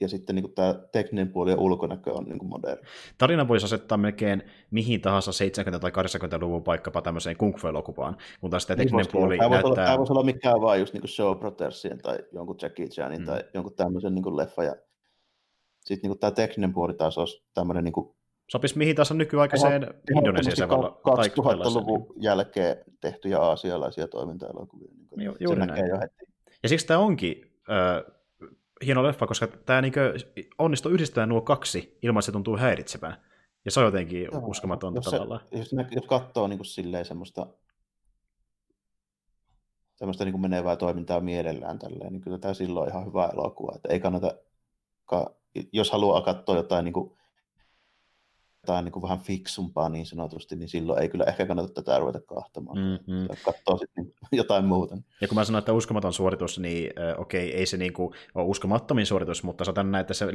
ja 0.00 0.08
sitten 0.08 0.34
niin 0.34 0.42
kuin 0.42 0.54
tämä 0.54 0.74
tekninen 0.92 1.32
puoli 1.32 1.50
ja 1.50 1.56
ulkonäkö 1.56 2.12
on 2.12 2.24
niin 2.24 2.38
kuin 2.38 2.48
moderni. 2.48 2.82
Tarina 3.18 3.48
voisi 3.48 3.66
asettaa 3.66 3.98
melkein 3.98 4.42
mihin 4.70 5.00
tahansa 5.00 5.30
70- 5.74 5.78
tai 5.78 5.90
80-luvun 5.90 6.66
vaikkapa 6.66 7.02
tämmöiseen 7.02 7.36
kung 7.36 7.64
elokuvaan 7.68 8.16
kun 8.40 8.50
taas 8.50 8.66
tämä 8.66 8.76
niin 8.76 8.84
tekninen 8.84 9.04
niin 9.04 9.12
puoli 9.12 9.38
tämä 9.38 9.50
näyttää... 9.50 9.84
Tämä 9.84 9.98
voisi 9.98 10.12
olla 10.12 10.22
mikään 10.22 10.60
vaan 10.60 10.80
just 10.80 10.92
niin 10.92 11.00
kuin 11.00 11.10
Show 11.10 11.38
Brothersien 11.38 11.98
tai 11.98 12.18
jonkun 12.32 12.56
Jackie 12.62 12.88
Chanin 12.88 13.20
mm. 13.20 13.26
tai 13.26 13.44
jonkun 13.54 13.74
tämmöisen 13.74 14.14
niin 14.14 14.22
kuin 14.22 14.36
leffa, 14.36 14.64
ja 14.64 14.76
sitten 15.80 16.02
niin 16.02 16.10
kuin 16.10 16.20
tämä 16.20 16.30
tekninen 16.30 16.72
puoli 16.72 16.94
taas 16.94 17.18
olisi 17.18 17.44
tämmöinen 17.54 17.84
niin 17.84 17.92
kuin 17.92 18.16
Sopisi 18.48 18.78
mihin 18.78 18.96
tahansa 18.96 19.14
nykyaikaiseen 19.14 19.94
Indonesian 20.16 20.70
2000-luvun 20.70 22.06
jälkeen 22.16 22.76
tehtyjä 23.00 23.38
aasialaisia 23.38 24.08
toiminta-elokuvia. 24.08 24.88
Niin 25.16 25.26
Ju, 25.26 25.36
juuri 25.40 25.60
se 25.60 25.66
näin. 25.66 25.88
Jo 25.88 25.98
heti. 26.00 26.32
Ja 26.62 26.68
siksi 26.68 26.86
tämä 26.86 27.00
onkin 27.00 27.52
äh, 27.70 28.14
hieno 28.84 29.02
leffa, 29.02 29.26
koska 29.26 29.46
tämä 29.46 29.80
niin 29.80 29.92
onnistuu 30.58 30.92
yhdistämään 30.92 31.28
nuo 31.28 31.40
kaksi 31.40 31.98
ilman, 32.02 32.20
että 32.20 32.26
se 32.26 32.32
tuntuu 32.32 32.56
häiritsevän. 32.56 33.16
Ja 33.64 33.70
se 33.70 33.80
on 33.80 33.86
jotenkin 33.86 34.28
Joo, 34.32 34.42
uskomatonta 34.46 34.98
jos 34.98 35.04
tavallaan. 35.04 35.40
Se, 35.50 35.58
jos, 35.58 35.72
ne, 35.72 35.86
jos 35.90 36.06
katsoo 36.06 36.46
niin 36.46 36.58
kuin 36.58 36.66
silleen 36.66 37.04
semmoista 37.04 37.46
semmoista 39.96 40.24
niin 40.24 40.40
menevää 40.40 40.76
toimintaa 40.76 41.20
mielellään 41.20 41.78
tälleen, 41.78 42.12
niin 42.12 42.20
kyllä 42.20 42.38
tämä 42.38 42.54
silloin 42.54 42.82
on 42.82 42.88
ihan 42.88 43.06
hyvä 43.06 43.30
elokuva. 43.32 43.72
Että 43.76 43.88
ei 43.92 44.00
kannata, 44.00 44.34
jos 45.72 45.90
haluaa 45.90 46.20
katsoa 46.20 46.56
jotain 46.56 46.84
niin 46.84 46.92
kuin 46.92 47.15
jotain 48.66 48.84
niin 48.84 48.92
kuin 48.92 49.02
vähän 49.02 49.18
fiksumpaa 49.18 49.88
niin 49.88 50.06
sanotusti, 50.06 50.56
niin 50.56 50.68
silloin 50.68 51.02
ei 51.02 51.08
kyllä 51.08 51.24
ehkä 51.24 51.46
kannata 51.46 51.68
tätä 51.68 51.98
ruveta 51.98 52.20
kahtamaan. 52.20 52.78
Mm-hmm. 52.78 53.28
Katsoa 53.44 53.76
sitten 53.78 54.12
jotain 54.32 54.64
muuta. 54.64 54.96
Ja 55.20 55.28
kun 55.28 55.34
mä 55.34 55.44
sanoin, 55.44 55.58
että 55.58 55.72
uskomaton 55.72 56.12
suoritus, 56.12 56.58
niin 56.58 56.90
äh, 57.00 57.20
okei, 57.20 57.54
ei 57.54 57.66
se 57.66 57.76
niin 57.76 57.92
kuin 57.92 58.14
ole 58.34 58.44
uskomattomin 58.44 59.06
suoritus, 59.06 59.42
mutta 59.42 59.64
saatan 59.64 59.92
näitä 59.92 60.14
se 60.14 60.26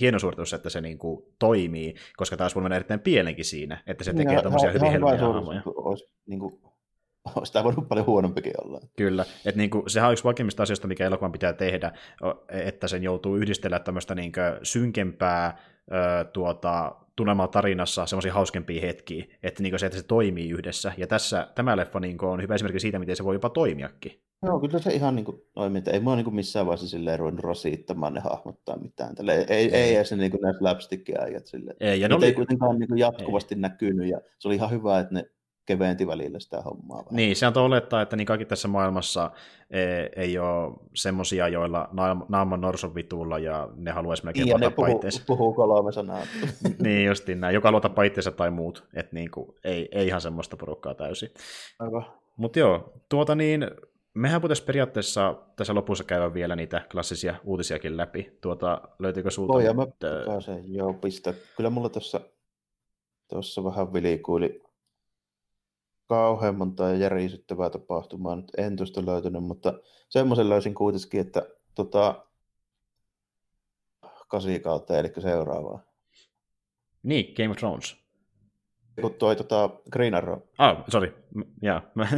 hieno 0.00 0.18
suoritus, 0.18 0.52
että 0.52 0.70
se 0.70 0.80
niin 0.80 0.98
kuin 0.98 1.22
toimii, 1.38 1.94
koska 2.16 2.36
taas 2.36 2.54
voi 2.54 2.62
mennä 2.62 2.76
erittäin 2.76 3.00
pienenkin 3.00 3.44
siinä, 3.44 3.82
että 3.86 4.04
se 4.04 4.12
niin, 4.12 4.28
tekee 4.28 4.42
tämmöisiä 4.42 4.72
hyvin 4.72 4.90
helmiä 4.90 5.18
hahmoja. 5.18 5.62
Olisi, 5.66 6.08
niin 6.26 6.40
kuin, 6.40 6.60
olisi 7.36 7.52
tämä 7.52 7.64
voinut 7.64 7.88
paljon 7.88 8.06
huonompikin 8.06 8.52
olla. 8.64 8.80
Kyllä, 8.96 9.24
että 9.44 9.58
niin 9.58 9.70
kuin, 9.70 9.90
sehän 9.90 10.08
on 10.08 10.12
yksi 10.12 10.24
vaikeimmista 10.24 10.62
asioista, 10.62 10.88
mikä 10.88 11.06
elokuvan 11.06 11.32
pitää 11.32 11.52
tehdä, 11.52 11.92
että 12.48 12.88
sen 12.88 13.02
joutuu 13.02 13.36
yhdistelemään 13.36 13.84
tämmöistä 13.84 14.14
niin 14.14 14.32
synkempää 14.62 15.58
tuota, 16.32 16.96
tunnelmaa 17.16 17.48
tarinassa 17.48 18.06
semmoisia 18.06 18.34
hauskempia 18.34 18.80
hetkiä, 18.80 19.24
että 19.42 19.62
niin 19.62 19.78
se, 19.78 19.86
että 19.86 19.98
se 19.98 20.06
toimii 20.06 20.50
yhdessä. 20.50 20.92
Ja 20.96 21.06
tässä 21.06 21.48
tämä 21.54 21.76
leffa 21.76 22.00
niin 22.00 22.24
on 22.24 22.42
hyvä 22.42 22.54
esimerkki 22.54 22.80
siitä, 22.80 22.98
miten 22.98 23.16
se 23.16 23.24
voi 23.24 23.34
jopa 23.34 23.50
toimiakin. 23.50 24.20
Joo, 24.46 24.60
kyllä 24.60 24.78
se 24.78 24.90
ihan 24.90 25.16
niin 25.16 25.26
toimii, 25.54 25.78
että 25.78 25.90
ei 25.90 26.00
mua 26.00 26.16
niin 26.16 26.34
missään 26.34 26.66
vaiheessa 26.66 26.88
silleen 26.88 27.18
ruvennut 27.18 27.44
rasittamaan 27.44 28.14
ne 28.14 28.20
hahmottaa 28.20 28.78
mitään. 28.78 29.14
Tälle, 29.14 29.34
ei, 29.34 29.44
ei, 29.48 29.74
ei 29.74 29.96
edes 29.96 30.12
niin 30.12 30.30
kuin 30.30 30.40
ne 30.40 30.52
slapstick-äijät 30.52 31.46
silleen. 31.46 31.76
Ei, 31.80 32.00
ja 32.00 32.08
ne 32.08 32.14
oli... 32.14 32.26
ei 32.26 32.32
kuitenkaan 32.32 32.78
niin 32.78 32.98
jatkuvasti 32.98 33.54
ei. 33.54 33.60
näkynyt, 33.60 34.08
ja 34.08 34.20
se 34.38 34.48
oli 34.48 34.54
ihan 34.54 34.70
hyvä, 34.70 34.98
että 34.98 35.14
ne 35.14 35.24
keventi 35.66 36.06
välillä 36.06 36.40
sitä 36.40 36.62
hommaa. 36.62 36.98
Vähän. 36.98 37.16
Niin, 37.16 37.36
se 37.36 37.46
on 37.46 37.56
olettaa, 37.56 38.02
että 38.02 38.16
niin 38.16 38.26
kaikki 38.26 38.44
tässä 38.44 38.68
maailmassa 38.68 39.30
ei, 39.70 40.08
ei 40.16 40.38
ole 40.38 40.72
semmosia, 40.94 41.48
joilla 41.48 41.88
naama 42.28 42.56
norson 42.56 42.94
vitulla 42.94 43.38
ja 43.38 43.68
ne 43.76 43.90
haluaisi 43.90 44.24
melkein 44.24 44.48
ja 44.48 44.58
ne 44.58 44.70
puhuu, 44.70 45.00
puhuu 45.26 45.54
kolme 45.54 45.92
sanaa. 45.92 46.20
niin 46.84 47.06
justiin 47.06 47.40
näin, 47.40 47.54
joka 47.54 47.72
luota 47.72 47.88
paitteessa 47.88 48.30
tai 48.30 48.50
muut, 48.50 48.84
että 48.94 49.14
niin 49.14 49.30
kuin, 49.30 49.48
ei, 49.64 49.88
ei 49.92 50.06
ihan 50.06 50.20
semmoista 50.20 50.56
porukkaa 50.56 50.94
täysin. 50.94 51.30
Mutta 52.36 52.58
joo, 52.58 52.92
tuota 53.08 53.34
niin, 53.34 53.70
mehän 54.14 54.42
voitaisiin 54.42 54.66
periaatteessa 54.66 55.34
tässä 55.56 55.74
lopussa 55.74 56.04
käydä 56.04 56.34
vielä 56.34 56.56
niitä 56.56 56.82
klassisia 56.92 57.34
uutisiakin 57.44 57.96
läpi. 57.96 58.38
Tuota, 58.40 58.80
löytyykö 58.98 59.30
sulta? 59.30 59.52
Voi, 59.52 59.74
mä 59.74 59.86
pääsen, 60.26 60.74
joo, 60.74 60.92
pistä. 60.92 61.34
Kyllä 61.56 61.70
mulla 61.70 61.88
tuossa 61.88 62.20
tuossa 63.28 63.64
vähän 63.64 63.92
vilikuili 63.92 64.63
kauhean 66.08 66.54
monta 66.54 66.90
järisyttävää 66.90 67.70
tapahtumaa 67.70 68.36
nyt 68.36 68.52
en 68.56 68.76
tuosta 68.76 69.06
löytänyt, 69.06 69.44
mutta 69.44 69.74
semmoisen 70.08 70.48
löysin 70.48 70.74
kuitenkin, 70.74 71.20
että 71.20 71.42
tota, 71.74 72.24
kasi 74.28 74.60
kautta, 74.60 74.98
eli 74.98 75.12
seuraavaa. 75.18 75.82
Niin, 77.02 77.34
Game 77.36 77.50
of 77.50 77.56
Thrones. 77.56 77.96
Kun 79.00 79.14
toi 79.14 79.36
tota, 79.36 79.70
Green 79.92 80.14
Arrow. 80.14 80.40
Ah, 80.58 80.84
sorry. 80.88 81.14
Ja, 81.62 81.82
mä, 81.94 82.08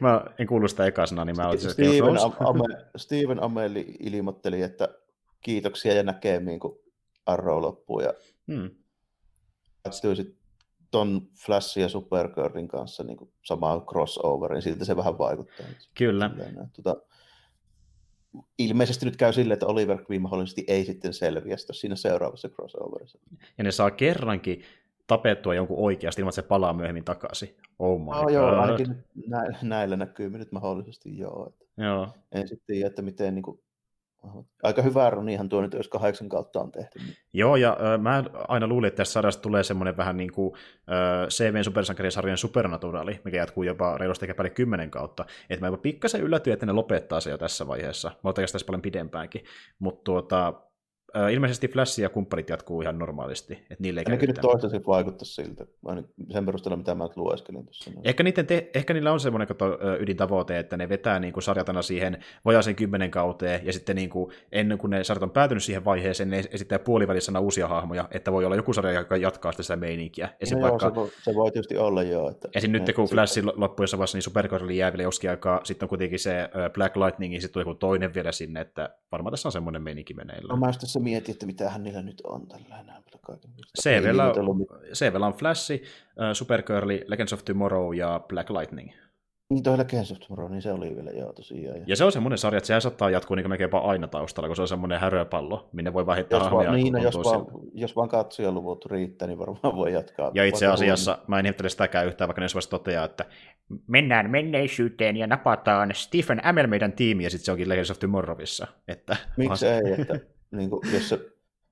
mä 0.00 0.24
en 0.38 0.46
kuullut 0.46 0.70
sitä 0.70 0.86
ekasena, 0.86 1.24
niin 1.24 1.36
mä 1.36 1.48
olin 1.48 1.60
Steven, 1.60 2.16
Ame, 2.40 2.64
Steven 2.96 3.42
Ameli 3.42 3.96
ilmoitteli, 4.00 4.62
että 4.62 4.88
kiitoksia 5.40 5.94
ja 5.94 6.02
näkemiin, 6.02 6.60
kun 6.60 6.78
Arrow 7.26 7.62
loppuu. 7.62 8.00
Ja 8.00 8.14
hmm. 8.52 8.70
sitten 9.90 10.39
ton 10.90 11.28
Flash 11.46 11.78
ja 11.78 11.88
Supergirlin 11.88 12.68
kanssa 12.68 13.04
niin 13.04 13.16
kuin 13.16 13.32
samaa 13.42 13.80
crossoverin, 13.80 14.54
niin 14.54 14.62
siltä 14.62 14.84
se 14.84 14.96
vähän 14.96 15.18
vaikuttaa. 15.18 15.66
Kyllä. 15.94 16.30
Tuota, 16.72 17.02
ilmeisesti 18.58 19.06
nyt 19.06 19.16
käy 19.16 19.32
silleen, 19.32 19.52
että 19.52 19.66
Oliver 19.66 20.04
Queen 20.10 20.22
mahdollisesti 20.22 20.64
ei 20.68 20.84
sitten 20.84 21.12
selviä 21.12 21.56
siinä 21.56 21.96
seuraavassa 21.96 22.48
crossoverissa. 22.48 23.18
Ja 23.58 23.64
ne 23.64 23.72
saa 23.72 23.90
kerrankin 23.90 24.62
tapettua 25.06 25.54
jonkun 25.54 25.78
oikeasti 25.78 26.20
ilman, 26.20 26.30
että 26.30 26.42
se 26.42 26.48
palaa 26.48 26.72
myöhemmin 26.72 27.04
takaisin. 27.04 27.56
Oh 27.78 28.00
my 28.00 28.06
no, 28.06 28.22
God. 28.22 28.32
joo, 28.32 28.46
ainakin 28.46 29.04
nä- 29.26 29.58
näillä 29.62 29.96
näkyy 29.96 30.30
nyt 30.30 30.52
mahdollisesti 30.52 31.18
joo. 31.18 31.46
Että 31.48 31.64
joo. 31.82 32.08
En 32.32 32.48
sitten 32.48 32.66
tiedä, 32.66 32.86
että 32.86 33.02
miten 33.02 33.34
niin 33.34 33.42
kuin, 33.42 33.60
Aika 34.62 34.82
hyvä 34.82 35.10
runihan 35.10 35.48
tuo 35.48 35.60
nyt, 35.60 35.72
jos 35.72 35.88
kahdeksan 35.88 36.28
kautta 36.28 36.60
on 36.60 36.72
tehty. 36.72 36.98
Joo, 37.32 37.56
ja 37.56 37.76
äh, 37.80 38.00
mä 38.00 38.24
aina 38.48 38.66
luulin, 38.66 38.88
että 38.88 38.96
tässä 38.96 39.12
sarjasta 39.12 39.42
tulee 39.42 39.62
semmoinen 39.62 39.96
vähän 39.96 40.16
niin 40.16 40.32
kuin 40.32 40.54
äh, 40.76 41.28
CVn 41.28 41.64
supersankarisarjan 41.64 42.38
Supernaturaali, 42.38 43.20
mikä 43.24 43.36
jatkuu 43.36 43.62
jopa 43.62 43.98
reilusti 43.98 44.24
ehkä 44.24 44.34
päälle 44.34 44.50
kymmenen 44.50 44.90
kautta. 44.90 45.24
Että 45.50 45.60
mä 45.60 45.68
jopa 45.68 45.82
pikkasen 45.82 46.20
yllätyin, 46.20 46.54
että 46.54 46.66
ne 46.66 46.72
lopettaa 46.72 47.20
se 47.20 47.30
jo 47.30 47.38
tässä 47.38 47.66
vaiheessa. 47.66 48.08
Mä 48.08 48.18
oon 48.24 48.34
tässä 48.34 48.66
paljon 48.66 48.82
pidempäänkin. 48.82 49.44
Mutta 49.78 50.04
tuota, 50.04 50.54
ilmeisesti 51.32 51.68
Flash 51.68 52.00
ja 52.00 52.08
kumppanit 52.08 52.48
jatkuu 52.48 52.82
ihan 52.82 52.98
normaalisti. 52.98 53.52
Että 53.52 53.76
niille 53.78 54.00
ei 54.00 54.04
Ainakin 54.06 54.26
nyt 54.26 54.38
toistaiseksi 54.40 54.86
vaikuttaa 54.86 55.24
siltä, 55.24 55.66
sen 56.32 56.46
perusteella 56.46 56.76
mitä 56.76 56.94
mä 56.94 57.08
lueskelin 57.16 57.64
tuossa. 57.64 57.90
Ehkä, 58.04 58.22
niiden 58.22 58.46
te, 58.46 58.70
ehkä 58.74 58.94
niillä 58.94 59.12
on 59.12 59.20
semmoinen 59.20 59.48
kato, 59.48 59.78
ydintavoite, 60.00 60.58
että 60.58 60.76
ne 60.76 60.88
vetää 60.88 61.18
niin 61.18 61.32
kuin 61.32 61.42
sarjatana 61.42 61.82
siihen 61.82 62.18
vajaaseen 62.44 62.76
kymmenen 62.76 63.10
kauteen, 63.10 63.66
ja 63.66 63.72
sitten 63.72 63.96
niin 63.96 64.10
kuin, 64.10 64.32
ennen 64.52 64.78
kuin 64.78 64.90
ne 64.90 65.04
sarjat 65.04 65.22
on 65.22 65.30
päätynyt 65.30 65.64
siihen 65.64 65.84
vaiheeseen, 65.84 66.30
ne 66.30 66.44
esittää 66.50 66.78
puolivälissä 66.78 67.40
uusia 67.40 67.68
hahmoja, 67.68 68.08
että 68.10 68.32
voi 68.32 68.44
olla 68.44 68.56
joku 68.56 68.72
sarja, 68.72 68.92
joka 69.00 69.16
jatkaa 69.16 69.52
sitä 69.52 69.76
meininkiä. 69.76 70.28
Esim. 70.40 70.58
No 70.58 70.62
vaikka... 70.62 70.86
joo, 70.86 70.90
se, 70.90 70.94
voi, 70.94 71.10
se 71.22 71.34
voi 71.34 71.50
tietysti 71.50 71.76
olla 71.76 72.02
joo. 72.02 72.30
Että 72.30 72.48
Esim. 72.54 72.72
nyt 72.72 72.92
kun 72.96 73.08
Flash 73.08 73.42
loppui 73.54 73.82
jossain 73.82 73.98
vaiheessa, 73.98 74.16
niin 74.16 74.22
Supergirl 74.22 74.70
jää 74.70 74.92
vielä 74.92 75.02
joskin 75.02 75.30
aikaa, 75.30 75.60
sitten 75.64 75.86
on 75.86 75.88
kuitenkin 75.88 76.18
se 76.18 76.48
Black 76.74 76.96
Lightning, 76.96 77.34
ja 77.34 77.40
sitten 77.40 77.52
tulee 77.52 77.70
joku 77.70 77.78
toinen 77.78 78.14
vielä 78.14 78.32
sinne, 78.32 78.60
että 78.60 78.90
varmaan 79.12 79.32
tässä 79.32 79.48
on 79.48 79.52
semmoinen 79.52 79.82
meininki 79.82 80.14
meneillä. 80.14 80.54
No 80.54 80.56
mä 80.56 80.72
tässä 81.00 81.10
mietin, 81.10 81.32
että 81.32 81.46
mitähän 81.46 81.82
niillä 81.82 82.02
nyt 82.02 82.20
on 82.24 82.48
tällä 82.48 82.80
enää. 82.80 83.00
CVllä, 83.82 84.32
CVllä 84.94 85.26
on 85.26 85.32
Flash, 85.32 85.72
Supergirl, 86.32 86.88
Legends 87.06 87.32
of 87.32 87.44
Tomorrow 87.44 87.94
ja 87.94 88.20
Black 88.28 88.50
Lightning. 88.50 88.90
Niin 89.50 89.62
toi 89.62 89.78
Legends 89.78 90.12
of 90.12 90.18
Tomorrow, 90.18 90.50
niin 90.50 90.62
se 90.62 90.72
oli 90.72 90.96
vielä 90.96 91.10
joo 91.10 91.32
tosiaan. 91.32 91.76
Ja, 91.78 91.84
ja 91.86 91.96
se 91.96 92.04
on 92.04 92.12
semmoinen 92.12 92.38
sarja, 92.38 92.58
että 92.58 92.66
se 92.66 92.80
saattaa 92.80 93.10
jatkuu 93.10 93.34
niin 93.34 93.48
melkeinpä 93.48 93.78
aina 93.78 94.08
taustalla, 94.08 94.48
kun 94.48 94.56
se 94.56 94.62
on 94.62 94.68
semmoinen 94.68 95.00
häröpallo, 95.00 95.68
minne 95.72 95.92
voi 95.92 96.06
vaihtaa 96.06 96.40
hahmoja. 96.40 96.72
Niin, 96.72 96.92
no, 96.92 97.02
jos, 97.02 97.16
vaan, 97.16 97.46
jos 97.74 97.96
vaan 97.96 98.08
katsojaluvut 98.08 98.86
riittää, 98.86 99.28
niin 99.28 99.38
varmaan 99.38 99.76
voi 99.76 99.92
jatkaa. 99.92 100.30
Ja 100.34 100.44
itse 100.44 100.66
asiassa 100.66 101.18
mä 101.26 101.38
en 101.38 101.46
ihmettele 101.46 101.68
sitäkään 101.68 102.06
yhtään, 102.06 102.28
vaikka 102.28 102.40
ne 102.40 102.46
jos 102.54 102.68
toteaa, 102.68 103.04
että 103.04 103.24
mennään 103.86 104.30
menneisyyteen 104.30 105.16
ja 105.16 105.26
napataan 105.26 105.90
Stephen 105.94 106.44
Amell 106.44 106.66
meidän 106.66 106.92
tiimi, 106.92 107.24
ja 107.24 107.30
sitten 107.30 107.44
se 107.44 107.52
onkin 107.52 107.68
Legends 107.68 107.90
of 107.90 107.98
Tomorrowissa. 107.98 108.66
Että, 108.88 109.16
Miksi 109.36 109.66
ei, 109.66 109.92
että 109.98 110.20
niin 110.50 110.70
kuin, 110.70 110.80
jos 110.94 111.08
se 111.08 111.20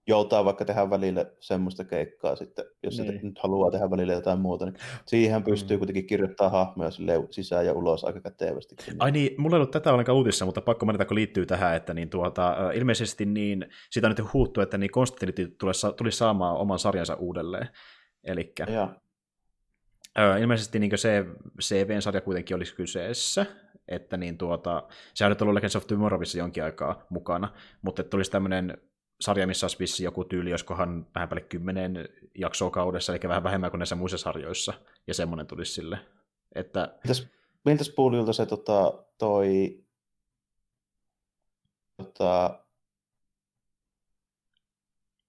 joutaa 0.08 0.44
vaikka 0.44 0.64
tehdä 0.64 0.90
välillä 0.90 1.26
semmoista 1.40 1.84
keikkaa 1.84 2.36
sitten, 2.36 2.64
jos 2.82 2.98
niin. 2.98 3.12
sitä 3.12 3.26
nyt 3.26 3.38
haluaa 3.38 3.70
tehdä 3.70 3.90
välillä 3.90 4.12
jotain 4.12 4.40
muuta, 4.40 4.64
niin 4.64 4.76
siihen 5.06 5.42
pystyy 5.42 5.76
mm. 5.76 5.78
kuitenkin 5.78 6.06
kirjoittamaan 6.06 6.52
hahmoja 6.52 6.90
sisään 7.30 7.66
ja 7.66 7.72
ulos 7.72 8.04
aika 8.04 8.20
kätevästi. 8.20 8.76
Ai 8.98 9.10
niin, 9.10 9.40
mulla 9.40 9.56
ei 9.56 9.58
ollut 9.58 9.70
tätä 9.70 9.92
ollenkaan 9.92 10.16
uutissa, 10.16 10.44
mutta 10.44 10.60
pakko 10.60 10.86
mainita, 10.86 11.04
kun 11.04 11.14
liittyy 11.14 11.46
tähän, 11.46 11.76
että 11.76 11.94
niin 11.94 12.10
tuota, 12.10 12.72
ilmeisesti 12.74 13.26
niin, 13.26 13.66
siitä 13.90 14.08
on 14.08 14.14
nyt 14.18 14.32
huuttu, 14.32 14.60
että 14.60 14.78
niin 14.78 14.90
Konstantin 14.90 15.56
tuli 15.96 16.12
saamaan 16.12 16.56
oman 16.56 16.78
sarjansa 16.78 17.14
uudelleen. 17.14 17.68
Elikkä, 18.24 18.66
ilmeisesti 20.40 20.78
niin 20.78 20.98
se 20.98 21.26
CVn-sarja 21.62 22.20
kuitenkin 22.20 22.56
olisi 22.56 22.74
kyseessä, 22.74 23.46
että 23.88 24.16
niin 24.16 24.38
tuota, 24.38 24.88
se 25.14 25.24
on 25.24 25.30
nyt 25.30 25.42
ollut 25.42 25.54
Legends 25.54 25.76
of 25.76 25.86
Tomorrowissa 25.86 26.38
jonkin 26.38 26.64
aikaa 26.64 27.06
mukana, 27.10 27.52
mutta 27.82 28.02
että 28.02 28.10
tulisi 28.10 28.30
tämmöinen 28.30 28.78
sarja, 29.20 29.46
missä 29.46 29.64
olisi 29.64 29.78
vissi 29.78 30.04
joku 30.04 30.24
tyyli, 30.24 30.50
joskohan 30.50 31.06
vähän 31.14 31.28
päälle 31.28 31.46
kymmenen 31.48 32.08
jaksoa 32.34 32.70
kaudessa, 32.70 33.12
eli 33.12 33.28
vähän 33.28 33.42
vähemmän 33.42 33.70
kuin 33.70 33.78
näissä 33.78 33.94
muissa 33.94 34.18
sarjoissa, 34.18 34.72
ja 35.06 35.14
semmoinen 35.14 35.46
tulisi 35.46 35.72
sille. 35.72 35.98
Että... 36.54 36.94
Mitäs, 37.04 37.28
se 38.32 38.46
tota, 38.46 39.04
toi 39.18 39.78
tota, 41.96 42.60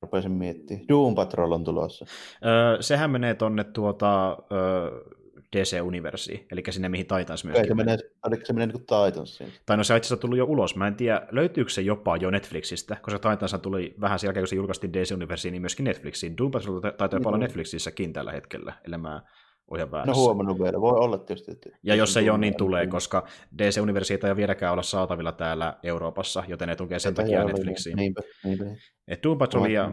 rupesin 0.02 0.32
miettimään. 0.32 0.88
Doom 0.88 1.16
Patrol 1.16 1.52
on 1.52 1.64
tulossa. 1.64 2.06
Öö, 2.45 2.82
sehän 2.82 3.12
menee 3.12 3.34
tonne 3.34 3.64
tuota, 3.64 4.38
öö, 4.52 5.20
DC-universiin, 5.56 6.47
eli 6.52 6.64
sinne 6.70 6.89
mihin 6.89 7.06
Titans 7.08 7.43
myöskin. 7.43 7.64
Ei, 7.64 7.68
se 7.68 7.74
menee, 7.74 7.97
oliko 8.26 8.45
se 8.45 8.54
menee 8.54 8.68
niin 8.68 8.80
Titansiin? 8.80 9.54
Tai 9.66 9.78
no 9.78 9.84
se 9.84 9.97
itse 9.97 10.18
tullut 10.18 10.38
jo 10.38 10.45
ulos. 10.45 10.76
Mä 10.76 10.88
en 10.88 10.95
tiedä, 10.95 11.28
löytyykö 11.32 11.72
se 11.72 11.82
jopa 11.82 12.18
jo 12.18 12.30
Netflixistä, 12.30 12.97
koska 13.02 13.30
Titans 13.30 13.56
tuli 13.62 13.95
vähän 14.02 14.20
sen 14.20 14.28
jälkeen, 14.28 14.41
kun 14.41 14.47
se 14.47 14.56
julkaistiin 14.56 14.93
DC-universiin, 14.93 15.52
niin 15.52 15.62
myöskin 15.62 15.84
Netflixiin. 15.84 16.38
Doom 16.38 16.52
Patrol 16.52 16.80
taitaa 16.80 17.10
jopa 17.20 17.30
olla 17.30 17.38
mm. 17.38 17.41
Netflixissäkin 17.41 18.14
tällä 18.14 18.32
hetkellä, 18.32 18.74
ellei 18.86 19.00
mä 19.00 19.22
ole 19.70 19.80
ihan 19.80 19.91
väärässä. 19.91 20.22
No 20.22 20.26
huomannut 20.26 20.59
vielä, 20.59 20.82
voi 20.82 20.99
olla 20.99 21.17
tietysti. 21.17 21.51
Että 21.51 21.70
ja 21.84 21.95
jos 21.95 22.13
se 22.13 22.20
ei 22.20 22.30
ole, 22.30 22.38
niin 22.38 22.55
tulee, 22.55 22.88
koska 22.88 23.28
DC 23.57 23.78
Universita 23.82 24.28
ei 24.28 24.36
vieläkään 24.36 24.72
olla 24.72 24.84
saatavilla 24.84 25.32
täällä 25.32 25.78
Euroopassa, 25.84 26.43
joten 26.47 26.67
ne 26.67 26.76
tunkee 26.76 26.99
sen 26.99 27.13
takia 27.13 27.43
Netflixiin. 27.43 27.95
Niinpä, 27.95 28.22
niinpä. 28.43 28.65
Et 29.07 29.24
Doom 29.24 29.38
Patrol 29.38 29.65
ja 29.65 29.91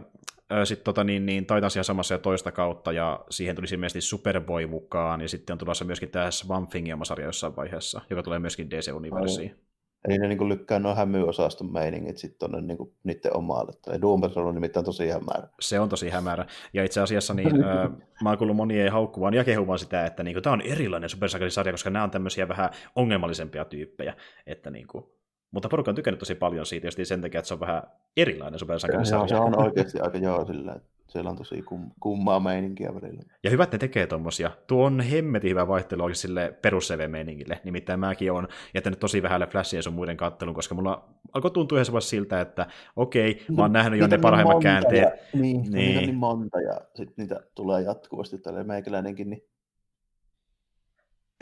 sitten 0.64 0.84
tota, 0.84 1.04
niin, 1.04 1.26
niin 1.26 1.46
Titans 1.46 1.76
ihan 1.76 1.84
samassa 1.84 2.14
ja 2.14 2.18
toista 2.18 2.52
kautta, 2.52 2.92
ja 2.92 3.24
siihen 3.30 3.56
tulisi 3.56 3.74
ilmeisesti 3.74 4.00
Superboy 4.00 4.66
mukaan, 4.66 5.20
ja 5.20 5.28
sitten 5.28 5.54
on 5.54 5.58
tulossa 5.58 5.84
myöskin 5.84 6.10
tämä 6.10 6.30
Swamp 6.30 6.70
Thing 6.70 6.88
sarja 7.02 7.26
jossain 7.26 7.56
vaiheessa, 7.56 8.00
joka 8.10 8.22
tulee 8.22 8.38
myöskin 8.38 8.70
DC 8.70 8.92
Universiin. 8.94 9.65
Eli 10.06 10.18
ne 10.18 10.28
niin 10.28 10.48
lykkää 10.48 10.78
nuo 10.78 10.94
hämyosaston 10.94 11.72
meiningit 11.72 12.16
sitten 12.16 12.38
tuonne 12.38 12.60
niin 12.66 12.94
niiden 13.04 13.36
omalle. 13.36 13.72
Tai 13.84 14.00
Doom 14.00 14.20
Patrol 14.20 14.46
on 14.46 14.54
nimittäin 14.54 14.84
tosi 14.84 15.08
hämärä. 15.08 15.48
Se 15.60 15.80
on 15.80 15.88
tosi 15.88 16.10
hämärä. 16.10 16.46
Ja 16.72 16.84
itse 16.84 17.00
asiassa 17.00 17.34
niin, 17.34 17.64
äh, 17.64 17.90
mä 18.22 18.28
oon 18.28 18.38
kuullut 18.38 18.56
monia 18.56 18.84
ei 18.84 18.88
haukkuvaan 18.88 19.34
ja 19.34 19.44
kehumaan 19.44 19.78
sitä, 19.78 20.06
että 20.06 20.22
niin 20.22 20.42
tämä 20.42 20.54
on 20.54 20.60
erilainen 20.60 21.10
Super 21.10 21.28
sarja 21.28 21.72
koska 21.72 21.90
nämä 21.90 22.02
on 22.02 22.10
tämmöisiä 22.10 22.48
vähän 22.48 22.70
ongelmallisempia 22.96 23.64
tyyppejä. 23.64 24.14
Että 24.46 24.70
niin 24.70 24.86
kuin, 24.86 25.04
mutta 25.50 25.68
porukka 25.68 25.90
on 25.90 25.94
tykännyt 25.94 26.18
tosi 26.18 26.34
paljon 26.34 26.66
siitä, 26.66 26.86
just 26.86 26.98
sen 27.02 27.20
takia, 27.20 27.38
että 27.38 27.48
se 27.48 27.54
on 27.54 27.60
vähän 27.60 27.82
erilainen 28.16 28.58
Super 28.58 28.80
sarja. 28.80 29.04
Se 29.04 29.36
on 29.36 29.58
oikeasti 29.58 30.00
aika 30.00 30.18
joo 30.18 30.44
sillä, 30.44 30.72
että 30.72 30.95
siellä 31.08 31.30
on 31.30 31.36
tosi 31.36 31.62
kum, 31.62 31.90
kummaa 32.00 32.40
meininkiä 32.40 32.94
välillä. 32.94 33.22
Ja 33.44 33.50
hyvät 33.50 33.72
ne 33.72 33.78
tekee 33.78 34.06
tommosia. 34.06 34.50
Tuo 34.66 34.84
on 34.84 35.00
hemmetin 35.00 35.50
hyvä 35.50 35.68
vaihtelu 35.68 36.02
oikein 36.02 36.16
sille 36.16 36.58
perus 36.62 36.92
meiningille 37.08 37.60
Nimittäin 37.64 38.00
mäkin 38.00 38.32
on 38.32 38.48
jättänyt 38.74 39.00
tosi 39.00 39.22
vähälle 39.22 39.46
flashia 39.46 39.82
sun 39.82 39.92
muiden 39.92 40.16
kattelun, 40.16 40.54
koska 40.54 40.74
mulla 40.74 41.08
alkoi 41.32 41.50
tuntua 41.50 41.80
ihan 41.80 42.02
siltä, 42.02 42.40
että 42.40 42.66
okei, 42.96 43.44
mä 43.56 43.62
oon 43.62 43.72
nähnyt 43.72 44.00
jo 44.00 44.06
ne 44.06 44.18
parhaimmat 44.18 44.62
käänteet. 44.62 45.02
Ja, 45.02 45.40
niin, 45.40 45.62
niin. 45.62 45.72
Niitä 45.72 45.98
on 45.98 46.04
niin 46.04 46.16
monta 46.16 46.60
ja 46.60 46.80
sitten 46.94 47.14
niitä 47.16 47.40
tulee 47.54 47.82
jatkuvasti 47.82 48.38
tälle 48.38 48.64
meikäläinenkin, 48.64 49.30
niin 49.30 49.42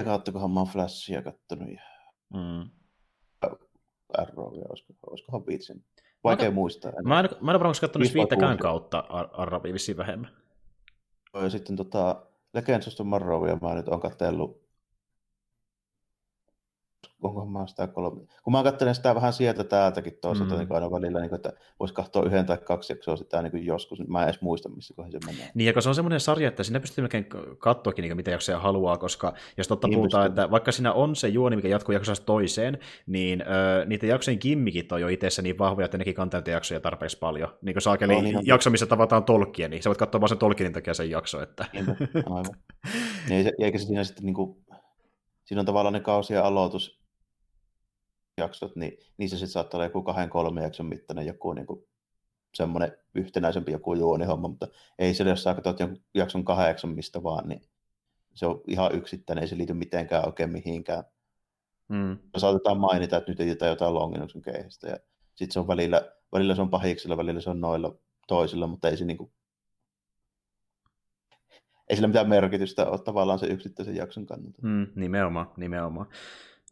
katsokohan 0.05 0.51
mä 0.51 0.61
oon 0.61 0.69
flashia 0.69 1.23
kattonut 1.23 1.69
ja 1.69 1.81
mm. 2.35 2.71
Arrowia, 4.19 4.65
olisiko, 4.69 4.93
olisikohan 5.07 5.47
viitsin. 5.47 5.85
Vaikea 6.25 6.51
mä, 6.51 6.55
muistaa. 6.55 6.93
Mä 7.05 7.21
en, 7.21 7.29
mä 7.41 7.53
en 7.53 7.61
varmaan 7.61 7.75
katsonut 7.81 8.15
viittäkään 8.15 8.59
kautta 8.59 8.99
Arrowia 9.33 9.73
vissiin 9.73 9.97
vähemmän. 9.97 10.31
Ja 11.35 11.51
sitten 11.51 11.77
tota, 11.77 12.27
Legends 12.55 12.89
of 12.89 12.95
Tomorrowia 12.95 13.59
mä 13.63 13.75
nyt 13.75 13.89
on 13.89 14.01
katsellut 14.01 14.64
onko 17.29 17.47
mä 17.47 17.67
sitä 17.67 17.87
kolme. 17.87 18.21
Kun 18.43 18.53
mä 18.53 18.63
katselen 18.63 18.95
sitä 18.95 19.15
vähän 19.15 19.33
sieltä 19.33 19.65
täältäkin 19.65 20.19
toisaalta 20.21 20.55
mm. 20.55 20.61
niin 20.61 20.73
aina 20.73 20.91
välillä, 20.91 21.21
niin 21.21 21.29
kuin, 21.29 21.37
että 21.37 21.53
voisi 21.81 21.95
katsoa 21.95 22.25
yhden 22.25 22.47
tai 22.47 22.59
kaksi 22.59 22.93
jaksoa 22.93 23.17
sitä 23.17 23.43
niin 23.43 23.51
kuin 23.51 23.67
joskus, 23.67 23.99
niin 23.99 24.13
mä 24.13 24.23
en 24.23 24.29
edes 24.29 24.41
muista, 24.41 24.69
missä 24.69 24.95
kohdassa 24.95 25.19
se 25.21 25.33
menee. 25.33 25.51
Niin, 25.55 25.75
ja 25.75 25.81
se 25.81 25.89
on 25.89 25.95
semmoinen 25.95 26.21
sarja, 26.21 26.49
että 26.49 26.63
sinä 26.63 26.81
pystyy 26.81 27.03
melkein 27.03 27.27
katsoakin, 27.59 28.03
niin 28.03 28.17
mitä 28.17 28.31
jaksoja 28.31 28.59
haluaa, 28.59 28.97
koska 28.97 29.35
jos 29.57 29.69
totta 29.69 29.89
niin 29.89 29.99
puhutaan, 29.99 30.25
pystyy. 30.25 30.43
että 30.43 30.51
vaikka 30.51 30.73
siinä 30.73 30.93
on 30.93 31.17
se 31.17 31.29
juoni, 31.29 31.57
mikä 31.57 31.69
jatkuu 31.69 31.93
jaksosta 31.93 32.27
toiseen, 32.27 32.79
niin 33.07 33.43
ö, 33.43 33.85
niiden 33.87 34.09
jaksojen 34.09 34.39
kimmikit 34.39 34.93
on 34.93 35.01
jo 35.01 35.09
itse 35.09 35.43
niin 35.43 35.59
vahvoja, 35.59 35.85
että 35.85 35.99
nekin 35.99 36.15
kantaa 36.15 36.43
jaksoja 36.47 36.81
tarpeeksi 36.81 37.19
paljon. 37.19 37.49
Niin 37.63 37.75
kuin 37.75 37.83
saakeli 37.83 38.15
no, 38.15 38.21
niin, 38.21 38.41
jakso, 38.43 38.71
missä 38.71 38.87
tavataan 38.87 39.25
tolkia, 39.25 39.69
niin 39.69 39.83
sä 39.83 39.91
voit 39.91 39.99
katsoa 39.99 40.21
vaan 40.21 40.29
sen 40.29 40.39
tolkinin 40.39 40.73
takia 40.73 40.95
sen 40.95 41.11
jakso. 41.11 41.43
Että... 41.43 41.65
Niin, 41.73 41.87
aivan. 42.17 42.57
Niin, 43.29 43.53
eikä 43.61 43.79
se 43.79 43.85
siinä 43.85 44.05
sitten 44.05 44.25
niin 44.25 44.35
kuin, 44.35 44.65
siinä 45.45 45.61
on 45.61 45.67
tavallaan 45.67 45.93
ne 45.93 46.01
kausien 46.01 46.45
aloitus, 46.45 47.04
jaksot, 48.39 48.77
niin 48.77 48.99
niissä 49.17 49.37
sitten 49.37 49.53
saattaa 49.53 49.79
olla 49.79 49.87
joku 49.87 50.03
kahden, 50.03 50.31
kolmen 50.31 50.65
jakson 50.65 50.87
mittainen 50.87 51.27
joku 51.27 51.53
niin 51.53 51.67
kuin 51.67 51.87
semmoinen 52.55 52.97
yhtenäisempi 53.15 53.73
joku 53.73 53.95
juonihomma, 53.95 54.49
mutta 54.49 54.69
ei 54.99 55.15
se, 55.15 55.25
jos 55.25 55.43
sä 55.43 55.55
katsot 55.55 55.81
jonkun 55.81 56.03
jakson 56.15 56.45
kahdeksan 56.45 56.91
mistä 56.91 57.23
vaan, 57.23 57.49
niin 57.49 57.63
se 58.35 58.47
on 58.47 58.63
ihan 58.67 58.95
yksittäinen, 58.95 59.43
ei 59.43 59.49
se 59.49 59.57
liity 59.57 59.75
mitenkään 59.75 60.27
oikein 60.27 60.51
mihinkään. 60.51 61.05
Mm. 61.89 62.19
Saatetaan 62.37 62.81
mainita, 62.81 63.17
että 63.17 63.31
nyt 63.31 63.41
ei 63.41 63.69
jotain 63.69 63.95
Longinuksen 63.95 64.43
keihistä, 64.43 64.89
ja 64.89 64.97
sitten 65.35 65.53
se 65.53 65.61
on 65.61 65.69
välillä, 65.69 66.13
välillä 66.33 66.55
se 66.55 66.63
on 66.63 66.71
pahiksilla, 66.71 67.17
välillä 67.17 67.41
se 67.41 67.51
on 67.51 67.61
noilla 67.61 67.95
toisilla, 68.29 68.67
mutta 68.67 68.89
ei 68.89 68.97
se 68.97 69.05
niinku 69.05 69.33
ei 71.89 71.97
sillä 71.97 72.09
mitään 72.09 72.29
merkitystä 72.29 72.87
ole 72.87 72.99
tavallaan 72.99 73.39
se 73.39 73.47
yksittäisen 73.47 73.97
jakson 73.97 74.27
kannalta. 74.27 74.59
Mm, 74.63 74.87
nimenomaan, 74.95 75.51
nimenomaan. 75.57 76.07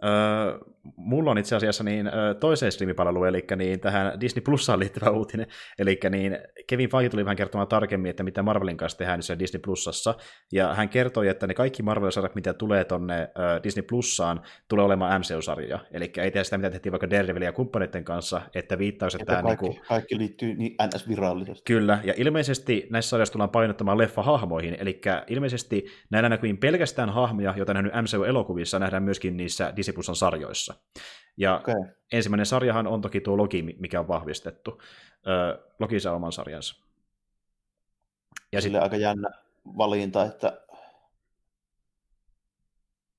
Öö, 0.04 0.58
mulla 0.96 1.30
on 1.30 1.38
itse 1.38 1.56
asiassa 1.56 1.84
niin, 1.84 2.10
toiseen 2.40 2.72
streamipalveluun, 2.72 3.28
eli 3.28 3.44
niin 3.56 3.80
tähän 3.80 4.20
Disney 4.20 4.42
Plusaan 4.42 4.80
liittyvä 4.80 5.10
uutinen. 5.10 5.46
Eli 5.78 6.00
niin 6.10 6.38
Kevin 6.66 6.90
Feige 6.90 7.08
tuli 7.08 7.24
vähän 7.24 7.36
kertomaan 7.36 7.68
tarkemmin, 7.68 8.10
että 8.10 8.22
mitä 8.22 8.42
Marvelin 8.42 8.76
kanssa 8.76 8.98
tehdään 8.98 9.20
niin 9.28 9.38
Disney 9.38 9.60
Plusassa. 9.60 10.14
Ja 10.52 10.74
hän 10.74 10.88
kertoi, 10.88 11.28
että 11.28 11.46
ne 11.46 11.54
kaikki 11.54 11.82
Marvel-sarjat, 11.82 12.34
mitä 12.34 12.54
tulee 12.54 12.84
tonne 12.84 13.28
Disney 13.64 13.82
Plussaan, 13.82 14.40
tulee 14.68 14.84
olemaan 14.84 15.20
MCU-sarjoja. 15.20 15.78
Eli 15.92 16.04
ei 16.04 16.30
tehdä 16.30 16.44
sitä, 16.44 16.58
mitä 16.58 16.70
tehtiin 16.70 16.92
vaikka 16.92 17.10
Daredevil 17.10 17.42
ja 17.42 17.52
kumppaneiden 17.52 18.04
kanssa, 18.04 18.42
että 18.54 18.78
viittaus, 18.78 19.14
että 19.14 19.26
tämä... 19.26 19.42
Kaikki, 19.42 19.66
niin 19.66 19.76
kuin... 19.76 19.86
kaikki 19.88 20.18
liittyy 20.18 20.54
niin 20.54 20.76
NS-virallisesti. 20.82 21.62
Kyllä, 21.64 21.98
ja 22.04 22.14
ilmeisesti 22.16 22.86
näissä 22.90 23.08
sarjoissa 23.08 23.32
tullaan 23.32 23.50
painottamaan 23.50 23.98
leffa-hahmoihin, 23.98 24.76
eli 24.78 25.00
ilmeisesti 25.28 25.86
näillä 26.10 26.28
näkyy 26.28 26.56
pelkästään 26.56 27.10
hahmoja, 27.10 27.54
joita 27.56 27.74
nähnyt 27.74 27.92
MCU-elokuvissa, 27.92 28.78
nähdään 28.78 29.02
myöskin 29.02 29.36
niissä 29.36 29.72
Disney 29.76 29.91
Plusan 29.92 30.16
sarjoissa. 30.16 30.74
Ja 31.36 31.56
okay. 31.56 31.74
ensimmäinen 32.12 32.46
sarjahan 32.46 32.86
on 32.86 33.00
toki 33.00 33.20
tuo 33.20 33.36
Loki, 33.36 33.62
mikä 33.62 34.00
on 34.00 34.08
vahvistettu. 34.08 34.82
Öö, 35.26 35.72
Loki 35.78 36.00
saa 36.00 36.14
oman 36.14 36.32
sarjansa. 36.32 36.76
Ja 38.52 38.60
Sille 38.60 38.78
sit... 38.78 38.82
aika 38.82 38.96
jännä 38.96 39.28
valinta, 39.64 40.24
että 40.24 40.62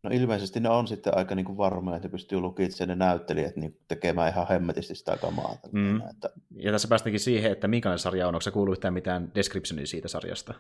No 0.04 0.10
ilmeisesti 0.14 0.60
ne 0.60 0.70
on 0.70 0.88
sitten 0.88 1.18
aika 1.18 1.36
niin 1.36 1.46
kuin 1.46 1.58
varmoja, 1.58 1.96
että 1.96 2.10
pystyy 2.10 2.40
lukitsemaan 2.40 3.00
ne 3.00 3.06
näyttelijät 3.06 3.56
niin 3.56 3.80
tekemään 3.88 4.32
ihan 4.32 4.48
hemmetisti 4.50 4.96
sitä 4.96 5.18
kamaa. 5.18 5.56
Mm. 5.72 6.02
Että... 6.10 6.30
Ja 6.56 6.72
tässä 6.72 6.88
päästäänkin 6.88 7.20
siihen, 7.20 7.52
että 7.52 7.68
minkälainen 7.68 8.00
sarja 8.00 8.28
on, 8.28 8.36
onko 8.36 8.42
se 8.42 8.52
kuullut 8.52 8.74
yhtään 8.74 8.94
mitään 8.94 9.32
descriptionia 9.36 9.88
siitä 9.88 10.08
sarjasta? 10.08 10.54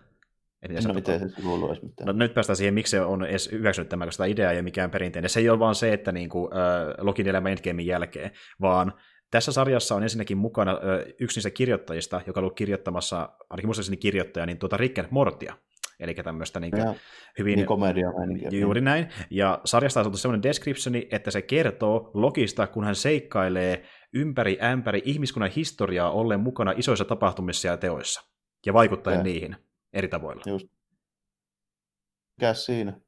Et 0.63 0.83
no 0.85 0.93
miten 0.93 1.29
se 1.29 1.41
kuuluu 1.41 1.71
edes 1.71 1.83
mitään. 1.83 2.07
No, 2.07 2.13
nyt 2.13 2.33
päästään 2.33 2.57
siihen, 2.57 2.73
miksi 2.73 2.91
se 2.91 3.01
on 3.01 3.25
edes 3.25 3.51
hyväksynyt 3.51 3.89
tämä, 3.89 4.05
koska 4.05 4.25
idea 4.25 4.51
ei 4.51 4.57
ole 4.57 4.61
mikään 4.61 4.91
perinteinen. 4.91 5.29
Se 5.29 5.39
ei 5.39 5.49
ole 5.49 5.59
vaan 5.59 5.75
se, 5.75 5.93
että 5.93 6.11
niin 6.11 6.29
kuin, 6.29 6.53
äh, 6.53 7.05
Lokin 7.05 7.27
elämä 7.27 7.49
Endgamein 7.49 7.87
jälkeen, 7.87 8.31
vaan 8.61 8.93
tässä 9.31 9.51
sarjassa 9.51 9.95
on 9.95 10.03
ensinnäkin 10.03 10.37
mukana 10.37 10.71
äh, 10.71 10.77
yksi 11.19 11.37
niistä 11.37 11.49
kirjoittajista, 11.49 12.21
joka 12.27 12.39
on 12.39 12.43
ollut 12.43 12.57
kirjoittamassa, 12.57 13.29
ainakin 13.49 13.67
muistaakseni 13.67 13.97
kirjoittaja, 13.97 14.45
niin 14.45 14.57
tuota 14.57 14.77
Rick 14.77 14.99
and 14.99 15.07
Mortia. 15.11 15.53
Eli 15.99 16.13
tämmöistä 16.13 16.59
niin 16.59 16.77
ja, 16.77 16.95
hyvin... 17.39 17.55
Niin 17.55 17.65
komedia 17.65 18.07
Juuri 18.51 18.81
näin. 18.81 19.07
Ja 19.29 19.61
sarjasta 19.65 19.99
on 19.99 20.03
saatu 20.03 20.17
sellainen 20.17 20.43
descriptioni, 20.43 21.07
että 21.11 21.31
se 21.31 21.41
kertoo 21.41 22.11
Lokista, 22.13 22.67
kun 22.67 22.83
hän 22.83 22.95
seikkailee 22.95 23.83
ympäri 24.13 24.57
ämpäri 24.63 25.01
ihmiskunnan 25.05 25.51
historiaa 25.55 26.11
ollen 26.11 26.39
mukana 26.39 26.73
isoissa 26.77 27.05
tapahtumissa 27.05 27.67
ja 27.67 27.77
teoissa. 27.77 28.21
Ja 28.65 28.73
vaikuttaen 28.73 29.17
ja. 29.17 29.23
niihin 29.23 29.55
eri 29.93 30.07
tavoilla. 30.07 30.43
Just. 30.45 30.67
Mikäs 32.37 32.65
siinä? 32.65 32.99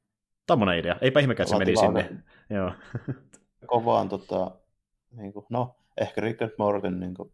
Tämmöinen 0.46 0.78
idea. 0.78 0.96
Eipä 1.00 1.20
ihmekään, 1.20 1.44
että 1.44 1.54
se 1.54 1.58
meni 1.58 1.76
sinne. 1.76 2.22
Joo. 2.50 2.72
Kovaan, 3.66 4.08
tota, 4.08 4.50
niin 5.10 5.32
kuin, 5.32 5.46
no, 5.50 5.76
ehkä 6.00 6.20
Rick 6.20 6.42
and 6.42 6.50
Morgan 6.58 7.00
niin 7.00 7.14
kuin, 7.14 7.32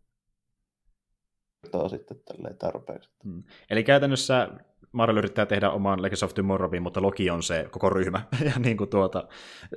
sitten 1.91 2.21
tälleen 2.25 2.59
tarpeeksi. 2.59 3.11
Hmm. 3.25 3.43
Eli 3.71 3.85
käytännössä 3.85 4.49
Marvel 4.93 5.16
yrittää 5.16 5.47
tehdä 5.47 5.70
oman 5.70 6.03
Legacy 6.03 6.24
of 6.24 6.34
Tomorrowin, 6.34 6.82
mutta 6.82 7.03
Loki 7.03 7.30
on 7.30 7.43
se 7.43 7.68
koko 7.70 7.90
ryhmä. 7.90 8.22
ja 8.49 8.53
niin 8.59 8.76
kuin 8.76 8.90
tuota, 8.90 9.24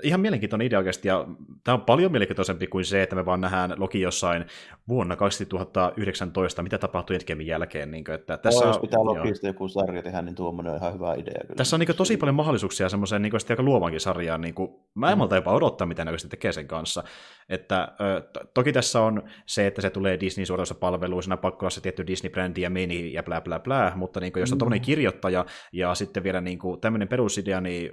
ihan 0.03 0.19
mielenkiintoinen 0.19 0.67
idea 0.67 0.79
oikeasti, 0.79 1.07
ja 1.07 1.27
tämä 1.63 1.75
on 1.75 1.81
paljon 1.81 2.11
mielenkiintoisempi 2.11 2.67
kuin 2.67 2.85
se, 2.85 3.03
että 3.03 3.15
me 3.15 3.25
vaan 3.25 3.41
nähdään 3.41 3.73
Loki 3.77 4.01
jossain 4.01 4.45
vuonna 4.87 5.15
2019, 5.15 6.63
mitä 6.63 6.77
tapahtui 6.77 7.15
Endgamein 7.15 7.47
jälkeen. 7.47 7.91
Niin 7.91 8.03
kuin, 8.03 8.15
että 8.15 8.37
tässä 8.37 8.65
no, 8.65 8.67
jos 8.67 8.79
pitää 8.79 8.99
Lokista 8.99 9.47
joku 9.47 9.67
sarja 9.67 10.03
tehdä, 10.03 10.21
niin 10.21 10.35
tuommoinen 10.35 10.73
on 10.73 10.79
ihan 10.79 10.93
hyvä 10.93 11.13
idea. 11.13 11.41
Kyllä. 11.41 11.55
Tässä 11.55 11.75
on 11.75 11.79
niin 11.79 11.87
kuin, 11.87 11.97
tosi 11.97 12.17
paljon 12.17 12.35
mahdollisuuksia 12.35 12.89
semmoiseen 12.89 13.21
niin 13.21 13.31
kuin, 13.31 13.41
aika 13.49 13.63
luovankin 13.63 13.99
sarjaan. 13.99 14.41
Niin 14.41 14.53
kuin, 14.53 14.69
mä 14.95 15.11
en 15.11 15.17
malta 15.17 15.35
jopa 15.35 15.53
odottaa, 15.53 15.87
mitä 15.87 16.05
ne 16.05 16.11
tekee 16.29 16.51
sen 16.51 16.67
kanssa. 16.67 17.03
Että, 17.49 17.87
to- 18.33 18.39
toki 18.53 18.73
tässä 18.73 19.01
on 19.01 19.23
se, 19.45 19.67
että 19.67 19.81
se 19.81 19.89
tulee 19.89 20.19
Disney 20.19 20.45
suoratoissa 20.45 20.75
palveluisena, 20.75 21.37
pakko 21.37 21.65
olla 21.65 21.69
se 21.69 21.81
tietty 21.81 22.03
Disney-brändi 22.07 22.61
ja 22.61 22.69
meni 22.69 23.13
ja 23.13 23.23
bla 23.23 23.41
bla 23.41 23.59
bla, 23.59 23.91
mutta 23.95 24.19
niin 24.19 24.33
kuin, 24.33 24.41
jos 24.41 24.51
on 24.51 24.57
mm. 24.57 24.59
Kirjoittaja 25.05 25.45
ja 25.71 25.95
sitten 25.95 26.23
vielä 26.23 26.41
niin 26.41 26.59
kuin, 26.59 26.81
tämmöinen 26.81 27.07
perusidea, 27.07 27.61
niin 27.61 27.91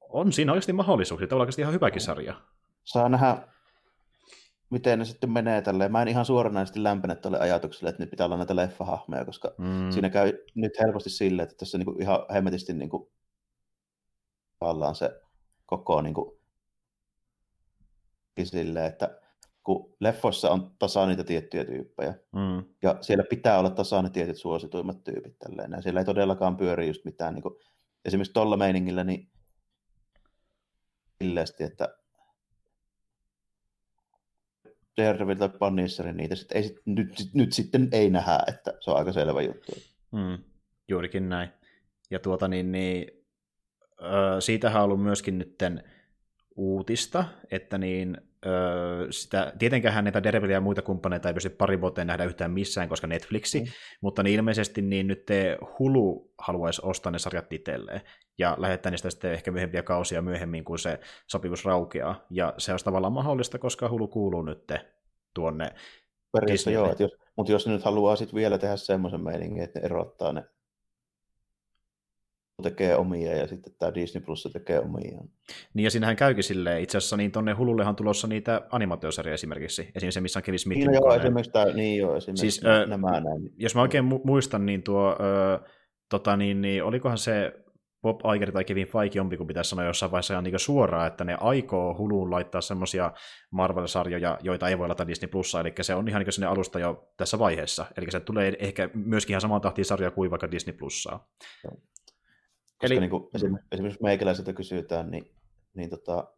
on 0.00 0.32
siinä 0.32 0.52
oikeasti 0.52 0.72
mahdollisuuksia, 0.72 1.28
tämä 1.28 1.36
on 1.36 1.40
oikeasti 1.40 1.62
ihan 1.62 1.74
hyväkin 1.74 2.02
sarja. 2.02 2.34
Saa 2.84 3.08
nähdä, 3.08 3.48
miten 4.70 4.98
ne 4.98 5.04
sitten 5.04 5.30
menee 5.30 5.62
tälleen. 5.62 5.92
Mä 5.92 6.02
en 6.02 6.08
ihan 6.08 6.24
suoranaisesti 6.24 6.82
lämpene 6.82 7.14
tälle 7.14 7.38
ajatukselle, 7.38 7.90
että 7.90 8.02
nyt 8.02 8.10
pitää 8.10 8.26
olla 8.26 8.36
näitä 8.36 8.56
leffahahmoja, 8.56 9.24
koska 9.24 9.54
mm. 9.58 9.90
siinä 9.90 10.10
käy 10.10 10.32
nyt 10.54 10.72
helposti 10.80 11.10
silleen, 11.10 11.48
että 11.48 11.56
tässä 11.56 11.78
niin 11.78 11.86
kuin 11.86 12.02
ihan 12.02 12.18
hemmetisti 12.32 12.72
niin 12.72 12.90
kuin, 12.90 13.08
se 14.92 15.20
koko 15.66 16.02
niin 16.02 16.14
kuin, 16.14 16.38
silleen, 18.44 18.86
että 18.86 19.20
kun 19.66 19.96
leffoissa 20.00 20.50
on 20.50 20.70
tasa 20.78 21.06
niitä 21.06 21.24
tiettyjä 21.24 21.64
tyyppejä, 21.64 22.14
mm. 22.32 22.64
ja 22.82 22.98
siellä 23.00 23.24
pitää 23.30 23.58
olla 23.58 23.70
tasa 23.70 24.02
ne 24.02 24.10
tietyt 24.10 24.36
suosituimmat 24.36 25.04
tyypit 25.04 25.38
tälleen. 25.38 25.72
Ja 25.72 25.82
siellä 25.82 26.00
ei 26.00 26.04
todellakaan 26.04 26.56
pyöri 26.56 26.86
just 26.86 27.04
mitään, 27.04 27.34
niin 27.34 27.42
kuin, 27.42 27.54
esimerkiksi 28.04 28.32
tuolla 28.32 28.56
meiningillä, 28.56 29.04
niin 29.04 29.30
silleesti, 31.22 31.64
että 31.64 31.88
Daredevil 34.96 35.34
tai 35.34 35.48
Punisher, 35.48 36.12
niitä 36.12 36.34
sit 36.34 36.52
ei, 36.52 36.62
sit, 36.62 36.76
nyt, 36.84 37.18
sit, 37.18 37.34
nyt 37.34 37.52
sitten 37.52 37.88
ei 37.92 38.10
nähdä, 38.10 38.38
että 38.48 38.72
se 38.80 38.90
on 38.90 38.96
aika 38.96 39.12
selvä 39.12 39.42
juttu. 39.42 39.72
Mm, 40.12 40.38
juurikin 40.88 41.28
näin. 41.28 41.48
Ja 42.10 42.18
tuota 42.18 42.48
niin, 42.48 42.72
niin 42.72 43.24
äh, 44.02 44.40
siitähän 44.40 44.82
on 44.82 44.84
ollut 44.84 45.02
myöskin 45.02 45.38
nytten 45.38 45.84
uutista, 46.56 47.24
että 47.50 47.78
niin 47.78 48.16
öö, 48.46 49.06
sitä, 49.10 49.52
tietenkään 49.58 50.04
näitä 50.04 50.22
Daredevilia 50.22 50.56
ja 50.56 50.60
muita 50.60 50.82
kumppaneita 50.82 51.28
ei 51.28 51.34
pysty 51.34 51.50
pari 51.50 51.80
vuoteen 51.80 52.06
nähdä 52.06 52.24
yhtään 52.24 52.50
missään, 52.50 52.88
koska 52.88 53.06
Netflixi, 53.06 53.60
mm. 53.60 53.66
mutta 54.00 54.22
niin 54.22 54.34
ilmeisesti 54.34 54.82
niin 54.82 55.06
nyt 55.06 55.26
te 55.26 55.58
Hulu 55.78 56.32
haluaisi 56.38 56.82
ostaa 56.84 57.12
ne 57.12 57.18
sarjat 57.18 57.52
itselleen 57.52 58.00
ja 58.38 58.56
lähettää 58.58 58.90
niistä 58.90 59.10
sitten 59.10 59.32
ehkä 59.32 59.50
myöhempiä 59.50 59.82
kausia 59.82 60.22
myöhemmin, 60.22 60.64
kun 60.64 60.78
se 60.78 60.98
sopimus 61.26 61.64
raukeaa. 61.64 62.26
Ja 62.30 62.54
se 62.58 62.72
olisi 62.72 62.84
tavallaan 62.84 63.12
mahdollista, 63.12 63.58
koska 63.58 63.88
Hulu 63.88 64.08
kuuluu 64.08 64.42
nyt 64.42 64.72
tuonne 65.34 65.70
Periaatteessa 66.32 66.70
joo, 66.70 66.94
jos, 66.98 67.16
mutta 67.36 67.52
jos 67.52 67.66
nyt 67.66 67.82
haluaa 67.82 68.16
sitten 68.16 68.36
vielä 68.36 68.58
tehdä 68.58 68.76
semmoisen 68.76 69.20
meiningin, 69.20 69.62
että 69.62 69.80
ne 69.80 69.84
erottaa 69.84 70.32
ne 70.32 70.44
tekee 72.70 72.96
omia 72.96 73.36
ja 73.36 73.46
sitten 73.46 73.72
tämä 73.78 73.94
Disney 73.94 74.24
Plus 74.24 74.48
tekee 74.52 74.80
omia. 74.80 75.20
Niin 75.74 75.84
ja 75.84 75.90
siinähän 75.90 76.16
käykin 76.16 76.44
silleen, 76.44 76.82
itse 76.82 76.98
asiassa 76.98 77.16
niin 77.16 77.32
tuonne 77.32 77.52
Hulullehan 77.52 77.96
tulossa 77.96 78.26
niitä 78.26 78.62
animaatiosarjoja 78.70 79.34
esimerkiksi, 79.34 79.82
esimerkiksi 79.82 80.14
se, 80.14 80.20
missä 80.20 80.38
on 80.38 80.42
Kevin 80.42 80.58
Smith. 80.58 80.78
Niin, 80.78 80.94
joo, 80.94 81.14
esimerkiksi 81.14 81.52
tämä, 81.52 81.64
niin 81.64 81.98
joo, 81.98 82.16
esimerkiksi 82.16 82.50
siis, 82.50 82.62
nämä 82.86 83.20
näin. 83.20 83.52
Jos 83.56 83.74
mä 83.74 83.82
oikein 83.82 84.04
muistan, 84.24 84.66
niin 84.66 84.82
tuo, 84.82 85.16
ö, 85.20 85.58
tota, 86.10 86.36
niin, 86.36 86.60
niin, 86.60 86.84
olikohan 86.84 87.18
se 87.18 87.52
Bob 88.02 88.20
Iger 88.34 88.52
tai 88.52 88.64
Kevin 88.64 88.86
Feige 88.86 89.18
jompi, 89.18 89.36
kun 89.36 89.46
pitäisi 89.46 89.70
sanoa 89.70 89.84
jossain 89.84 90.12
vaiheessa 90.12 90.34
ihan 90.34 90.44
niin 90.44 90.58
suoraan, 90.58 91.06
että 91.06 91.24
ne 91.24 91.36
aikoo 91.40 91.98
Huluun 91.98 92.30
laittaa 92.30 92.60
semmoisia 92.60 93.12
Marvel-sarjoja, 93.50 94.38
joita 94.42 94.68
ei 94.68 94.78
voi 94.78 94.88
laittaa 94.88 95.06
Disney 95.06 95.28
Plussa, 95.28 95.60
eli 95.60 95.74
se 95.80 95.94
on 95.94 96.08
ihan 96.08 96.22
niin 96.22 96.32
sinne 96.32 96.46
alusta 96.46 96.78
jo 96.78 97.12
tässä 97.16 97.38
vaiheessa. 97.38 97.86
Eli 97.96 98.10
se 98.10 98.20
tulee 98.20 98.52
ehkä 98.58 98.90
myöskin 98.94 99.32
ihan 99.32 99.40
samaan 99.40 99.60
tahtiin 99.60 99.84
sarja 99.84 100.10
kuin 100.10 100.30
vaikka 100.30 100.50
Disney 100.50 100.76
Plussaa. 100.76 101.28
Koska 102.78 102.94
Eli... 102.94 103.00
niin 103.00 103.10
kuin, 103.10 103.28
esimerkiksi, 103.34 103.68
esimerkiksi 103.72 104.02
meikäläiseltä 104.02 104.52
kysytään, 104.52 105.10
niin, 105.10 105.30
niin 105.74 105.90
tota, 105.90 106.32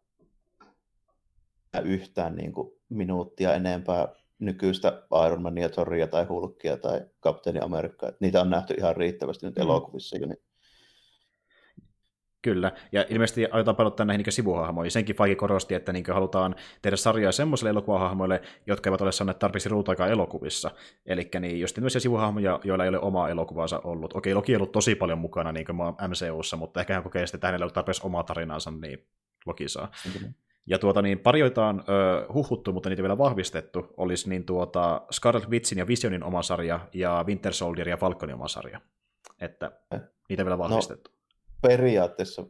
yhtään 1.85 2.37
niin 2.37 2.53
kuin, 2.53 2.73
minuuttia 2.89 3.55
enempää 3.55 4.09
nykyistä 4.39 5.03
Iron 5.27 5.43
Mania, 5.43 5.69
Thoria 5.69 6.07
tai 6.07 6.25
Hulkia 6.25 6.77
tai 6.77 7.01
Kapteeni 7.21 7.61
Amerikkaa. 7.61 8.13
Niitä 8.21 8.41
on 8.41 8.51
nähty 8.51 8.75
ihan 8.79 8.97
riittävästi 8.97 9.47
nyt 9.47 9.57
mm. 9.57 9.63
elokuvissa 9.63 10.17
jo, 10.17 10.27
niin 10.27 10.43
Kyllä, 12.43 12.73
ja 12.93 13.05
ilmeisesti 13.09 13.47
aiotaan 13.51 13.77
painottaa 13.77 14.07
näihin 14.07 14.25
niin 14.25 14.33
sivuhahmoihin. 14.33 14.91
Senkin 14.91 15.17
Feige 15.17 15.35
korosti, 15.35 15.75
että 15.75 15.93
niin 15.93 16.05
halutaan 16.13 16.55
tehdä 16.83 16.97
sarjaa 16.97 17.33
semmoisille 17.33 17.71
elokuvahahmoille, 17.71 18.43
jotka 18.67 18.91
eivät 18.91 19.01
ole 19.01 19.13
saaneet 19.13 19.39
tarpeeksi 19.39 19.69
ruutuaikaa 19.69 20.09
elokuvissa. 20.09 20.71
Eli 21.07 21.31
niin 21.41 21.61
just 21.61 21.75
tämmöisiä 21.75 22.01
sivuhahmoja, 22.01 22.61
joilla 22.65 22.85
ei 22.85 22.89
ole 22.89 22.99
omaa 22.99 23.29
elokuvaansa 23.29 23.81
ollut. 23.85 24.13
Okei, 24.17 24.35
Loki 24.35 24.55
on 24.55 24.61
ollut 24.61 24.73
tosi 24.73 24.95
paljon 24.95 25.19
mukana 25.19 25.53
niin 25.53 25.67
MCUssa, 26.09 26.57
mutta 26.57 26.81
ehkä 26.81 26.95
hän 26.95 27.03
kokee 27.03 27.27
sitten, 27.27 27.39
että 27.39 27.47
hänellä 27.47 27.65
ei 27.65 27.67
ole 27.67 27.73
tarpeeksi 27.73 28.03
omaa 28.05 28.23
tarinansa, 28.23 28.71
niin 28.71 29.07
Loki 29.47 29.69
saa. 29.69 29.91
Mm-hmm. 30.07 30.35
Ja 30.67 30.79
tuota, 30.79 31.03
niin 31.03 31.19
pari, 31.19 31.41
joita 31.41 31.67
on 31.67 31.85
ö, 31.89 32.33
huhuttu, 32.33 32.73
mutta 32.73 32.89
niitä 32.89 33.03
vielä 33.03 33.19
vahvistettu, 33.19 33.95
olisi 33.97 34.29
niin 34.29 34.45
tuota 34.45 35.03
Scarlet 35.13 35.51
Witchin 35.51 35.79
ja 35.79 35.87
Visionin 35.87 36.25
oma 36.25 36.43
sarja 36.43 36.81
ja 36.95 37.25
Winter 37.27 37.53
Soldier 37.53 37.89
ja 37.89 37.97
Falconin 37.97 38.35
oma 38.35 38.49
sarja. 38.49 38.81
Että 39.41 39.73
eh. 39.95 40.01
niitä 40.29 40.45
vielä 40.45 40.57
no, 40.57 40.69
vahvistettu. 40.69 41.11
No 41.11 41.18
periaatteessa 41.63 42.45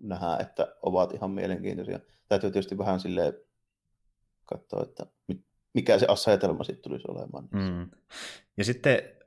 nähdä, 0.00 0.36
että 0.40 0.76
ovat 0.82 1.12
ihan 1.14 1.30
mielenkiintoisia. 1.30 2.00
Täytyy 2.28 2.50
tietysti 2.50 2.78
vähän 2.78 3.00
silleen 3.00 3.32
katsoa, 4.44 4.82
että 4.82 5.06
mikä 5.74 5.98
se 5.98 6.06
asetelma 6.08 6.64
sitten 6.64 6.82
tulisi 6.82 7.04
olemaan. 7.08 7.48
Mm. 7.52 7.90
Ja 8.56 8.64
sitten 8.64 9.17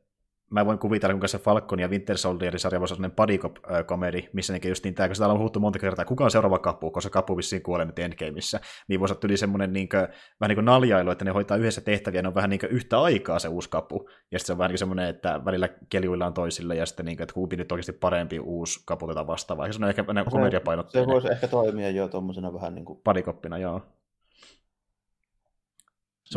mä 0.51 0.65
voin 0.65 0.79
kuvitella, 0.79 1.13
kuinka 1.13 1.27
se 1.27 1.37
Falcon 1.37 1.79
ja 1.79 1.87
Winter 1.87 2.17
Soldier-sarja 2.17 2.79
voisi 2.79 2.93
olla 2.93 3.09
sellainen 3.09 3.15
buddy 3.15 3.83
komedi 3.85 4.29
missä 4.33 4.53
nekin 4.53 4.69
just 4.69 4.83
niin 4.83 4.95
tämä, 4.95 5.07
kun 5.07 5.15
sitä 5.15 5.27
on 5.27 5.37
puhuttu 5.37 5.59
monta 5.59 5.79
kertaa, 5.79 6.05
kuka 6.05 6.23
on 6.23 6.31
seuraava 6.31 6.59
kapu, 6.59 6.91
koska 6.91 7.09
kapu 7.09 7.37
vissiin 7.37 7.61
kuolee 7.61 7.85
nyt 7.85 7.99
Endgameissa, 7.99 8.59
niin 8.87 8.99
voisi 8.99 9.15
olla 9.23 9.37
semmoinen 9.37 9.73
niin 9.73 9.89
kuin, 9.89 10.01
vähän 10.41 10.49
niin 10.49 10.55
kuin 10.55 10.65
naljailu, 10.65 11.09
että 11.11 11.25
ne 11.25 11.31
hoitaa 11.31 11.57
yhdessä 11.57 11.81
tehtäviä, 11.81 12.21
ne 12.21 12.27
on 12.27 12.35
vähän 12.35 12.49
niin 12.49 12.59
kuin 12.59 12.71
yhtä 12.71 13.01
aikaa 13.01 13.39
se 13.39 13.47
uusi 13.47 13.69
kapu, 13.69 14.09
ja 14.31 14.39
sitten 14.39 14.47
se 14.47 14.51
on 14.53 14.57
vähän 14.57 14.69
niin 14.69 14.79
semmoinen, 14.79 15.07
että 15.07 15.41
välillä 15.45 15.69
keljuillaan 15.89 16.33
toisille, 16.33 16.75
ja 16.75 16.85
sitten 16.85 17.05
niin 17.05 17.17
kuin, 17.17 17.23
että 17.23 17.33
kumpi 17.33 17.55
nyt 17.55 17.71
oikeasti 17.71 17.93
parempi 17.93 18.39
uusi 18.39 18.79
kapu 18.85 19.07
tätä 19.07 19.27
vastaavaa, 19.27 19.71
se 19.71 19.79
on 19.83 19.89
ehkä 19.89 20.05
se, 20.23 20.29
komediapainotteinen. 20.31 21.09
Se 21.09 21.13
voisi 21.13 21.31
ehkä 21.31 21.47
toimia 21.47 21.89
jo 21.89 22.07
tuommoisena 22.07 22.53
vähän 22.53 22.75
niin 22.75 22.85
kuin... 22.85 22.99
Padikoppina, 23.03 23.57
joo. 23.57 23.81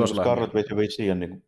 Scarlet 0.07 0.55
Witch 0.55 1.11
on 1.11 1.21
niin 1.21 1.45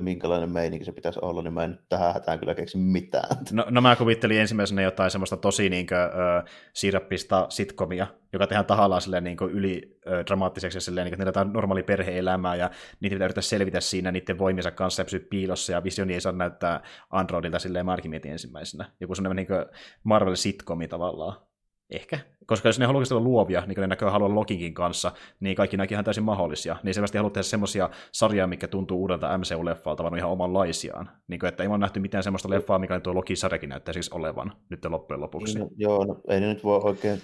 minkälainen 0.00 0.50
meininki 0.50 0.84
se 0.84 0.92
pitäisi 0.92 1.18
olla, 1.22 1.42
niin 1.42 1.54
mä 1.54 1.64
en 1.64 1.78
tähän 1.88 2.14
hätään 2.14 2.38
kyllä 2.38 2.54
keksi 2.54 2.78
mitään. 2.78 3.36
No, 3.52 3.66
no 3.70 3.80
mä 3.80 3.96
kuvittelin 3.96 4.40
ensimmäisenä 4.40 4.82
jotain 4.82 5.10
semmoista 5.10 5.36
tosi 5.36 5.70
niin 5.70 5.86
kuin, 5.86 5.98
äh, 5.98 6.44
sirappista 6.72 7.46
sitkomia, 7.48 8.06
joka 8.32 8.46
tehdään 8.46 8.66
tahallaan 8.66 9.02
silleen, 9.02 9.24
niin 9.24 9.36
kuin, 9.36 9.52
yli 9.52 9.98
äh, 10.06 10.24
dramaattiseksi 10.26 10.76
ja 10.76 10.80
silleen, 10.80 11.04
niin 11.04 11.16
kuin, 11.16 11.28
että 11.28 11.40
niillä 11.40 11.52
normaali 11.52 11.82
perhe-elämää 11.82 12.54
ja 12.54 12.70
niitä 13.00 13.14
pitää 13.14 13.26
yrittää 13.26 13.42
selvitä 13.42 13.80
siinä 13.80 14.12
niiden 14.12 14.38
voimiensa 14.38 14.70
kanssa 14.70 15.00
ja 15.00 15.04
pysyä 15.04 15.20
piilossa 15.30 15.72
ja 15.72 15.84
visioni 15.84 16.14
ei 16.14 16.20
saa 16.20 16.32
näyttää 16.32 16.82
Androidilta 17.10 17.58
silleen 17.58 17.86
mietin 18.08 18.32
ensimmäisenä. 18.32 18.92
Joku 19.00 19.14
semmoinen 19.14 19.46
niin 19.50 19.66
Marvel-sitkomi 20.04 20.88
tavallaan. 20.88 21.49
Ehkä. 21.90 22.18
Koska 22.46 22.68
jos 22.68 22.78
ne 22.78 22.86
haluaa 22.86 23.04
olla 23.10 23.20
luovia, 23.20 23.60
niin 23.60 23.74
kuin 23.74 23.82
ne 23.82 23.86
näköjään 23.86 24.12
haluaa 24.12 24.34
Lokinkin 24.34 24.74
kanssa, 24.74 25.12
niin 25.40 25.56
kaikki 25.56 25.76
nämäkin 25.76 25.94
ihan 25.94 26.04
täysin 26.04 26.24
mahdollisia. 26.24 26.76
Niin 26.82 26.94
selvästi 26.94 27.18
haluaa 27.18 27.30
tehdä 27.30 27.42
semmoisia 27.42 27.90
sarjaa, 28.12 28.46
mikä 28.46 28.68
tuntuu 28.68 29.00
uudelta 29.00 29.38
MCU-leffalta, 29.38 30.02
vaan 30.02 30.18
ihan 30.18 30.30
omanlaisiaan. 30.30 31.10
Niin 31.28 31.40
kuin, 31.40 31.48
että 31.48 31.62
ei 31.62 31.68
ole 31.68 31.78
nähty 31.78 32.00
mitään 32.00 32.24
semmoista 32.24 32.50
leffaa, 32.50 32.78
mikä 32.78 33.00
tuo 33.00 33.14
Loki-sarjakin 33.14 33.68
näyttää 33.68 33.92
siis 33.92 34.08
olevan 34.08 34.52
nyt 34.68 34.84
loppujen 34.84 35.20
lopuksi. 35.20 35.58
No, 35.58 35.68
joo, 35.76 36.04
no, 36.04 36.20
ei 36.28 36.40
ne 36.40 36.46
nyt 36.46 36.64
voi 36.64 36.80
oikein 36.84 37.20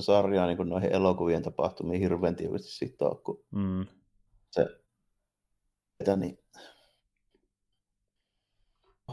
sarjaa 0.00 0.46
niin 0.46 0.56
kuin 0.56 0.68
noihin 0.68 0.92
elokuvien 0.92 1.42
tapahtumiin 1.42 2.00
hirveän 2.00 2.36
tiivisti 2.36 2.70
sitoa, 2.70 3.14
kun 3.14 3.44
mm. 3.50 3.86
se, 4.50 4.66
että 6.00 6.16
niin, 6.16 6.38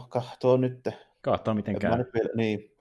kahtoo 0.08 0.56
nyt. 0.56 0.88
Kahtoo 1.22 1.54
miten 1.54 1.78
käy. 1.78 1.90
Vielä, 1.90 2.30
niin, 2.36 2.75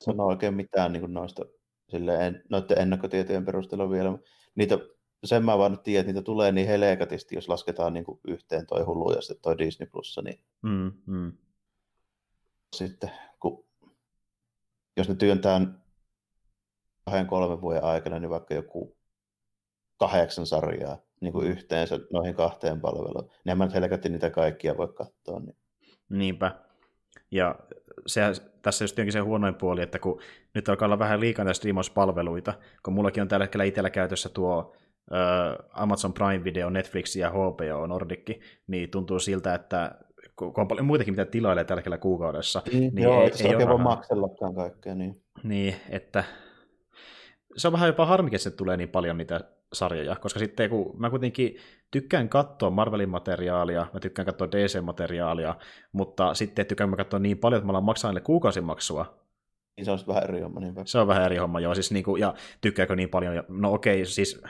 sano 0.00 0.26
oikein 0.26 0.54
mitään 0.54 0.92
niin 0.92 1.14
noista 1.14 1.44
silleen, 1.88 2.42
noiden 2.50 2.78
ennakkotietojen 2.78 3.44
perusteella 3.44 3.90
vielä. 3.90 4.18
Niitä, 4.54 4.78
sen 5.24 5.44
mä 5.44 5.58
vaan 5.58 5.78
tiedän, 5.78 6.00
että 6.00 6.12
niitä 6.12 6.24
tulee 6.24 6.52
niin 6.52 6.66
helekatisti, 6.66 7.34
jos 7.34 7.48
lasketaan 7.48 7.94
niin 7.94 8.04
kuin 8.04 8.20
yhteen 8.28 8.66
toi 8.66 8.82
Hulu 8.82 9.12
ja 9.12 9.20
sitten 9.20 9.42
toi 9.42 9.58
Disney 9.58 9.88
Plus, 9.92 10.20
niin 10.24 10.40
mm, 10.62 10.92
mm. 11.06 11.32
sitten 12.76 13.10
kun, 13.40 13.64
jos 14.96 15.08
ne 15.08 15.14
työntää 15.14 15.60
kahden 17.04 17.26
kolmen 17.26 17.60
vuoden 17.60 17.84
aikana, 17.84 18.18
niin 18.18 18.30
vaikka 18.30 18.54
joku 18.54 18.96
kahdeksan 19.98 20.46
sarjaa 20.46 20.98
niin 21.20 21.32
kuin 21.32 21.46
yhteensä 21.46 22.00
noihin 22.12 22.34
kahteen 22.34 22.80
palveluun. 22.80 23.30
Niin 23.44 23.58
mä 23.58 23.68
nyt 23.90 24.04
niitä 24.04 24.30
kaikkia 24.30 24.76
voi 24.76 24.88
katsoa. 24.88 25.40
Niin. 25.40 25.56
Niinpä. 26.08 26.60
Ja 27.30 27.58
se, 28.06 28.22
tässä 28.62 28.84
just 28.84 28.96
se 29.10 29.18
huonoin 29.18 29.54
puoli, 29.54 29.82
että 29.82 29.98
kun 29.98 30.20
nyt 30.54 30.68
alkaa 30.68 30.86
olla 30.86 30.98
vähän 30.98 31.20
liikaa 31.20 31.44
näitä 31.44 31.56
striimauspalveluita, 31.56 32.54
kun 32.82 32.94
mullakin 32.94 33.22
on 33.22 33.28
tällä 33.28 33.44
hetkellä 33.44 33.64
itsellä 33.64 33.90
käytössä 33.90 34.28
tuo 34.28 34.74
uh, 35.10 35.64
Amazon 35.70 36.12
Prime 36.12 36.44
Video, 36.44 36.70
Netflix 36.70 37.16
ja 37.16 37.30
HBO 37.30 37.86
Nordic, 37.86 38.40
niin 38.66 38.90
tuntuu 38.90 39.18
siltä, 39.18 39.54
että 39.54 39.94
kun 40.36 40.52
on 40.56 40.68
paljon 40.68 40.86
muitakin, 40.86 41.12
mitä 41.12 41.24
tilailee 41.24 41.64
tällä 41.64 41.78
hetkellä 41.78 41.98
kuukaudessa. 41.98 42.62
Niin, 42.72 42.94
niin 42.94 43.04
joo, 43.04 43.22
ei, 43.22 43.30
ei 43.40 43.54
ole 43.54 43.68
voi 43.68 43.78
maksellakaan 43.78 44.54
kaikkea. 44.54 44.94
Niin. 44.94 45.22
niin, 45.42 45.74
että 45.90 46.24
se 47.56 47.68
on 47.68 47.72
vähän 47.72 47.86
jopa 47.86 48.06
harmikin, 48.06 48.36
että 48.36 48.56
tulee 48.56 48.76
niin 48.76 48.88
paljon 48.88 49.16
niitä 49.16 49.40
sarjoja, 49.72 50.16
koska 50.16 50.38
sitten 50.38 50.70
kun 50.70 51.00
mä 51.00 51.10
kuitenkin 51.10 51.56
tykkään 51.90 52.28
katsoa 52.28 52.70
Marvelin 52.70 53.08
materiaalia, 53.08 53.86
mä 53.92 54.00
tykkään 54.00 54.26
katsoa 54.26 54.48
DC-materiaalia, 54.48 55.54
mutta 55.92 56.34
sitten 56.34 56.66
tykkään 56.66 56.90
mä 56.90 56.96
katsoa 56.96 57.20
niin 57.20 57.38
paljon, 57.38 57.58
että 57.58 57.66
mä 57.66 57.70
alan 57.70 57.84
maksaa 57.84 58.10
niille 58.10 58.20
kuukausimaksua. 58.20 59.18
Niin 59.76 59.84
se 59.84 59.90
on 59.90 59.98
vähän 60.08 60.24
eri 60.24 60.40
homma. 60.40 60.60
Niin 60.60 60.74
se 60.84 60.98
on 60.98 61.08
vähän 61.08 61.24
eri 61.24 61.36
homma, 61.36 61.60
joo. 61.60 61.74
Siis 61.74 61.92
niinku, 61.92 62.16
ja 62.16 62.34
tykkääkö 62.60 62.96
niin 62.96 63.08
paljon, 63.08 63.44
no 63.48 63.72
okei, 63.72 64.06
siis 64.06 64.42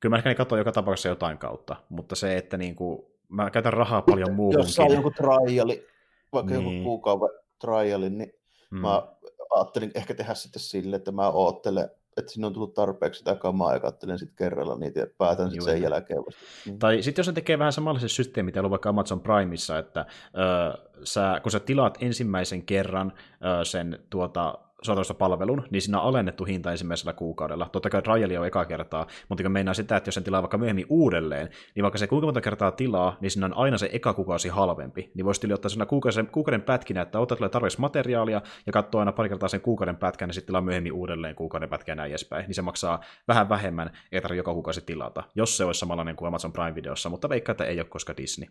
kyllä 0.00 0.12
mä 0.12 0.16
ehkä 0.16 0.34
katson 0.34 0.58
joka 0.58 0.72
tapauksessa 0.72 1.08
jotain 1.08 1.38
kautta, 1.38 1.76
mutta 1.88 2.16
se, 2.16 2.36
että 2.36 2.56
niinku, 2.56 3.18
mä 3.28 3.50
käytän 3.50 3.72
rahaa 3.72 4.02
paljon 4.02 4.34
muuhunkin. 4.34 4.64
Jos 4.64 4.74
saa 4.74 4.86
joku 4.86 5.10
triali, 5.10 5.86
vaikka 6.32 6.54
niin. 6.54 6.76
joku 6.76 6.84
kuukauden 6.84 7.38
triali, 7.60 8.10
niin 8.10 8.32
mm. 8.70 8.78
mä 8.78 9.02
ajattelin 9.50 9.90
ehkä 9.94 10.14
tehdä 10.14 10.34
sitten 10.34 10.62
sille, 10.62 10.96
että 10.96 11.12
mä 11.12 11.30
oottelen 11.30 11.90
että 12.18 12.32
sinne 12.32 12.46
on 12.46 12.52
tullut 12.52 12.74
tarpeeksi 12.74 13.18
sitä 13.18 13.34
kamaa 13.34 13.72
ja 13.72 13.80
katselen 13.80 14.18
sitten 14.18 14.36
kerralla 14.36 14.78
niitä 14.78 15.00
ja 15.00 15.06
päätän 15.18 15.50
sitten 15.50 15.64
sen 15.64 15.82
jälkeen 15.82 16.20
vasta. 16.26 16.40
Mm. 16.66 16.78
Tai 16.78 17.02
sitten 17.02 17.20
jos 17.20 17.26
ne 17.26 17.32
tekee 17.32 17.58
vähän 17.58 17.72
samanlaisen 17.72 18.08
systeemin, 18.08 18.48
mitä 18.48 18.60
on 18.60 18.70
vaikka 18.70 18.88
Amazon 18.88 19.20
Primeissa, 19.20 19.78
että 19.78 20.06
ö, 20.34 20.78
sä, 21.04 21.40
kun 21.42 21.52
sä 21.52 21.60
tilaat 21.60 21.98
ensimmäisen 22.00 22.62
kerran 22.62 23.12
ö, 23.60 23.64
sen 23.64 23.98
tuota, 24.10 24.58
saatoista 24.82 25.14
palvelun, 25.14 25.62
niin 25.70 25.82
siinä 25.82 26.00
on 26.00 26.08
alennettu 26.08 26.44
hinta 26.44 26.70
ensimmäisellä 26.70 27.12
kuukaudella. 27.12 27.68
Totta 27.72 27.90
kai 27.90 28.02
triali 28.02 28.36
on 28.36 28.46
eka 28.46 28.64
kertaa, 28.64 29.06
mutta 29.28 29.42
kun 29.42 29.52
meinaa 29.52 29.74
sitä, 29.74 29.96
että 29.96 30.08
jos 30.08 30.14
sen 30.14 30.24
tilaa 30.24 30.42
vaikka 30.42 30.58
myöhemmin 30.58 30.86
uudelleen, 30.88 31.48
niin 31.74 31.82
vaikka 31.82 31.98
se 31.98 32.06
kuinka 32.06 32.26
monta 32.26 32.40
kertaa 32.40 32.70
tilaa, 32.70 33.16
niin 33.20 33.30
siinä 33.30 33.46
on 33.46 33.54
aina 33.54 33.78
se 33.78 33.90
eka 33.92 34.14
kuukausi 34.14 34.48
halvempi. 34.48 35.10
Niin 35.14 35.24
voisi 35.24 35.52
ottaa 35.52 35.68
sen 35.68 35.86
kuukauden, 35.86 36.26
kuukauden 36.26 36.62
pätkinä, 36.62 37.02
että 37.02 37.20
ottaa 37.20 37.36
tulee 37.36 37.48
tarpeeksi 37.48 37.80
materiaalia 37.80 38.42
ja 38.66 38.72
katsoa 38.72 39.00
aina 39.00 39.12
pari 39.12 39.28
kertaa 39.28 39.48
sen 39.48 39.60
kuukauden 39.60 39.96
pätkän 39.96 40.28
ja 40.28 40.32
sitten 40.32 40.46
tilaa 40.46 40.60
myöhemmin 40.60 40.92
uudelleen 40.92 41.34
kuukauden 41.34 41.68
pätkän 41.68 41.96
näin 41.96 42.10
edespäin. 42.10 42.46
Niin 42.46 42.54
se 42.54 42.62
maksaa 42.62 43.00
vähän 43.28 43.48
vähemmän, 43.48 43.90
ei 44.12 44.20
tarvitse 44.20 44.40
joka 44.40 44.52
kuukausi 44.52 44.80
tilata, 44.86 45.22
jos 45.34 45.56
se 45.56 45.64
olisi 45.64 45.80
samanlainen 45.80 46.16
kuin 46.16 46.28
Amazon 46.28 46.52
Prime-videossa, 46.52 47.08
mutta 47.08 47.28
veikkaa, 47.28 47.52
että 47.52 47.64
ei 47.64 47.80
ole, 47.80 47.88
koska 47.88 48.16
Disney. 48.16 48.48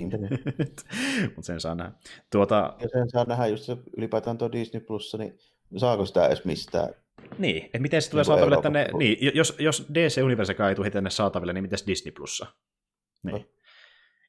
mutta 1.34 1.42
sen 1.42 1.60
saa 1.60 1.74
nähdä. 1.74 1.92
Tuota... 2.32 2.74
Ja 2.80 2.88
sen 2.88 3.10
saa 3.10 3.24
nähdä 3.24 3.46
just 3.46 3.64
se 3.64 3.76
ylipäätään 3.96 4.38
tuo 4.38 4.52
Disney 4.52 4.80
Plus, 4.80 5.16
niin 5.18 5.38
saako 5.76 6.06
sitä 6.06 6.26
edes 6.26 6.44
mistään? 6.44 6.88
Niin, 7.38 7.64
että 7.64 7.78
miten 7.78 8.02
se 8.02 8.10
tulee 8.10 8.20
niin 8.20 8.26
saataville 8.26 8.62
tänne, 8.62 8.88
niin, 8.98 9.36
jos, 9.36 9.56
jos 9.58 9.88
DC 9.94 10.22
Universekaan 10.24 10.68
ei 10.68 10.74
tule 10.74 10.90
tänne 10.90 11.10
saataville, 11.10 11.52
niin 11.52 11.64
mitäs 11.64 11.86
Disney 11.86 12.12
Plussa? 12.12 12.46
Niin. 13.22 13.32
No. 13.32 13.44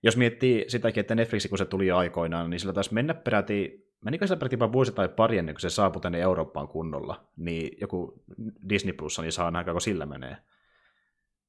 Jos 0.04 0.18
miettii 0.18 0.66
sitäkin, 0.68 1.02
että 1.02 1.16
Netflix, 1.16 1.50
kun 1.50 1.58
se 1.58 1.66
tuli 1.66 1.92
aikoinaan, 1.92 2.50
niin 2.50 2.60
sillä 2.60 2.74
taisi 2.74 2.94
mennä 2.94 3.14
peräti, 3.14 3.90
menikö 4.02 4.28
sillä 4.28 4.40
peräti 4.40 4.60
vuosi 4.60 4.92
tai 4.92 5.10
pari 5.10 5.38
ennen 5.38 5.56
kuin 5.56 5.62
se 5.62 5.70
saapui 5.70 6.02
tänne 6.02 6.20
Eurooppaan 6.22 6.68
kunnolla, 6.68 7.28
niin 7.38 7.78
joku 7.82 8.24
Disney 8.70 8.94
Plussa, 8.94 9.22
niin 9.22 9.32
saa 9.32 9.52
nähdä, 9.52 9.72
kun 9.72 9.82
sillä 9.82 10.06
menee. 10.06 10.38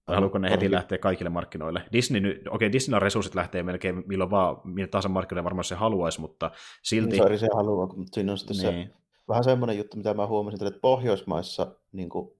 Vai 0.08 0.14
haluatko 0.14 0.38
ne 0.38 0.50
heti 0.50 0.70
lähteä 0.70 0.98
kaikille 0.98 1.30
markkinoille? 1.30 1.82
Disney, 1.92 2.20
okei, 2.20 2.42
okay, 2.50 2.72
Disneyllä 2.72 2.98
resurssit 2.98 3.34
lähtee 3.34 3.62
melkein 3.62 4.04
milloin 4.06 4.30
vaan, 4.30 4.56
millä 4.64 4.88
tahansa 4.88 5.08
markkinoille 5.08 5.44
varmaan 5.44 5.64
se 5.64 5.74
haluaisi, 5.74 6.20
mutta 6.20 6.50
silti... 6.82 7.20
Niin, 7.20 7.38
se 7.38 7.48
haluaa, 7.54 7.86
mutta 7.86 8.14
siinä 8.14 8.32
on 8.32 8.38
sitten 8.38 8.56
niin. 8.56 8.88
se 8.88 8.94
vähän 9.28 9.44
semmoinen 9.44 9.78
juttu, 9.78 9.96
mitä 9.96 10.14
mä 10.14 10.26
huomasin, 10.26 10.66
että 10.66 10.80
Pohjoismaissa 10.80 11.76
niin 11.92 12.08
kuin, 12.08 12.30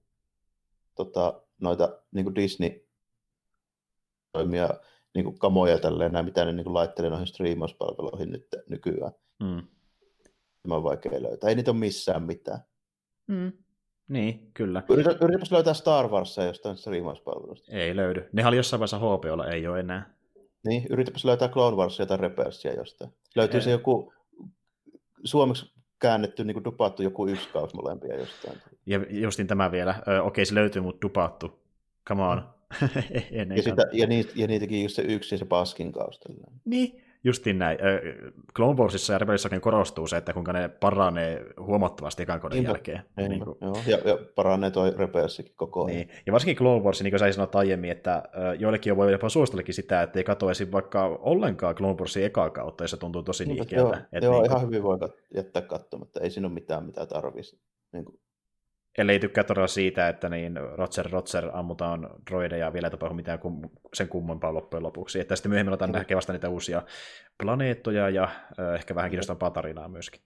tota, 0.95 1.41
noita 1.59 1.97
niin 2.11 2.25
kuin 2.25 2.35
Disney 2.35 2.87
toimia 4.31 4.69
niin 5.13 5.23
kuin 5.23 5.39
kamoja 5.39 5.77
tälleen, 5.77 6.11
nämä, 6.11 6.23
mitä 6.23 6.45
ne 6.45 6.51
niin 6.51 6.63
kuin 6.63 6.73
laittelee 6.73 7.09
noihin 7.09 7.27
striimauspalveluihin 7.27 8.31
nyt 8.31 8.47
nykyään. 8.69 9.11
Mm. 9.39 9.67
Tämä 10.63 10.75
on 10.75 10.83
vaikea 10.83 11.23
löytää. 11.23 11.49
Ei 11.49 11.55
niitä 11.55 11.71
ole 11.71 11.79
missään 11.79 12.23
mitään. 12.23 12.59
Mm. 13.27 13.51
Niin, 14.07 14.51
kyllä. 14.53 14.83
Yritä, 14.89 15.15
yritäpäs 15.21 15.51
löytää 15.51 15.73
Star 15.73 16.07
Warsia 16.07 16.43
jostain 16.43 16.77
striimauspalvelusta. 16.77 17.71
Ei 17.71 17.95
löydy. 17.95 18.29
Ne 18.33 18.47
oli 18.47 18.57
jossain 18.57 18.79
vaiheessa 18.79 18.99
HBOlla, 18.99 19.47
ei 19.47 19.67
ole 19.67 19.79
enää. 19.79 20.13
Niin, 20.67 20.87
yritäpäs 20.89 21.25
löytää 21.25 21.47
Clone 21.47 21.77
Warsia 21.77 22.05
tai 22.05 22.17
Rebelsia 22.17 22.73
jostain. 22.73 23.11
Löytyy 23.35 23.57
ei. 23.57 23.63
se 23.63 23.71
joku 23.71 24.13
suomeksi 25.23 25.76
käännetty, 25.99 26.43
niin 26.43 26.53
kuin 26.53 26.63
dupattu 26.63 27.03
joku 27.03 27.27
yksi 27.27 27.49
kausi 27.49 27.75
molempia 27.75 28.15
jostain. 28.15 28.57
Ja 28.85 28.99
justin 29.09 29.47
tämä 29.47 29.71
vielä. 29.71 29.95
Ö, 30.07 30.23
okei, 30.23 30.45
se 30.45 30.55
löytyy, 30.55 30.81
mutta 30.81 31.01
dupattu. 31.01 31.59
Come 32.07 32.23
on. 32.23 32.49
ja, 33.55 33.63
sitä, 33.63 33.85
ja, 33.91 34.07
niitä, 34.07 34.31
ja 34.35 34.47
niitäkin 34.47 34.83
just 34.83 34.95
se 34.95 35.01
yksi 35.01 35.35
ja 35.35 35.39
se 35.39 35.45
paskin 35.45 35.91
kausi. 35.91 36.19
Niin, 36.65 37.03
Justiin 37.27 37.59
näin. 37.59 37.77
Clone 38.55 38.77
Warsissa 38.79 39.13
ja 39.13 39.19
Rebellissakin 39.19 39.61
korostuu 39.61 40.07
se, 40.07 40.17
että 40.17 40.33
kuinka 40.33 40.53
ne 40.53 40.69
paranee 40.69 41.45
huomattavasti 41.59 42.23
ekan 42.23 42.39
kodin 42.39 42.55
Niinpä. 42.55 42.69
jälkeen. 42.69 43.01
Niinpä. 43.17 43.29
Niin 43.29 43.45
kuin... 43.45 43.57
Joo, 43.61 43.77
ja, 43.87 43.97
ja 44.05 44.17
paranee 44.35 44.71
toi 44.71 44.93
Rebelsikin 44.97 45.53
koko 45.55 45.85
ajan. 45.85 45.95
Niin. 45.95 46.09
Ja 46.25 46.33
varsinkin 46.33 46.57
Clone 46.57 46.83
Wars, 46.83 47.03
niin 47.03 47.11
kuin 47.11 47.19
sä 47.19 47.31
sanoit 47.31 47.55
aiemmin, 47.55 47.91
että 47.91 48.23
joillekin 48.59 48.97
voi 48.97 49.11
jopa 49.11 49.29
suositellekin 49.29 49.73
sitä, 49.73 50.01
että 50.01 50.19
ei 50.19 50.23
katoisi 50.23 50.71
vaikka 50.71 51.05
ollenkaan 51.05 51.75
Clone 51.75 51.97
Warsin 51.99 52.25
ekaa 52.25 52.49
kautta, 52.49 52.83
ja 52.83 52.87
se 52.87 52.97
tuntuu 52.97 53.23
tosi 53.23 53.45
niinkieltä. 53.45 53.75
Joo, 53.75 53.93
että 54.11 54.25
joo 54.25 54.41
niin 54.41 54.51
ihan 54.51 54.61
hyvin 54.61 54.83
voi 54.83 54.97
jättää 55.35 55.61
katsomatta. 55.61 56.19
Ei 56.19 56.29
siinä 56.29 56.47
ole 56.47 56.53
mitään, 56.53 56.85
mitä 56.85 57.05
tarvitsisi. 57.05 57.61
Niin 57.93 58.05
kuin 58.05 58.19
ellei 58.97 59.19
tykkää 59.19 59.43
todella 59.43 59.67
siitä, 59.67 60.09
että 60.09 60.29
niin 60.29 60.55
Roger 60.55 61.09
Roger 61.11 61.49
ammutaan 61.53 62.09
droideja 62.29 62.65
ja 62.65 62.73
vielä 62.73 62.87
ei 62.87 62.91
tapahdu 62.91 63.13
mitään 63.13 63.39
kum, 63.39 63.69
sen 63.93 64.07
kummempaa 64.07 64.53
loppujen 64.53 64.83
lopuksi. 64.83 65.19
Että 65.19 65.35
sitten 65.35 65.49
myöhemmin 65.49 65.73
otan 65.73 65.91
nähdä 65.91 66.15
vasta 66.15 66.33
niitä 66.33 66.49
uusia 66.49 66.81
planeettoja 67.37 68.09
ja 68.09 68.23
äh, 68.23 68.75
ehkä 68.75 68.95
vähän 68.95 69.09
kiinnostavaa 69.09 69.49
tarinaa 69.49 69.87
myöskin. 69.87 70.21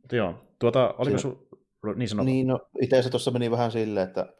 Mutta 0.00 0.16
joo, 0.16 0.42
tuota, 0.58 0.94
oliko 0.98 1.18
sun... 1.18 1.48
Niin, 1.96 2.08
sanottu? 2.08 2.30
Niin, 2.30 2.46
no 2.46 2.68
itse 2.80 3.10
tuossa 3.10 3.30
meni 3.30 3.50
vähän 3.50 3.70
silleen, 3.70 4.08
että 4.08 4.34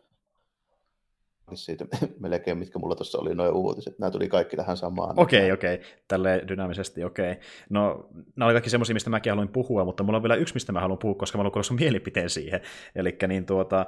siitä 1.57 1.85
melkein, 2.21 2.59
mitkä 2.59 2.79
mulla 2.79 2.95
tuossa 2.95 3.19
oli 3.19 3.35
noin 3.35 3.53
uutiset. 3.53 3.99
Nämä 3.99 4.11
tuli 4.11 4.29
kaikki 4.29 4.57
tähän 4.57 4.77
samaan. 4.77 5.19
Okei, 5.19 5.41
okay, 5.41 5.53
okei. 5.53 5.75
Okay. 5.75 5.87
Tälleen 6.09 6.49
dynaamisesti, 6.49 7.05
okei. 7.05 7.33
Okay. 7.33 7.45
No, 7.71 8.09
nämä 8.37 8.47
oli 8.47 8.55
kaikki 8.55 8.71
semmoisia, 8.71 8.95
mistä 8.95 9.11
mäkin 9.11 9.33
haluan 9.33 9.49
puhua, 9.49 9.85
mutta 9.85 10.03
mulla 10.03 10.17
on 10.17 10.23
vielä 10.23 10.35
yksi, 10.35 10.55
mistä 10.55 10.73
mä 10.73 10.81
haluan 10.81 10.99
puhua, 10.99 11.15
koska 11.15 11.39
mä 11.39 11.41
haluan 11.41 11.53
kuulla 11.53 11.81
mielipiteen 11.81 12.31
siihen. 12.31 12.61
Eli 12.95 13.17
niin 13.29 13.47
tuota, 13.47 13.87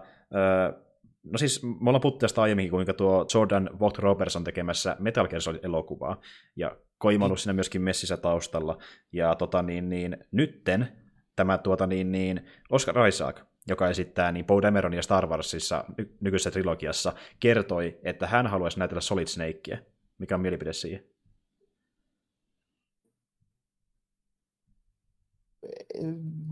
No 1.25 1.39
siis 1.39 1.63
me 1.63 1.91
ollaan 1.91 2.01
puhuttu 2.01 2.19
tästä 2.19 2.43
aiemminkin, 2.43 2.71
kuinka 2.71 2.95
tuo 2.95 3.27
Jordan 3.35 3.71
Vogt 3.81 3.99
Roberts 3.99 4.37
on 4.37 4.45
tekemässä 4.45 4.97
Metal 4.99 5.29
Gear 5.29 5.41
elokuvaa, 5.63 6.21
ja 6.57 6.77
Koima 6.99 7.25
on 7.25 7.39
siinä 7.39 7.53
myöskin 7.53 7.83
messissä 7.83 8.17
taustalla, 8.17 8.79
ja 9.13 9.35
tota 9.35 9.63
niin, 9.63 9.89
niin 9.89 10.17
nytten 10.33 10.89
tämä 11.37 11.59
tuota 11.59 11.87
niin, 11.87 12.13
niin 12.13 12.47
Oscar 12.71 13.09
Isaac, 13.09 13.41
joka 13.69 13.89
esittää 13.89 14.33
niin 14.33 14.45
Poe 14.45 14.63
Dameronia 14.63 15.03
Star 15.03 15.27
Warsissa 15.27 15.85
ny- 15.99 16.17
nykyisessä 16.21 16.51
trilogiassa, 16.51 17.13
kertoi, 17.41 17.99
että 18.03 18.27
hän 18.27 18.47
haluaisi 18.47 18.79
näytellä 18.79 19.01
Solid 19.01 19.27
Snakea. 19.27 19.79
Mikä 20.19 20.35
on 20.35 20.41
mielipide 20.41 20.73
siihen? 20.73 21.05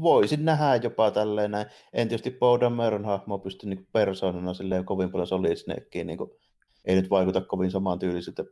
Voisin 0.00 0.44
nähdä 0.44 0.76
jopa 0.76 1.10
tälleen 1.10 1.50
näin. 1.50 1.66
En 1.92 2.08
tietysti 2.08 2.30
Poe 2.30 2.60
Dameron 2.60 3.04
hahmoa 3.04 3.38
pysty 3.38 3.66
niin 3.66 3.88
persoonana 3.92 4.54
silleen 4.54 4.84
kovin 4.84 5.10
paljon 5.10 5.26
Solid 5.26 5.56
Snakeen. 5.56 6.06
Niin 6.06 6.18
kuin, 6.18 6.30
ei 6.84 6.96
nyt 6.96 7.10
vaikuta 7.10 7.40
kovin 7.40 7.70
samaan 7.70 7.98
tyylisiltä 7.98 8.44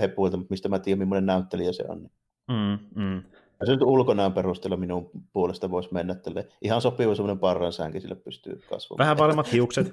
hepuilta, 0.00 0.36
mutta 0.36 0.52
mistä 0.52 0.68
mä 0.68 0.78
tiedän, 0.78 0.98
millainen 0.98 1.26
näyttelijä 1.26 1.72
se 1.72 1.84
on. 1.88 2.10
Mm, 2.48 3.02
mm. 3.02 3.22
Se 3.64 3.72
nyt 3.72 3.82
ulkonäön 3.82 4.32
perusteella 4.32 4.76
minun 4.76 5.10
puolesta 5.32 5.70
voisi 5.70 5.88
mennä 5.92 6.14
tälle. 6.14 6.48
Ihan 6.62 6.80
sopiva 6.80 7.14
semmoinen 7.14 7.38
parran 7.38 7.72
säänkin 7.72 8.00
sille 8.00 8.14
pystyy 8.14 8.60
kasvamaan. 8.70 8.98
Vähän 8.98 9.18
vaaleammat 9.18 9.52
hiukset. 9.52 9.92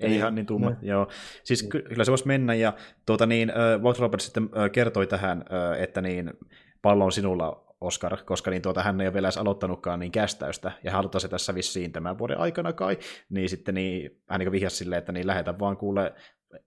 Ei 0.00 0.14
ihan 0.16 0.34
niin 0.34 0.46
tumma, 0.46 0.70
no. 0.70 0.76
joo. 0.82 1.08
Siis 1.44 1.62
no. 1.62 1.68
kyllä 1.68 2.04
se 2.04 2.10
voisi 2.10 2.26
mennä, 2.26 2.54
ja 2.54 2.72
tuota 3.06 3.26
niin, 3.26 3.50
äh, 3.50 3.80
Walt 3.82 3.98
Roberts 3.98 4.24
sitten 4.24 4.50
äh, 4.56 4.70
kertoi 4.70 5.06
tähän, 5.06 5.44
äh, 5.52 5.82
että 5.82 6.00
niin, 6.00 6.32
pallo 6.82 7.04
on 7.04 7.12
sinulla, 7.12 7.64
Oscar, 7.80 8.16
koska 8.24 8.50
niin 8.50 8.62
tuota, 8.62 8.82
hän 8.82 9.00
ei 9.00 9.06
ole 9.06 9.14
vielä 9.14 9.26
edes 9.26 9.36
aloittanutkaan 9.38 10.00
niin 10.00 10.12
kästäystä, 10.12 10.72
ja 10.84 10.92
halutaan 10.92 11.20
se 11.20 11.28
tässä 11.28 11.54
vissiin 11.54 11.92
tämän 11.92 12.18
vuoden 12.18 12.38
aikana 12.38 12.72
kai, 12.72 12.98
niin 13.28 13.48
sitten 13.48 13.74
niin, 13.74 14.22
hän 14.28 14.40
niin 14.40 14.52
vihjasi 14.52 14.76
silleen, 14.76 14.98
että 14.98 15.12
niin 15.12 15.26
lähetä 15.26 15.58
vaan 15.58 15.76
kuule 15.76 16.14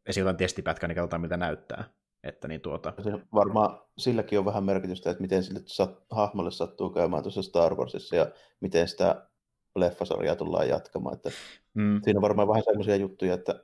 esiin 0.05 0.21
jotain 0.21 0.37
testipätkää, 0.37 0.87
niin 0.87 0.95
katsotaan 0.95 1.21
miltä 1.21 1.37
näyttää. 1.37 1.83
Että 2.23 2.47
niin 2.47 2.61
tuota... 2.61 2.93
Se 3.03 3.11
varmaan 3.33 3.81
silläkin 3.97 4.39
on 4.39 4.45
vähän 4.45 4.63
merkitystä, 4.63 5.09
että 5.09 5.21
miten 5.21 5.43
sille 5.43 5.61
sat, 5.65 6.03
hahmolle 6.11 6.51
sattuu 6.51 6.89
käymään 6.89 7.23
tuossa 7.23 7.41
Star 7.41 7.75
Warsissa 7.75 8.15
ja 8.15 8.31
miten 8.59 8.87
sitä 8.87 9.27
leffasarjaa 9.75 10.35
tullaan 10.35 10.69
jatkamaan. 10.69 11.15
Että 11.15 11.31
mm. 11.73 12.01
Siinä 12.03 12.17
on 12.17 12.21
varmaan 12.21 12.47
vähän 12.47 12.63
sellaisia 12.63 12.95
juttuja, 12.95 13.33
että 13.33 13.63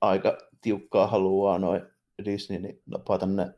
aika 0.00 0.38
tiukkaa 0.60 1.06
haluaa 1.06 1.58
noin 1.58 1.82
Disney 2.24 2.58
niin 2.58 2.82
napata 2.86 3.26
ne 3.26 3.54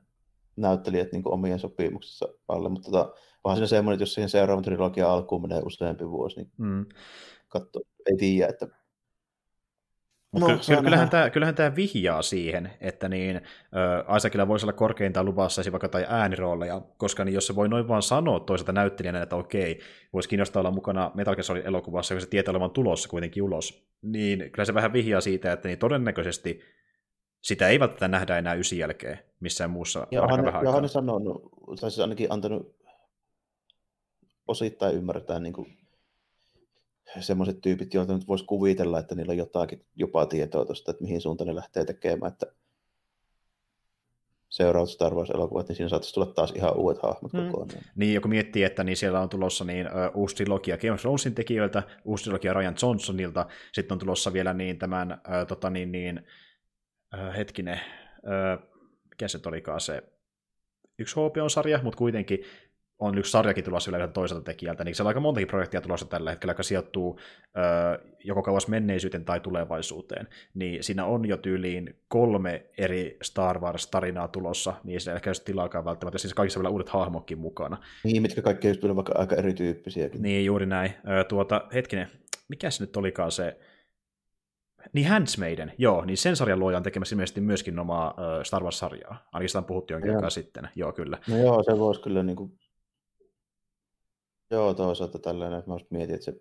näyttelijät 0.57 1.13
niin 1.13 1.29
omien 1.29 1.59
sopimuksissa 1.59 2.29
alle, 2.49 2.69
mutta 2.69 2.91
tota, 2.91 3.15
vaan 3.45 3.57
siinä 3.57 3.67
semmoinen, 3.67 3.95
että 3.95 4.03
jos 4.03 4.15
siihen 4.15 4.29
seuraavan 4.29 4.65
trilogian 4.65 5.11
alkuun 5.11 5.43
menee 5.43 5.63
useampi 5.67 6.11
vuosi, 6.11 6.37
niin 6.37 6.53
mm. 6.57 6.87
katso, 7.49 7.81
ei 8.07 8.17
tiedä, 8.17 8.51
että 8.51 8.69
No, 10.41 10.47
ky- 10.47 10.53
ky- 10.77 10.83
kyllähän, 10.83 11.11
tämä, 11.11 11.31
kyllähän 11.31 11.55
tämä 11.55 11.77
vihjaa 11.77 12.23
siihen, 12.23 12.71
että 12.81 13.09
niin, 13.09 13.37
äh, 13.37 14.17
Isaacilla 14.17 14.49
voisi 14.49 14.67
olla 14.67 14.73
korkeintaan 14.73 15.27
luvassa 15.27 15.63
vaikka 15.73 15.89
tai 15.89 16.07
äänirooleja, 16.09 16.81
koska 16.97 17.25
niin 17.25 17.35
jos 17.35 17.47
se 17.47 17.55
voi 17.55 17.69
noin 17.69 17.89
vaan 17.89 18.03
sanoa 18.03 18.41
toiselta 18.41 18.73
näyttelijänä, 18.73 19.23
että 19.23 19.37
okei, 19.37 19.81
voisi 20.13 20.29
kiinnostaa 20.29 20.61
olla 20.61 20.71
mukana 20.71 21.11
Metal 21.15 21.37
Gear 21.37 21.67
elokuvassa, 21.67 22.15
joka 22.15 22.21
se 22.21 22.29
tietää 22.29 22.53
olevan 22.53 22.71
tulossa 22.71 23.09
kuitenkin 23.09 23.43
ulos, 23.43 23.89
niin 24.03 24.39
kyllä 24.53 24.65
se 24.65 24.75
vähän 24.75 24.93
vihjaa 24.93 25.21
siitä, 25.21 25.53
että 25.53 25.69
niin 25.69 25.79
todennäköisesti 25.79 26.61
sitä 27.41 27.69
ei 27.69 27.81
välttämättä 27.81 28.09
nähdä 28.09 28.39
enää 28.39 28.55
ysi 28.55 28.79
jälkeen 28.79 29.19
missään 29.41 29.71
muussa 29.71 30.07
ja 30.11 30.21
hän, 30.31 30.45
ja 30.65 30.73
hän 30.73 30.89
sanonut, 30.89 31.43
tai 31.81 31.91
siis 31.91 32.01
ainakin 32.01 32.33
antanut 32.33 32.77
osittain 34.49 34.95
ymmärtää 34.95 35.41
niin 35.41 35.53
kuin 35.53 35.84
semmoiset 37.21 37.61
tyypit, 37.61 37.95
joita 37.95 38.15
nyt 38.15 38.29
voisi 38.29 38.45
kuvitella, 38.45 38.99
että 38.99 39.15
niillä 39.15 39.31
on 39.31 39.37
jotakin 39.37 39.87
jopa 39.97 40.27
tietoa 40.27 40.65
tuosta, 40.65 40.91
että 40.91 41.03
mihin 41.03 41.21
suuntaan 41.21 41.49
ne 41.49 41.55
lähtee 41.55 41.85
tekemään, 41.85 42.33
että 42.33 42.47
seuraavat 44.49 44.91
Star 44.91 45.15
Wars-elokuvat, 45.15 45.69
niin 45.69 45.77
siinä 45.77 45.89
saattaisi 45.89 46.15
tulla 46.15 46.27
taas 46.27 46.51
ihan 46.51 46.77
uudet 46.77 47.03
hahmot 47.03 47.33
mm. 47.33 47.47
kokonaan. 47.51 47.85
Niin, 47.97 48.15
joku 48.15 48.29
miettii, 48.29 48.63
että 48.63 48.85
niin 48.85 48.97
siellä 48.97 49.21
on 49.21 49.29
tulossa 49.29 49.65
niin, 49.65 49.87
uh, 49.87 50.21
uusi 50.21 50.37
trilogia 50.37 50.79
Game 50.79 50.93
of 50.93 51.01
Thronesin 51.01 51.35
tekijöiltä, 51.35 51.83
uusi 52.05 52.25
trilogia 52.25 52.53
Ryan 52.53 52.75
Johnsonilta, 52.83 53.47
sitten 53.73 53.95
on 53.95 53.99
tulossa 53.99 54.33
vielä 54.33 54.55
niin 54.55 54.79
tämän, 54.79 55.13
uh, 55.13 55.47
tota, 55.49 55.71
niin, 55.71 55.93
niin, 55.93 56.27
uh, 57.15 57.37
hetkinen, 57.37 57.81
uh, 58.17 58.69
mikä 59.11 59.29
se 59.29 59.39
olikaan 59.47 59.81
se, 59.81 60.03
yksi 60.99 61.15
HBO-sarja, 61.15 61.81
mutta 61.83 61.99
kuitenkin 61.99 62.39
on 63.05 63.19
yksi 63.19 63.31
sarjakin 63.31 63.65
tulossa 63.65 63.93
vielä 63.93 64.09
toiselta 64.09 64.45
tekijältä, 64.45 64.85
niin 64.85 64.95
siellä 64.95 65.09
on 65.09 65.11
aika 65.11 65.21
montakin 65.21 65.49
projektia 65.49 65.81
tulossa 65.81 66.07
tällä 66.07 66.31
hetkellä, 66.31 66.51
joka 66.51 66.63
sijoittuu 66.63 67.19
ö, 67.57 68.05
joko 68.25 68.43
kauas 68.43 68.69
menneisyyteen 68.69 69.25
tai 69.25 69.41
tulevaisuuteen. 69.41 70.29
Niin 70.55 70.85
siinä 70.85 71.05
on 71.05 71.29
jo 71.29 71.37
tyyliin 71.37 71.97
kolme 72.09 72.67
eri 72.79 73.19
Star 73.23 73.59
Wars-tarinaa 73.59 74.29
tulossa, 74.29 74.75
niin 74.85 75.01
se 75.01 75.13
ehkä 75.13 75.31
just 75.31 75.45
tilaakaan 75.45 75.85
välttämättä, 75.85 76.19
siis 76.19 76.35
kaikissa 76.35 76.61
vielä 76.61 76.71
uudet 76.71 76.89
hahmokkin 76.89 77.39
mukana. 77.39 77.77
Niin, 78.05 78.23
mitkä 78.23 78.43
kaikki 78.43 78.69
just 78.69 78.83
vaikka 78.83 79.13
aika 79.17 79.37
erityyppisiäkin. 79.37 80.23
Niin, 80.23 80.45
juuri 80.45 80.67
näin. 80.67 80.95
Ö, 81.21 81.25
tuota, 81.25 81.63
hetkinen, 81.75 82.09
mikä 82.49 82.71
se 82.71 82.85
nyt 82.85 82.97
olikaan 82.97 83.31
se, 83.31 83.59
niin 84.93 85.09
Handsmaiden, 85.09 85.73
joo, 85.79 86.05
niin 86.05 86.17
sen 86.17 86.37
sarjan 86.37 86.59
luoja 86.59 86.77
on 86.77 86.83
tekemässä 86.83 87.15
ilmeisesti 87.15 87.41
myöskin 87.41 87.79
omaa 87.79 88.15
Star 88.43 88.63
Wars-sarjaa. 88.63 89.29
Ainakin 89.33 89.49
sitä 89.49 89.59
on 89.59 89.65
puhuttu 89.65 89.93
jonkin 89.93 90.15
aikaa 90.15 90.31
sitten, 90.31 90.69
joo 90.75 90.93
kyllä. 90.93 91.19
No 91.29 91.37
joo, 91.37 91.63
se 91.63 91.79
voisi 91.79 92.01
kyllä 92.01 92.23
niin 92.23 92.37
kuin 92.37 92.53
Joo, 94.51 94.75
toisaalta 94.75 95.19
tällainen, 95.19 95.59
että 95.59 95.71
mä 95.71 95.77
mietin, 95.91 96.15
että 96.15 96.25
se 96.25 96.35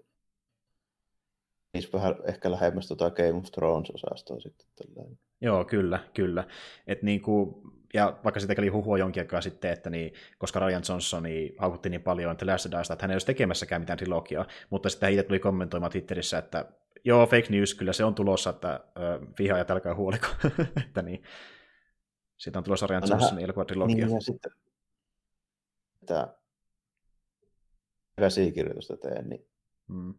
niissä 1.73 1.89
vähän 1.93 2.15
ehkä 2.23 2.51
lähemmäs 2.51 2.87
tota 2.87 3.11
Game 3.11 3.33
of 3.33 3.45
Thrones-osastoa 3.51 4.39
sitten. 4.39 4.67
Tällainen. 4.75 5.19
Joo, 5.41 5.65
kyllä, 5.65 5.99
kyllä. 6.13 6.43
Et 6.87 7.03
niinku, 7.03 7.61
ja 7.93 8.19
vaikka 8.23 8.39
sitä 8.39 8.55
kävi 8.55 8.67
huhua 8.67 8.97
jonkin 8.97 9.21
aikaa 9.21 9.41
sitten, 9.41 9.71
että 9.71 9.89
niin, 9.89 10.13
koska 10.37 10.59
Ryan 10.59 10.83
Johnson 10.89 11.23
niin 11.23 11.55
haukutti 11.57 11.89
niin 11.89 12.01
paljon 12.01 12.31
että 12.31 12.45
Last 12.45 12.71
Dasta, 12.71 12.93
että 12.93 13.03
hän 13.03 13.11
ei 13.11 13.15
olisi 13.15 13.25
tekemässäkään 13.25 13.81
mitään 13.81 13.97
trilogiaa, 13.97 14.45
mutta 14.69 14.89
sitten 14.89 15.11
itse 15.11 15.23
tuli 15.23 15.39
kommentoimaan 15.39 15.91
Twitterissä, 15.91 16.37
että 16.37 16.65
joo, 17.05 17.25
fake 17.25 17.47
news, 17.49 17.73
kyllä 17.73 17.93
se 17.93 18.03
on 18.03 18.15
tulossa, 18.15 18.49
että 18.49 18.73
äh, 18.73 19.45
ja 19.47 19.65
älkää 19.69 19.95
huoliko. 19.95 20.27
että 20.87 21.01
niin, 21.01 21.23
siitä 22.37 22.59
on 22.59 22.63
tulossa 22.63 22.87
Ryan 22.87 23.03
Johnsonin 23.09 23.43
elokuvatrilogia. 23.43 23.95
Niin, 23.95 24.15
ja 24.15 24.21
sitten, 24.21 24.51
että 26.01 26.42
käsikirjoitusta 28.15 28.97
teen, 28.97 29.29
niin 29.29 29.47
mm. 29.87 30.13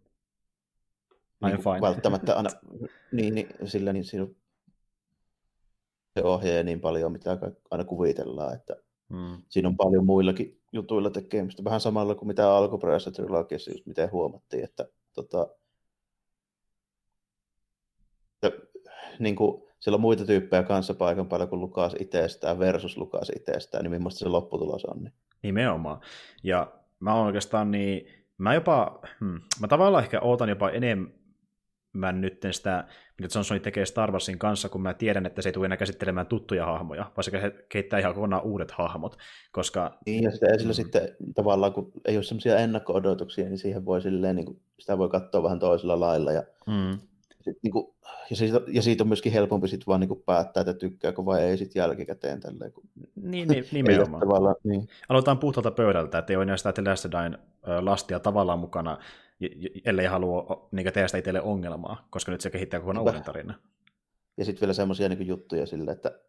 niin 1.42 1.58
fine. 1.58 1.80
välttämättä 1.80 2.36
aina, 2.36 2.50
niin, 3.12 3.34
niin, 3.34 3.48
sillä 3.64 3.92
niin 3.92 4.04
siinä 4.04 4.26
se 6.14 6.24
ohjaa 6.24 6.62
niin 6.62 6.80
paljon, 6.80 7.12
mitä 7.12 7.38
aina 7.70 7.84
kuvitellaan, 7.84 8.54
että 8.54 8.76
mm. 9.08 9.42
siinä 9.48 9.68
on 9.68 9.76
paljon 9.76 10.06
muillakin 10.06 10.60
jutuilla 10.72 11.10
tekemistä, 11.10 11.64
vähän 11.64 11.80
samalla 11.80 12.14
kuin 12.14 12.26
mitä 12.26 12.54
alkuperäisessä 12.56 13.10
trilogiassa, 13.10 13.70
just 13.70 13.86
miten 13.86 14.12
huomattiin, 14.12 14.64
että 14.64 14.88
tota, 15.12 15.48
että, 18.42 18.66
niin 19.18 19.36
kuin, 19.36 19.62
siellä 19.80 19.96
on 19.96 20.00
muita 20.00 20.26
tyyppejä 20.26 20.62
kanssa 20.62 20.94
paikan 20.94 21.28
päällä 21.28 21.46
kuin 21.46 21.60
Lukas 21.60 21.96
itsestään 21.98 22.58
versus 22.58 22.96
Lukas 22.96 23.32
itsestään, 23.36 23.84
niin 23.84 23.90
millaista 23.90 24.18
se 24.18 24.28
lopputulos 24.28 24.84
on. 24.84 25.02
Niin. 25.02 25.12
Nimenomaan. 25.42 26.00
Ja 26.42 26.72
mä 27.00 27.14
oikeastaan 27.14 27.70
niin, 27.70 28.06
mä 28.38 28.54
jopa, 28.54 29.00
hmm, 29.20 29.40
mä 29.60 29.68
tavallaan 29.68 30.04
ehkä 30.04 30.20
ootan 30.20 30.48
jopa 30.48 30.70
enemmän 30.70 32.20
nyt 32.20 32.38
sitä, 32.50 32.84
mitä 33.20 33.34
Johnson 33.34 33.60
tekee 33.60 33.86
Star 33.86 34.12
Warsin 34.12 34.38
kanssa, 34.38 34.68
kun 34.68 34.82
mä 34.82 34.94
tiedän, 34.94 35.26
että 35.26 35.42
se 35.42 35.48
ei 35.48 35.52
tule 35.52 35.66
enää 35.66 35.76
käsittelemään 35.76 36.26
tuttuja 36.26 36.66
hahmoja, 36.66 37.12
vaan 37.16 37.24
se 37.24 37.30
keittää 37.68 37.98
ihan 37.98 38.14
kokonaan 38.14 38.42
uudet 38.42 38.70
hahmot, 38.70 39.16
koska... 39.52 39.98
Niin, 40.06 40.24
ja 40.24 40.30
sitä 40.30 40.46
esillä 40.46 40.72
mm. 40.72 40.74
sitten 40.74 41.16
tavallaan, 41.34 41.72
kun 41.72 41.92
ei 42.04 42.16
ole 42.16 42.24
semmoisia 42.24 42.58
ennakko-odotuksia, 42.58 43.44
niin 43.44 43.58
siihen 43.58 43.84
voi 43.84 44.02
silleen, 44.02 44.36
niin 44.36 44.46
kuin, 44.46 44.60
sitä 44.78 44.98
voi 44.98 45.08
katsoa 45.08 45.42
vähän 45.42 45.58
toisella 45.58 46.00
lailla, 46.00 46.32
ja 46.32 46.42
mm 46.66 46.98
sit, 47.44 47.58
niin 47.62 47.72
kuin, 47.72 47.94
ja, 48.30 48.36
siitä, 48.36 48.60
ja 48.68 48.82
siitä 48.82 49.04
on 49.04 49.08
myöskin 49.08 49.32
helpompi 49.32 49.68
sit 49.68 49.86
vaan 49.86 50.00
niin 50.00 50.08
kuin 50.08 50.22
päättää, 50.26 50.60
että 50.60 50.74
tykkääkö 50.74 51.24
vai 51.24 51.42
ei 51.42 51.56
sit 51.56 51.74
jälkikäteen. 51.74 52.40
Tälleen, 52.40 52.72
kun... 52.72 52.84
Niin, 53.16 53.48
niin 53.48 53.64
nimenomaan. 53.72 54.56
niin. 54.64 54.88
Aloitetaan 55.08 55.38
puhtaalta 55.38 55.70
pöydältä, 55.70 56.18
että 56.18 56.32
ei 56.32 56.36
ole 56.36 56.42
enää 56.42 56.56
sitä 56.56 56.72
Telestadain 56.72 57.38
lastia 57.80 58.20
tavallaan 58.20 58.58
mukana, 58.58 58.98
ellei 59.84 60.06
halua 60.06 60.68
niin 60.72 60.92
tehdä 60.92 61.08
sitä 61.08 61.18
itselle 61.18 61.42
ongelmaa, 61.42 62.06
koska 62.10 62.32
nyt 62.32 62.40
se 62.40 62.50
kehittää 62.50 62.80
kokonaan 62.80 63.06
uuden 63.06 63.22
tarinan. 63.22 63.56
Ja 64.36 64.44
sitten 64.44 64.60
vielä 64.60 64.72
semmoisia 64.72 65.08
niin 65.08 65.26
juttuja 65.26 65.66
sille, 65.66 65.90
että 65.90 66.20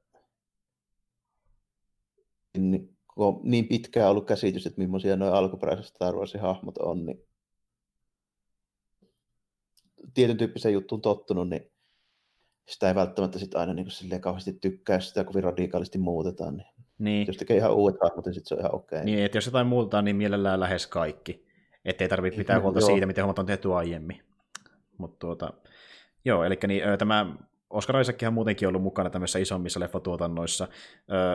niin, 2.57 2.97
kun 3.13 3.27
on 3.27 3.39
niin 3.43 3.67
pitkään 3.67 4.09
ollut 4.09 4.27
käsitys, 4.27 4.65
että 4.65 4.81
millaisia 4.81 5.15
nuo 5.15 5.31
alkuperäiset 5.31 5.85
Star 5.85 6.15
Warsin 6.15 6.41
hahmot 6.41 6.77
on, 6.77 7.05
niin 7.05 7.25
tietyn 10.13 10.37
tyyppiseen 10.37 10.73
juttuun 10.73 11.01
tottunut, 11.01 11.49
niin 11.49 11.71
sitä 12.67 12.87
ei 12.87 12.95
välttämättä 12.95 13.39
sit 13.39 13.55
aina 13.55 13.73
niin 13.73 13.91
silleen 13.91 14.21
kauheasti 14.21 14.53
tykkää, 14.53 14.99
sitä 14.99 15.23
kovin 15.23 15.43
radikaalisti 15.43 15.97
muutetaan. 15.97 16.57
Niin, 16.57 16.67
niin. 16.99 17.27
Jos 17.27 17.37
tekee 17.37 17.57
ihan 17.57 17.73
uudet 17.73 18.01
hahmot, 18.01 18.25
niin 18.25 18.33
sit 18.33 18.45
se 18.45 18.55
on 18.55 18.59
ihan 18.59 18.75
okei. 18.75 18.97
Okay. 18.97 19.05
Niin, 19.05 19.25
että 19.25 19.37
jos 19.37 19.45
jotain 19.45 19.67
muutetaan, 19.67 20.05
niin 20.05 20.15
mielellään 20.15 20.59
lähes 20.59 20.87
kaikki. 20.87 21.45
Että 21.85 22.03
ei 22.03 22.09
tarvitse 22.09 22.37
pitää 22.37 22.61
huolta 22.61 22.81
siitä, 22.81 23.05
miten 23.05 23.23
hommat 23.23 23.39
on 23.39 23.45
tehty 23.45 23.73
aiemmin. 23.73 24.21
Mutta 24.97 25.19
tuota, 25.19 25.53
joo, 26.25 26.43
eli 26.43 26.57
niin, 26.67 26.83
tämä 26.99 27.35
Oscar 27.69 28.01
Isaackin 28.01 28.27
on 28.27 28.33
muutenkin 28.33 28.67
ollut 28.67 28.81
mukana 28.81 29.09
tämmöisissä 29.09 29.39
isommissa 29.39 29.79
leffatuotannoissa. 29.79 30.67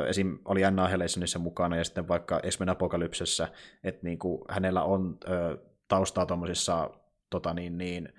esim. 0.08 0.38
oli 0.44 0.64
Anna 0.64 0.88
Helationissa 0.88 1.38
mukana 1.38 1.76
ja 1.76 1.84
sitten 1.84 2.08
vaikka 2.08 2.40
Esmen 2.42 2.68
Apokalypsessä, 2.68 3.48
että 3.84 4.00
niin 4.02 4.18
kuin 4.18 4.42
hänellä 4.48 4.82
on 4.82 5.18
taustaa 5.88 6.26
tuommoisissa 6.26 6.90
tota 7.30 7.54
niin, 7.54 7.78
niin, 7.78 8.12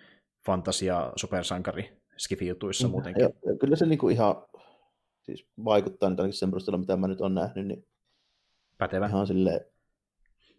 fantasia 0.45 1.13
supersankari 1.15 2.01
skifi-jutuissa 2.17 2.87
mm, 2.87 2.91
muutenkin. 2.91 3.21
Ja, 3.21 3.57
kyllä 3.59 3.75
se 3.75 3.85
niinku 3.85 4.09
ihan 4.09 4.35
siis 5.21 5.47
vaikuttaa 5.65 6.09
nyt 6.09 6.19
ainakin 6.19 6.37
sen 6.37 6.51
perusteella, 6.51 6.77
mitä 6.77 6.97
mä 6.97 7.07
nyt 7.07 7.21
olen 7.21 7.35
nähnyt, 7.35 7.67
niin 7.67 7.87
Pätevä. 8.77 9.07
ihan 9.07 9.27
silleen 9.27 9.61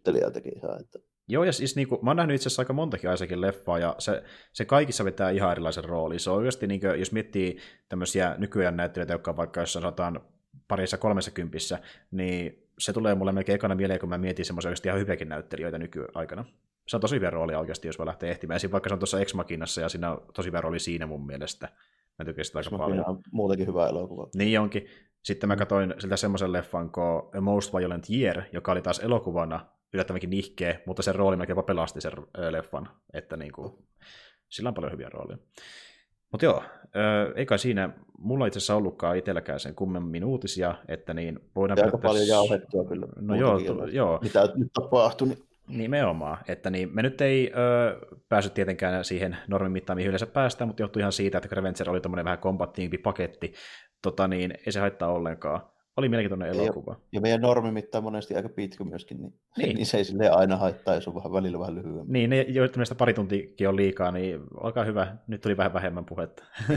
telijaltakin 0.04 0.58
ihan, 0.58 0.80
että 0.80 0.98
Joo, 1.28 1.44
ja 1.44 1.52
siis 1.52 1.76
niin 1.76 1.88
kuin, 1.88 2.04
mä 2.04 2.10
oon 2.10 2.16
nähnyt 2.16 2.34
itse 2.34 2.48
asiassa 2.48 2.62
aika 2.62 2.72
montakin 2.72 3.10
Aisakin 3.10 3.40
leffaa, 3.40 3.78
ja 3.78 3.94
se, 3.98 4.22
se 4.52 4.64
kaikissa 4.64 5.04
vetää 5.04 5.30
ihan 5.30 5.52
erilaisen 5.52 5.84
roolin. 5.84 6.20
Se 6.20 6.30
on 6.30 6.36
oikeasti, 6.36 6.66
niin 6.66 6.80
kuin, 6.80 6.98
jos 6.98 7.12
miettii 7.12 7.58
tämmöisiä 7.88 8.34
nykyään 8.38 8.76
näyttelijöitä, 8.76 9.14
jotka 9.14 9.36
vaikka 9.36 9.60
jos 9.60 9.72
sanotaan 9.72 10.20
parissa 10.68 10.98
kolmessa 10.98 11.30
kympissä, 11.30 11.78
niin 12.10 12.68
se 12.78 12.92
tulee 12.92 13.14
mulle 13.14 13.32
melkein 13.32 13.54
ekana 13.54 13.74
mieleen, 13.74 14.00
kun 14.00 14.08
mä 14.08 14.18
mietin 14.18 14.44
semmoisia 14.44 14.68
oikeasti 14.68 14.88
ihan 14.88 15.00
hyviäkin 15.00 15.28
näyttelijöitä 15.28 15.78
nykyaikana 15.78 16.44
se 16.88 16.96
on 16.96 17.00
tosi 17.00 17.16
hyvä 17.16 17.30
rooli 17.30 17.54
oikeasti, 17.54 17.88
jos 17.88 17.98
voi 17.98 18.06
lähteä 18.06 18.30
ehtimään. 18.30 18.56
Esim. 18.56 18.70
vaikka 18.70 18.88
se 18.88 18.94
on 18.94 18.98
tuossa 18.98 19.20
Ex 19.20 19.34
Machinassa 19.34 19.80
ja 19.80 19.88
siinä 19.88 20.10
on 20.10 20.26
tosi 20.34 20.46
hyvä 20.46 20.60
rooli 20.60 20.78
siinä 20.78 21.06
mun 21.06 21.26
mielestä. 21.26 21.68
Mä 22.18 22.24
tykkään 22.24 22.44
sitä 22.44 22.58
aika 22.58 22.78
paljon. 22.78 23.08
on 23.08 23.20
muutenkin 23.32 23.66
hyvä 23.66 23.88
elokuva. 23.88 24.28
Niin 24.34 24.60
onkin. 24.60 24.86
Sitten 25.24 25.48
mä 25.48 25.56
katsoin 25.56 25.94
siltä 25.98 26.16
semmoisen 26.16 26.52
leffan 26.52 26.90
kuin 26.90 27.22
A 27.38 27.40
Most 27.40 27.74
Violent 27.74 28.10
Year, 28.10 28.42
joka 28.52 28.72
oli 28.72 28.82
taas 28.82 28.98
elokuvana 28.98 29.66
yllättävänkin 29.92 30.30
nihkeä, 30.30 30.80
mutta 30.86 31.02
sen 31.02 31.14
rooli 31.14 31.36
melkein 31.36 31.64
pelasti 31.64 32.00
sen 32.00 32.12
leffan. 32.50 32.88
Että 33.12 33.36
niin 33.36 33.52
kuin, 33.52 33.72
sillä 34.48 34.68
on 34.68 34.74
paljon 34.74 34.92
hyviä 34.92 35.08
roolia. 35.08 35.38
Mutta 36.32 36.44
joo, 36.44 36.62
ei 37.34 37.46
kai 37.46 37.58
siinä, 37.58 37.90
mulla 38.18 38.46
itse 38.46 38.58
asiassa 38.58 38.76
ollutkaan 38.76 39.16
itselläkään 39.16 39.60
sen 39.60 39.74
kummemmin 39.74 40.24
uutisia, 40.24 40.74
että 40.88 41.14
niin 41.14 41.40
voidaan... 41.56 41.84
Aika 41.84 41.98
paljon 41.98 42.26
jauhettua 42.26 42.84
kyllä. 42.84 43.06
No 43.16 43.34
joo, 43.34 43.58
joo. 43.92 44.18
Mitä 44.22 44.48
nyt 44.54 44.72
tapahtui, 44.72 45.28
niin 45.28 45.38
Nimenomaan, 45.68 46.38
että 46.48 46.70
niin, 46.70 46.94
me 46.94 47.02
nyt 47.02 47.20
ei 47.20 47.52
ö, 47.56 47.98
päässyt 48.28 48.54
tietenkään 48.54 49.04
siihen 49.04 49.36
normin 49.48 49.72
mittaan, 49.72 49.96
mihin 49.96 50.08
yleensä 50.08 50.26
päästään, 50.26 50.68
mutta 50.68 50.82
johtui 50.82 51.00
ihan 51.00 51.12
siitä, 51.12 51.38
että 51.38 51.48
Revencer 51.52 51.90
oli 51.90 52.00
tämmöinen 52.00 52.24
vähän 52.24 52.38
kompattiimpi 52.38 52.98
paketti, 52.98 53.52
tota 54.02 54.28
niin, 54.28 54.54
ei 54.66 54.72
se 54.72 54.80
haittaa 54.80 55.12
ollenkaan. 55.12 55.60
Oli 55.96 56.08
mielenkiintoinen 56.08 56.48
elokuva. 56.48 56.92
Ja, 56.92 56.98
ja 57.12 57.20
meidän 57.20 57.40
normimitta 57.40 57.98
on 57.98 58.04
monesti 58.04 58.34
aika 58.34 58.48
pitkä 58.48 58.84
myöskin, 58.84 59.20
niin, 59.20 59.34
niin. 59.56 59.76
niin 59.76 59.86
se 59.86 59.96
ei 59.96 60.04
sille 60.04 60.30
aina 60.30 60.56
haittaa, 60.56 60.94
jos 60.94 61.08
on 61.08 61.14
vähän 61.14 61.32
välillä 61.32 61.58
vähän 61.58 61.74
lyhyemmin. 61.74 62.12
Niin, 62.12 62.30
ne, 62.30 62.40
joita 62.48 62.78
meistä 62.78 62.94
pari 62.94 63.14
tuntikin 63.14 63.68
on 63.68 63.76
liikaa, 63.76 64.12
niin 64.12 64.40
olkaa 64.54 64.84
hyvä. 64.84 65.16
Nyt 65.26 65.40
tuli 65.40 65.56
vähän 65.56 65.72
vähemmän 65.72 66.04
puhetta. 66.04 66.44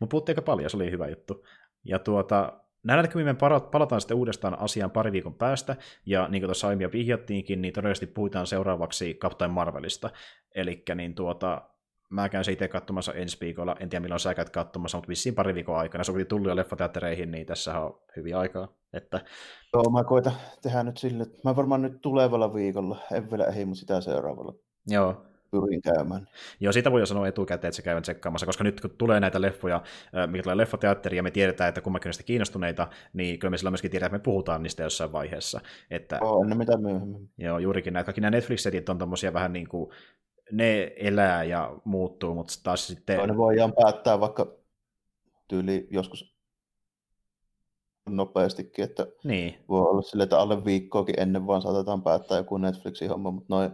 Mutta 0.00 0.10
puhuttiin 0.10 0.32
aika 0.32 0.42
paljon, 0.42 0.70
se 0.70 0.76
oli 0.76 0.90
hyvä 0.90 1.08
juttu. 1.08 1.44
Ja 1.84 1.98
tuota, 1.98 2.61
näillä 2.84 3.02
näkymin 3.02 3.26
me 3.26 3.34
palataan 3.72 4.00
sitten 4.00 4.16
uudestaan 4.16 4.58
asiaan 4.58 4.90
pari 4.90 5.12
viikon 5.12 5.34
päästä, 5.34 5.76
ja 6.06 6.28
niin 6.28 6.42
kuin 6.42 6.48
tuossa 6.48 6.68
aiemmin 6.68 6.92
vihjattiinkin, 6.92 7.62
niin 7.62 7.74
todennäköisesti 7.74 8.06
puhutaan 8.06 8.46
seuraavaksi 8.46 9.14
Captain 9.14 9.50
Marvelista. 9.50 10.10
Eli 10.54 10.82
niin 10.94 11.14
tuota, 11.14 11.62
mä 12.10 12.28
käyn 12.28 12.44
se 12.44 12.52
itse 12.52 12.68
katsomassa 12.68 13.12
ensi 13.12 13.38
viikolla, 13.40 13.76
en 13.80 13.88
tiedä 13.88 14.02
milloin 14.02 14.20
sä 14.20 14.34
käyt 14.34 14.50
katsomassa, 14.50 14.98
mutta 14.98 15.08
vissiin 15.08 15.34
pari 15.34 15.54
viikon 15.54 15.78
aikana. 15.78 16.04
Se 16.04 16.12
on 16.12 16.26
tullut 16.26 16.48
jo 16.48 16.56
leffateattereihin, 16.56 17.30
niin 17.30 17.46
tässä 17.46 17.80
on 17.80 18.00
hyvin 18.16 18.36
aikaa. 18.36 18.68
Että... 18.92 19.20
Joo, 19.74 19.90
mä 19.90 20.04
koitan 20.04 20.32
tehdä 20.62 20.82
nyt 20.82 20.96
sille, 20.96 21.22
että 21.22 21.38
mä 21.44 21.56
varmaan 21.56 21.82
nyt 21.82 22.00
tulevalla 22.00 22.54
viikolla, 22.54 22.98
en 23.12 23.30
vielä 23.30 23.44
ehdi, 23.44 23.64
mutta 23.64 23.80
sitä 23.80 24.00
seuraavalla. 24.00 24.54
Joo, 24.86 25.24
pyrin 25.52 25.82
käymään. 25.82 26.26
Joo, 26.60 26.72
siitä 26.72 26.92
voi 26.92 27.00
jo 27.00 27.06
sanoa 27.06 27.28
etukäteen, 27.28 27.68
että 27.68 27.76
se 27.76 27.82
käy 27.82 28.00
tsekkaamassa, 28.00 28.46
koska 28.46 28.64
nyt 28.64 28.80
kun 28.80 28.90
tulee 28.98 29.20
näitä 29.20 29.40
leffoja, 29.40 29.82
mikä 30.26 30.42
tulee 30.42 30.56
leffateatteri, 30.56 31.16
ja 31.16 31.22
me 31.22 31.30
tiedetään, 31.30 31.68
että 31.68 31.80
kummakin 31.80 32.08
näistä 32.08 32.22
kiinnostuneita, 32.22 32.88
niin 33.12 33.38
kyllä 33.38 33.50
me 33.50 33.58
sillä 33.58 33.70
myöskin 33.70 33.90
tiedetään, 33.90 34.16
että 34.16 34.18
me 34.18 34.32
puhutaan 34.32 34.62
niistä 34.62 34.82
jossain 34.82 35.12
vaiheessa. 35.12 35.60
Että, 35.90 36.18
joo, 36.20 36.42
ennen 36.42 36.58
mitä 36.58 36.76
myöhemmin. 36.76 37.30
Joo, 37.38 37.58
juurikin 37.58 37.92
näitä. 37.92 38.04
Kaikki 38.04 38.20
nämä 38.20 38.30
Netflix-setit 38.30 38.88
on 38.88 38.98
tommosia 38.98 39.32
vähän 39.32 39.52
niin 39.52 39.68
kuin 39.68 39.90
ne 40.52 40.92
elää 40.96 41.44
ja 41.44 41.76
muuttuu, 41.84 42.34
mutta 42.34 42.54
taas 42.62 42.86
sitten... 42.86 43.16
Joo, 43.16 43.26
ne 43.26 43.36
voidaan 43.36 43.72
päättää 43.72 44.20
vaikka 44.20 44.56
tyyli 45.48 45.88
joskus 45.90 46.32
nopeastikin, 48.08 48.84
että 48.84 49.06
niin. 49.24 49.54
voi 49.68 49.80
olla 49.80 50.02
sille, 50.02 50.22
että 50.22 50.38
alle 50.38 50.64
viikkoakin 50.64 51.20
ennen 51.20 51.46
vaan 51.46 51.62
saatetaan 51.62 52.02
päättää 52.02 52.38
joku 52.38 52.56
Netflixin 52.56 53.08
homma, 53.08 53.30
mutta 53.30 53.54
noin 53.54 53.70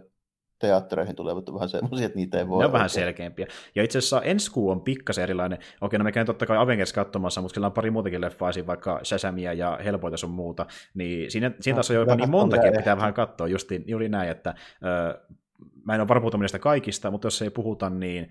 teattereihin 0.59 1.15
tulevat 1.15 1.53
vähän 1.53 1.69
semmoisia, 1.69 2.05
että 2.05 2.17
niitä 2.17 2.37
ei 2.37 2.47
voi... 2.47 2.59
Ne 2.59 2.65
on 2.65 2.73
vähän 2.73 2.89
selkeämpiä. 2.89 3.47
Ja 3.75 3.83
itse 3.83 3.97
asiassa 3.97 4.21
ensi 4.21 4.51
kuu 4.51 4.69
on 4.69 4.81
pikkasen 4.81 5.23
erilainen. 5.23 5.59
Okei, 5.81 5.99
no 5.99 6.03
me 6.03 6.11
käyn 6.11 6.25
totta 6.25 6.45
kai 6.45 6.57
Avengers 6.57 6.93
katsomassa, 6.93 7.41
mutta 7.41 7.53
sillä 7.53 7.67
on 7.67 7.73
pari 7.73 7.91
muutakin 7.91 8.21
leffaa, 8.21 8.51
vaikka 8.67 8.99
Shazamia 9.03 9.53
ja 9.53 9.79
Helpoita 9.83 10.17
sun 10.17 10.29
muuta, 10.29 10.65
niin 10.93 11.31
siinä, 11.31 11.51
siinä 11.59 11.75
taas 11.75 11.89
on 11.89 11.95
jopa 11.95 12.15
niin 12.15 12.29
montakin, 12.29 12.67
että 12.67 12.79
pitää 12.79 12.97
vähän 12.97 13.13
katsoa 13.13 13.47
justi, 13.47 13.83
juuri 13.87 14.09
näin, 14.09 14.29
että 14.29 14.55
mä 15.83 15.95
en 15.95 16.01
ole 16.01 16.07
varmuutta 16.07 16.37
niistä 16.37 16.59
kaikista, 16.59 17.11
mutta 17.11 17.25
jos 17.25 17.41
ei 17.41 17.49
puhuta, 17.49 17.89
niin 17.89 18.29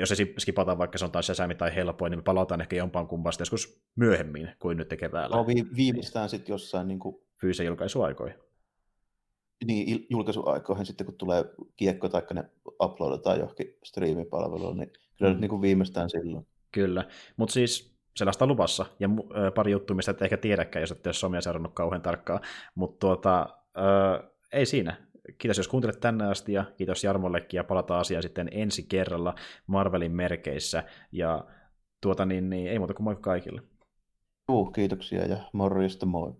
jos 0.00 0.20
ei 0.20 0.34
skipata 0.38 0.78
vaikka 0.78 0.98
se 0.98 1.04
on 1.04 1.10
taas 1.10 1.32
tai 1.58 1.74
helpoin, 1.74 2.10
niin 2.10 2.18
me 2.18 2.22
palataan 2.22 2.60
ehkä 2.60 2.76
jompaan 2.76 3.06
kumpasta 3.06 3.42
joskus 3.42 3.82
myöhemmin 3.96 4.50
kuin 4.58 4.76
nyt 4.76 4.94
keväällä. 4.98 5.36
No, 5.36 5.46
vi- 5.46 5.76
viimeistään 5.76 6.28
sitten 6.28 6.52
jossain 6.52 6.88
niin 6.88 6.98
kuin... 6.98 7.16
fyysisen 7.40 7.66
julkaisuaikoihin. 7.66 8.45
Niin, 9.64 10.06
julkaisuaikoihin 10.10 10.86
sitten, 10.86 11.06
kun 11.06 11.14
tulee 11.14 11.44
kiekko 11.76 12.08
tai 12.08 12.22
ne 12.34 12.44
uploadataan 12.82 13.38
johonkin 13.38 13.78
striimipalveluun, 13.84 14.76
niin 14.76 14.92
kyllä 15.18 15.34
mm. 15.34 15.40
niin 15.40 15.48
kuin 15.48 15.62
viimeistään 15.62 16.10
silloin. 16.10 16.46
Kyllä, 16.72 17.04
mutta 17.36 17.52
siis 17.52 17.96
sellaista 18.16 18.46
luvassa, 18.46 18.86
ja 19.00 19.08
pari 19.54 19.72
juttua, 19.72 19.96
mistä 19.96 20.10
et 20.10 20.22
ehkä 20.22 20.36
tiedäkään, 20.36 20.82
jos 20.82 20.92
ette 20.92 21.08
ole 21.08 21.14
somia 21.14 21.40
seurannut 21.40 21.74
kauhean 21.74 22.02
tarkkaan, 22.02 22.40
mutta 22.74 22.98
tuota, 23.06 23.48
äh, 23.78 24.30
ei 24.52 24.66
siinä 24.66 25.06
kiitos 25.38 25.56
jos 25.56 25.68
kuuntelet 25.68 26.00
tänne 26.00 26.26
asti 26.26 26.52
ja 26.52 26.64
kiitos 26.76 27.04
Jarmollekin 27.04 27.58
ja 27.58 27.64
palataan 27.64 28.00
asiaan 28.00 28.22
sitten 28.22 28.48
ensi 28.52 28.82
kerralla 28.82 29.34
Marvelin 29.66 30.12
merkeissä 30.12 30.84
ja 31.12 31.44
tuota 32.00 32.26
niin, 32.26 32.50
niin 32.50 32.68
ei 32.68 32.78
muuta 32.78 32.94
kuin 32.94 33.04
moi 33.04 33.16
kaikille. 33.16 33.62
Juu, 34.48 34.66
kiitoksia 34.66 35.26
ja 35.26 35.36
morjesta 35.52 36.06
moi. 36.06 36.32